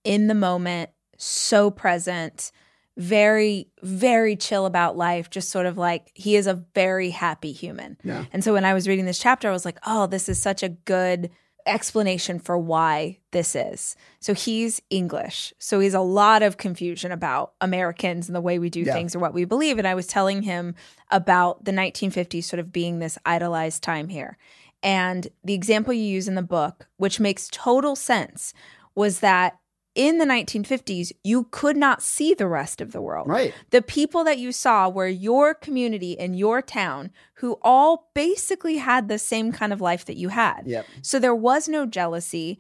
in 0.04 0.26
the 0.26 0.34
moment, 0.34 0.90
so 1.16 1.70
present, 1.70 2.50
very, 2.96 3.68
very 3.82 4.34
chill 4.34 4.66
about 4.66 4.96
life, 4.96 5.30
just 5.30 5.50
sort 5.50 5.66
of 5.66 5.78
like 5.78 6.10
he 6.14 6.34
is 6.34 6.48
a 6.48 6.54
very 6.74 7.10
happy 7.10 7.52
human. 7.52 7.96
Yeah. 8.02 8.24
And 8.32 8.42
so 8.42 8.52
when 8.52 8.64
I 8.64 8.74
was 8.74 8.88
reading 8.88 9.04
this 9.04 9.20
chapter, 9.20 9.48
I 9.48 9.52
was 9.52 9.64
like, 9.64 9.78
oh, 9.86 10.08
this 10.08 10.28
is 10.28 10.42
such 10.42 10.64
a 10.64 10.68
good 10.70 11.30
explanation 11.66 12.38
for 12.38 12.56
why 12.58 13.18
this 13.30 13.54
is. 13.54 13.96
So 14.20 14.34
he's 14.34 14.80
English. 14.90 15.52
So 15.58 15.80
he's 15.80 15.94
a 15.94 16.00
lot 16.00 16.42
of 16.42 16.56
confusion 16.56 17.12
about 17.12 17.52
Americans 17.60 18.28
and 18.28 18.36
the 18.36 18.40
way 18.40 18.58
we 18.58 18.70
do 18.70 18.80
Yeah. 18.80 18.92
things 18.92 19.14
or 19.14 19.18
what 19.18 19.34
we 19.34 19.44
believe. 19.44 19.78
And 19.78 19.86
I 19.86 19.94
was 19.94 20.06
telling 20.06 20.42
him 20.42 20.74
about 21.10 21.64
the 21.64 21.72
1950s 21.72 22.44
sort 22.44 22.60
of 22.60 22.72
being 22.72 22.98
this 22.98 23.18
idolized 23.24 23.82
time 23.82 24.08
here. 24.08 24.36
And 24.82 25.28
the 25.44 25.54
example 25.54 25.92
you 25.92 26.02
use 26.02 26.28
in 26.28 26.34
the 26.34 26.42
book, 26.42 26.88
which 26.96 27.20
makes 27.20 27.48
total 27.52 27.94
sense, 27.96 28.52
was 28.94 29.20
that 29.20 29.58
in 29.94 30.18
the 30.18 30.24
1950s, 30.24 31.12
you 31.22 31.44
could 31.50 31.76
not 31.76 32.02
see 32.02 32.34
the 32.34 32.48
rest 32.48 32.80
of 32.80 32.92
the 32.92 33.02
world. 33.02 33.28
Right. 33.28 33.52
The 33.70 33.82
people 33.82 34.24
that 34.24 34.38
you 34.38 34.52
saw 34.52 34.88
were 34.88 35.06
your 35.06 35.54
community 35.54 36.12
in 36.12 36.34
your 36.34 36.62
town 36.62 37.10
who 37.34 37.58
all 37.62 38.10
basically 38.14 38.76
had 38.76 39.08
the 39.08 39.18
same 39.18 39.52
kind 39.52 39.72
of 39.72 39.80
life 39.80 40.04
that 40.06 40.16
you 40.16 40.28
had. 40.28 40.62
Yep. 40.64 40.86
So 41.02 41.18
there 41.18 41.34
was 41.34 41.68
no 41.68 41.84
jealousy, 41.84 42.58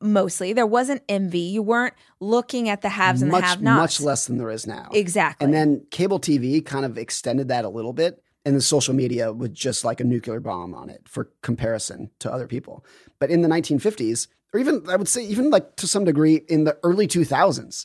mostly. 0.00 0.52
There 0.52 0.66
wasn't 0.66 1.02
envy. 1.08 1.38
You 1.38 1.62
weren't 1.62 1.94
looking 2.20 2.68
at 2.68 2.82
the 2.82 2.90
haves 2.90 3.22
and 3.22 3.30
much, 3.30 3.40
the 3.42 3.46
have 3.46 3.62
nots. 3.62 3.80
much 3.80 4.00
less 4.00 4.26
than 4.26 4.36
there 4.38 4.50
is 4.50 4.66
now. 4.66 4.88
Exactly. 4.92 5.44
And 5.44 5.54
then 5.54 5.86
cable 5.90 6.20
TV 6.20 6.64
kind 6.64 6.84
of 6.84 6.98
extended 6.98 7.48
that 7.48 7.64
a 7.64 7.68
little 7.70 7.92
bit. 7.92 8.22
And 8.44 8.54
then 8.54 8.60
social 8.60 8.94
media 8.94 9.32
was 9.32 9.50
just 9.50 9.86
like 9.86 10.00
a 10.00 10.04
nuclear 10.04 10.38
bomb 10.38 10.74
on 10.74 10.90
it 10.90 11.08
for 11.08 11.30
comparison 11.40 12.10
to 12.18 12.30
other 12.30 12.46
people. 12.46 12.84
But 13.18 13.30
in 13.30 13.40
the 13.40 13.48
1950s, 13.48 14.26
or 14.54 14.60
even 14.60 14.88
I 14.88 14.96
would 14.96 15.08
say 15.08 15.24
even 15.24 15.50
like 15.50 15.76
to 15.76 15.88
some 15.88 16.04
degree 16.04 16.36
in 16.48 16.64
the 16.64 16.78
early 16.82 17.08
2000s, 17.08 17.84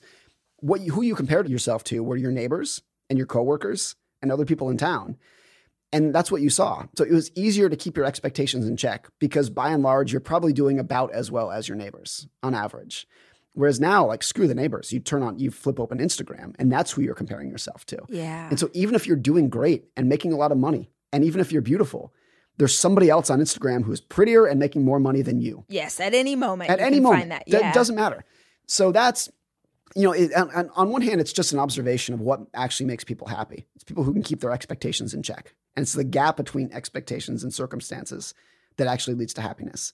what 0.58 0.82
you, 0.82 0.94
who 0.94 1.02
you 1.02 1.16
compared 1.16 1.50
yourself 1.50 1.84
to 1.86 2.04
were 2.04 2.16
your 2.16 2.32
neighbors 2.32 2.82
and 3.10 3.18
your 3.18 3.28
coworkers 3.28 3.96
and 4.22 4.32
other 4.32 4.46
people 4.46 4.70
in 4.70 4.78
town. 4.78 5.18
And 5.92 6.14
that's 6.14 6.32
what 6.32 6.42
you 6.42 6.52
saw. 6.52 6.86
So 6.96 7.04
it 7.04 7.12
was 7.12 7.32
easier 7.36 7.68
to 7.68 7.76
keep 7.76 7.98
your 7.98 8.06
expectations 8.06 8.68
in 8.68 8.78
check 8.78 9.08
because 9.20 9.50
by 9.50 9.72
and 9.72 9.82
large, 9.82 10.12
you're 10.12 10.22
probably 10.22 10.54
doing 10.54 10.78
about 10.78 11.12
as 11.12 11.32
well 11.32 11.50
as 11.50 11.68
your 11.68 11.78
neighbors 11.78 12.28
on 12.44 12.54
average. 12.54 13.08
Whereas 13.54 13.80
now, 13.80 14.06
like, 14.06 14.22
screw 14.22 14.48
the 14.48 14.54
neighbors. 14.54 14.94
You 14.94 15.00
turn 15.00 15.24
on, 15.24 15.40
you 15.40 15.50
flip 15.50 15.80
open 15.80 15.98
Instagram, 15.98 16.54
and 16.60 16.72
that's 16.72 16.92
who 16.92 17.02
you're 17.02 17.16
comparing 17.16 17.50
yourself 17.50 17.84
to. 17.88 17.98
yeah. 18.08 18.48
And 18.48 18.60
so, 18.60 18.70
even 18.74 18.94
if 18.94 19.08
you're 19.08 19.18
doing 19.18 19.50
great 19.50 19.86
and 19.98 20.08
making 20.08 20.32
a 20.32 20.38
lot 20.38 20.52
of 20.52 20.60
money, 20.60 20.92
and 21.12 21.24
even 21.24 21.42
if 21.42 21.52
you're 21.52 21.64
beautiful, 21.64 22.14
there's 22.60 22.78
somebody 22.78 23.10
else 23.10 23.30
on 23.30 23.40
Instagram 23.40 23.84
who's 23.84 24.02
prettier 24.02 24.46
and 24.46 24.60
making 24.60 24.84
more 24.86 25.00
money 25.00 25.22
than 25.24 25.40
you 25.40 25.64
yes, 25.70 26.00
at 26.00 26.14
any 26.14 26.36
moment. 26.36 26.70
at 26.70 26.80
you 26.80 26.86
any 26.86 26.98
can 26.98 27.04
moment. 27.04 27.30
That. 27.30 27.50
That 27.50 27.74
doesn't 27.74 27.96
matter. 27.96 28.24
So 28.68 28.92
that's, 28.92 29.30
you 29.96 30.04
know, 30.04 30.12
it, 30.12 30.32
and, 30.36 30.52
and 30.54 30.70
on 30.76 30.90
one 30.92 31.02
hand, 31.02 31.20
it's 31.22 31.34
just 31.34 31.54
an 31.54 31.60
observation 31.60 32.14
of 32.14 32.20
what 32.20 32.42
actually 32.54 32.86
makes 32.86 33.04
people 33.04 33.28
happy. 33.28 33.66
It's 33.76 33.84
people 33.84 34.04
who 34.04 34.14
can 34.14 34.22
keep 34.22 34.42
their 34.42 34.52
expectations 34.52 35.14
in 35.14 35.24
check. 35.24 35.56
And 35.76 35.84
it's 35.84 35.94
the 35.94 36.04
gap 36.04 36.38
between 36.38 36.72
expectations 36.72 37.44
and 37.44 37.54
circumstances 37.54 38.34
that 38.78 38.88
actually 38.88 39.16
leads 39.16 39.34
to 39.36 39.42
happiness. 39.42 39.94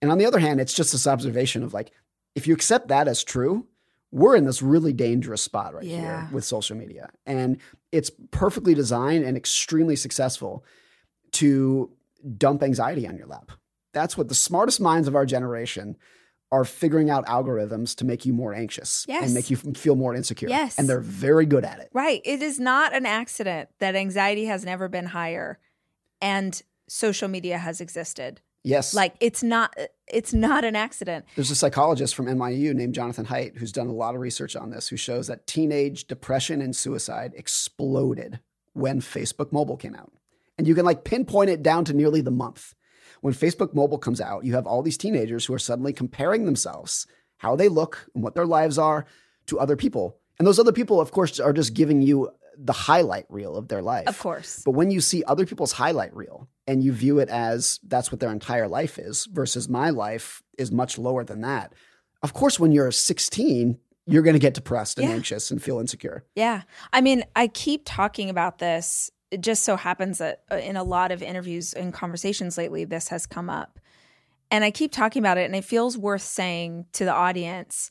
And 0.00 0.12
on 0.12 0.18
the 0.18 0.26
other 0.26 0.38
hand, 0.38 0.60
it's 0.60 0.74
just 0.74 0.92
this 0.92 1.06
observation 1.06 1.62
of 1.62 1.72
like, 1.72 1.92
if 2.34 2.46
you 2.46 2.54
accept 2.54 2.88
that 2.88 3.08
as 3.08 3.24
true, 3.24 3.66
we're 4.10 4.36
in 4.36 4.44
this 4.44 4.60
really 4.60 4.92
dangerous 4.92 5.40
spot 5.40 5.74
right 5.74 5.84
Yeah. 5.84 6.26
here 6.26 6.28
with 6.30 6.44
social 6.44 6.76
media. 6.76 7.08
And 7.24 7.58
it's 7.90 8.10
perfectly 8.30 8.74
designed 8.74 9.24
and 9.24 9.36
extremely 9.36 9.96
successful 9.96 10.64
to 11.32 11.90
dump 12.36 12.62
anxiety 12.62 13.06
on 13.06 13.16
your 13.16 13.26
lap. 13.26 13.52
That's 13.92 14.16
what 14.16 14.28
the 14.28 14.34
smartest 14.34 14.80
minds 14.80 15.08
of 15.08 15.14
our 15.14 15.26
generation 15.26 15.96
are 16.50 16.64
figuring 16.64 17.08
out 17.08 17.24
algorithms 17.26 17.96
to 17.96 18.04
make 18.04 18.26
you 18.26 18.32
more 18.32 18.52
anxious 18.52 19.06
Yes. 19.08 19.24
and 19.24 19.34
make 19.34 19.48
you 19.50 19.56
feel 19.56 19.96
more 19.96 20.14
insecure. 20.14 20.48
Yes. 20.50 20.78
And 20.78 20.86
they're 20.88 21.00
very 21.00 21.46
good 21.46 21.64
at 21.64 21.78
it. 21.78 21.88
Right. 21.94 22.20
It 22.24 22.42
is 22.42 22.60
not 22.60 22.94
an 22.94 23.06
accident 23.06 23.70
that 23.78 23.94
anxiety 23.96 24.44
has 24.46 24.64
never 24.64 24.88
been 24.88 25.06
higher 25.06 25.58
and 26.20 26.60
social 26.88 27.28
media 27.28 27.56
has 27.56 27.80
existed. 27.80 28.42
Yes. 28.64 28.94
Like 28.94 29.14
it's 29.18 29.42
not 29.42 29.74
it's 30.06 30.32
not 30.34 30.64
an 30.64 30.76
accident. 30.76 31.24
There's 31.36 31.50
a 31.50 31.54
psychologist 31.56 32.14
from 32.14 32.26
NYU 32.26 32.74
named 32.74 32.94
Jonathan 32.94 33.26
Haidt 33.26 33.56
who's 33.56 33.72
done 33.72 33.88
a 33.88 33.92
lot 33.92 34.14
of 34.14 34.20
research 34.20 34.54
on 34.54 34.70
this, 34.70 34.88
who 34.88 34.96
shows 34.96 35.26
that 35.28 35.46
teenage 35.46 36.06
depression 36.06 36.60
and 36.60 36.76
suicide 36.76 37.32
exploded 37.34 38.40
when 38.74 39.00
Facebook 39.00 39.52
mobile 39.52 39.76
came 39.76 39.94
out. 39.94 40.12
And 40.58 40.66
you 40.68 40.74
can 40.74 40.84
like 40.84 41.04
pinpoint 41.04 41.50
it 41.50 41.62
down 41.62 41.84
to 41.86 41.94
nearly 41.94 42.20
the 42.20 42.30
month. 42.30 42.74
When 43.20 43.34
Facebook 43.34 43.72
mobile 43.74 43.98
comes 43.98 44.20
out, 44.20 44.44
you 44.44 44.54
have 44.54 44.66
all 44.66 44.82
these 44.82 44.98
teenagers 44.98 45.46
who 45.46 45.54
are 45.54 45.58
suddenly 45.58 45.92
comparing 45.92 46.44
themselves, 46.44 47.06
how 47.38 47.56
they 47.56 47.68
look 47.68 48.06
and 48.14 48.22
what 48.22 48.34
their 48.34 48.46
lives 48.46 48.78
are 48.78 49.06
to 49.46 49.58
other 49.58 49.76
people. 49.76 50.18
And 50.38 50.46
those 50.46 50.58
other 50.58 50.72
people, 50.72 51.00
of 51.00 51.12
course, 51.12 51.38
are 51.38 51.52
just 51.52 51.74
giving 51.74 52.02
you 52.02 52.30
the 52.58 52.72
highlight 52.72 53.26
reel 53.28 53.56
of 53.56 53.68
their 53.68 53.80
life. 53.80 54.06
Of 54.08 54.18
course. 54.18 54.62
But 54.64 54.72
when 54.72 54.90
you 54.90 55.00
see 55.00 55.24
other 55.24 55.46
people's 55.46 55.72
highlight 55.72 56.14
reel 56.14 56.48
and 56.66 56.82
you 56.84 56.92
view 56.92 57.18
it 57.18 57.28
as 57.28 57.80
that's 57.86 58.12
what 58.12 58.20
their 58.20 58.30
entire 58.30 58.68
life 58.68 58.98
is 58.98 59.26
versus 59.26 59.68
my 59.68 59.90
life 59.90 60.42
is 60.58 60.70
much 60.70 60.98
lower 60.98 61.24
than 61.24 61.40
that. 61.40 61.72
Of 62.22 62.34
course, 62.34 62.60
when 62.60 62.70
you're 62.72 62.90
16, 62.92 63.78
you're 64.06 64.22
going 64.22 64.34
to 64.34 64.40
get 64.40 64.54
depressed 64.54 64.98
and 64.98 65.08
Yeah. 65.08 65.14
anxious 65.14 65.50
and 65.50 65.62
feel 65.62 65.80
insecure. 65.80 66.24
Yeah. 66.34 66.62
I 66.92 67.00
mean, 67.00 67.24
I 67.34 67.48
keep 67.48 67.82
talking 67.84 68.28
about 68.30 68.58
this. 68.58 69.10
It 69.32 69.40
just 69.40 69.62
so 69.62 69.76
happens 69.76 70.18
that 70.18 70.42
uh, 70.50 70.56
in 70.56 70.76
a 70.76 70.84
lot 70.84 71.10
of 71.10 71.22
interviews 71.22 71.72
and 71.72 71.92
conversations 71.92 72.58
lately, 72.58 72.84
this 72.84 73.08
has 73.08 73.26
come 73.26 73.48
up. 73.48 73.80
And 74.50 74.62
I 74.62 74.70
keep 74.70 74.92
talking 74.92 75.20
about 75.22 75.38
it, 75.38 75.46
and 75.46 75.56
it 75.56 75.64
feels 75.64 75.96
worth 75.96 76.22
saying 76.22 76.86
to 76.92 77.04
the 77.04 77.12
audience 77.12 77.90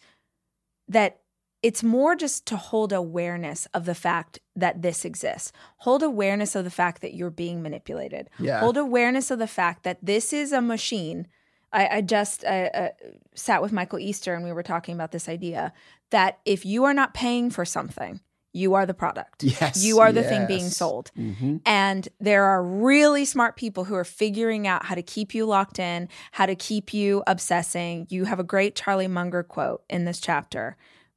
that 0.88 1.22
it's 1.64 1.84
more 1.84 2.16
just 2.16 2.46
to 2.48 2.58
hold 2.58 2.92
awareness 2.92 3.68
of 3.74 3.86
the 3.86 3.96
fact 3.96 4.40
that 4.56 4.82
this 4.82 5.06
exists. 5.06 5.52
Hold 5.78 6.02
awareness 6.04 6.56
of 6.56 6.64
the 6.64 6.72
fact 6.72 7.02
that 7.02 7.14
you're 7.14 7.30
being 7.30 7.62
manipulated. 7.62 8.30
Yeah. 8.40 8.60
Hold 8.60 8.78
awareness 8.78 9.30
of 9.32 9.40
the 9.40 9.48
fact 9.48 9.84
that 9.84 10.00
this 10.02 10.34
is 10.34 10.52
a 10.52 10.62
machine. 10.62 11.28
I, 11.72 11.88
I 11.98 12.02
just 12.02 12.44
uh, 12.44 12.70
uh, 12.74 12.90
sat 13.36 13.62
with 13.62 13.72
Michael 13.72 14.00
Easter 14.00 14.34
and 14.34 14.44
we 14.44 14.52
were 14.52 14.64
talking 14.64 14.96
about 14.96 15.12
this 15.12 15.30
idea 15.30 15.72
that 16.10 16.40
if 16.46 16.66
you 16.66 16.84
are 16.84 16.94
not 16.94 17.14
paying 17.14 17.50
for 17.52 17.64
something, 17.64 18.22
you 18.54 18.74
are 18.74 18.86
the 18.86 18.94
product. 18.94 19.44
Yes, 19.44 19.84
You 19.84 20.00
are 20.00 20.12
the 20.12 20.24
thing 20.24 20.46
being 20.48 20.66
yes. 20.66 20.76
sold. 20.78 21.12
Mhm. 21.18 21.62
And 21.66 22.08
there 22.20 22.46
are 22.46 22.64
really 22.64 23.26
smart 23.26 23.56
people 23.56 23.86
who 23.86 23.96
are 23.96 24.04
figuring 24.04 24.68
out 24.68 24.86
how 24.86 24.96
to 24.96 25.02
keep 25.02 25.34
you 25.34 25.46
locked 25.46 25.80
in, 25.80 26.10
how 26.34 26.46
to 26.46 26.56
keep 26.56 26.94
you 26.94 27.24
obsessing. 27.28 28.08
You 28.10 28.26
have 28.26 28.40
a 28.40 28.44
great 28.44 28.76
Charlie 28.76 29.08
Munger 29.08 29.44
quote 29.44 29.84
in 29.90 30.06
this 30.06 30.20
chapter. 30.20 30.76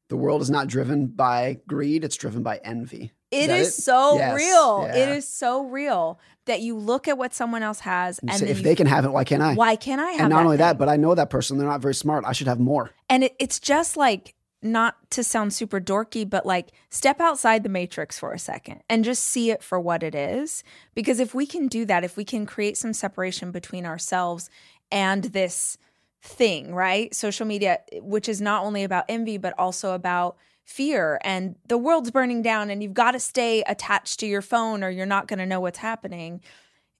The 0.08 0.16
world 0.16 0.42
is 0.42 0.50
not 0.50 0.68
driven 0.68 1.06
by 1.06 1.58
greed, 1.66 2.04
it's 2.04 2.16
driven 2.16 2.42
by 2.42 2.60
envy. 2.64 3.12
It 3.32 3.66
so 3.66 4.16
Yes, 4.16 4.36
real. 4.36 4.84
It 4.88 4.96
yeah. 4.96 5.14
is 5.14 5.26
so 5.26 5.64
real 5.64 6.20
that 6.46 6.60
you 6.60 6.76
look 6.78 7.08
at 7.08 7.18
what 7.18 7.34
someone 7.34 7.62
else 7.64 7.80
has 7.80 8.20
You 8.22 8.28
and 8.30 8.38
say, 8.38 8.48
if 8.48 8.58
you, 8.58 8.64
they 8.64 8.76
can 8.76 8.86
have 8.86 9.04
it, 9.04 9.10
why 9.10 9.24
can't 9.24 9.42
I? 9.42 9.54
why 9.54 9.74
can't 9.76 10.00
I 10.00 10.12
have 10.12 10.20
and 10.20 10.28
not 10.30 10.44
only 10.44 10.56
thing? 10.56 10.66
that, 10.66 10.78
but 10.78 10.88
I 10.88 10.96
know 10.96 11.14
that 11.16 11.30
person. 11.30 11.58
They're 11.58 11.66
not 11.66 11.80
very 11.80 11.94
smart. 11.94 12.24
I 12.26 12.32
should 12.32 12.46
have 12.46 12.60
more. 12.60 12.90
And 13.08 13.24
it, 13.24 13.34
it's 13.40 13.58
just 13.58 13.96
like, 13.96 14.34
not 14.64 14.96
to 15.10 15.22
sound 15.22 15.52
super 15.52 15.80
dorky, 15.80 16.28
but 16.28 16.46
like 16.46 16.72
step 16.90 17.20
outside 17.20 17.62
the 17.62 17.68
matrix 17.68 18.18
for 18.18 18.32
a 18.32 18.38
second 18.38 18.82
and 18.88 19.04
just 19.04 19.22
see 19.22 19.50
it 19.50 19.62
for 19.62 19.78
what 19.78 20.02
it 20.02 20.14
is. 20.14 20.64
Because 20.94 21.20
if 21.20 21.34
we 21.34 21.46
can 21.46 21.68
do 21.68 21.84
that, 21.84 22.02
if 22.02 22.16
we 22.16 22.24
can 22.24 22.46
create 22.46 22.76
some 22.76 22.92
separation 22.94 23.50
between 23.50 23.84
ourselves 23.84 24.48
and 24.90 25.24
this 25.24 25.76
thing, 26.22 26.74
right? 26.74 27.14
Social 27.14 27.46
media, 27.46 27.80
which 28.00 28.28
is 28.28 28.40
not 28.40 28.64
only 28.64 28.82
about 28.82 29.04
envy, 29.08 29.36
but 29.36 29.54
also 29.58 29.92
about 29.92 30.36
fear 30.64 31.18
and 31.22 31.56
the 31.68 31.76
world's 31.76 32.10
burning 32.10 32.40
down 32.40 32.70
and 32.70 32.82
you've 32.82 32.94
got 32.94 33.10
to 33.10 33.20
stay 33.20 33.62
attached 33.66 34.18
to 34.18 34.26
your 34.26 34.40
phone 34.40 34.82
or 34.82 34.88
you're 34.88 35.04
not 35.04 35.28
going 35.28 35.38
to 35.38 35.44
know 35.44 35.60
what's 35.60 35.78
happening 35.78 36.40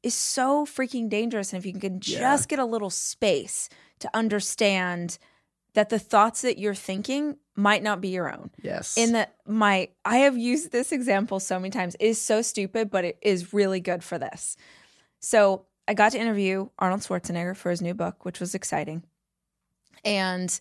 is 0.02 0.14
so 0.14 0.66
freaking 0.66 1.08
dangerous. 1.08 1.50
And 1.54 1.58
if 1.60 1.64
you 1.64 1.72
can 1.80 1.98
just 1.98 2.20
Yeah. 2.20 2.44
get 2.46 2.58
a 2.58 2.64
little 2.66 2.90
space 2.90 3.70
to 4.00 4.10
understand 4.12 5.16
that 5.74 5.90
the 5.90 5.98
thoughts 5.98 6.42
that 6.42 6.58
you're 6.58 6.74
thinking 6.74 7.36
might 7.56 7.82
not 7.82 8.00
be 8.00 8.08
your 8.08 8.32
own. 8.32 8.50
Yes. 8.62 8.96
In 8.96 9.12
that 9.12 9.34
my 9.46 9.90
I 10.04 10.18
have 10.18 10.36
used 10.36 10.72
this 10.72 10.92
example 10.92 11.40
so 11.40 11.58
many 11.58 11.70
times. 11.70 11.94
It 12.00 12.06
is 12.06 12.20
so 12.20 12.42
stupid, 12.42 12.90
but 12.90 13.04
it 13.04 13.18
is 13.22 13.52
really 13.52 13.80
good 13.80 14.02
for 14.02 14.18
this. 14.18 14.56
So 15.20 15.66
I 15.86 15.94
got 15.94 16.12
to 16.12 16.18
interview 16.18 16.68
Arnold 16.78 17.02
Schwarzenegger 17.02 17.56
for 17.56 17.70
his 17.70 17.82
new 17.82 17.94
book, 17.94 18.24
which 18.24 18.40
was 18.40 18.54
exciting. 18.54 19.02
And 20.04 20.58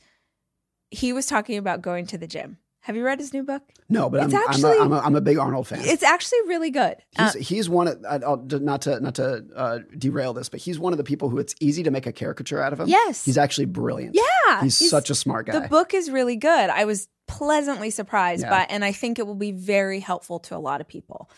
he 0.91 1.13
was 1.13 1.25
talking 1.25 1.57
about 1.57 1.81
going 1.81 2.05
to 2.07 2.17
the 2.17 2.27
gym. 2.27 2.57
Have 2.83 2.95
you 2.97 3.03
read 3.03 3.19
his 3.19 3.33
new 3.33 3.43
book? 3.43 3.63
no, 3.89 4.09
but 4.09 4.19
I'm, 4.19 4.25
it's 4.27 4.35
I'm, 4.35 4.41
actually- 4.49 4.77
a, 4.77 4.81
I'm, 4.81 4.91
a, 4.93 4.99
I'm 4.99 5.15
a 5.15 5.21
big 5.21 5.37
Arnold 5.37 5.67
fan. 5.67 5.79
It's 5.83 6.03
actually 6.03 6.39
really 6.47 6.69
good. 6.69 6.95
Uh, 7.17 7.31
He's, 7.31 7.47
he's 7.47 7.69
one 7.69 7.87
of 7.87 8.03
I'll, 8.07 8.37
not 8.37 8.81
to 8.83 8.99
not 8.99 9.15
to 9.15 9.45
uh, 9.55 9.79
derail 9.97 10.33
this, 10.33 10.49
but 10.49 10.59
he's 10.59 10.77
one 10.79 10.93
of 10.93 10.97
the 10.97 11.03
people 11.03 11.29
who 11.29 11.37
it's 11.39 11.55
easy 11.59 11.83
to 11.83 11.91
make 11.91 12.05
a 12.05 12.11
caricature 12.11 12.61
out 12.61 12.73
of 12.73 12.79
him. 12.79 12.87
Yes. 12.87 13.23
he's 13.25 13.37
actually 13.37 13.65
brilliant. 13.65 14.15
yeah, 14.15 14.61
he's, 14.61 14.77
such 14.89 15.09
a 15.09 15.15
smart 15.15 15.45
guy. 15.47 15.59
The 15.59 15.67
book 15.67 15.93
is 15.93 16.09
really 16.11 16.35
good. 16.35 16.69
I 16.69 16.85
was 16.85 17.07
pleasantly 17.27 17.89
surprised 17.89 18.43
Yeah. 18.43 18.49
by 18.49 18.67
and 18.69 18.83
I 18.83 18.91
think 18.91 19.17
it 19.17 19.25
will 19.25 19.35
be 19.35 19.51
very 19.53 19.99
helpful 20.01 20.39
to 20.41 20.55
a 20.55 20.59
lot 20.59 20.81
of 20.81 20.87
people. 20.87 21.29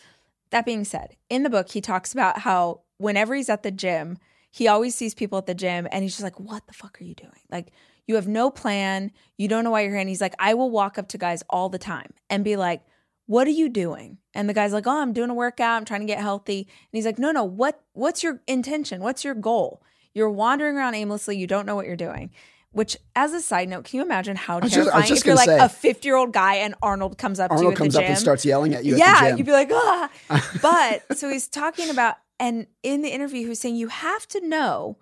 That 0.50 0.64
being 0.66 0.84
said, 0.84 1.16
in 1.30 1.42
the 1.44 1.50
book 1.50 1.70
he 1.70 1.80
talks 1.80 2.12
about 2.12 2.38
how 2.40 2.80
whenever 2.98 3.34
he's 3.34 3.48
at 3.48 3.62
the 3.62 3.70
gym, 3.70 4.18
he 4.50 4.66
always 4.68 4.94
sees 4.94 5.14
people 5.14 5.38
at 5.38 5.46
the 5.46 5.54
gym 5.54 5.86
and 5.92 6.02
he's 6.02 6.12
just 6.12 6.22
like, 6.24 6.40
"What 6.40 6.66
the 6.66 6.72
fuck 6.72 7.00
are 7.00 7.04
you 7.04 7.14
doing?" 7.14 7.30
Like 7.50 7.72
you 8.06 8.14
have 8.14 8.28
no 8.28 8.50
plan, 8.50 9.10
you 9.36 9.48
don't 9.48 9.64
know 9.64 9.70
why 9.70 9.82
you're 9.82 9.90
here. 9.90 10.00
And 10.00 10.08
he's 10.08 10.20
like, 10.20 10.34
"I 10.38 10.54
will 10.54 10.70
walk 10.70 10.98
up 10.98 11.08
to 11.08 11.18
guys 11.18 11.42
all 11.50 11.68
the 11.68 11.78
time 11.78 12.12
and 12.30 12.44
be 12.44 12.56
like, 12.56 12.82
"What 13.26 13.46
are 13.46 13.50
you 13.50 13.68
doing?" 13.68 14.18
And 14.34 14.48
the 14.48 14.54
guy's 14.54 14.72
like, 14.72 14.86
"Oh, 14.86 15.00
I'm 15.00 15.12
doing 15.12 15.30
a 15.30 15.34
workout, 15.34 15.76
I'm 15.76 15.84
trying 15.84 16.00
to 16.00 16.06
get 16.06 16.18
healthy." 16.20 16.58
And 16.60 16.88
he's 16.92 17.06
like, 17.06 17.18
"No, 17.18 17.32
no, 17.32 17.44
what 17.44 17.82
what's 17.92 18.22
your 18.22 18.40
intention? 18.46 19.00
What's 19.00 19.24
your 19.24 19.34
goal? 19.34 19.82
You're 20.14 20.30
wandering 20.30 20.76
around 20.76 20.94
aimlessly, 20.94 21.36
you 21.36 21.46
don't 21.46 21.66
know 21.66 21.74
what 21.76 21.86
you're 21.86 21.96
doing." 21.96 22.30
Which, 22.72 22.98
as 23.14 23.32
a 23.32 23.40
side 23.40 23.70
note, 23.70 23.84
can 23.86 23.96
you 23.96 24.02
imagine 24.02 24.36
how 24.36 24.60
just- 24.60 24.74
terrifying 24.74 25.10
if 25.10 25.24
you're 25.24 25.34
like 25.34 25.46
say- 25.46 25.58
a 25.58 25.68
50 25.68 26.06
year 26.06 26.16
old 26.16 26.32
guy 26.34 26.56
and 26.56 26.74
Arnold 26.82 27.16
comes 27.16 27.40
up 27.40 27.50
to 27.50 27.62
you 27.62 27.70
at 27.70 27.76
comes 27.76 27.94
the 27.94 28.00
up 28.00 28.04
gym? 28.04 28.10
and 28.10 28.18
starts 28.20 28.44
yelling 28.44 28.74
at 28.74 28.84
you. 28.84 28.92
at 28.94 28.98
yeah, 28.98 29.20
the 29.22 29.28
gym. 29.30 29.38
you'd 29.38 29.46
be 29.46 29.52
like, 29.52 29.70
ah. 29.72 30.10
but 30.62 31.16
so 31.18 31.30
he's 31.30 31.48
talking 31.48 31.88
about, 31.88 32.16
and 32.38 32.66
in 32.82 33.00
the 33.00 33.08
interview, 33.08 33.44
he 33.44 33.48
was 33.48 33.60
saying 33.60 33.76
you 33.76 33.88
have 33.88 34.28
to 34.28 34.46
know 34.46 34.98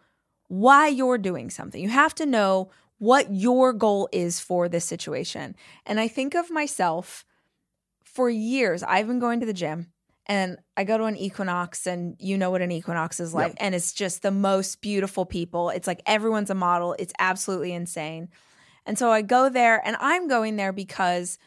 why 0.47 0.87
you're 0.87 1.19
doing 1.19 1.51
something. 1.51 1.83
You 1.83 1.89
have 1.89 2.15
to 2.17 2.27
know 2.27 2.71
what 3.05 3.33
your 3.35 3.75
goal 3.75 4.09
is 4.13 4.41
for 4.41 4.67
this 4.67 4.87
situation. 4.87 5.55
And 5.85 6.01
I 6.01 6.09
think 6.09 6.35
of 6.35 6.51
myself 6.51 7.25
for 8.03 8.31
years, 8.31 8.83
I've 8.83 9.07
been 9.07 9.19
going 9.19 9.41
to 9.41 9.47
the 9.47 9.53
gym 9.53 9.93
and 10.27 10.57
I 10.75 10.85
go 10.85 10.97
to 10.97 11.05
an 11.05 11.17
equinox, 11.17 11.87
and 11.87 12.17
you 12.19 12.39
know 12.39 12.51
what 12.51 12.63
an 12.63 12.73
equinox 12.73 13.21
is 13.21 13.35
like. 13.35 13.53
Yep. 13.53 13.57
And 13.61 13.75
it's 13.75 13.93
just 13.93 14.23
the 14.23 14.31
most 14.31 14.81
beautiful 14.81 15.27
people. 15.27 15.69
It's 15.69 15.87
like 15.87 16.01
everyone's 16.07 16.49
a 16.49 16.55
model, 16.55 16.97
it's 16.99 17.13
absolutely 17.19 17.75
insane. 17.75 18.31
And 18.87 18.99
so 18.99 19.11
I 19.11 19.21
go 19.21 19.51
there, 19.51 19.87
and 19.87 19.97
I'm 20.01 20.27
going 20.27 20.57
there 20.57 20.73
because 20.73 21.39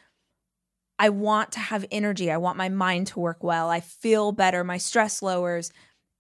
I 1.00 1.10
want 1.10 1.54
to 1.54 1.60
have 1.60 1.86
energy. 1.92 2.32
I 2.32 2.38
want 2.38 2.58
my 2.58 2.70
mind 2.70 3.08
to 3.08 3.20
work 3.20 3.44
well. 3.44 3.70
I 3.70 3.80
feel 3.80 4.32
better. 4.32 4.64
My 4.64 4.78
stress 4.78 5.24
lowers. 5.24 5.72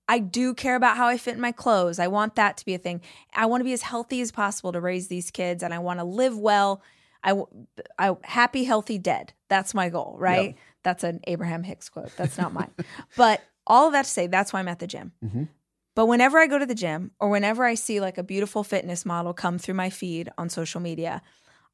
I 0.09 0.19
do 0.19 0.53
care 0.53 0.75
about 0.75 0.97
how 0.97 1.07
I 1.07 1.17
fit 1.17 1.35
in 1.35 1.41
my 1.41 1.51
clothes. 1.51 1.99
I 1.99 2.07
want 2.07 2.35
that 2.35 2.57
to 2.57 2.65
be 2.65 2.73
a 2.73 2.77
thing. 2.77 3.01
I 3.33 3.45
want 3.45 3.61
to 3.61 3.65
be 3.65 3.73
as 3.73 3.81
healthy 3.81 4.21
as 4.21 4.31
possible 4.31 4.71
to 4.71 4.79
raise 4.79 5.07
these 5.07 5.31
kids, 5.31 5.63
and 5.63 5.73
I 5.73 5.79
want 5.79 5.99
to 5.99 6.05
live 6.05 6.37
well. 6.37 6.81
I, 7.23 7.41
I 7.99 8.15
happy, 8.23 8.63
healthy, 8.63 8.97
dead. 8.97 9.33
That's 9.49 9.73
my 9.73 9.89
goal, 9.89 10.15
right? 10.19 10.55
That's 10.83 11.03
an 11.03 11.19
Abraham 11.27 11.63
Hicks 11.63 11.89
quote. 11.89 12.15
That's 12.15 12.37
not 12.37 12.53
mine. 12.53 12.71
but 13.17 13.41
all 13.65 13.87
of 13.87 13.93
that 13.93 14.05
to 14.05 14.09
say, 14.11 14.27
that's 14.27 14.53
why 14.53 14.59
I'm 14.59 14.67
at 14.69 14.79
the 14.79 14.87
gym. 14.87 15.11
Mhm. 15.25 15.49
But 15.95 16.05
whenever 16.05 16.37
I 16.37 16.45
go 16.47 16.59
to 16.59 16.65
the 16.65 16.75
gym 16.75 17.11
or 17.19 17.27
whenever 17.29 17.65
I 17.65 17.73
see 17.73 17.99
like 17.99 18.17
a 18.19 18.23
beautiful 18.23 18.63
fitness 18.63 19.03
model 19.05 19.33
come 19.33 19.57
through 19.57 19.73
my 19.73 19.89
feed 19.89 20.29
on 20.37 20.47
social 20.47 20.79
media, 20.79 21.21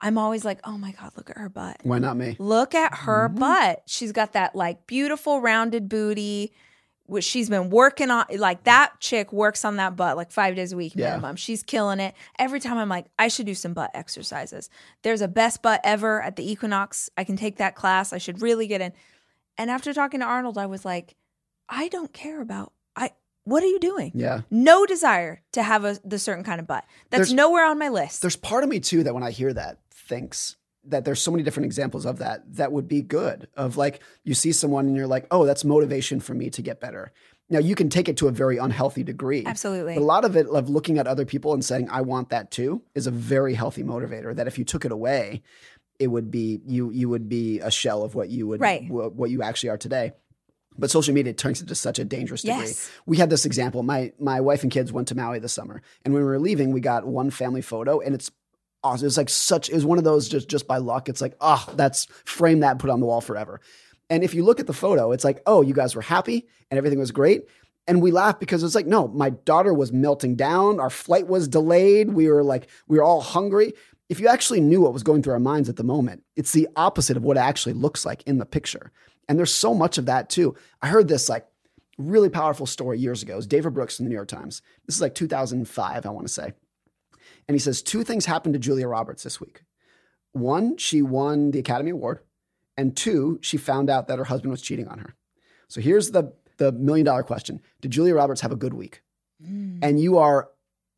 I'm 0.02 0.18
always 0.18 0.44
like, 0.46 0.60
oh 0.64 0.78
my 0.78 0.92
God, 0.94 1.12
look 1.18 1.30
at 1.30 1.38
her 1.38 1.50
butt. 1.50 1.82
Why 1.84 2.00
not 2.00 2.16
me? 2.18 2.36
Look 2.40 2.74
at 2.74 2.94
her 3.00 3.30
Mhm. 3.30 3.38
butt. 3.40 3.84
She's 3.86 4.12
got 4.14 4.32
that 4.34 4.56
like 4.56 4.88
beautiful 4.88 5.42
rounded 5.42 5.88
booty, 5.90 6.54
which 7.06 7.24
she's 7.26 7.50
been 7.50 7.70
working 7.70 8.10
on. 8.12 8.26
Like 8.38 8.64
that 8.64 8.94
chick 9.00 9.34
works 9.34 9.66
on 9.66 9.76
that 9.78 9.96
butt 9.96 10.16
like 10.18 10.32
five 10.32 10.56
days 10.56 10.72
a 10.72 10.78
week 10.78 10.94
Yeah. 10.96 11.10
minimum. 11.12 11.36
She's 11.36 11.62
killing 11.64 12.00
it. 12.00 12.16
Every 12.40 12.60
time 12.60 12.78
I'm 12.78 12.90
like, 12.90 13.08
I 13.20 13.28
should 13.28 13.46
do 13.46 13.56
some 13.56 13.74
butt 13.74 13.92
exercises. 13.94 14.70
There's 15.02 15.22
a 15.22 15.28
best 15.28 15.62
butt 15.62 15.82
ever 15.84 16.22
at 16.22 16.36
the 16.38 16.50
Equinox. 16.50 17.10
I 17.18 17.24
can 17.24 17.36
take 17.36 17.58
that 17.58 17.76
class. 17.76 18.14
I 18.14 18.18
should 18.18 18.42
really 18.42 18.68
get 18.68 18.82
in. 18.82 18.94
And 19.58 19.70
after 19.70 19.94
talking 19.94 20.22
to 20.22 20.26
Arnold, 20.26 20.58
I 20.58 20.66
was 20.66 20.86
like, 20.86 21.16
I 21.70 21.88
don't 21.90 22.14
care 22.14 22.42
about 22.42 22.74
I. 22.96 23.12
What 23.46 23.62
are 23.62 23.68
you 23.68 23.80
doing? 23.80 24.14
Yeah. 24.16 24.42
No 24.50 24.86
desire 24.86 25.42
to 25.52 25.64
have 25.64 25.84
a 25.84 25.98
the 26.06 26.18
certain 26.18 26.44
kind 26.46 26.62
of 26.62 26.68
butt. 26.68 26.86
That's 27.10 27.20
There's- 27.30 27.32
nowhere 27.34 27.66
on 27.66 27.78
my 27.78 27.90
list. 27.90 28.22
There's 28.22 28.38
part 28.38 28.64
of 28.64 28.70
me 28.70 28.80
too 28.80 29.04
that 29.04 29.14
when 29.14 29.24
I 29.24 29.32
hear 29.32 29.52
that 29.54 29.80
thinks 29.92 30.56
that 30.86 31.06
there's 31.06 31.22
so 31.22 31.32
many 31.32 31.44
different 31.44 31.66
examples 31.66 32.06
of 32.06 32.18
that 32.20 32.44
that 32.56 32.72
would 32.72 32.88
be 32.88 33.02
good. 33.02 33.48
Of 33.56 33.78
like 33.78 34.02
you 34.24 34.34
see 34.34 34.52
someone 34.52 34.88
and 34.88 34.96
you're 34.96 35.08
like, 35.08 35.28
oh, 35.32 35.46
that's 35.46 35.64
motivation 35.64 36.20
for 36.20 36.34
me 36.34 36.50
to 36.52 36.62
get 36.62 36.80
better. 36.80 37.12
Now 37.50 37.60
you 37.60 37.76
can 37.76 37.90
take 37.90 38.10
it 38.10 38.18
to 38.18 38.28
a 38.28 38.32
very 38.32 38.58
unhealthy 38.58 39.04
degree. 39.04 39.44
Absolutely. 39.46 39.94
But 39.96 40.02
a 40.02 40.06
lot 40.06 40.26
of 40.26 40.36
it 40.36 40.48
of 40.48 40.70
looking 40.70 40.98
at 40.98 41.08
other 41.08 41.26
people 41.26 41.54
and 41.54 41.64
saying, 41.64 41.90
I 41.90 42.02
want 42.02 42.30
that 42.30 42.52
too, 42.52 42.82
is 42.96 43.06
a 43.08 43.12
very 43.12 43.54
healthy 43.54 43.84
motivator. 43.84 44.36
That 44.36 44.48
if 44.48 44.58
you 44.58 44.66
took 44.66 44.86
it 44.86 44.92
away, 44.92 45.42
it 46.00 46.08
would 46.08 46.32
be 46.32 46.62
you 46.66 46.90
you 46.92 47.10
would 47.10 47.30
be 47.30 47.60
a 47.60 47.70
shell 47.70 48.04
of 48.04 48.16
what 48.16 48.30
you 48.30 48.48
would 48.48 48.60
Right. 48.62 48.86
wh- 48.88 49.16
what 49.16 49.30
you 49.30 49.42
actually 49.44 49.70
are 49.70 49.78
today. 49.78 50.14
But 50.76 50.90
social 50.90 51.14
media 51.14 51.34
turns 51.34 51.62
into 51.62 51.76
such 51.76 52.00
a 52.00 52.04
dangerous 52.04 52.42
degree. 52.42 52.62
Yes. 52.62 52.90
We 53.06 53.18
had 53.18 53.30
this 53.30 53.46
example. 53.46 53.84
My 53.84 54.12
my 54.20 54.42
wife 54.42 54.64
and 54.64 54.72
kids 54.72 54.92
went 54.92 55.08
to 55.10 55.16
Maui 55.16 55.38
this 55.40 55.54
summer, 55.54 55.82
and 56.04 56.14
when 56.14 56.24
we 56.24 56.28
were 56.30 56.40
leaving, 56.40 56.72
we 56.72 56.82
got 56.82 57.06
one 57.06 57.30
family 57.30 57.62
photo, 57.62 58.00
and 58.00 58.16
it's 58.16 58.32
awesome. 58.84 59.06
It 59.06 59.08
was 59.08 59.18
like 59.18 59.30
such. 59.30 59.70
It 59.70 59.76
was 59.76 59.86
one 59.86 59.98
of 59.98 60.04
those 60.04 60.28
just 60.30 60.50
just 60.50 60.68
by 60.68 60.78
luck. 60.78 61.10
It's 61.10 61.22
like, 61.22 61.36
oh, 61.42 61.66
that's 61.76 62.06
frame 62.26 62.60
that, 62.62 62.72
and 62.72 62.80
put 62.80 62.90
on 62.90 63.00
the 63.00 63.06
wall 63.06 63.22
forever. 63.22 63.62
And 64.10 64.24
if 64.24 64.34
you 64.34 64.44
look 64.44 64.60
at 64.60 64.68
the 64.68 64.74
photo, 64.74 65.12
it's 65.12 65.24
like, 65.24 65.42
oh, 65.46 65.62
you 65.62 65.74
guys 65.74 65.96
were 65.96 66.02
happy 66.02 66.48
and 66.70 66.78
everything 66.78 67.00
was 67.00 67.12
great. 67.12 67.48
And 67.88 68.02
we 68.02 68.12
laugh 68.12 68.40
because 68.40 68.64
it's 68.64 68.76
like, 68.76 68.86
no, 68.86 69.08
my 69.08 69.32
daughter 69.32 69.74
was 69.74 69.92
melting 69.92 70.36
down. 70.36 70.80
Our 70.80 70.90
flight 70.90 71.28
was 71.28 71.48
delayed. 71.48 72.14
We 72.14 72.30
were 72.30 72.44
like, 72.44 72.70
we 72.88 72.98
were 72.98 73.04
all 73.04 73.22
hungry. 73.22 73.74
If 74.10 74.20
you 74.20 74.28
actually 74.28 74.62
knew 74.62 74.82
what 74.82 74.94
was 74.94 75.04
going 75.04 75.24
through 75.24 75.34
our 75.34 75.40
minds 75.40 75.70
at 75.70 75.76
the 75.76 75.84
moment, 75.84 76.24
it's 76.36 76.52
the 76.52 76.68
opposite 76.76 77.18
of 77.18 77.24
what 77.24 77.38
it 77.38 77.42
actually 77.42 77.74
looks 77.74 78.06
like 78.06 78.24
in 78.24 78.38
the 78.38 78.46
picture. 78.46 78.92
And 79.28 79.38
there's 79.38 79.54
so 79.54 79.74
much 79.74 79.98
of 79.98 80.06
that 80.06 80.30
too. 80.30 80.56
I 80.82 80.88
heard 80.88 81.08
this 81.08 81.30
like 81.30 81.46
really 81.98 82.30
powerful 82.30 82.66
story 82.66 83.00
years 83.00 83.24
ago. 83.24 83.34
It 83.34 83.38
was 83.38 83.48
David 83.48 83.74
Brooks 83.74 83.98
from 83.98 84.06
the 84.06 84.10
New 84.10 84.16
York 84.16 84.28
Times. 84.28 84.62
This 84.86 84.96
is 84.96 85.02
like 85.02 85.16
2005, 85.16 86.06
I 86.06 86.10
want 86.10 86.28
to 86.28 86.34
say. 86.34 86.54
And 87.48 87.56
he 87.56 87.60
says 87.60 87.82
two 87.82 88.04
things 88.04 88.26
happened 88.26 88.54
to 88.54 88.60
Julia 88.60 88.88
Roberts 88.88 89.24
this 89.24 89.40
week. 89.40 89.64
One, 90.32 90.78
she 90.78 91.02
won 91.02 91.52
the 91.52 91.60
Academy 91.60 91.92
Award, 91.92 92.20
and 92.76 92.96
two, 92.96 93.40
she 93.42 93.58
found 93.58 93.90
out 93.90 94.08
that 94.08 94.18
her 94.18 94.24
husband 94.26 94.52
was 94.52 94.62
cheating 94.62 94.88
on 94.88 95.00
her. 95.00 95.16
So 95.68 95.82
here's 95.82 96.12
the 96.12 96.34
the 96.58 96.72
million 96.72 97.06
dollar 97.06 97.24
question: 97.24 97.62
Did 97.82 97.92
Julia 97.92 98.16
Roberts 98.16 98.42
have 98.42 98.52
a 98.52 98.56
good 98.56 98.74
week? 98.74 99.04
Mm. 99.44 99.80
And 99.82 100.00
you 100.00 100.18
are 100.18 100.50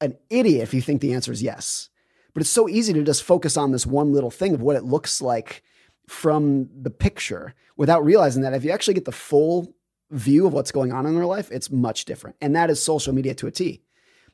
an 0.02 0.18
idiot 0.30 0.64
if 0.64 0.74
you 0.74 0.82
think 0.82 1.02
the 1.02 1.14
answer 1.14 1.32
is 1.32 1.42
yes. 1.42 1.90
But 2.34 2.42
it's 2.42 2.50
so 2.50 2.68
easy 2.68 2.94
to 2.94 3.04
just 3.04 3.24
focus 3.24 3.56
on 3.56 3.72
this 3.72 3.86
one 3.86 4.12
little 4.12 4.32
thing 4.32 4.54
of 4.54 4.62
what 4.62 4.76
it 4.76 4.84
looks 4.84 5.22
like 5.22 5.64
from 6.08 6.70
the 6.82 6.90
picture 6.90 7.54
without 7.78 8.04
realizing 8.04 8.44
that 8.44 8.54
if 8.54 8.64
you 8.64 8.72
actually 8.72 8.94
get 8.94 9.06
the 9.06 9.12
full 9.12 9.74
view 10.12 10.46
of 10.46 10.54
what's 10.54 10.72
going 10.72 10.92
on 10.92 11.06
in 11.06 11.16
their 11.16 11.26
life, 11.26 11.50
it's 11.52 11.72
much 11.72 12.06
different. 12.06 12.36
And 12.42 12.56
that 12.56 12.70
is 12.70 12.82
social 12.82 13.14
media 13.14 13.34
to 13.36 13.48
a 13.48 13.52
T. 13.52 13.82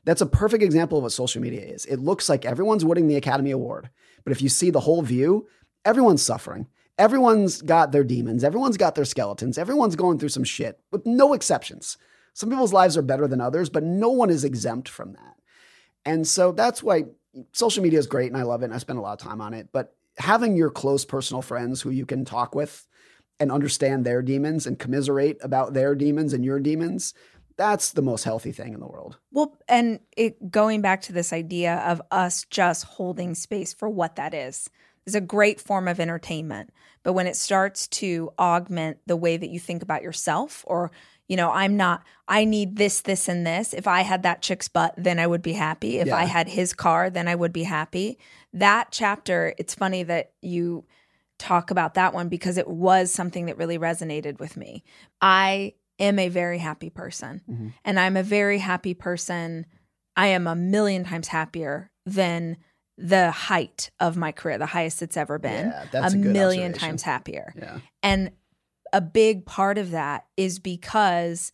That's 0.04 0.20
a 0.20 0.26
perfect 0.26 0.62
example 0.62 0.98
of 0.98 1.04
what 1.04 1.12
social 1.12 1.40
media 1.40 1.60
is. 1.60 1.84
It 1.86 2.00
looks 2.00 2.28
like 2.28 2.44
everyone's 2.44 2.84
winning 2.84 3.06
the 3.06 3.16
Academy 3.16 3.50
Award, 3.52 3.90
but 4.24 4.32
if 4.32 4.42
you 4.42 4.48
see 4.48 4.70
the 4.70 4.80
whole 4.80 5.02
view, 5.02 5.48
everyone's 5.84 6.22
suffering. 6.22 6.66
Everyone's 6.98 7.62
got 7.62 7.92
their 7.92 8.04
demons. 8.04 8.44
Everyone's 8.44 8.76
got 8.76 8.94
their 8.94 9.04
skeletons. 9.04 9.58
Everyone's 9.58 9.96
going 9.96 10.18
through 10.18 10.28
some 10.28 10.44
shit, 10.44 10.80
with 10.90 11.06
no 11.06 11.32
exceptions. 11.32 11.96
Some 12.34 12.50
people's 12.50 12.72
lives 12.72 12.96
are 12.96 13.02
better 13.02 13.26
than 13.26 13.40
others, 13.40 13.70
but 13.70 13.82
no 13.82 14.10
one 14.10 14.30
is 14.30 14.44
exempt 14.44 14.88
from 14.88 15.12
that. 15.12 15.36
And 16.04 16.26
so 16.26 16.52
that's 16.52 16.82
why 16.82 17.04
social 17.52 17.82
media 17.82 17.98
is 17.98 18.06
great 18.06 18.28
and 18.30 18.36
I 18.36 18.42
love 18.42 18.62
it 18.62 18.66
and 18.66 18.74
I 18.74 18.78
spend 18.78 18.98
a 18.98 19.02
lot 19.02 19.20
of 19.20 19.26
time 19.26 19.40
on 19.40 19.54
it. 19.54 19.68
But 19.72 19.94
having 20.18 20.56
your 20.56 20.70
close 20.70 21.04
personal 21.04 21.42
friends 21.42 21.80
who 21.80 21.90
you 21.90 22.06
can 22.06 22.24
talk 22.24 22.54
with 22.54 22.86
and 23.40 23.50
understand 23.50 24.04
their 24.04 24.22
demons 24.22 24.66
and 24.66 24.78
commiserate 24.78 25.38
about 25.42 25.74
their 25.74 25.94
demons 25.94 26.32
and 26.32 26.44
your 26.44 26.60
demons, 26.60 27.14
that's 27.56 27.92
the 27.92 28.02
most 28.02 28.24
healthy 28.24 28.52
thing 28.52 28.74
in 28.74 28.80
the 28.80 28.86
world. 28.86 29.18
Well, 29.30 29.56
and 29.68 30.00
it 30.16 30.50
going 30.50 30.80
back 30.80 31.02
to 31.02 31.12
this 31.12 31.32
idea 31.32 31.76
of 31.86 32.02
us 32.10 32.44
just 32.50 32.84
holding 32.84 33.34
space 33.34 33.72
for 33.72 33.88
what 33.88 34.16
that 34.16 34.34
is 34.34 34.70
is 35.06 35.14
a 35.14 35.20
great 35.20 35.60
form 35.60 35.88
of 35.88 36.00
entertainment. 36.00 36.70
But 37.02 37.14
when 37.14 37.26
it 37.26 37.36
starts 37.36 37.88
to 37.88 38.32
augment 38.38 38.98
the 39.06 39.16
way 39.16 39.36
that 39.36 39.50
you 39.50 39.58
think 39.58 39.82
about 39.82 40.02
yourself, 40.02 40.64
or, 40.66 40.92
you 41.26 41.36
know, 41.36 41.50
I'm 41.50 41.76
not, 41.76 42.04
I 42.28 42.44
need 42.44 42.76
this, 42.76 43.00
this, 43.00 43.28
and 43.28 43.44
this. 43.44 43.74
If 43.74 43.88
I 43.88 44.02
had 44.02 44.22
that 44.22 44.42
chick's 44.42 44.68
butt, 44.68 44.94
then 44.96 45.18
I 45.18 45.26
would 45.26 45.42
be 45.42 45.54
happy. 45.54 45.98
If 45.98 46.12
I 46.12 46.24
had 46.24 46.48
his 46.48 46.72
car, 46.72 47.10
then 47.10 47.26
I 47.26 47.34
would 47.34 47.52
be 47.52 47.64
happy. 47.64 48.18
That 48.52 48.88
chapter, 48.92 49.54
it's 49.58 49.74
funny 49.74 50.04
that 50.04 50.32
you 50.40 50.84
talk 51.38 51.72
about 51.72 51.94
that 51.94 52.14
one 52.14 52.28
because 52.28 52.56
it 52.56 52.68
was 52.68 53.10
something 53.10 53.46
that 53.46 53.58
really 53.58 53.78
resonated 53.78 54.38
with 54.38 54.56
me. 54.56 54.84
I 55.20 55.74
am 55.98 56.18
a 56.18 56.28
very 56.28 56.58
happy 56.58 56.90
person, 56.90 57.42
Mm-hmm. 57.48 57.68
and 57.84 58.00
I'm 58.00 58.16
a 58.16 58.22
very 58.22 58.58
happy 58.58 58.94
person. 58.94 59.66
I 60.16 60.28
am 60.28 60.46
a 60.46 60.54
million 60.56 61.04
times 61.04 61.28
happier 61.28 61.90
than 62.06 62.58
the 62.98 63.30
height 63.30 63.90
of 63.98 64.16
my 64.16 64.32
career, 64.32 64.58
the 64.58 64.66
highest 64.66 65.02
it's 65.02 65.16
ever 65.16 65.38
been. 65.38 65.68
Yeah, 65.68 65.84
that's 65.90 66.14
a 66.14 66.16
a 66.16 66.20
million 66.20 66.72
times 66.74 67.02
happier. 67.02 67.54
Yeah. 67.56 67.78
And 68.02 68.32
a 68.92 69.00
big 69.00 69.46
part 69.46 69.78
of 69.78 69.92
that 69.92 70.26
is 70.36 70.58
because 70.58 71.52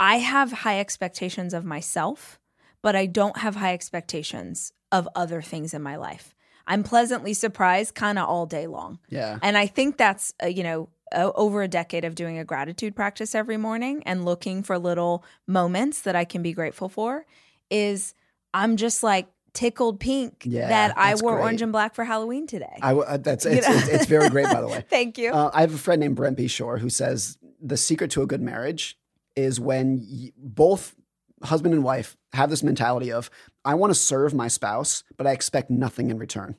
I 0.00 0.16
have 0.18 0.50
high 0.50 0.80
expectations 0.80 1.54
of 1.54 1.64
myself, 1.64 2.40
but 2.82 2.96
I 2.96 3.06
don't 3.06 3.36
have 3.38 3.54
high 3.54 3.72
expectations 3.74 4.72
of 4.90 5.08
other 5.14 5.40
things 5.40 5.72
in 5.74 5.82
my 5.82 5.94
life. 5.96 6.34
I'm 6.66 6.82
pleasantly 6.82 7.34
surprised 7.34 7.94
kind 7.94 8.18
of 8.18 8.28
all 8.28 8.46
day 8.46 8.66
long. 8.66 8.98
Yeah. 9.08 9.38
And 9.42 9.56
I 9.56 9.68
think 9.68 9.96
that's, 9.96 10.34
uh, 10.42 10.46
you 10.46 10.64
know, 10.64 10.88
over 11.14 11.62
a 11.62 11.68
decade 11.68 12.04
of 12.04 12.14
doing 12.14 12.38
a 12.38 12.44
gratitude 12.44 12.94
practice 12.96 13.34
every 13.34 13.56
morning 13.56 14.02
and 14.04 14.24
looking 14.24 14.62
for 14.62 14.78
little 14.78 15.24
moments 15.46 16.02
that 16.02 16.16
I 16.16 16.24
can 16.24 16.42
be 16.42 16.52
grateful 16.52 16.88
for 16.88 17.24
is 17.70 18.14
I'm 18.54 18.76
just 18.76 19.02
like 19.02 19.28
tickled 19.54 20.00
pink 20.00 20.44
Yeah, 20.46 20.68
that 20.68 20.96
I 20.96 21.14
wore 21.16 21.34
great. 21.34 21.42
orange 21.42 21.62
and 21.62 21.72
black 21.72 21.94
for 21.94 22.04
Halloween 22.04 22.46
today. 22.46 22.78
I 22.82 22.92
uh, 22.94 23.16
that's 23.18 23.44
it's, 23.46 23.68
it's, 23.68 23.88
it's 23.88 24.06
very 24.06 24.28
great 24.30 24.48
by 24.50 24.60
the 24.60 24.68
way. 24.72 24.84
Thank 24.88 25.18
you. 25.18 25.30
Uh, 25.32 25.50
I 25.52 25.60
have 25.62 25.74
a 25.74 25.78
friend 25.78 26.00
named 26.00 26.16
Brent 26.16 26.38
Beshore 26.38 26.78
who 26.78 26.88
says 26.90 27.38
the 27.60 27.76
secret 27.76 28.10
to 28.12 28.22
a 28.22 28.26
good 28.26 28.40
marriage 28.42 28.98
is 29.36 29.58
when 29.60 30.06
y- 30.10 30.32
both 30.36 30.94
husband 31.42 31.74
and 31.74 31.82
wife 31.82 32.16
have 32.34 32.50
this 32.50 32.62
mentality 32.62 33.10
of, 33.10 33.30
I 33.64 33.74
want 33.74 33.90
to 33.90 33.98
serve 33.98 34.32
my 34.34 34.48
spouse, 34.48 35.02
but 35.16 35.26
I 35.26 35.32
expect 35.32 35.70
nothing 35.70 36.10
in 36.10 36.18
return. 36.18 36.56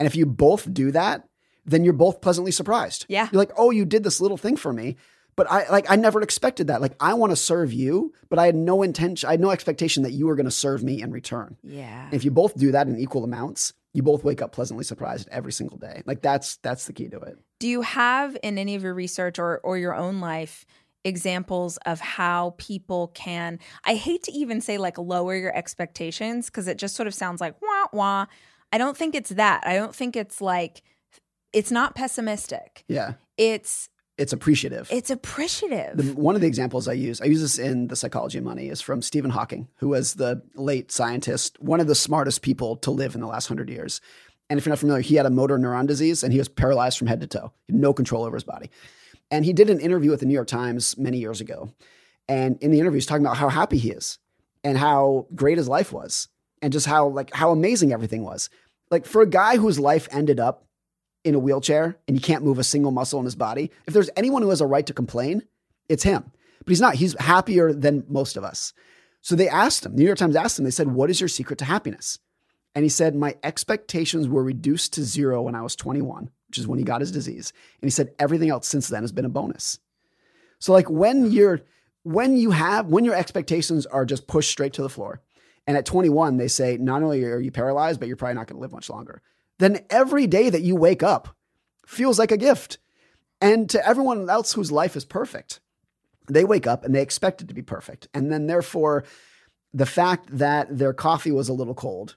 And 0.00 0.06
if 0.06 0.16
you 0.16 0.26
both 0.26 0.72
do 0.72 0.90
that, 0.92 1.27
then 1.68 1.84
you're 1.84 1.92
both 1.92 2.20
pleasantly 2.20 2.50
surprised. 2.50 3.06
Yeah. 3.08 3.28
You're 3.30 3.38
like, 3.38 3.52
oh, 3.56 3.70
you 3.70 3.84
did 3.84 4.02
this 4.02 4.20
little 4.20 4.36
thing 4.36 4.56
for 4.56 4.72
me. 4.72 4.96
But 5.36 5.48
I 5.48 5.70
like 5.70 5.88
I 5.88 5.94
never 5.94 6.20
expected 6.20 6.66
that. 6.66 6.80
Like 6.80 6.94
I 6.98 7.14
want 7.14 7.30
to 7.30 7.36
serve 7.36 7.72
you, 7.72 8.12
but 8.28 8.40
I 8.40 8.46
had 8.46 8.56
no 8.56 8.82
intention, 8.82 9.28
I 9.28 9.34
had 9.34 9.40
no 9.40 9.50
expectation 9.50 10.02
that 10.02 10.10
you 10.10 10.26
were 10.26 10.34
going 10.34 10.46
to 10.46 10.50
serve 10.50 10.82
me 10.82 11.00
in 11.00 11.12
return. 11.12 11.56
yeah. 11.62 12.06
And 12.06 12.14
if 12.14 12.24
you 12.24 12.32
both 12.32 12.58
do 12.58 12.72
that 12.72 12.88
in 12.88 12.98
equal 12.98 13.22
amounts, 13.22 13.72
you 13.92 14.02
both 14.02 14.24
wake 14.24 14.42
up 14.42 14.50
pleasantly 14.50 14.82
surprised 14.82 15.28
every 15.30 15.52
single 15.52 15.78
day. 15.78 16.02
Like 16.06 16.22
that's 16.22 16.56
that's 16.56 16.86
the 16.86 16.92
key 16.92 17.08
to 17.10 17.20
it. 17.20 17.38
Do 17.60 17.68
you 17.68 17.82
have 17.82 18.36
in 18.42 18.58
any 18.58 18.74
of 18.74 18.82
your 18.82 18.94
research 18.94 19.38
or 19.38 19.60
or 19.62 19.78
your 19.78 19.94
own 19.94 20.18
life 20.20 20.66
examples 21.04 21.76
of 21.86 22.00
how 22.00 22.56
people 22.58 23.08
can 23.14 23.60
I 23.84 23.94
hate 23.94 24.24
to 24.24 24.32
even 24.32 24.60
say 24.60 24.76
like 24.76 24.98
lower 24.98 25.36
your 25.36 25.56
expectations 25.56 26.46
because 26.46 26.66
it 26.66 26.78
just 26.78 26.96
sort 26.96 27.06
of 27.06 27.14
sounds 27.14 27.40
like 27.40 27.54
wah 27.62 27.86
wah. 27.92 28.26
I 28.72 28.78
don't 28.78 28.96
think 28.96 29.14
it's 29.14 29.30
that. 29.30 29.64
I 29.64 29.76
don't 29.76 29.94
think 29.94 30.16
it's 30.16 30.40
like 30.40 30.82
it's 31.52 31.70
not 31.70 31.94
pessimistic. 31.94 32.84
Yeah. 32.88 33.14
It's 33.36 33.88
It's 34.16 34.32
appreciative. 34.32 34.88
it's 34.90 35.10
appreciative. 35.10 35.96
The, 35.96 36.12
one 36.20 36.34
of 36.34 36.40
the 36.40 36.46
examples 36.46 36.88
I 36.88 36.92
use, 36.94 37.20
I 37.20 37.26
use 37.26 37.40
this 37.40 37.58
in 37.58 37.88
The 37.88 37.96
Psychology 37.96 38.38
of 38.38 38.44
Money, 38.44 38.68
is 38.68 38.80
from 38.80 39.00
Stephen 39.02 39.30
Hawking, 39.30 39.68
who 39.76 39.88
was 39.90 40.14
the 40.14 40.42
late 40.54 40.90
scientist, 40.90 41.60
one 41.60 41.80
of 41.80 41.86
the 41.86 41.94
smartest 41.94 42.42
people 42.42 42.76
to 42.78 42.90
live 42.90 43.14
in 43.14 43.20
the 43.20 43.26
last 43.26 43.46
hundred 43.46 43.70
years. 43.70 44.00
And 44.50 44.58
if 44.58 44.64
you're 44.66 44.72
not 44.72 44.78
familiar, 44.78 45.02
he 45.02 45.16
had 45.16 45.26
a 45.26 45.30
motor 45.30 45.58
neuron 45.58 45.86
disease 45.86 46.22
and 46.22 46.32
he 46.32 46.38
was 46.38 46.48
paralyzed 46.48 46.98
from 46.98 47.06
head 47.06 47.20
to 47.20 47.26
toe, 47.26 47.52
He 47.66 47.74
had 47.74 47.80
no 47.80 47.92
control 47.92 48.24
over 48.24 48.36
his 48.36 48.44
body. 48.44 48.70
And 49.30 49.44
he 49.44 49.52
did 49.52 49.68
an 49.68 49.78
interview 49.78 50.10
with 50.10 50.20
the 50.20 50.26
New 50.26 50.32
York 50.32 50.48
Times 50.48 50.96
many 50.96 51.18
years 51.18 51.40
ago. 51.42 51.72
And 52.28 52.56
in 52.62 52.70
the 52.70 52.80
interview, 52.80 52.96
he's 52.96 53.06
talking 53.06 53.24
about 53.24 53.36
how 53.36 53.50
happy 53.50 53.76
he 53.78 53.90
is 53.90 54.18
and 54.64 54.76
how 54.78 55.26
great 55.34 55.58
his 55.58 55.68
life 55.68 55.92
was 55.92 56.28
and 56.62 56.72
just 56.72 56.86
how 56.86 57.08
like 57.08 57.32
how 57.34 57.50
amazing 57.52 57.92
everything 57.92 58.24
was. 58.24 58.48
Like 58.90 59.04
for 59.06 59.20
a 59.22 59.26
guy 59.28 59.58
whose 59.58 59.78
life 59.78 60.08
ended 60.10 60.40
up 60.40 60.64
in 61.24 61.34
a 61.34 61.38
wheelchair 61.38 61.98
and 62.06 62.16
he 62.16 62.22
can't 62.22 62.44
move 62.44 62.58
a 62.58 62.64
single 62.64 62.92
muscle 62.92 63.18
in 63.18 63.24
his 63.24 63.34
body, 63.34 63.70
if 63.86 63.94
there's 63.94 64.10
anyone 64.16 64.42
who 64.42 64.50
has 64.50 64.60
a 64.60 64.66
right 64.66 64.86
to 64.86 64.94
complain, 64.94 65.42
it's 65.88 66.02
him. 66.02 66.30
But 66.60 66.68
he's 66.68 66.80
not. 66.80 66.96
He's 66.96 67.18
happier 67.20 67.72
than 67.72 68.04
most 68.08 68.36
of 68.36 68.44
us. 68.44 68.72
So 69.20 69.34
they 69.34 69.48
asked 69.48 69.84
him, 69.84 69.92
the 69.92 69.98
New 69.98 70.06
York 70.06 70.18
Times 70.18 70.36
asked 70.36 70.58
him, 70.58 70.64
they 70.64 70.70
said, 70.70 70.92
What 70.92 71.10
is 71.10 71.20
your 71.20 71.28
secret 71.28 71.58
to 71.60 71.64
happiness? 71.64 72.18
And 72.74 72.84
he 72.84 72.88
said, 72.88 73.14
My 73.14 73.36
expectations 73.42 74.28
were 74.28 74.44
reduced 74.44 74.92
to 74.94 75.04
zero 75.04 75.42
when 75.42 75.54
I 75.54 75.62
was 75.62 75.74
21, 75.76 76.30
which 76.48 76.58
is 76.58 76.66
when 76.66 76.78
he 76.78 76.84
got 76.84 77.00
his 77.00 77.12
disease. 77.12 77.52
And 77.80 77.86
he 77.86 77.90
said, 77.90 78.14
Everything 78.18 78.50
else 78.50 78.68
since 78.68 78.88
then 78.88 79.02
has 79.02 79.12
been 79.12 79.24
a 79.24 79.30
bonus. 79.30 79.78
So, 80.58 80.72
like, 80.72 80.90
when 80.90 81.30
you're, 81.30 81.60
when 82.02 82.36
you 82.36 82.50
have, 82.50 82.86
when 82.86 83.04
your 83.04 83.14
expectations 83.14 83.86
are 83.86 84.04
just 84.04 84.26
pushed 84.26 84.50
straight 84.50 84.72
to 84.74 84.82
the 84.82 84.88
floor, 84.88 85.20
and 85.66 85.76
at 85.76 85.86
21, 85.86 86.36
they 86.36 86.48
say, 86.48 86.76
Not 86.76 87.02
only 87.02 87.24
are 87.24 87.40
you 87.40 87.50
paralyzed, 87.50 88.00
but 88.00 88.08
you're 88.08 88.16
probably 88.16 88.34
not 88.34 88.46
going 88.46 88.56
to 88.56 88.62
live 88.62 88.72
much 88.72 88.90
longer, 88.90 89.22
then 89.58 89.84
every 89.90 90.26
day 90.26 90.50
that 90.50 90.62
you 90.62 90.76
wake 90.76 91.02
up 91.02 91.36
feels 91.86 92.18
like 92.18 92.32
a 92.32 92.36
gift. 92.36 92.78
And 93.40 93.68
to 93.70 93.86
everyone 93.86 94.28
else 94.28 94.52
whose 94.52 94.72
life 94.72 94.96
is 94.96 95.04
perfect, 95.04 95.60
they 96.28 96.44
wake 96.44 96.66
up 96.66 96.84
and 96.84 96.94
they 96.94 97.02
expect 97.02 97.40
it 97.40 97.48
to 97.48 97.54
be 97.54 97.62
perfect. 97.62 98.08
And 98.12 98.32
then, 98.32 98.46
therefore, 98.46 99.04
the 99.72 99.86
fact 99.86 100.28
that 100.38 100.76
their 100.76 100.92
coffee 100.92 101.30
was 101.30 101.48
a 101.48 101.52
little 101.52 101.74
cold 101.74 102.16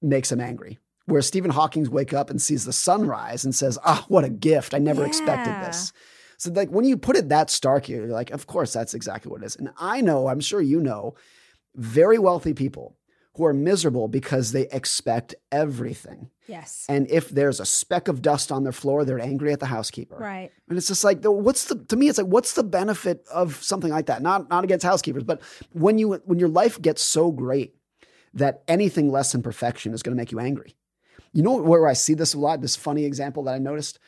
makes 0.00 0.28
them 0.28 0.40
angry. 0.40 0.78
Where 1.06 1.22
Stephen 1.22 1.50
Hawking 1.50 1.90
wake 1.90 2.12
up 2.12 2.30
and 2.30 2.40
sees 2.40 2.64
the 2.64 2.72
sunrise 2.72 3.44
and 3.44 3.54
says, 3.54 3.78
"Ah, 3.84 4.04
what 4.08 4.24
a 4.24 4.30
gift! 4.30 4.72
I 4.72 4.78
never 4.78 5.04
expected 5.04 5.52
this." 5.66 5.92
So, 6.38 6.50
like 6.52 6.70
when 6.70 6.84
you 6.84 6.96
put 6.96 7.16
it 7.16 7.28
that 7.28 7.50
stark, 7.50 7.88
you're 7.88 8.06
like, 8.06 8.30
"Of 8.30 8.46
course, 8.46 8.72
that's 8.72 8.94
exactly 8.94 9.30
what 9.30 9.42
it 9.42 9.46
is." 9.46 9.56
And 9.56 9.72
I 9.78 10.00
know, 10.00 10.28
I'm 10.28 10.40
sure 10.40 10.60
you 10.60 10.80
know, 10.80 11.14
very 11.74 12.18
wealthy 12.18 12.54
people 12.54 12.96
who 13.36 13.44
are 13.46 13.54
miserable 13.54 14.08
because 14.08 14.52
they 14.52 14.68
expect 14.68 15.34
everything. 15.50 16.30
yes. 16.46 16.84
And 16.88 17.10
if 17.10 17.30
there's 17.30 17.60
a 17.60 17.64
speck 17.66 18.08
of 18.08 18.20
dust 18.20 18.52
on 18.52 18.62
their 18.62 18.72
floor, 18.72 19.04
they're 19.04 19.18
angry 19.20 19.52
at 19.52 19.60
the 19.60 19.66
housekeeper. 19.66 20.16
Right. 20.16 20.50
And 20.68 20.76
it's 20.76 20.88
just 20.88 21.02
like, 21.02 21.22
the- 21.22 21.30
what's 21.30 21.64
the 21.64 21.76
to 21.86 21.96
me? 21.96 22.08
It's 22.08 22.18
like, 22.18 22.26
what's 22.26 22.52
the 22.54 22.62
benefit 22.62 23.24
of 23.32 23.62
something 23.62 23.90
like 23.90 24.06
that? 24.06 24.20
Not 24.22 24.50
not 24.50 24.64
against 24.64 24.84
housekeepers, 24.84 25.24
but 25.24 25.40
when 25.72 25.98
you 25.98 26.14
when 26.24 26.38
your 26.38 26.50
life 26.50 26.80
gets 26.80 27.02
so 27.02 27.30
great 27.30 27.74
that 28.34 28.62
anything 28.68 29.10
less 29.10 29.32
than 29.32 29.42
perfection 29.42 29.92
is 29.94 30.02
going 30.02 30.14
to 30.16 30.20
make 30.20 30.32
you 30.32 30.38
angry. 30.40 30.74
You 31.32 31.42
know 31.42 31.56
where 31.56 31.86
I 31.86 31.94
see 31.94 32.12
this 32.14 32.34
a 32.34 32.38
lot? 32.38 32.60
This 32.60 32.76
funny 32.76 33.04
example 33.06 33.42
that 33.44 33.54
I 33.54 33.58
noticed 33.58 33.98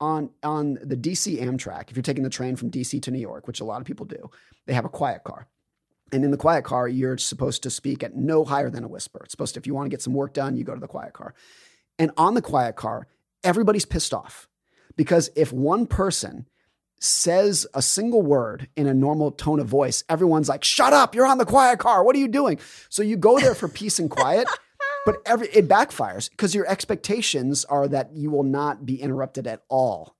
on 0.00 0.30
on 0.42 0.78
the 0.82 0.96
DC 0.96 1.38
Amtrak. 1.42 1.90
If 1.90 1.96
you're 1.96 2.02
taking 2.02 2.24
the 2.24 2.30
train 2.30 2.56
from 2.56 2.70
DC 2.70 3.02
to 3.02 3.10
New 3.10 3.18
York, 3.20 3.46
which 3.46 3.60
a 3.60 3.64
lot 3.64 3.82
of 3.82 3.86
people 3.86 4.06
do, 4.06 4.30
they 4.66 4.72
have 4.72 4.86
a 4.86 4.88
quiet 4.88 5.22
car. 5.24 5.46
And 6.12 6.24
in 6.24 6.30
the 6.30 6.36
quiet 6.36 6.64
car, 6.64 6.88
you're 6.88 7.18
supposed 7.18 7.62
to 7.62 7.70
speak 7.70 8.02
at 8.02 8.16
no 8.16 8.44
higher 8.44 8.70
than 8.70 8.84
a 8.84 8.88
whisper. 8.88 9.20
It's 9.22 9.30
supposed 9.30 9.54
to, 9.54 9.60
if 9.60 9.66
you 9.66 9.74
want 9.74 9.86
to 9.86 9.90
get 9.90 10.02
some 10.02 10.14
work 10.14 10.34
done, 10.34 10.56
you 10.56 10.64
go 10.64 10.74
to 10.74 10.80
the 10.80 10.88
quiet 10.88 11.12
car. 11.12 11.34
And 11.98 12.10
on 12.16 12.34
the 12.34 12.42
quiet 12.42 12.76
car, 12.76 13.06
everybody's 13.44 13.84
pissed 13.84 14.12
off 14.12 14.48
because 14.96 15.30
if 15.36 15.52
one 15.52 15.86
person 15.86 16.46
says 17.00 17.66
a 17.74 17.80
single 17.80 18.22
word 18.22 18.68
in 18.76 18.86
a 18.86 18.94
normal 18.94 19.30
tone 19.30 19.60
of 19.60 19.66
voice, 19.66 20.04
everyone's 20.08 20.48
like, 20.48 20.64
shut 20.64 20.92
up, 20.92 21.14
you're 21.14 21.26
on 21.26 21.38
the 21.38 21.46
quiet 21.46 21.78
car. 21.78 22.04
What 22.04 22.14
are 22.14 22.18
you 22.18 22.28
doing? 22.28 22.58
So 22.88 23.02
you 23.02 23.16
go 23.16 23.38
there 23.38 23.54
for 23.54 23.68
peace 23.68 23.98
and 23.98 24.10
quiet, 24.10 24.46
but 25.06 25.16
every, 25.24 25.48
it 25.48 25.68
backfires 25.68 26.30
because 26.30 26.54
your 26.54 26.66
expectations 26.66 27.64
are 27.64 27.88
that 27.88 28.14
you 28.14 28.30
will 28.30 28.44
not 28.44 28.84
be 28.84 29.00
interrupted 29.00 29.46
at 29.46 29.62
all. 29.68 30.16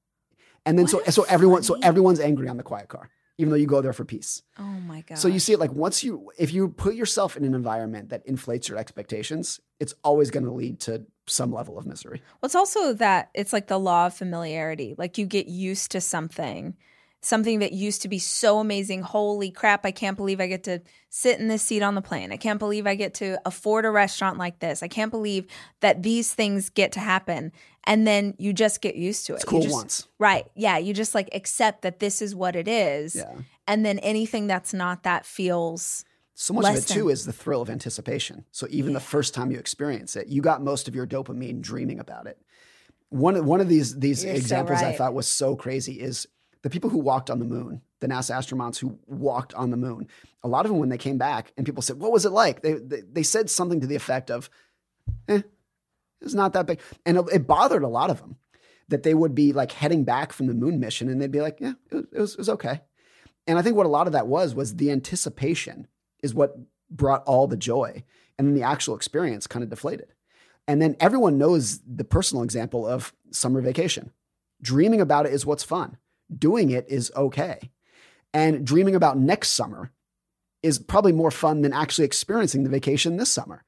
And 0.65 0.79
then 0.79 0.87
so, 0.87 0.99
What 0.99 1.09
a 1.09 1.13
so 1.13 1.23
everyone, 1.25 1.63
so 1.63 1.77
everyone's 1.83 2.21
angry 2.21 2.49
on 2.49 2.57
the 2.57 2.63
quiet 2.63 2.89
car, 2.89 3.11
even 3.41 3.51
though 3.51 3.57
you 3.57 3.67
go 3.67 3.81
there 3.81 3.93
for 3.93 4.05
peace. 4.05 4.43
Oh 4.59 4.63
my 4.63 5.01
god. 5.01 5.17
So 5.17 5.27
you 5.27 5.39
see 5.39 5.55
it 5.55 5.59
like 5.59 5.73
once 5.73 6.05
you, 6.05 6.31
if 6.39 6.53
you 6.53 6.69
put 6.69 6.95
yourself 6.95 7.37
in 7.37 7.45
an 7.45 7.55
environment 7.55 8.11
that 8.11 8.23
inflates 8.27 8.69
your 8.69 8.77
expectations, 8.77 9.61
it's 9.79 9.95
always 10.05 10.31
going 10.31 10.45
to 10.45 10.53
lead 10.53 10.81
to 10.81 11.07
some 11.27 11.53
level 11.53 11.79
of 11.79 11.87
misery. 11.87 12.23
Well, 12.41 12.47
it's 12.47 12.55
also 12.55 12.93
that 12.95 13.31
it's 13.35 13.53
like 13.53 13.69
the 13.69 13.79
law 13.79 14.07
of 14.07 14.15
familiarity. 14.15 14.95
Like 14.99 15.17
you 15.17 15.25
get 15.25 15.47
used 15.47 15.93
to 15.93 16.01
something, 16.01 16.77
something 17.23 17.59
that 17.59 17.73
used 17.73 18.03
to 18.03 18.09
be 18.09 18.19
so 18.19 18.59
amazing. 18.59 19.03
Holy 19.03 19.51
crap, 19.51 19.85
I 19.85 19.91
can't 19.91 20.17
believe 20.17 20.41
I 20.41 20.47
get 20.47 20.65
to 20.65 20.81
sit 21.11 21.39
in 21.39 21.49
this 21.49 21.63
seat 21.63 21.83
on 21.83 21.95
the 21.95 22.03
plane. 22.03 22.33
I 22.33 22.37
can't 22.37 22.59
believe 22.59 22.87
I 22.87 22.95
get 22.95 23.15
to 23.15 23.41
afford 23.45 23.85
a 23.85 23.91
restaurant 23.91 24.39
like 24.39 24.59
this. 24.61 24.83
I 24.83 24.89
can't 24.89 25.11
believe 25.11 25.47
that 25.81 26.03
these 26.03 26.33
things 26.33 26.71
get 26.71 26.93
to 26.93 27.01
happen. 27.01 27.53
And 27.85 28.07
then 28.07 28.35
you 28.39 28.53
just 28.53 28.81
get 28.81 28.97
used 28.97 29.27
to 29.27 29.35
it. 29.35 29.37
It's 29.37 29.45
cool 29.45 29.63
just- 29.63 29.75
once. 29.75 30.07
Right. 30.19 30.47
Yeah. 30.55 30.79
You 30.79 30.95
just 30.95 31.15
like 31.15 31.29
accept 31.33 31.83
that 31.83 31.99
this 31.99 32.23
is 32.23 32.35
what 32.35 32.57
it 32.57 32.69
is. 32.69 33.17
Yeah. 33.17 33.33
And 33.67 33.85
then 33.85 33.99
anything 34.01 34.47
that's 34.47 34.73
not 34.73 35.03
that 35.03 35.27
feels. 35.27 36.05
So 36.35 36.55
much 36.55 36.71
of 36.71 36.77
it 36.77 36.87
too 36.87 37.05
than- 37.05 37.11
is 37.11 37.27
the 37.27 37.33
thrill 37.33 37.61
of 37.61 37.69
anticipation. 37.69 38.45
So 38.51 38.67
even 38.71 38.95
the 38.95 39.01
first 39.01 39.35
time 39.35 39.51
you 39.51 39.59
experience 39.59 40.17
it, 40.17 40.29
you 40.29 40.41
got 40.41 40.63
most 40.63 40.89
of 40.89 40.95
your 40.95 41.07
dopamine 41.07 41.61
dreaming 41.61 42.01
about 42.01 42.27
it. 42.27 42.39
One 43.11 43.37
of 43.37 43.45
one 43.45 43.61
of 43.61 43.69
these 43.69 43.99
these 43.99 44.25
You're 44.25 44.35
so 44.35 44.39
examples 44.39 44.81
I 44.81 44.93
thought 44.93 45.13
was 45.13 45.27
so 45.27 45.57
crazy 45.57 46.01
is 46.01 46.27
the 46.63 46.71
people 46.71 46.91
who 46.91 46.99
walked 46.99 47.31
on 47.31 47.39
the 47.39 47.45
moon, 47.45 47.81
the 48.01 48.09
NASA 48.09 48.37
astronauts 48.37 48.79
who 48.79 48.99
walked 49.07 49.55
on 49.55 49.71
the 49.71 49.77
moon. 49.77 50.09
A 50.43 50.49
lot 50.49 50.65
of 50.65 50.71
them, 50.71 50.79
when 50.79 50.89
they 50.89 50.99
came 50.99 51.19
back, 51.19 51.53
and 51.57 51.67
people 51.67 51.83
said, 51.83 52.01
"What 52.01 52.13
was 52.13 52.25
it 52.25 52.33
like?" 52.33 52.63
They 52.63 52.75
they, 52.75 53.01
they 53.01 53.23
said 53.23 53.49
something 53.51 53.81
to 53.81 53.87
the 53.87 53.97
effect 53.97 54.31
of, 54.31 54.51
"Eh, 55.29 55.43
it's 56.21 56.35
not 56.35 56.53
that 56.53 56.67
big," 56.67 56.81
and 57.07 57.17
it, 57.17 57.25
it 57.33 57.47
bothered 57.47 57.83
a 57.83 57.89
lot 57.89 58.11
of 58.11 58.21
them 58.21 58.37
that 58.89 59.05
they 59.05 59.15
would 59.15 59.35
be 59.35 59.53
like 59.53 59.73
heading 59.73 60.05
back 60.05 60.33
from 60.33 60.47
the 60.47 60.55
moon 60.55 60.81
mission, 60.81 61.09
and 61.09 61.21
they'd 61.21 61.31
be 61.31 61.41
like, 61.41 61.59
"Yeah, 61.61 61.75
it 61.91 61.95
was, 61.95 62.05
it 62.13 62.21
was, 62.21 62.33
it 62.33 62.39
was 62.39 62.49
okay." 62.51 62.81
And 63.47 63.59
I 63.59 63.63
think 63.63 63.77
what 63.77 63.87
a 63.87 63.91
lot 63.91 64.07
of 64.07 64.13
that 64.13 64.27
was 64.27 64.55
was 64.55 64.77
the 64.77 64.91
anticipation 64.91 65.89
is 66.23 66.35
what 66.35 66.57
brought 66.91 67.25
all 67.25 67.47
the 67.47 67.57
joy, 67.57 68.05
and 68.39 68.47
then 68.47 68.55
the 68.55 68.63
actual 68.63 68.95
experience 68.95 69.47
kind 69.47 69.63
of 69.63 69.71
deflated. 69.71 70.13
And 70.69 70.81
then 70.81 70.97
everyone 71.01 71.39
knows 71.39 71.81
the 71.81 72.05
personal 72.05 72.45
example 72.45 72.87
of 72.87 73.13
summer 73.31 73.61
vacation. 73.61 74.13
Dreaming 74.63 75.01
about 75.01 75.27
it 75.27 75.33
is 75.33 75.47
what's 75.47 75.65
fun. 75.65 75.97
Doing 76.37 76.71
it 76.71 76.87
is 76.89 77.11
okay. 77.17 77.71
And 78.33 78.65
dreaming 78.65 78.95
about 78.95 79.19
next 79.19 79.51
summer 79.51 79.91
is 80.63 80.79
probably 80.79 81.13
more 81.13 81.31
fun 81.31 81.63
than 81.63 81.73
actually 81.73 82.05
experiencing 82.05 82.65
the 82.65 82.71
vacation 82.71 83.17
this 83.17 83.31
summer. 83.31 83.65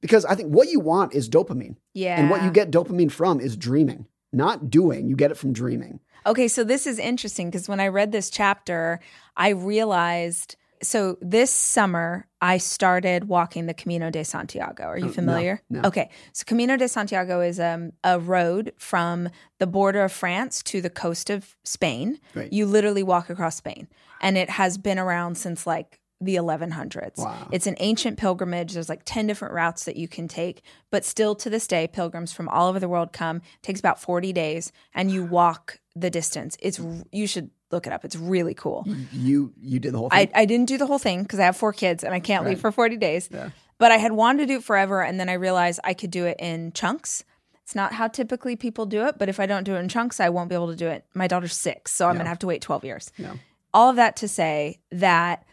Because 0.00 0.24
I 0.24 0.34
think 0.34 0.50
what 0.50 0.68
you 0.68 0.80
want 0.80 1.14
is 1.14 1.28
dopamine. 1.28 1.76
Yeah. 1.94 2.18
And 2.20 2.30
what 2.30 2.42
you 2.42 2.50
get 2.50 2.70
dopamine 2.70 3.10
from 3.10 3.40
is 3.40 3.56
dreaming, 3.56 4.06
not 4.32 4.70
doing. 4.70 5.08
You 5.08 5.16
get 5.16 5.30
it 5.30 5.36
from 5.36 5.52
dreaming. 5.52 6.00
Okay, 6.26 6.48
so 6.48 6.64
this 6.64 6.86
is 6.86 6.98
interesting 6.98 7.50
because 7.50 7.68
when 7.68 7.80
I 7.80 7.88
read 7.88 8.12
this 8.12 8.30
chapter, 8.30 9.00
I 9.36 9.50
realized 9.50 10.56
so 10.82 11.16
this 11.20 11.50
summer 11.50 12.26
I 12.40 12.58
started 12.58 13.24
walking 13.28 13.66
the 13.66 13.74
Camino 13.74 14.10
de 14.10 14.24
Santiago. 14.24 14.84
Are 14.84 14.98
you 14.98 15.06
Oh, 15.06 15.12
familiar? 15.12 15.62
no, 15.70 15.80
no. 15.80 15.88
Okay, 15.88 16.10
so 16.32 16.44
Camino 16.46 16.76
de 16.76 16.86
Santiago 16.88 17.40
is 17.40 17.58
um, 17.58 17.92
a 18.04 18.18
road 18.20 18.72
from 18.78 19.28
the 19.58 19.66
border 19.66 20.04
of 20.04 20.12
France 20.12 20.62
to 20.64 20.80
the 20.80 20.90
coast 20.90 21.30
of 21.30 21.56
Spain. 21.64 22.20
Right. 22.34 22.52
You 22.52 22.66
literally 22.66 23.02
walk 23.02 23.30
across 23.30 23.56
Spain, 23.56 23.88
and 24.20 24.36
it 24.36 24.50
has 24.50 24.78
been 24.78 24.98
around 24.98 25.36
since 25.36 25.66
like 25.66 26.00
the 26.20 26.36
1100s. 26.36 27.18
Wow. 27.18 27.48
It's 27.52 27.66
an 27.66 27.76
ancient 27.78 28.16
pilgrimage. 28.18 28.72
There's 28.72 28.88
like 28.88 29.02
10 29.04 29.26
different 29.26 29.52
routes 29.52 29.84
that 29.84 29.96
you 29.96 30.08
can 30.08 30.28
take, 30.28 30.62
but 30.90 31.04
still 31.04 31.34
to 31.34 31.50
this 31.50 31.66
day, 31.66 31.86
pilgrims 31.86 32.32
from 32.32 32.48
all 32.48 32.68
over 32.68 32.80
the 32.80 32.88
world 32.88 33.12
come. 33.12 33.36
It 33.38 33.42
takes 33.62 33.80
about 33.80 34.00
40 34.00 34.32
days, 34.32 34.72
and 34.94 35.10
you 35.10 35.24
walk 35.24 35.78
the 35.94 36.08
distance. 36.10 36.56
It's 36.60 36.80
you 37.12 37.26
should 37.26 37.50
look 37.70 37.86
it 37.86 37.92
up. 37.92 38.04
It's 38.04 38.16
really 38.16 38.54
cool. 38.54 38.86
You 39.12 39.52
you 39.60 39.78
did 39.80 39.92
the 39.92 39.98
whole 39.98 40.10
thing. 40.10 40.30
I, 40.34 40.42
I 40.42 40.44
didn't 40.44 40.66
do 40.66 40.78
the 40.78 40.86
whole 40.86 40.98
thing 40.98 41.22
because 41.22 41.38
I 41.40 41.44
have 41.44 41.56
four 41.56 41.72
kids 41.72 42.04
and 42.04 42.14
I 42.14 42.20
can't 42.20 42.44
leave 42.44 42.60
for 42.60 42.70
40 42.72 42.96
days. 42.96 43.28
Yeah. 43.32 43.50
But 43.78 43.92
I 43.92 43.96
had 43.96 44.12
wanted 44.12 44.38
to 44.42 44.46
do 44.46 44.56
it 44.58 44.64
forever. 44.64 45.02
And 45.02 45.18
then 45.20 45.28
I 45.28 45.34
realized 45.34 45.80
I 45.84 45.92
could 45.94 46.10
do 46.10 46.24
it 46.26 46.36
in 46.38 46.72
chunks. 46.72 47.24
It's 47.62 47.74
not 47.74 47.92
how 47.92 48.06
typically 48.08 48.54
people 48.56 48.86
do 48.86 49.04
it. 49.06 49.18
But 49.18 49.28
if 49.28 49.40
I 49.40 49.46
don't 49.46 49.64
do 49.64 49.74
it 49.74 49.80
in 49.80 49.88
chunks, 49.88 50.20
I 50.20 50.28
won't 50.28 50.48
be 50.48 50.54
able 50.54 50.68
to 50.68 50.76
do 50.76 50.86
it. 50.86 51.04
My 51.14 51.26
daughter's 51.26 51.54
six. 51.56 51.92
So 51.92 52.06
I'm 52.06 52.14
Yeah. 52.14 52.18
going 52.18 52.24
to 52.26 52.28
have 52.30 52.38
to 52.40 52.46
wait 52.46 52.62
12 52.62 52.84
years. 52.84 53.10
Yeah. 53.18 53.34
All 53.74 53.90
of 53.90 53.96
that 53.96 54.16
to 54.16 54.28
say 54.28 54.78
that 54.92 55.44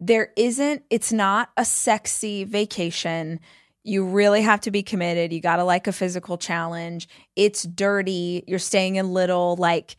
there 0.00 0.32
isn't, 0.36 0.82
it's 0.90 1.12
not 1.12 1.50
a 1.56 1.64
sexy 1.64 2.42
vacation. 2.44 3.38
You 3.84 4.04
really 4.06 4.42
have 4.42 4.60
to 4.62 4.70
be 4.70 4.82
committed. 4.82 5.32
You 5.32 5.40
got 5.40 5.56
to 5.56 5.64
like 5.64 5.86
a 5.86 5.92
physical 5.92 6.38
challenge. 6.38 7.08
It's 7.36 7.62
dirty. 7.64 8.42
You're 8.48 8.58
staying 8.58 8.96
in 8.96 9.12
little, 9.12 9.54
like, 9.56 9.96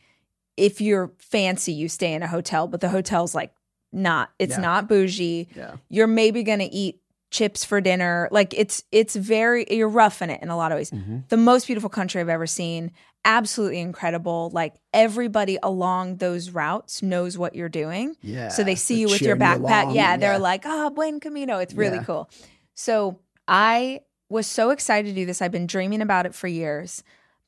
if 0.56 0.80
you're 0.80 1.12
fancy, 1.18 1.72
you 1.72 1.88
stay 1.88 2.12
in 2.14 2.22
a 2.22 2.26
hotel, 2.28 2.66
but 2.68 2.80
the 2.80 2.88
hotel's 2.88 3.34
like 3.34 3.52
not, 3.92 4.30
it's 4.38 4.54
Yeah. 4.56 4.60
not 4.62 4.88
bougie. 4.88 5.48
yeah. 5.54 5.76
You're 5.88 6.06
maybe 6.06 6.42
to 6.60 6.66
eat 6.66 7.00
chips 7.30 7.64
for 7.64 7.80
dinner. 7.80 8.28
Like 8.30 8.54
it's, 8.54 8.82
it's 8.92 9.16
very, 9.16 9.66
you're 9.70 9.88
roughing 9.88 10.30
it 10.30 10.40
in 10.42 10.48
a 10.50 10.56
lot 10.56 10.70
of 10.72 10.76
ways. 10.78 10.90
Mhm. 10.90 11.28
The 11.28 11.36
most 11.36 11.66
beautiful 11.66 11.90
country 11.90 12.20
I've 12.20 12.28
ever 12.28 12.46
seen. 12.46 12.92
Absolutely 13.24 13.80
incredible. 13.80 14.50
Like 14.52 14.74
everybody 14.92 15.58
along 15.62 16.16
those 16.18 16.50
routes 16.50 17.02
knows 17.02 17.36
what 17.38 17.54
you're 17.56 17.68
doing. 17.68 18.16
Yeah. 18.22 18.48
So 18.48 18.62
they 18.62 18.74
see 18.74 19.00
you 19.00 19.08
with 19.08 19.22
your 19.22 19.36
cheering 19.36 19.62
you 19.62 19.66
backpack. 19.66 19.94
yeah, 19.94 20.16
they're 20.16 20.38
like, 20.38 20.64
ah, 20.66 20.90
buen 20.90 21.18
camino. 21.20 21.58
It's 21.58 21.74
really 21.74 21.96
Yeah. 21.96 22.04
cool. 22.04 22.30
So 22.74 23.18
I 23.48 24.00
was 24.28 24.46
so 24.46 24.70
excited 24.70 25.08
to 25.08 25.14
do 25.14 25.26
this. 25.26 25.40
I've 25.42 25.52
been 25.52 25.66
dreaming 25.66 26.02
about 26.02 26.26
it 26.26 26.34
for 26.34 26.48
years, 26.48 27.02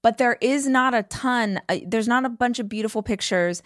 but 0.06 0.18
there 0.18 0.38
is 0.40 0.68
not 0.68 0.94
a 0.94 1.02
ton. 1.02 1.60
Uh, 1.68 1.78
there's 1.84 2.06
not 2.06 2.24
a 2.24 2.28
bunch 2.28 2.60
of 2.60 2.68
beautiful 2.68 3.02
pictures. 3.02 3.60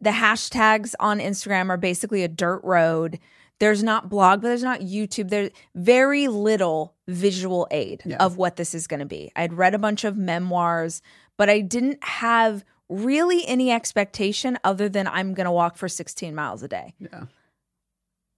The 0.00 0.10
hashtags 0.10 0.94
on 1.00 1.18
Instagram 1.18 1.70
are 1.70 1.76
basically 1.76 2.22
a 2.22 2.28
dirt 2.28 2.60
road. 2.62 3.18
There's 3.58 3.82
not 3.82 4.08
blog, 4.08 4.42
but 4.42 4.46
there's 4.46 4.62
not 4.62 4.78
YouTube. 4.82 5.28
There's 5.28 5.50
very 5.74 6.28
little 6.28 6.94
visual 7.08 7.66
aid 7.72 8.02
Yeah. 8.04 8.18
of 8.20 8.36
what 8.36 8.54
this 8.54 8.74
is 8.76 8.86
going 8.86 9.00
to 9.00 9.06
be. 9.06 9.32
I'd 9.34 9.54
read 9.54 9.74
a 9.74 9.78
bunch 9.80 10.04
of 10.04 10.16
memoirs, 10.16 11.02
but 11.36 11.50
I 11.50 11.58
didn't 11.58 11.98
have 12.04 12.64
really 12.88 13.44
any 13.48 13.72
expectation 13.72 14.60
other 14.62 14.88
than 14.88 15.08
I'm 15.08 15.34
going 15.34 15.46
to 15.46 15.50
walk 15.50 15.76
for 15.76 15.88
16 15.88 16.32
miles 16.32 16.62
a 16.62 16.68
day. 16.68 16.94
yeah. 17.00 17.24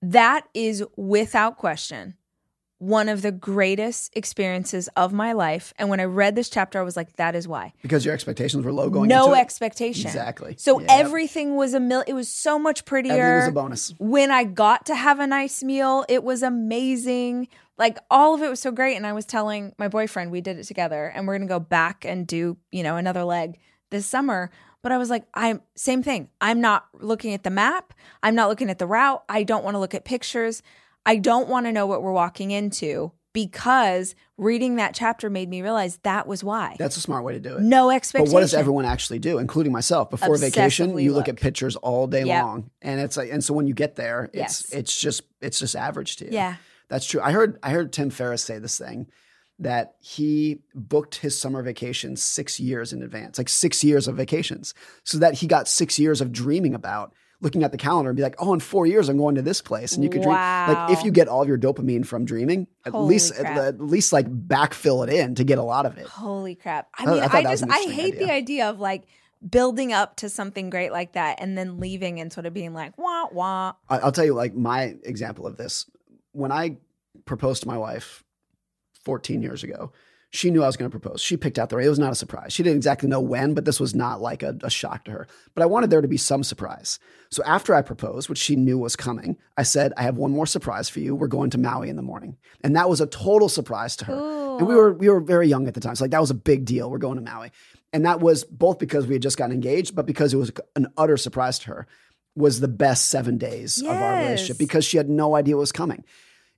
That 0.00 0.48
is 0.54 0.82
without 0.96 1.58
question 1.58 2.14
one 2.78 3.08
of 3.08 3.22
the 3.22 3.32
greatest 3.32 4.14
experiences 4.16 4.88
of 4.96 5.12
my 5.12 5.32
life. 5.32 5.72
And 5.78 5.88
when 5.88 6.00
I 6.00 6.04
read 6.04 6.34
this 6.34 6.50
chapter, 6.50 6.78
I 6.78 6.82
was 6.82 6.96
like, 6.96 7.14
that 7.16 7.34
is 7.34 7.46
why. 7.48 7.72
Because 7.82 8.04
your 8.04 8.12
expectations 8.12 8.64
were 8.64 8.72
low 8.72 8.90
going 8.90 9.08
no 9.08 9.26
into 9.26 9.38
it. 9.38 9.40
expectation. 9.42 10.06
Exactly. 10.08 10.56
So 10.58 10.80
Yeah. 10.80 10.86
everything 10.90 11.56
was 11.56 11.72
a 11.72 11.80
mil. 11.80 12.02
It 12.06 12.12
was 12.14 12.28
so 12.28 12.58
much 12.58 12.84
prettier. 12.84 13.12
Everything 13.12 13.36
was 13.36 13.48
a 13.48 13.52
bonus. 13.52 13.94
When 13.98 14.30
I 14.30 14.44
got 14.44 14.86
to 14.86 14.94
have 14.94 15.20
a 15.20 15.26
nice 15.26 15.62
meal, 15.62 16.04
it 16.08 16.24
was 16.24 16.42
amazing. 16.42 17.48
Like 17.78 17.98
all 18.10 18.34
of 18.34 18.42
it 18.42 18.50
was 18.50 18.60
so 18.60 18.70
great. 18.70 18.96
And 18.96 19.06
I 19.06 19.12
was 19.12 19.24
telling 19.24 19.72
my 19.78 19.88
boyfriend, 19.88 20.30
we 20.30 20.40
did 20.40 20.58
it 20.58 20.64
together, 20.64 21.06
and 21.14 21.26
we're 21.26 21.38
gonna 21.38 21.48
go 21.48 21.60
back 21.60 22.04
and 22.04 22.26
do, 22.26 22.56
you 22.70 22.82
know, 22.82 22.96
another 22.96 23.24
leg 23.24 23.58
this 23.90 24.06
summer. 24.06 24.50
But 24.82 24.92
I 24.92 24.98
was 24.98 25.08
like, 25.08 25.24
I'm 25.32 25.62
same 25.76 26.02
thing. 26.02 26.28
I'm 26.40 26.60
not 26.60 26.86
looking 26.92 27.32
at 27.32 27.42
the 27.42 27.50
map. 27.50 27.94
I'm 28.22 28.34
not 28.34 28.48
looking 28.50 28.68
at 28.68 28.78
the 28.78 28.86
route. 28.86 29.24
I 29.28 29.42
don't 29.42 29.64
want 29.64 29.74
to 29.76 29.78
look 29.78 29.94
at 29.94 30.04
pictures. 30.04 30.62
I 31.06 31.16
don't 31.16 31.48
want 31.48 31.66
to 31.66 31.72
know 31.72 31.86
what 31.86 32.02
we're 32.02 32.12
walking 32.12 32.50
into 32.50 33.12
because 33.32 34.14
reading 34.38 34.76
that 34.76 34.94
chapter 34.94 35.28
made 35.28 35.48
me 35.48 35.60
realize 35.60 35.98
that 36.04 36.26
was 36.26 36.44
why. 36.44 36.76
That's 36.78 36.96
a 36.96 37.00
smart 37.00 37.24
way 37.24 37.32
to 37.34 37.40
do 37.40 37.56
it. 37.56 37.62
no 37.62 37.88
But 37.88 37.96
expectation. 37.96 38.32
what 38.32 38.40
does 38.40 38.54
everyone 38.54 38.84
actually 38.84 39.18
do, 39.18 39.38
including 39.38 39.72
myself? 39.72 40.08
Before 40.10 40.36
vacation, 40.38 40.96
you 40.98 41.12
look, 41.12 41.26
look. 41.26 41.28
at 41.28 41.40
pictures 41.40 41.74
all 41.76 42.06
day 42.06 42.22
Yep. 42.24 42.42
long, 42.44 42.70
and 42.80 43.00
it's 43.00 43.16
like, 43.16 43.30
and 43.32 43.42
so 43.42 43.52
when 43.54 43.66
you 43.66 43.74
get 43.74 43.96
there, 43.96 44.24
it's 44.32 44.70
Yes. 44.70 44.72
it's 44.72 45.00
just 45.00 45.22
it's 45.40 45.58
just 45.58 45.74
average 45.76 46.16
to 46.16 46.26
you. 46.26 46.30
Yeah. 46.32 46.56
that's 46.88 47.06
true. 47.06 47.20
I 47.22 47.32
heard 47.32 47.58
I 47.62 47.70
heard 47.70 47.92
Tim 47.92 48.10
Ferriss 48.10 48.44
say 48.44 48.58
this 48.58 48.78
thing 48.78 49.08
that 49.58 49.94
he 50.00 50.60
booked 50.74 51.16
his 51.16 51.38
summer 51.38 51.62
vacation 51.62 52.16
six 52.16 52.58
years 52.60 52.92
in 52.92 53.02
advance, 53.02 53.38
like 53.38 53.48
six 53.48 53.82
years 53.84 54.06
of 54.08 54.16
vacations, 54.16 54.74
so 55.04 55.18
that 55.18 55.34
he 55.34 55.46
got 55.46 55.66
six 55.68 55.98
years 55.98 56.20
of 56.20 56.30
dreaming 56.32 56.74
about 56.74 57.12
looking 57.40 57.62
at 57.62 57.72
the 57.72 57.78
calendar 57.78 58.10
and 58.10 58.16
be 58.16 58.22
like, 58.22 58.36
oh, 58.38 58.54
in 58.54 58.60
four 58.60 58.86
years 58.86 59.08
I'm 59.08 59.16
going 59.18 59.34
to 59.34 59.42
this 59.42 59.60
place, 59.60 59.94
and 59.94 60.02
you 60.04 60.10
could 60.10 60.22
dream. 60.22 60.34
Like 60.34 60.90
if 60.92 61.04
you 61.04 61.10
get 61.10 61.28
all 61.28 61.42
of 61.42 61.48
your 61.48 61.58
dopamine 61.58 62.06
from 62.06 62.24
dreaming, 62.24 62.66
at 62.86 62.92
Holy 62.92 63.14
least 63.14 63.34
at, 63.34 63.56
at 63.56 63.80
least 63.80 64.12
like 64.12 64.26
backfill 64.26 65.06
it 65.06 65.12
in 65.12 65.34
to 65.36 65.44
get 65.44 65.58
a 65.58 65.62
lot 65.62 65.84
of 65.86 65.98
it. 65.98 66.06
Holy 66.06 66.54
crap. 66.54 66.88
I 66.98 67.04
I- 67.04 67.06
mean, 67.06 67.22
I 67.22 67.26
I, 67.26 67.42
just, 67.42 67.64
I 67.68 67.78
hate 67.90 68.14
the 68.18 68.24
idea. 68.24 68.32
idea 68.34 68.70
of 68.70 68.80
like 68.80 69.04
building 69.48 69.92
up 69.92 70.16
to 70.16 70.30
something 70.30 70.70
great 70.70 70.90
like 70.90 71.12
that 71.12 71.38
and 71.40 71.56
then 71.58 71.78
leaving 71.78 72.18
and 72.18 72.32
sort 72.32 72.46
of 72.46 72.54
being 72.54 72.72
like, 72.72 72.96
wah, 72.96 73.26
wah. 73.30 73.72
I- 73.90 73.98
I'll 73.98 74.12
tell 74.12 74.24
you, 74.24 74.32
like 74.34 74.54
my 74.54 74.96
example 75.02 75.46
of 75.46 75.56
this. 75.56 75.84
When 76.32 76.50
I 76.50 76.78
proposed 77.26 77.62
to 77.62 77.68
my 77.68 77.76
wife 77.78 78.24
14 79.04 79.42
years 79.42 79.62
ago, 79.62 79.92
she 80.34 80.50
knew 80.50 80.64
I 80.64 80.66
was 80.66 80.76
going 80.76 80.90
to 80.90 80.98
propose. 80.98 81.22
She 81.22 81.36
picked 81.36 81.58
out 81.60 81.68
the. 81.68 81.76
Ring. 81.76 81.86
It 81.86 81.90
was 81.90 81.98
not 81.98 82.10
a 82.10 82.16
surprise. 82.16 82.52
She 82.52 82.64
didn't 82.64 82.76
exactly 82.76 83.08
know 83.08 83.20
when, 83.20 83.54
but 83.54 83.64
this 83.64 83.78
was 83.78 83.94
not 83.94 84.20
like 84.20 84.42
a, 84.42 84.56
a 84.62 84.70
shock 84.70 85.04
to 85.04 85.12
her. 85.12 85.28
But 85.54 85.62
I 85.62 85.66
wanted 85.66 85.90
there 85.90 86.00
to 86.00 86.08
be 86.08 86.16
some 86.16 86.42
surprise. 86.42 86.98
So 87.30 87.42
after 87.44 87.72
I 87.72 87.82
proposed, 87.82 88.28
which 88.28 88.38
she 88.38 88.56
knew 88.56 88.76
was 88.76 88.96
coming, 88.96 89.36
I 89.56 89.62
said, 89.62 89.92
"I 89.96 90.02
have 90.02 90.16
one 90.16 90.32
more 90.32 90.46
surprise 90.46 90.88
for 90.88 90.98
you. 90.98 91.14
We're 91.14 91.28
going 91.28 91.50
to 91.50 91.58
Maui 91.58 91.88
in 91.88 91.96
the 91.96 92.02
morning," 92.02 92.36
and 92.62 92.74
that 92.74 92.90
was 92.90 93.00
a 93.00 93.06
total 93.06 93.48
surprise 93.48 93.94
to 93.96 94.06
her. 94.06 94.58
And 94.58 94.66
we 94.66 94.74
were 94.74 94.92
we 94.92 95.08
were 95.08 95.20
very 95.20 95.46
young 95.46 95.68
at 95.68 95.74
the 95.74 95.80
time, 95.80 95.94
so 95.94 96.04
like 96.04 96.10
that 96.10 96.20
was 96.20 96.30
a 96.30 96.34
big 96.34 96.64
deal. 96.64 96.90
We're 96.90 96.98
going 96.98 97.16
to 97.16 97.22
Maui, 97.22 97.52
and 97.92 98.04
that 98.04 98.18
was 98.18 98.42
both 98.42 98.80
because 98.80 99.06
we 99.06 99.14
had 99.14 99.22
just 99.22 99.38
gotten 99.38 99.54
engaged, 99.54 99.94
but 99.94 100.04
because 100.04 100.34
it 100.34 100.38
was 100.38 100.50
an 100.74 100.88
utter 100.96 101.16
surprise 101.16 101.58
to 101.60 101.68
her. 101.68 101.86
Was 102.36 102.58
the 102.58 102.66
best 102.66 103.10
seven 103.10 103.38
days 103.38 103.80
of 103.80 103.86
our 103.86 104.16
relationship 104.16 104.58
because 104.58 104.84
she 104.84 104.96
had 104.96 105.08
no 105.08 105.36
idea 105.36 105.54
what 105.54 105.60
was 105.60 105.70
coming. 105.70 106.02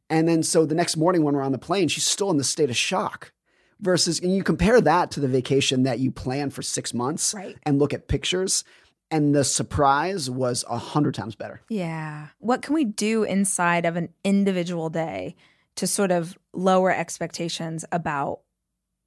And 0.09 0.27
then 0.27 0.43
so 0.43 0.65
the 0.65 0.75
next 0.75 0.97
morning 0.97 1.23
when 1.23 1.35
we're 1.35 1.43
on 1.43 1.53
the 1.53 1.59
plane, 1.59 1.89
she's 1.89 2.07
still 2.07 2.31
in 2.31 2.39
the 2.39 2.45
state 2.45 2.71
of 2.71 2.77
shock. 2.79 3.33
Versus, 3.81 4.21
and 4.21 4.35
you 4.35 4.43
compare 4.43 4.81
that 4.81 5.11
to 5.13 5.21
the 5.21 5.29
vacation 5.29 5.83
that 5.83 5.99
you 5.99 6.11
plan 6.11 6.49
for 6.51 6.63
six 6.63 6.95
months 6.95 7.35
Right. 7.35 7.57
and 7.65 7.79
look 7.79 7.93
at 7.93 8.09
pictures, 8.09 8.65
and 9.11 9.35
the 9.35 9.45
surprise 9.45 10.31
was 10.31 10.65
a 10.69 10.79
hundred 10.79 11.15
times 11.15 11.35
better. 11.35 11.61
Yeah. 11.69 12.29
What 12.39 12.63
can 12.63 12.75
we 12.75 12.85
do 12.85 13.23
inside 13.23 13.85
of 13.85 13.97
an 13.97 14.09
individual 14.25 14.89
day 14.89 15.37
to 15.77 15.87
sort 15.87 16.11
of 16.11 16.39
lower 16.55 16.91
expectations 16.91 17.85
about 17.93 18.41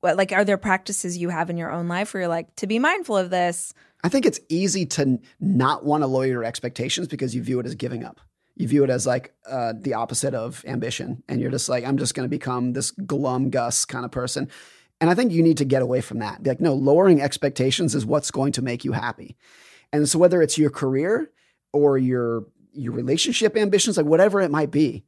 what, 0.01 0.15
like, 0.15 0.31
are 0.31 0.45
there 0.45 0.57
practices 0.57 1.17
you 1.17 1.29
have 1.29 1.49
in 1.49 1.57
your 1.57 1.71
own 1.71 1.87
life 1.87 2.13
where 2.13 2.21
you're 2.21 2.29
like, 2.29 2.55
to 2.57 2.67
be 2.67 2.79
mindful 2.79 3.17
of 3.17 3.31
this? 3.31 3.73
I 4.03 4.07
think 4.07 4.25
it's 4.25 4.39
easy 4.47 4.85
to 4.85 5.19
not 5.41 5.83
want 5.83 6.03
to 6.03 6.07
lower 6.07 6.25
your 6.27 6.43
expectations 6.45 7.07
because 7.07 7.35
you 7.35 7.41
view 7.43 7.59
it 7.59 7.65
as 7.65 7.75
giving 7.75 8.05
up. 8.05 8.21
You 8.60 8.68
view 8.68 8.84
it 8.84 8.90
as 8.91 9.07
like 9.07 9.34
uh, 9.49 9.73
the 9.80 9.95
opposite 9.95 10.36
of 10.36 10.64
ambition, 10.68 11.23
and 11.27 11.41
you're 11.41 11.49
just 11.49 11.69
like, 11.69 11.86
I'm 11.86 11.98
just 11.98 12.14
going 12.14 12.26
to 12.26 12.30
become 12.30 12.73
this 12.73 12.91
glum 12.91 13.49
Gus 13.49 13.86
kind 13.86 14.06
of 14.06 14.11
person. 14.11 14.49
And 15.02 15.10
I 15.10 15.15
think 15.15 15.31
you 15.31 15.41
need 15.41 15.57
to 15.57 15.65
get 15.65 15.81
away 15.81 16.02
from 16.02 16.19
that. 16.19 16.44
Be 16.44 16.49
like, 16.49 16.60
no, 16.60 16.73
lowering 16.73 17.22
expectations 17.22 17.95
is 17.95 18.06
what's 18.06 18.31
going 18.31 18.52
to 18.52 18.61
make 18.61 18.84
you 18.84 18.91
happy. 18.91 19.38
And 19.94 20.07
so 20.10 20.19
whether 20.19 20.41
it's 20.41 20.57
your 20.57 20.69
career 20.69 21.31
or 21.72 21.98
your 21.98 22.48
your 22.73 22.91
relationship 22.91 23.56
ambitions, 23.56 23.95
like 23.98 24.06
whatever 24.06 24.41
it 24.41 24.52
might 24.52 24.72
be, 24.72 25.06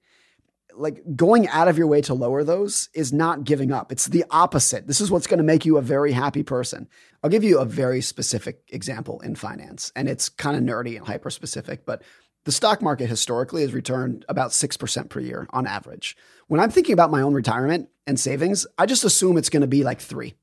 like 0.73 1.03
going 1.15 1.47
out 1.49 1.67
of 1.67 1.77
your 1.77 1.87
way 1.87 2.01
to 2.01 2.13
lower 2.13 2.43
those 2.43 2.89
is 2.93 3.11
not 3.11 3.43
giving 3.43 3.71
up. 3.73 3.91
It's 3.91 4.05
the 4.05 4.23
opposite. 4.31 4.87
This 4.87 5.01
is 5.01 5.11
what's 5.11 5.27
going 5.27 5.39
to 5.39 5.43
make 5.43 5.65
you 5.65 5.77
a 5.77 5.81
very 5.81 6.13
happy 6.13 6.43
person. 6.43 6.87
I'll 7.21 7.29
give 7.29 7.43
you 7.43 7.59
a 7.59 7.65
very 7.65 8.01
specific 8.01 8.61
example 8.69 9.19
in 9.19 9.35
finance, 9.35 9.91
and 9.95 10.07
it's 10.07 10.29
kind 10.29 10.55
of 10.55 10.63
nerdy 10.63 10.95
and 10.97 11.05
hyper 11.05 11.29
specific, 11.29 11.85
but 11.85 12.01
the 12.45 12.51
stock 12.51 12.81
market 12.81 13.07
historically 13.07 13.61
has 13.61 13.73
returned 13.73 14.25
about 14.27 14.51
6% 14.51 15.09
per 15.09 15.19
year 15.19 15.47
on 15.51 15.67
average. 15.67 16.17
When 16.47 16.59
I'm 16.59 16.71
thinking 16.71 16.93
about 16.93 17.11
my 17.11 17.21
own 17.21 17.33
retirement 17.33 17.89
and 18.07 18.19
savings, 18.19 18.65
I 18.77 18.85
just 18.85 19.03
assume 19.03 19.37
it's 19.37 19.49
going 19.49 19.61
to 19.61 19.67
be 19.67 19.83
like 19.83 19.99
three. 20.01 20.33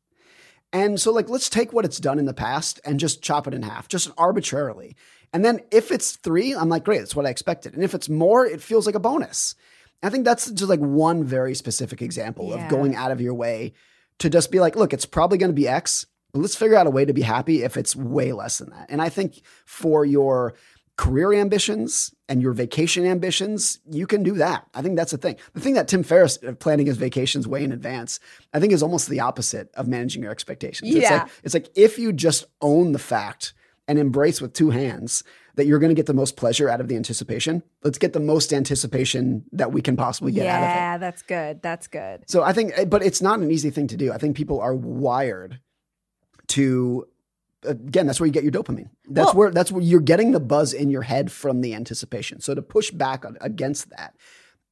And 0.72 1.00
so, 1.00 1.12
like, 1.12 1.28
let's 1.30 1.48
take 1.48 1.72
what 1.72 1.84
it's 1.86 1.98
done 1.98 2.18
in 2.18 2.26
the 2.26 2.34
past 2.34 2.78
and 2.84 3.00
just 3.00 3.22
chop 3.22 3.46
it 3.46 3.54
in 3.54 3.62
half, 3.62 3.88
just 3.88 4.10
arbitrarily. 4.18 4.96
And 5.32 5.44
then 5.44 5.60
if 5.72 5.90
it's 5.90 6.16
three, 6.16 6.54
I'm 6.54 6.68
like, 6.68 6.84
great, 6.84 6.98
that's 6.98 7.16
what 7.16 7.26
I 7.26 7.30
expected. 7.30 7.74
And 7.74 7.82
if 7.82 7.94
it's 7.94 8.08
more, 8.08 8.44
it 8.46 8.60
feels 8.62 8.84
like 8.86 8.94
a 8.94 9.00
bonus. 9.00 9.54
I 10.02 10.10
think 10.10 10.24
that's 10.24 10.50
just 10.50 10.68
like 10.68 10.80
one 10.80 11.24
very 11.24 11.54
specific 11.54 12.02
example 12.02 12.50
Yeah. 12.50 12.64
of 12.64 12.70
going 12.70 12.94
out 12.94 13.10
of 13.10 13.20
your 13.20 13.34
way 13.34 13.72
to 14.18 14.28
just 14.30 14.50
be 14.50 14.60
like, 14.60 14.76
look, 14.76 14.92
it's 14.92 15.06
probably 15.06 15.38
going 15.38 15.50
to 15.50 15.54
be 15.54 15.66
X, 15.68 16.06
but 16.32 16.40
let's 16.40 16.54
figure 16.56 16.76
out 16.76 16.86
a 16.86 16.90
way 16.90 17.04
to 17.04 17.12
be 17.14 17.22
happy 17.22 17.62
if 17.62 17.76
it's 17.76 17.96
way 17.96 18.32
less 18.32 18.58
than 18.58 18.70
that. 18.70 18.86
And 18.90 19.00
I 19.00 19.08
think 19.08 19.40
for 19.64 20.04
your 20.04 20.54
career 20.98 21.32
ambitions 21.32 22.12
and 22.28 22.42
your 22.42 22.52
vacation 22.52 23.06
ambitions, 23.06 23.78
you 23.88 24.06
can 24.06 24.22
do 24.24 24.34
that. 24.34 24.66
I 24.74 24.82
think 24.82 24.96
that's 24.96 25.12
the 25.12 25.16
thing. 25.18 25.36
The 25.54 25.60
thing 25.60 25.74
that 25.74 25.88
Tim 25.88 26.02
Ferriss 26.02 26.38
uh, 26.46 26.52
planning 26.52 26.86
his 26.86 26.96
vacations 26.98 27.46
way 27.48 27.62
in 27.64 27.72
advance, 27.72 28.18
I 28.52 28.58
think 28.60 28.72
is 28.74 28.82
almost 28.82 29.08
the 29.08 29.20
opposite 29.20 29.70
of 29.74 29.86
managing 29.88 30.22
your 30.24 30.32
expectations. 30.32 30.90
It's 30.94 31.08
Yeah. 31.08 31.22
like 31.22 31.28
it's 31.44 31.54
like 31.54 31.68
if 31.76 31.98
you 31.98 32.12
just 32.12 32.44
own 32.60 32.92
the 32.92 32.98
fact 32.98 33.54
and 33.86 33.96
embrace 33.98 34.40
with 34.42 34.52
two 34.52 34.70
hands 34.70 35.22
that 35.54 35.66
you're 35.66 35.78
going 35.78 35.88
to 35.88 35.94
get 35.94 36.06
the 36.06 36.14
most 36.14 36.36
pleasure 36.36 36.68
out 36.68 36.80
of 36.80 36.88
the 36.88 36.96
anticipation, 36.96 37.62
let's 37.84 37.98
get 37.98 38.12
the 38.12 38.20
most 38.20 38.52
anticipation 38.52 39.44
that 39.52 39.72
we 39.72 39.80
can 39.80 39.96
possibly 39.96 40.32
get 40.32 40.46
out 40.48 40.62
of 40.64 40.68
it. 40.68 40.72
yeah, 40.74 40.98
that's 40.98 41.22
good. 41.22 41.62
That's 41.62 41.86
good. 41.86 42.24
So 42.28 42.42
I 42.42 42.52
think, 42.52 42.72
eh, 42.76 42.84
but 42.84 43.02
it's 43.04 43.22
not 43.22 43.38
an 43.38 43.50
easy 43.50 43.70
thing 43.70 43.86
to 43.88 43.96
do. 43.96 44.12
I 44.12 44.18
think 44.18 44.36
people 44.36 44.60
are 44.60 44.74
wired 44.74 45.58
to, 46.48 47.06
again, 47.64 48.06
that's 48.06 48.20
where 48.20 48.26
you 48.26 48.32
get 48.32 48.42
your 48.42 48.52
dopamine. 48.52 48.90
That's 49.08 49.26
Well- 49.26 49.34
where 49.34 49.50
that's 49.50 49.72
where 49.72 49.82
you're 49.82 50.00
getting 50.00 50.32
the 50.32 50.40
buzz 50.40 50.72
in 50.72 50.90
your 50.90 51.02
head 51.02 51.30
from 51.32 51.60
the 51.60 51.74
anticipation. 51.74 52.40
So 52.40 52.54
to 52.54 52.62
push 52.62 52.90
back 52.90 53.24
on, 53.24 53.36
against 53.40 53.90
that 53.90 54.14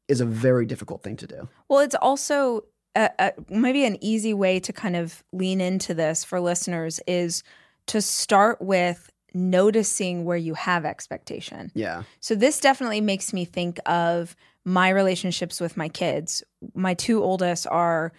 is 0.09 0.21
a 0.21 0.27
very 0.27 0.67
difficult 0.67 1.03
thing 1.03 1.17
to 1.17 1.27
do. 1.27 1.49
Well, 1.69 1.81
it's 1.81 1.97
also 1.97 2.65
a, 2.95 3.11
a, 3.19 3.33
maybe 3.49 3.85
an 3.85 3.99
easy 4.01 4.33
way 4.33 4.61
to 4.61 4.73
kind 4.73 4.97
of 4.97 5.23
lean 5.33 5.61
into 5.61 5.95
this 5.95 6.25
for 6.25 6.41
listeners 6.41 7.01
is 7.07 7.43
to 7.87 8.01
start 8.01 8.61
with 8.63 9.11
noticing 9.35 10.25
where 10.25 10.37
you 10.37 10.55
have 10.55 10.85
expectation. 10.85 11.71
Yeah, 11.75 12.05
So 12.21 12.35
this 12.35 12.59
definitely 12.59 13.01
makes 13.03 13.33
me 13.33 13.45
think 13.45 13.79
of 13.85 14.35
my 14.65 14.89
relationships 14.89 15.61
with 15.61 15.77
my 15.77 15.89
kids. 15.89 16.43
My 16.75 16.95
two 16.95 17.23
oldest 17.23 17.67
are 17.67 18.13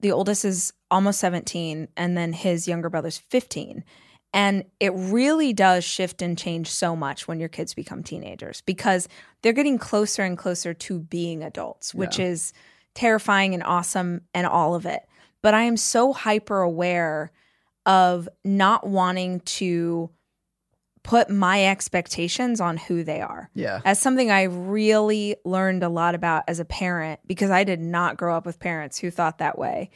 the 0.00 0.12
oldest 0.12 0.44
is 0.44 0.72
almost 0.90 1.20
17 1.20 1.88
and 1.96 2.16
then 2.16 2.32
his 2.32 2.66
younger 2.66 2.88
brother's 2.88 3.18
15. 3.18 3.84
And 4.34 4.64
it 4.80 4.92
really 4.94 5.52
does 5.52 5.84
shift 5.84 6.22
and 6.22 6.38
change 6.38 6.70
so 6.70 6.96
much 6.96 7.28
when 7.28 7.38
your 7.38 7.48
kids 7.50 7.74
become 7.74 8.02
teenagers 8.02 8.62
because 8.62 9.08
they're 9.42 9.52
getting 9.52 9.78
closer 9.78 10.22
and 10.22 10.38
closer 10.38 10.72
to 10.72 10.98
being 11.00 11.42
adults, 11.42 11.94
which 11.94 12.18
Yeah. 12.18 12.26
is 12.26 12.52
terrifying 12.94 13.52
and 13.54 13.62
awesome 13.62 14.22
and 14.32 14.46
all 14.46 14.74
of 14.74 14.86
it. 14.86 15.02
But 15.42 15.54
I 15.54 15.62
am 15.62 15.76
so 15.76 16.12
hyper 16.12 16.60
aware 16.60 17.30
of 17.84 18.28
not 18.44 18.86
wanting 18.86 19.40
to 19.40 20.10
put 21.02 21.28
my 21.28 21.66
expectations 21.66 22.60
on 22.60 22.76
who 22.76 23.02
they 23.02 23.20
are. 23.20 23.50
yeah, 23.54 23.80
As 23.84 23.98
something 23.98 24.30
I 24.30 24.44
really 24.44 25.34
learned 25.44 25.82
a 25.82 25.88
lot 25.88 26.14
about 26.14 26.44
as 26.46 26.60
a 26.60 26.64
parent 26.64 27.18
because 27.26 27.50
I 27.50 27.64
did 27.64 27.80
not 27.80 28.16
grow 28.16 28.36
up 28.36 28.46
with 28.46 28.60
parents 28.60 28.98
who 28.98 29.10
thought 29.10 29.38
that 29.38 29.58
way 29.58 29.90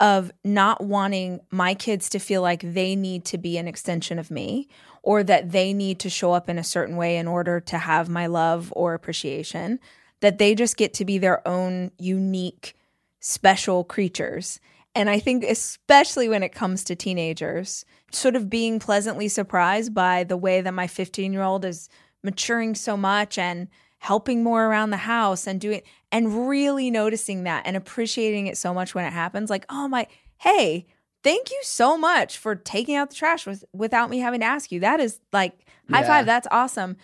of 0.00 0.30
not 0.44 0.82
wanting 0.82 1.40
my 1.50 1.74
kids 1.74 2.08
to 2.10 2.18
feel 2.18 2.42
like 2.42 2.60
they 2.62 2.94
need 2.94 3.24
to 3.24 3.38
be 3.38 3.58
an 3.58 3.66
extension 3.66 4.18
of 4.18 4.30
me 4.30 4.68
or 5.02 5.22
that 5.24 5.50
they 5.50 5.72
need 5.72 5.98
to 6.00 6.10
show 6.10 6.32
up 6.32 6.48
in 6.48 6.58
a 6.58 6.64
certain 6.64 6.96
way 6.96 7.16
in 7.16 7.26
order 7.26 7.60
to 7.60 7.78
have 7.78 8.08
my 8.08 8.26
love 8.26 8.72
or 8.76 8.94
appreciation 8.94 9.80
that 10.20 10.38
they 10.38 10.54
just 10.54 10.76
get 10.76 10.94
to 10.94 11.04
be 11.04 11.18
their 11.18 11.46
own 11.46 11.90
unique 11.98 12.74
special 13.20 13.84
creatures. 13.84 14.60
And 14.94 15.08
I 15.08 15.18
think, 15.18 15.44
especially 15.44 16.28
when 16.28 16.42
it 16.42 16.52
comes 16.52 16.84
to 16.84 16.96
teenagers, 16.96 17.84
sort 18.10 18.36
of 18.36 18.50
being 18.50 18.78
pleasantly 18.78 19.28
surprised 19.28 19.94
by 19.94 20.24
the 20.24 20.36
way 20.36 20.60
that 20.60 20.74
my 20.74 20.86
15 20.86 21.32
year 21.32 21.42
old 21.42 21.64
is 21.64 21.88
maturing 22.22 22.74
so 22.74 22.96
much 22.96 23.38
and 23.38 23.68
helping 23.98 24.42
more 24.42 24.66
around 24.66 24.90
the 24.90 24.96
house 24.96 25.46
and 25.46 25.60
doing, 25.60 25.82
and 26.10 26.48
really 26.48 26.90
noticing 26.90 27.44
that 27.44 27.66
and 27.66 27.76
appreciating 27.76 28.46
it 28.46 28.56
so 28.56 28.72
much 28.72 28.94
when 28.94 29.04
it 29.04 29.12
happens. 29.12 29.50
Like, 29.50 29.66
oh 29.68 29.88
my, 29.88 30.06
hey, 30.38 30.86
thank 31.22 31.50
you 31.50 31.58
so 31.62 31.98
much 31.98 32.38
for 32.38 32.54
taking 32.54 32.94
out 32.94 33.10
the 33.10 33.16
trash 33.16 33.44
with, 33.46 33.64
without 33.72 34.08
me 34.08 34.18
having 34.18 34.40
to 34.40 34.46
ask 34.46 34.70
you. 34.70 34.80
That 34.80 35.00
is 35.00 35.20
like, 35.32 35.52
high 35.90 36.00
Yeah. 36.00 36.06
five, 36.06 36.26
that's 36.26 36.46
awesome. 36.50 36.96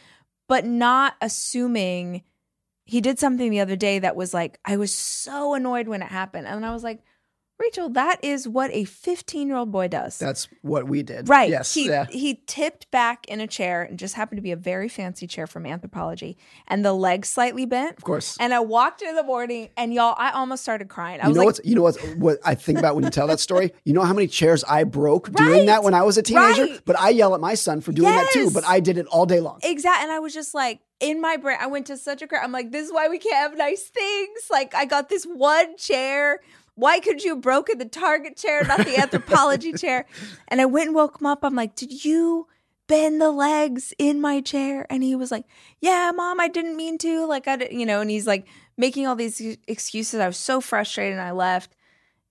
But 0.49 0.65
not 0.65 1.15
assuming 1.21 2.23
he 2.85 3.01
did 3.01 3.19
something 3.19 3.51
the 3.51 3.61
other 3.61 3.77
day 3.77 3.99
that 3.99 4.15
was 4.15 4.35
like, 4.35 4.59
I 4.65 4.77
was 4.77 4.95
so 4.95 5.55
annoyed 5.55 5.89
when 5.89 6.03
it 6.03 6.09
happened. 6.09 6.47
And 6.47 6.65
I 6.65 6.73
was 6.73 6.85
like, 6.85 7.01
Rachel, 7.59 7.89
that 7.91 8.19
is 8.23 8.49
what 8.49 8.71
a 8.73 8.85
15 8.85 9.47
year 9.47 9.57
old 9.57 9.71
boy 9.71 9.87
does. 9.87 10.19
that's 10.19 10.49
what 10.63 10.89
we 10.89 11.03
did. 11.03 11.29
right. 11.29 11.49
Yes. 11.49 11.73
He, 11.73 11.89
yeah. 11.89 12.07
he 12.11 12.43
tipped 12.47 12.91
back 12.91 13.27
in 13.27 13.41
a 13.41 13.47
chair 13.47 13.83
and 13.83 13.99
just 13.99 14.15
happened 14.15 14.39
to 14.39 14.43
be 14.43 14.51
a 14.51 14.57
very 14.57 14.89
fancy 14.89 15.27
chair 15.27 15.47
from 15.47 15.65
Anthropologie 15.65 16.37
and 16.67 16.85
the 16.85 16.93
legs 16.93 17.29
slightly 17.29 17.65
bent. 17.65 17.97
Of 17.97 18.05
course. 18.05 18.37
And 18.41 18.53
I 18.53 18.61
walked 18.61 19.03
in 19.03 19.15
the 19.15 19.23
morning 19.23 19.69
and 19.77 19.95
y'all, 19.95 20.15
I 20.19 20.33
almost 20.33 20.63
started 20.63 20.89
crying. 20.89 21.21
I 21.21 21.25
you 21.25 21.29
was 21.29 21.37
know 21.37 21.41
like, 21.41 21.47
what's 21.47 21.61
you 21.65 21.75
know 21.77 21.83
what's 21.83 22.03
what 22.17 22.39
I 22.45 22.55
think 22.57 22.79
about 22.79 22.97
when 22.97 23.05
you 23.05 23.11
tell 23.11 23.29
that 23.29 23.41
story? 23.41 23.73
You 23.85 23.93
know 23.93 24.03
how 24.03 24.15
many 24.15 24.27
chairs 24.27 24.65
I 24.65 24.83
broke 24.85 25.31
doing 25.31 25.67
that 25.67 25.85
when 25.85 25.95
I 25.95 26.03
was 26.03 26.19
a 26.19 26.23
teenager? 26.23 26.65
Right. 26.65 26.81
But 26.85 26.99
I 26.99 27.11
yell 27.11 27.35
at 27.35 27.41
my 27.41 27.55
son 27.55 27.81
for 27.81 27.93
doing 27.93 28.11
that 28.11 28.31
too, 28.33 28.51
but 28.51 28.65
I 28.65 28.81
did 28.81 28.99
it 28.99 29.07
all 29.07 29.27
day 29.27 29.41
long. 29.41 29.61
Exactly. 29.63 30.03
And 30.03 30.13
I 30.13 30.19
was 30.19 30.35
just 30.35 30.55
like, 30.55 30.81
in 31.01 31.21
my 31.21 31.37
brain, 31.37 31.59
I 31.61 31.67
went 31.67 31.87
to 31.87 31.97
such 31.97 32.23
a 32.23 32.27
cry. 32.27 32.41
I'm 32.43 32.53
like, 32.53 32.71
this 32.73 32.87
is 32.87 32.93
why 32.93 33.09
we 33.09 33.19
can't 33.19 33.37
have 33.37 33.57
nice 33.57 33.83
things. 33.83 34.49
Like, 34.51 34.75
I 34.75 34.85
got 34.85 35.09
this 35.09 35.25
one 35.25 35.77
chair. 35.77 36.41
Why 36.77 36.99
could 37.01 37.23
you 37.23 37.31
have 37.31 37.41
broken 37.41 37.79
the 37.79 37.85
Target 37.85 38.37
chair, 38.37 38.65
not 38.65 38.79
the 38.79 38.95
Anthropologie 38.95 39.79
chair? 39.81 40.07
And 40.49 40.61
I 40.61 40.67
went 40.67 40.89
and 40.89 40.95
woke 40.95 41.21
him 41.21 41.27
up. 41.27 41.45
I'm 41.45 41.55
like, 41.55 41.77
did 41.77 42.05
you 42.05 42.49
bend 42.87 43.21
the 43.21 43.31
legs 43.31 43.93
in 43.99 44.21
my 44.21 44.41
chair? 44.41 44.87
And 44.91 45.03
he 45.03 45.15
was 45.15 45.31
like, 45.31 45.45
yeah, 45.81 46.11
mom, 46.15 46.41
I 46.41 46.49
didn't 46.49 46.77
mean 46.77 46.99
to. 46.99 47.27
Like, 47.27 47.47
I, 47.47 47.57
didn't, 47.57 47.79
you 47.79 47.87
know, 47.87 48.01
and 48.01 48.11
he's 48.11 48.27
like 48.27 48.47
making 48.77 49.07
all 49.07 49.17
these 49.17 49.41
excuses. 49.69 50.21
I 50.21 50.27
was 50.27 50.37
so 50.37 50.61
frustrated 50.61 51.13
and 51.13 51.23
I 51.23 51.31
left. 51.31 51.75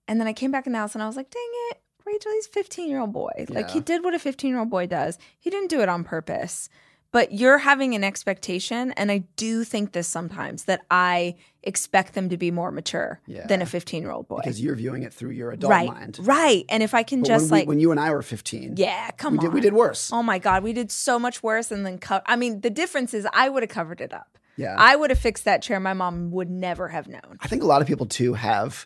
And 0.08 0.20
then 0.20 0.28
I 0.28 0.34
came 0.34 0.52
back 0.52 0.66
in 0.68 0.74
the 0.74 0.80
house 0.80 0.94
and 0.94 1.04
I 1.04 1.08
was 1.08 1.16
like, 1.16 1.30
dang 1.30 1.50
it. 1.72 1.80
Rachel, 2.06 2.34
he's 2.34 2.48
a 2.48 2.50
15 2.50 2.90
year 2.90 3.00
old 3.00 3.14
boy. 3.14 3.46
Like, 3.48 3.70
he 3.72 3.80
did 3.80 4.04
what 4.04 4.14
a 4.14 4.20
15 4.20 4.50
year 4.50 4.60
old 4.60 4.70
boy 4.70 4.88
does. 4.88 5.18
He 5.40 5.50
didn't 5.50 5.70
do 5.70 5.80
it 5.82 5.88
on 5.88 6.04
purpose 6.04 6.68
but 7.14 7.32
you're 7.32 7.60
having 7.60 7.96
an 7.96 8.04
expectation 8.04 8.92
and 8.94 9.10
i 9.12 9.20
do 9.38 9.64
think 9.64 9.94
this 9.94 10.08
sometimes 10.08 10.66
that 10.66 10.82
i 10.92 11.34
expect 11.64 12.14
them 12.14 12.28
to 12.28 12.36
be 12.36 12.52
more 12.52 12.72
mature 12.72 13.22
Yeah. 13.26 13.48
than 13.48 13.62
a 13.62 13.66
15 13.66 14.04
year 14.04 14.12
old 14.12 14.28
boy 14.28 14.38
Because 14.44 14.60
you're 14.62 14.76
viewing 14.76 15.04
it 15.04 15.14
through 15.14 15.30
your 15.32 15.52
adult 15.52 15.72
right 15.72 15.88
mind. 15.88 16.20
right 16.22 16.66
and 16.70 16.84
if 16.84 16.94
i 16.94 17.04
can 17.04 17.22
But 17.22 17.28
just 17.28 17.44
when, 17.52 17.60
like 17.62 17.68
we, 17.68 17.76
when 17.76 17.80
you 17.80 17.92
and 17.92 18.00
I 18.00 18.12
were 18.12 18.22
15, 18.22 18.74
yeah 18.76 19.12
come 19.12 19.34
we 19.34 19.40
on 19.40 19.46
did, 19.46 19.54
we 19.54 19.62
did 19.62 19.74
worse. 19.74 20.12
oh 20.12 20.22
my 20.24 20.40
god 20.40 20.64
we 20.64 20.74
did 20.74 20.92
so 20.92 21.18
much 21.18 21.42
worse 21.42 21.72
and 21.72 21.86
then 21.86 22.00
co- 22.00 22.22
i 22.26 22.36
mean 22.36 22.60
the 22.62 22.70
difference 22.70 23.14
is 23.14 23.26
i 23.34 23.48
would 23.48 23.64
have 23.64 23.70
covered 23.70 24.02
it 24.02 24.14
up 24.14 24.38
Yeah. 24.58 24.76
i 24.78 24.96
would 24.96 25.10
have 25.10 25.20
fixed 25.20 25.46
that 25.46 25.62
chair 25.62 25.80
my 25.80 25.94
mom 25.94 26.32
would 26.32 26.50
never 26.50 26.90
have 26.90 27.08
known 27.08 27.38
I 27.40 27.48
think 27.48 27.64
a 27.64 27.68
lot 27.68 27.82
of 27.82 27.88
people 27.88 28.06
too 28.08 28.34
have 28.34 28.86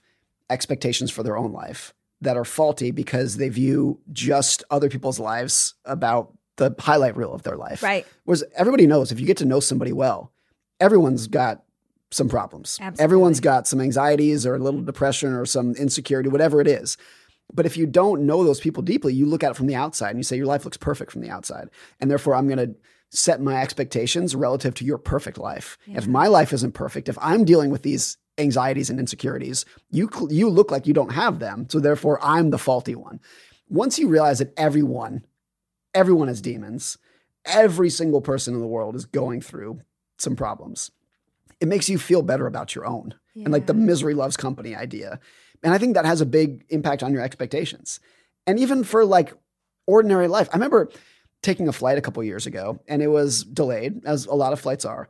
expectations 0.49 1.09
for 1.11 1.23
their 1.23 1.37
own 1.37 1.51
life 1.51 1.93
that 2.21 2.37
are 2.37 2.45
faulty 2.45 2.91
because 2.91 3.37
they 3.37 3.49
view 3.49 3.99
just 4.11 4.63
other 4.71 4.89
people's 4.89 5.19
lives 5.19 5.75
about 5.85 6.33
the 6.57 6.75
highlight 6.79 7.15
reel 7.15 7.33
of 7.33 7.43
their 7.43 7.55
life. 7.55 7.81
right 7.81 8.05
Whereas 8.25 8.43
everybody 8.55 8.85
knows 8.85 9.11
if 9.11 9.19
you 9.19 9.25
get 9.25 9.37
to 9.37 9.45
know 9.45 9.59
somebody 9.59 9.93
well, 9.93 10.31
everyone's 10.79 11.27
got 11.27 11.63
some 12.11 12.29
problems. 12.29 12.77
Absolutely. 12.81 13.03
Everyone's 13.03 13.39
got 13.39 13.67
some 13.67 13.81
anxieties 13.81 14.45
or 14.45 14.55
a 14.55 14.59
little 14.59 14.81
depression 14.81 15.33
or 15.33 15.45
some 15.45 15.73
insecurity, 15.73 16.29
whatever 16.29 16.61
it 16.61 16.67
is. 16.67 16.97
But 17.53 17.65
if 17.65 17.77
you 17.77 17.85
don't 17.85 18.25
know 18.25 18.43
those 18.43 18.59
people 18.59 18.83
deeply, 18.83 19.13
you 19.13 19.25
look 19.25 19.43
at 19.43 19.51
it 19.51 19.57
from 19.57 19.67
the 19.67 19.75
outside 19.75 20.09
and 20.09 20.19
you 20.19 20.23
say, 20.23 20.37
your 20.37 20.45
life 20.45 20.65
looks 20.65 20.77
perfect 20.77 21.11
from 21.11 21.21
the 21.21 21.29
outside. 21.29 21.69
And 21.99 22.11
therefore, 22.11 22.35
I'm 22.35 22.47
going 22.47 22.57
to 22.57 22.75
set 23.09 23.41
my 23.41 23.61
expectations 23.61 24.35
relative 24.35 24.73
to 24.75 24.85
your 24.85 24.97
perfect 24.97 25.37
life. 25.37 25.77
If 25.87 26.07
my 26.07 26.27
life 26.27 26.51
isn't 26.51 26.73
perfect, 26.73 27.07
if 27.07 27.17
I'm 27.21 27.45
dealing 27.45 27.69
with 27.69 27.83
these 27.83 28.17
anxieties 28.37 28.89
and 28.89 28.99
insecurities, 28.99 29.65
you, 29.89 30.09
you 30.29 30.49
look 30.49 30.71
like 30.71 30.87
you 30.87 30.93
don't 30.93 31.13
have 31.13 31.39
them. 31.39 31.67
So 31.69 31.79
therefore, 31.79 32.19
I'm 32.21 32.49
the 32.49 32.57
faulty 32.57 32.95
one. 32.95 33.21
Once 33.69 33.97
you 33.97 34.07
realize 34.07 34.39
that 34.39 34.53
everyone, 34.57 35.23
everyone 35.97 36.27
has 36.27 36.41
demons, 36.41 36.99
every 37.43 37.89
single 37.89 38.21
person 38.21 38.53
in 38.53 38.61
the 38.61 38.67
world 38.67 38.95
is 38.95 39.05
going 39.05 39.41
through 39.41 39.81
some 40.19 40.35
problems. 40.35 40.91
It 41.59 41.67
makes 41.67 41.89
you 41.89 41.97
feel 41.97 42.21
better 42.21 42.45
about 42.45 42.75
your 42.75 42.85
own 42.85 43.15
and 43.35 43.51
like 43.51 43.65
the 43.65 43.73
misery 43.73 44.13
loves 44.13 44.37
company 44.37 44.75
idea. 44.75 45.19
And 45.63 45.73
I 45.73 45.79
think 45.79 45.95
that 45.95 46.05
has 46.05 46.21
a 46.21 46.25
big 46.25 46.65
impact 46.69 47.01
on 47.01 47.13
your 47.13 47.21
expectations. 47.21 47.99
And 48.45 48.59
even 48.59 48.83
for 48.83 49.05
like 49.05 49.33
ordinary 49.87 50.27
life. 50.27 50.49
I 50.51 50.57
remember 50.57 50.89
taking 51.41 51.67
a 51.67 51.73
flight 51.73 51.97
a 51.97 52.01
couple 52.01 52.23
years 52.23 52.45
ago 52.45 52.79
and 52.87 53.01
it 53.01 53.07
was 53.07 53.43
delayed, 53.43 54.05
as 54.05 54.25
a 54.27 54.35
lot 54.35 54.53
of 54.53 54.59
flights 54.59 54.85
are. 54.85 55.09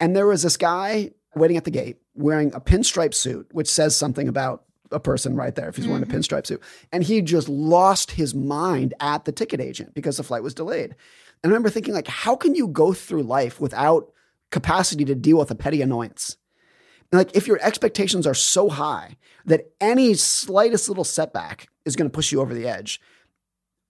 And 0.00 0.16
there 0.16 0.26
was 0.26 0.42
this 0.42 0.56
guy 0.56 1.10
waiting 1.36 1.56
at 1.56 1.64
the 1.64 1.70
gate 1.70 1.98
wearing 2.14 2.52
a 2.54 2.60
pinstripe 2.60 3.14
suit, 3.14 3.48
which 3.52 3.70
says 3.70 3.96
something 3.96 4.26
about 4.26 4.64
a 4.94 5.00
person 5.00 5.36
right 5.36 5.54
there 5.54 5.68
if 5.68 5.76
he's 5.76 5.86
wearing 5.86 6.02
a 6.02 6.06
mm-hmm. 6.06 6.16
pinstripe 6.16 6.46
suit. 6.46 6.62
And 6.92 7.02
he 7.02 7.20
just 7.20 7.48
lost 7.48 8.12
his 8.12 8.34
mind 8.34 8.94
at 9.00 9.24
the 9.24 9.32
ticket 9.32 9.60
agent 9.60 9.94
because 9.94 10.16
the 10.16 10.22
flight 10.22 10.42
was 10.42 10.54
delayed. 10.54 10.94
And 11.42 11.44
I 11.44 11.48
remember 11.48 11.70
thinking, 11.70 11.92
like, 11.92 12.08
how 12.08 12.36
can 12.36 12.54
you 12.54 12.68
go 12.68 12.92
through 12.92 13.24
life 13.24 13.60
without 13.60 14.10
capacity 14.50 15.04
to 15.04 15.14
deal 15.14 15.38
with 15.38 15.50
a 15.50 15.56
petty 15.56 15.82
annoyance? 15.82 16.36
like 17.12 17.36
if 17.36 17.46
your 17.46 17.58
expectations 17.62 18.26
are 18.26 18.34
so 18.34 18.68
high 18.68 19.16
that 19.44 19.70
any 19.80 20.14
slightest 20.14 20.88
little 20.88 21.04
setback 21.04 21.68
is 21.84 21.96
going 21.96 22.10
to 22.10 22.14
push 22.14 22.32
you 22.32 22.40
over 22.40 22.54
the 22.54 22.66
edge, 22.66 23.00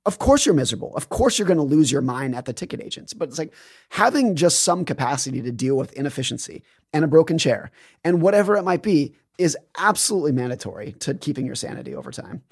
of 0.07 0.19
course 0.19 0.45
you're 0.45 0.55
miserable. 0.55 0.95
Of 0.95 1.09
course 1.09 1.39
you're 1.39 1.49
going 1.49 1.59
to 1.59 1.63
lose 1.63 1.91
your 1.91 2.03
mind 2.03 2.35
at 2.35 2.45
the 2.45 2.53
ticket 2.53 2.83
agents. 2.83 3.15
But 3.15 3.29
it's 3.29 3.39
like 3.39 3.55
having 3.91 4.37
just 4.37 4.61
some 4.61 4.85
capacity 4.85 5.41
to 5.41 5.53
deal 5.53 5.77
with 5.77 5.93
inefficiency 5.95 6.63
and 6.93 7.05
a 7.05 7.09
broken 7.09 7.39
chair 7.39 7.71
and 8.05 8.21
whatever 8.21 8.57
it 8.57 8.65
might 8.65 8.83
be 8.83 9.15
is 9.39 9.57
absolutely 9.79 10.33
mandatory 10.33 10.93
to 11.01 11.15
keeping 11.15 11.47
your 11.47 11.55
sanity 11.55 11.95
over 11.95 12.11
time. 12.11 12.43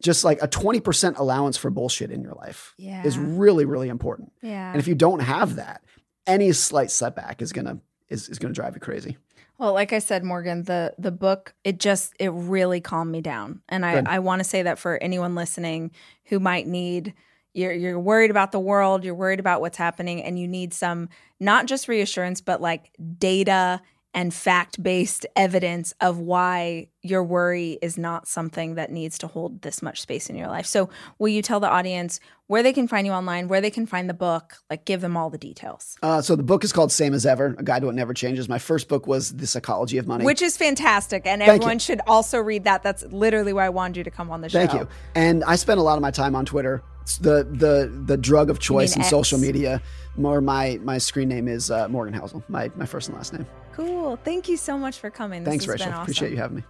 Just 0.00 0.24
like 0.24 0.40
a 0.42 0.48
20% 0.48 1.18
allowance 1.18 1.56
for 1.56 1.68
bullshit 1.70 2.10
in 2.10 2.22
your 2.22 2.32
life 2.34 2.74
Yeah. 2.78 3.02
is 3.04 3.18
really, 3.18 3.64
really 3.64 3.88
important. 3.88 4.32
Yeah. 4.42 4.70
And 4.70 4.80
if 4.80 4.88
you 4.88 4.94
don't 4.94 5.20
have 5.20 5.56
that, 5.56 5.82
any 6.26 6.52
slight 6.52 6.90
setback 6.90 7.42
is 7.42 7.52
gonna 7.52 7.80
is, 8.08 8.28
is 8.28 8.38
gonna 8.38 8.54
drive 8.54 8.74
you 8.74 8.80
crazy. 8.80 9.18
Well, 9.58 9.74
like 9.74 9.92
I 9.92 9.98
said, 9.98 10.24
Morgan, 10.24 10.62
the 10.62 10.94
the 10.98 11.10
book 11.12 11.54
it 11.64 11.78
just 11.78 12.14
it 12.18 12.30
really 12.32 12.80
calmed 12.80 13.12
me 13.12 13.20
down, 13.20 13.60
and 13.68 13.84
I 13.84 13.96
Good. 13.96 14.08
I 14.08 14.18
want 14.20 14.40
to 14.40 14.44
say 14.44 14.62
that 14.62 14.78
for 14.78 14.96
anyone 15.02 15.34
listening 15.34 15.90
who 16.26 16.40
might 16.40 16.66
need 16.66 17.12
you're 17.52 17.72
you're 17.72 17.98
worried 18.00 18.30
about 18.30 18.52
the 18.52 18.60
world, 18.60 19.04
you're 19.04 19.14
worried 19.14 19.40
about 19.40 19.60
what's 19.60 19.76
happening, 19.76 20.22
and 20.22 20.38
you 20.38 20.48
need 20.48 20.72
some 20.72 21.08
not 21.40 21.66
just 21.66 21.88
reassurance, 21.88 22.40
but 22.40 22.62
like 22.62 22.90
data 23.18 23.82
and 24.12 24.34
fact 24.34 24.82
based 24.82 25.26
evidence 25.36 25.94
of 26.00 26.18
why 26.18 26.88
your 27.02 27.22
worry 27.22 27.78
is 27.80 27.96
not 27.96 28.26
something 28.26 28.74
that 28.74 28.90
needs 28.90 29.16
to 29.18 29.26
hold 29.26 29.62
this 29.62 29.82
much 29.82 30.00
space 30.00 30.28
in 30.28 30.36
your 30.36 30.48
life. 30.48 30.66
So, 30.66 30.90
will 31.18 31.28
you 31.28 31.42
tell 31.42 31.60
the 31.60 31.68
audience 31.68 32.20
where 32.48 32.62
they 32.62 32.72
can 32.72 32.88
find 32.88 33.06
you 33.06 33.12
online, 33.12 33.48
where 33.48 33.60
they 33.60 33.70
can 33.70 33.86
find 33.86 34.08
the 34.08 34.14
book, 34.14 34.56
like 34.68 34.84
give 34.84 35.00
them 35.00 35.16
all 35.16 35.30
the 35.30 35.38
details? 35.38 35.96
Uh, 36.02 36.20
so 36.20 36.34
the 36.34 36.42
book 36.42 36.64
is 36.64 36.72
called 36.72 36.90
Same 36.92 37.14
as 37.14 37.24
Ever: 37.24 37.54
A 37.58 37.62
Guide 37.62 37.80
to 37.80 37.86
What 37.86 37.94
Never 37.94 38.12
Changes. 38.12 38.48
My 38.48 38.58
first 38.58 38.88
book 38.88 39.06
was 39.06 39.36
The 39.36 39.46
Psychology 39.46 39.98
of 39.98 40.06
Money. 40.06 40.24
Which 40.24 40.42
is 40.42 40.56
fantastic, 40.56 41.26
and 41.26 41.40
Thank 41.40 41.48
everyone 41.50 41.76
you. 41.76 41.80
should 41.80 42.00
also 42.06 42.38
read 42.38 42.64
that. 42.64 42.82
That's 42.82 43.04
literally 43.04 43.52
why 43.52 43.66
I 43.66 43.70
wanted 43.70 43.98
you 43.98 44.04
to 44.04 44.10
come 44.10 44.30
on 44.30 44.40
the 44.40 44.48
show. 44.48 44.58
Thank 44.58 44.72
you. 44.72 44.88
And 45.14 45.44
I 45.44 45.56
spend 45.56 45.78
a 45.78 45.82
lot 45.82 45.96
of 45.96 46.02
my 46.02 46.10
time 46.10 46.34
on 46.34 46.44
Twitter. 46.44 46.82
It's 47.02 47.18
the 47.18 47.44
the 47.44 47.90
the 48.06 48.16
drug 48.16 48.50
of 48.50 48.58
choice 48.58 48.94
in 48.94 49.02
social 49.04 49.38
media. 49.38 49.80
More 50.16 50.40
my 50.40 50.78
my 50.82 50.98
screen 50.98 51.28
name 51.28 51.48
is 51.48 51.70
uh, 51.70 51.88
Morgan 51.88 52.14
Housel. 52.14 52.42
My 52.48 52.70
my 52.76 52.86
first 52.86 53.08
and 53.08 53.16
last 53.16 53.32
name. 53.32 53.46
Cool. 53.80 54.16
Thank 54.16 54.50
you 54.50 54.58
so 54.58 54.76
much 54.76 54.98
for 54.98 55.08
coming. 55.08 55.42
This 55.42 55.52
Thanks, 55.52 55.64
has 55.64 55.72
Rachel. 55.72 55.86
been 55.86 55.94
awesome. 55.94 56.02
Appreciate 56.02 56.32
you 56.32 56.36
having 56.36 56.56
me. 56.58 56.64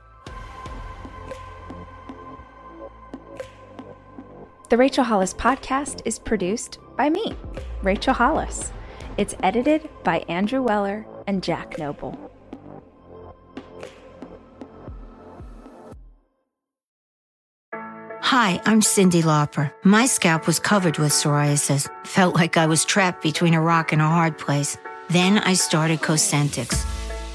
The 4.68 4.76
Rachel 4.76 5.02
Hollis 5.02 5.34
podcast 5.34 6.02
is 6.04 6.20
produced 6.20 6.78
by 6.96 7.10
me, 7.10 7.34
Rachel 7.82 8.14
Hollis. 8.14 8.70
It's 9.16 9.34
edited 9.42 9.90
by 10.04 10.20
Andrew 10.28 10.62
Weller 10.62 11.04
and 11.26 11.42
Jack 11.42 11.78
Noble. 11.78 12.16
Hi, 17.72 18.60
I'm 18.64 18.80
Cyndi 18.80 19.24
Lauper. 19.24 19.72
My 19.82 20.06
scalp 20.06 20.46
was 20.46 20.60
covered 20.60 20.98
with 20.98 21.10
psoriasis. 21.10 21.88
Felt 22.06 22.36
like 22.36 22.56
I 22.56 22.66
was 22.66 22.84
trapped 22.84 23.24
between 23.24 23.54
a 23.54 23.60
rock 23.60 23.90
and 23.92 24.00
a 24.00 24.06
hard 24.06 24.38
place. 24.38 24.78
Then 25.08 25.38
I 25.38 25.54
started 25.54 25.98
Cosentyx. 26.02 26.99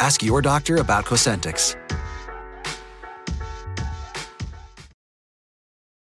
Ask 0.00 0.22
your 0.22 0.42
doctor 0.42 0.76
about 0.76 1.04
Cosentyx. 1.04 1.76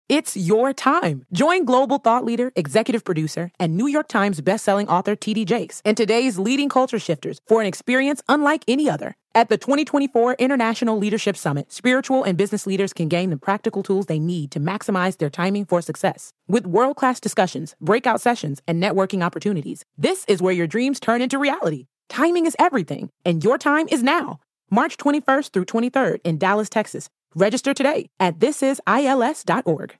It's 0.10 0.38
your 0.38 0.72
time. 0.72 1.26
Join 1.34 1.66
global 1.66 1.98
thought 1.98 2.24
leader, 2.24 2.54
executive 2.56 3.04
producer, 3.04 3.52
and 3.60 3.76
New 3.76 3.88
York 3.88 4.08
Times 4.08 4.40
bestselling 4.40 4.88
author 4.88 5.18
TD 5.18 5.46
Jakes 5.46 5.82
and 5.84 5.98
today's 5.98 6.40
leading 6.40 6.70
culture 6.70 6.98
shifters 6.98 7.42
for 7.46 7.60
an 7.60 7.68
experience 7.68 8.22
unlike 8.30 8.64
any 8.70 8.90
other. 8.90 9.18
At 9.36 9.50
the 9.50 9.58
2024 9.58 10.38
International 10.40 10.98
Leadership 10.98 11.36
Summit, 11.36 11.74
spiritual 11.74 12.24
and 12.24 12.38
business 12.38 12.66
leaders 12.66 12.94
can 12.94 13.10
gain 13.10 13.32
the 13.32 13.38
practical 13.38 13.84
tools 13.84 14.06
they 14.06 14.18
need 14.18 14.50
to 14.52 14.62
maximize 14.62 15.18
their 15.18 15.30
timing 15.30 15.66
for 15.66 15.82
success. 15.82 16.32
With 16.48 16.66
world 16.66 16.96
class 16.96 17.20
discussions, 17.20 17.76
breakout 17.82 18.22
sessions, 18.22 18.62
and 18.66 18.82
networking 18.82 19.22
opportunities, 19.22 19.84
this 19.98 20.24
is 20.30 20.42
where 20.42 20.54
your 20.54 20.68
dreams 20.68 21.02
turn 21.02 21.22
into 21.22 21.38
reality. 21.38 21.88
Timing 22.10 22.46
is 22.46 22.56
everything, 22.60 23.10
and 23.26 23.44
your 23.44 23.58
time 23.58 23.88
is 23.90 24.04
now. 24.04 24.40
March 24.70 24.98
21st 24.98 25.52
through 25.52 25.66
23rd 25.66 26.20
in 26.24 26.38
Dallas, 26.38 26.70
Texas. 26.70 27.10
Register 27.36 27.74
today 27.74 28.10
at 28.20 28.40
thisisils.org. 28.40 29.98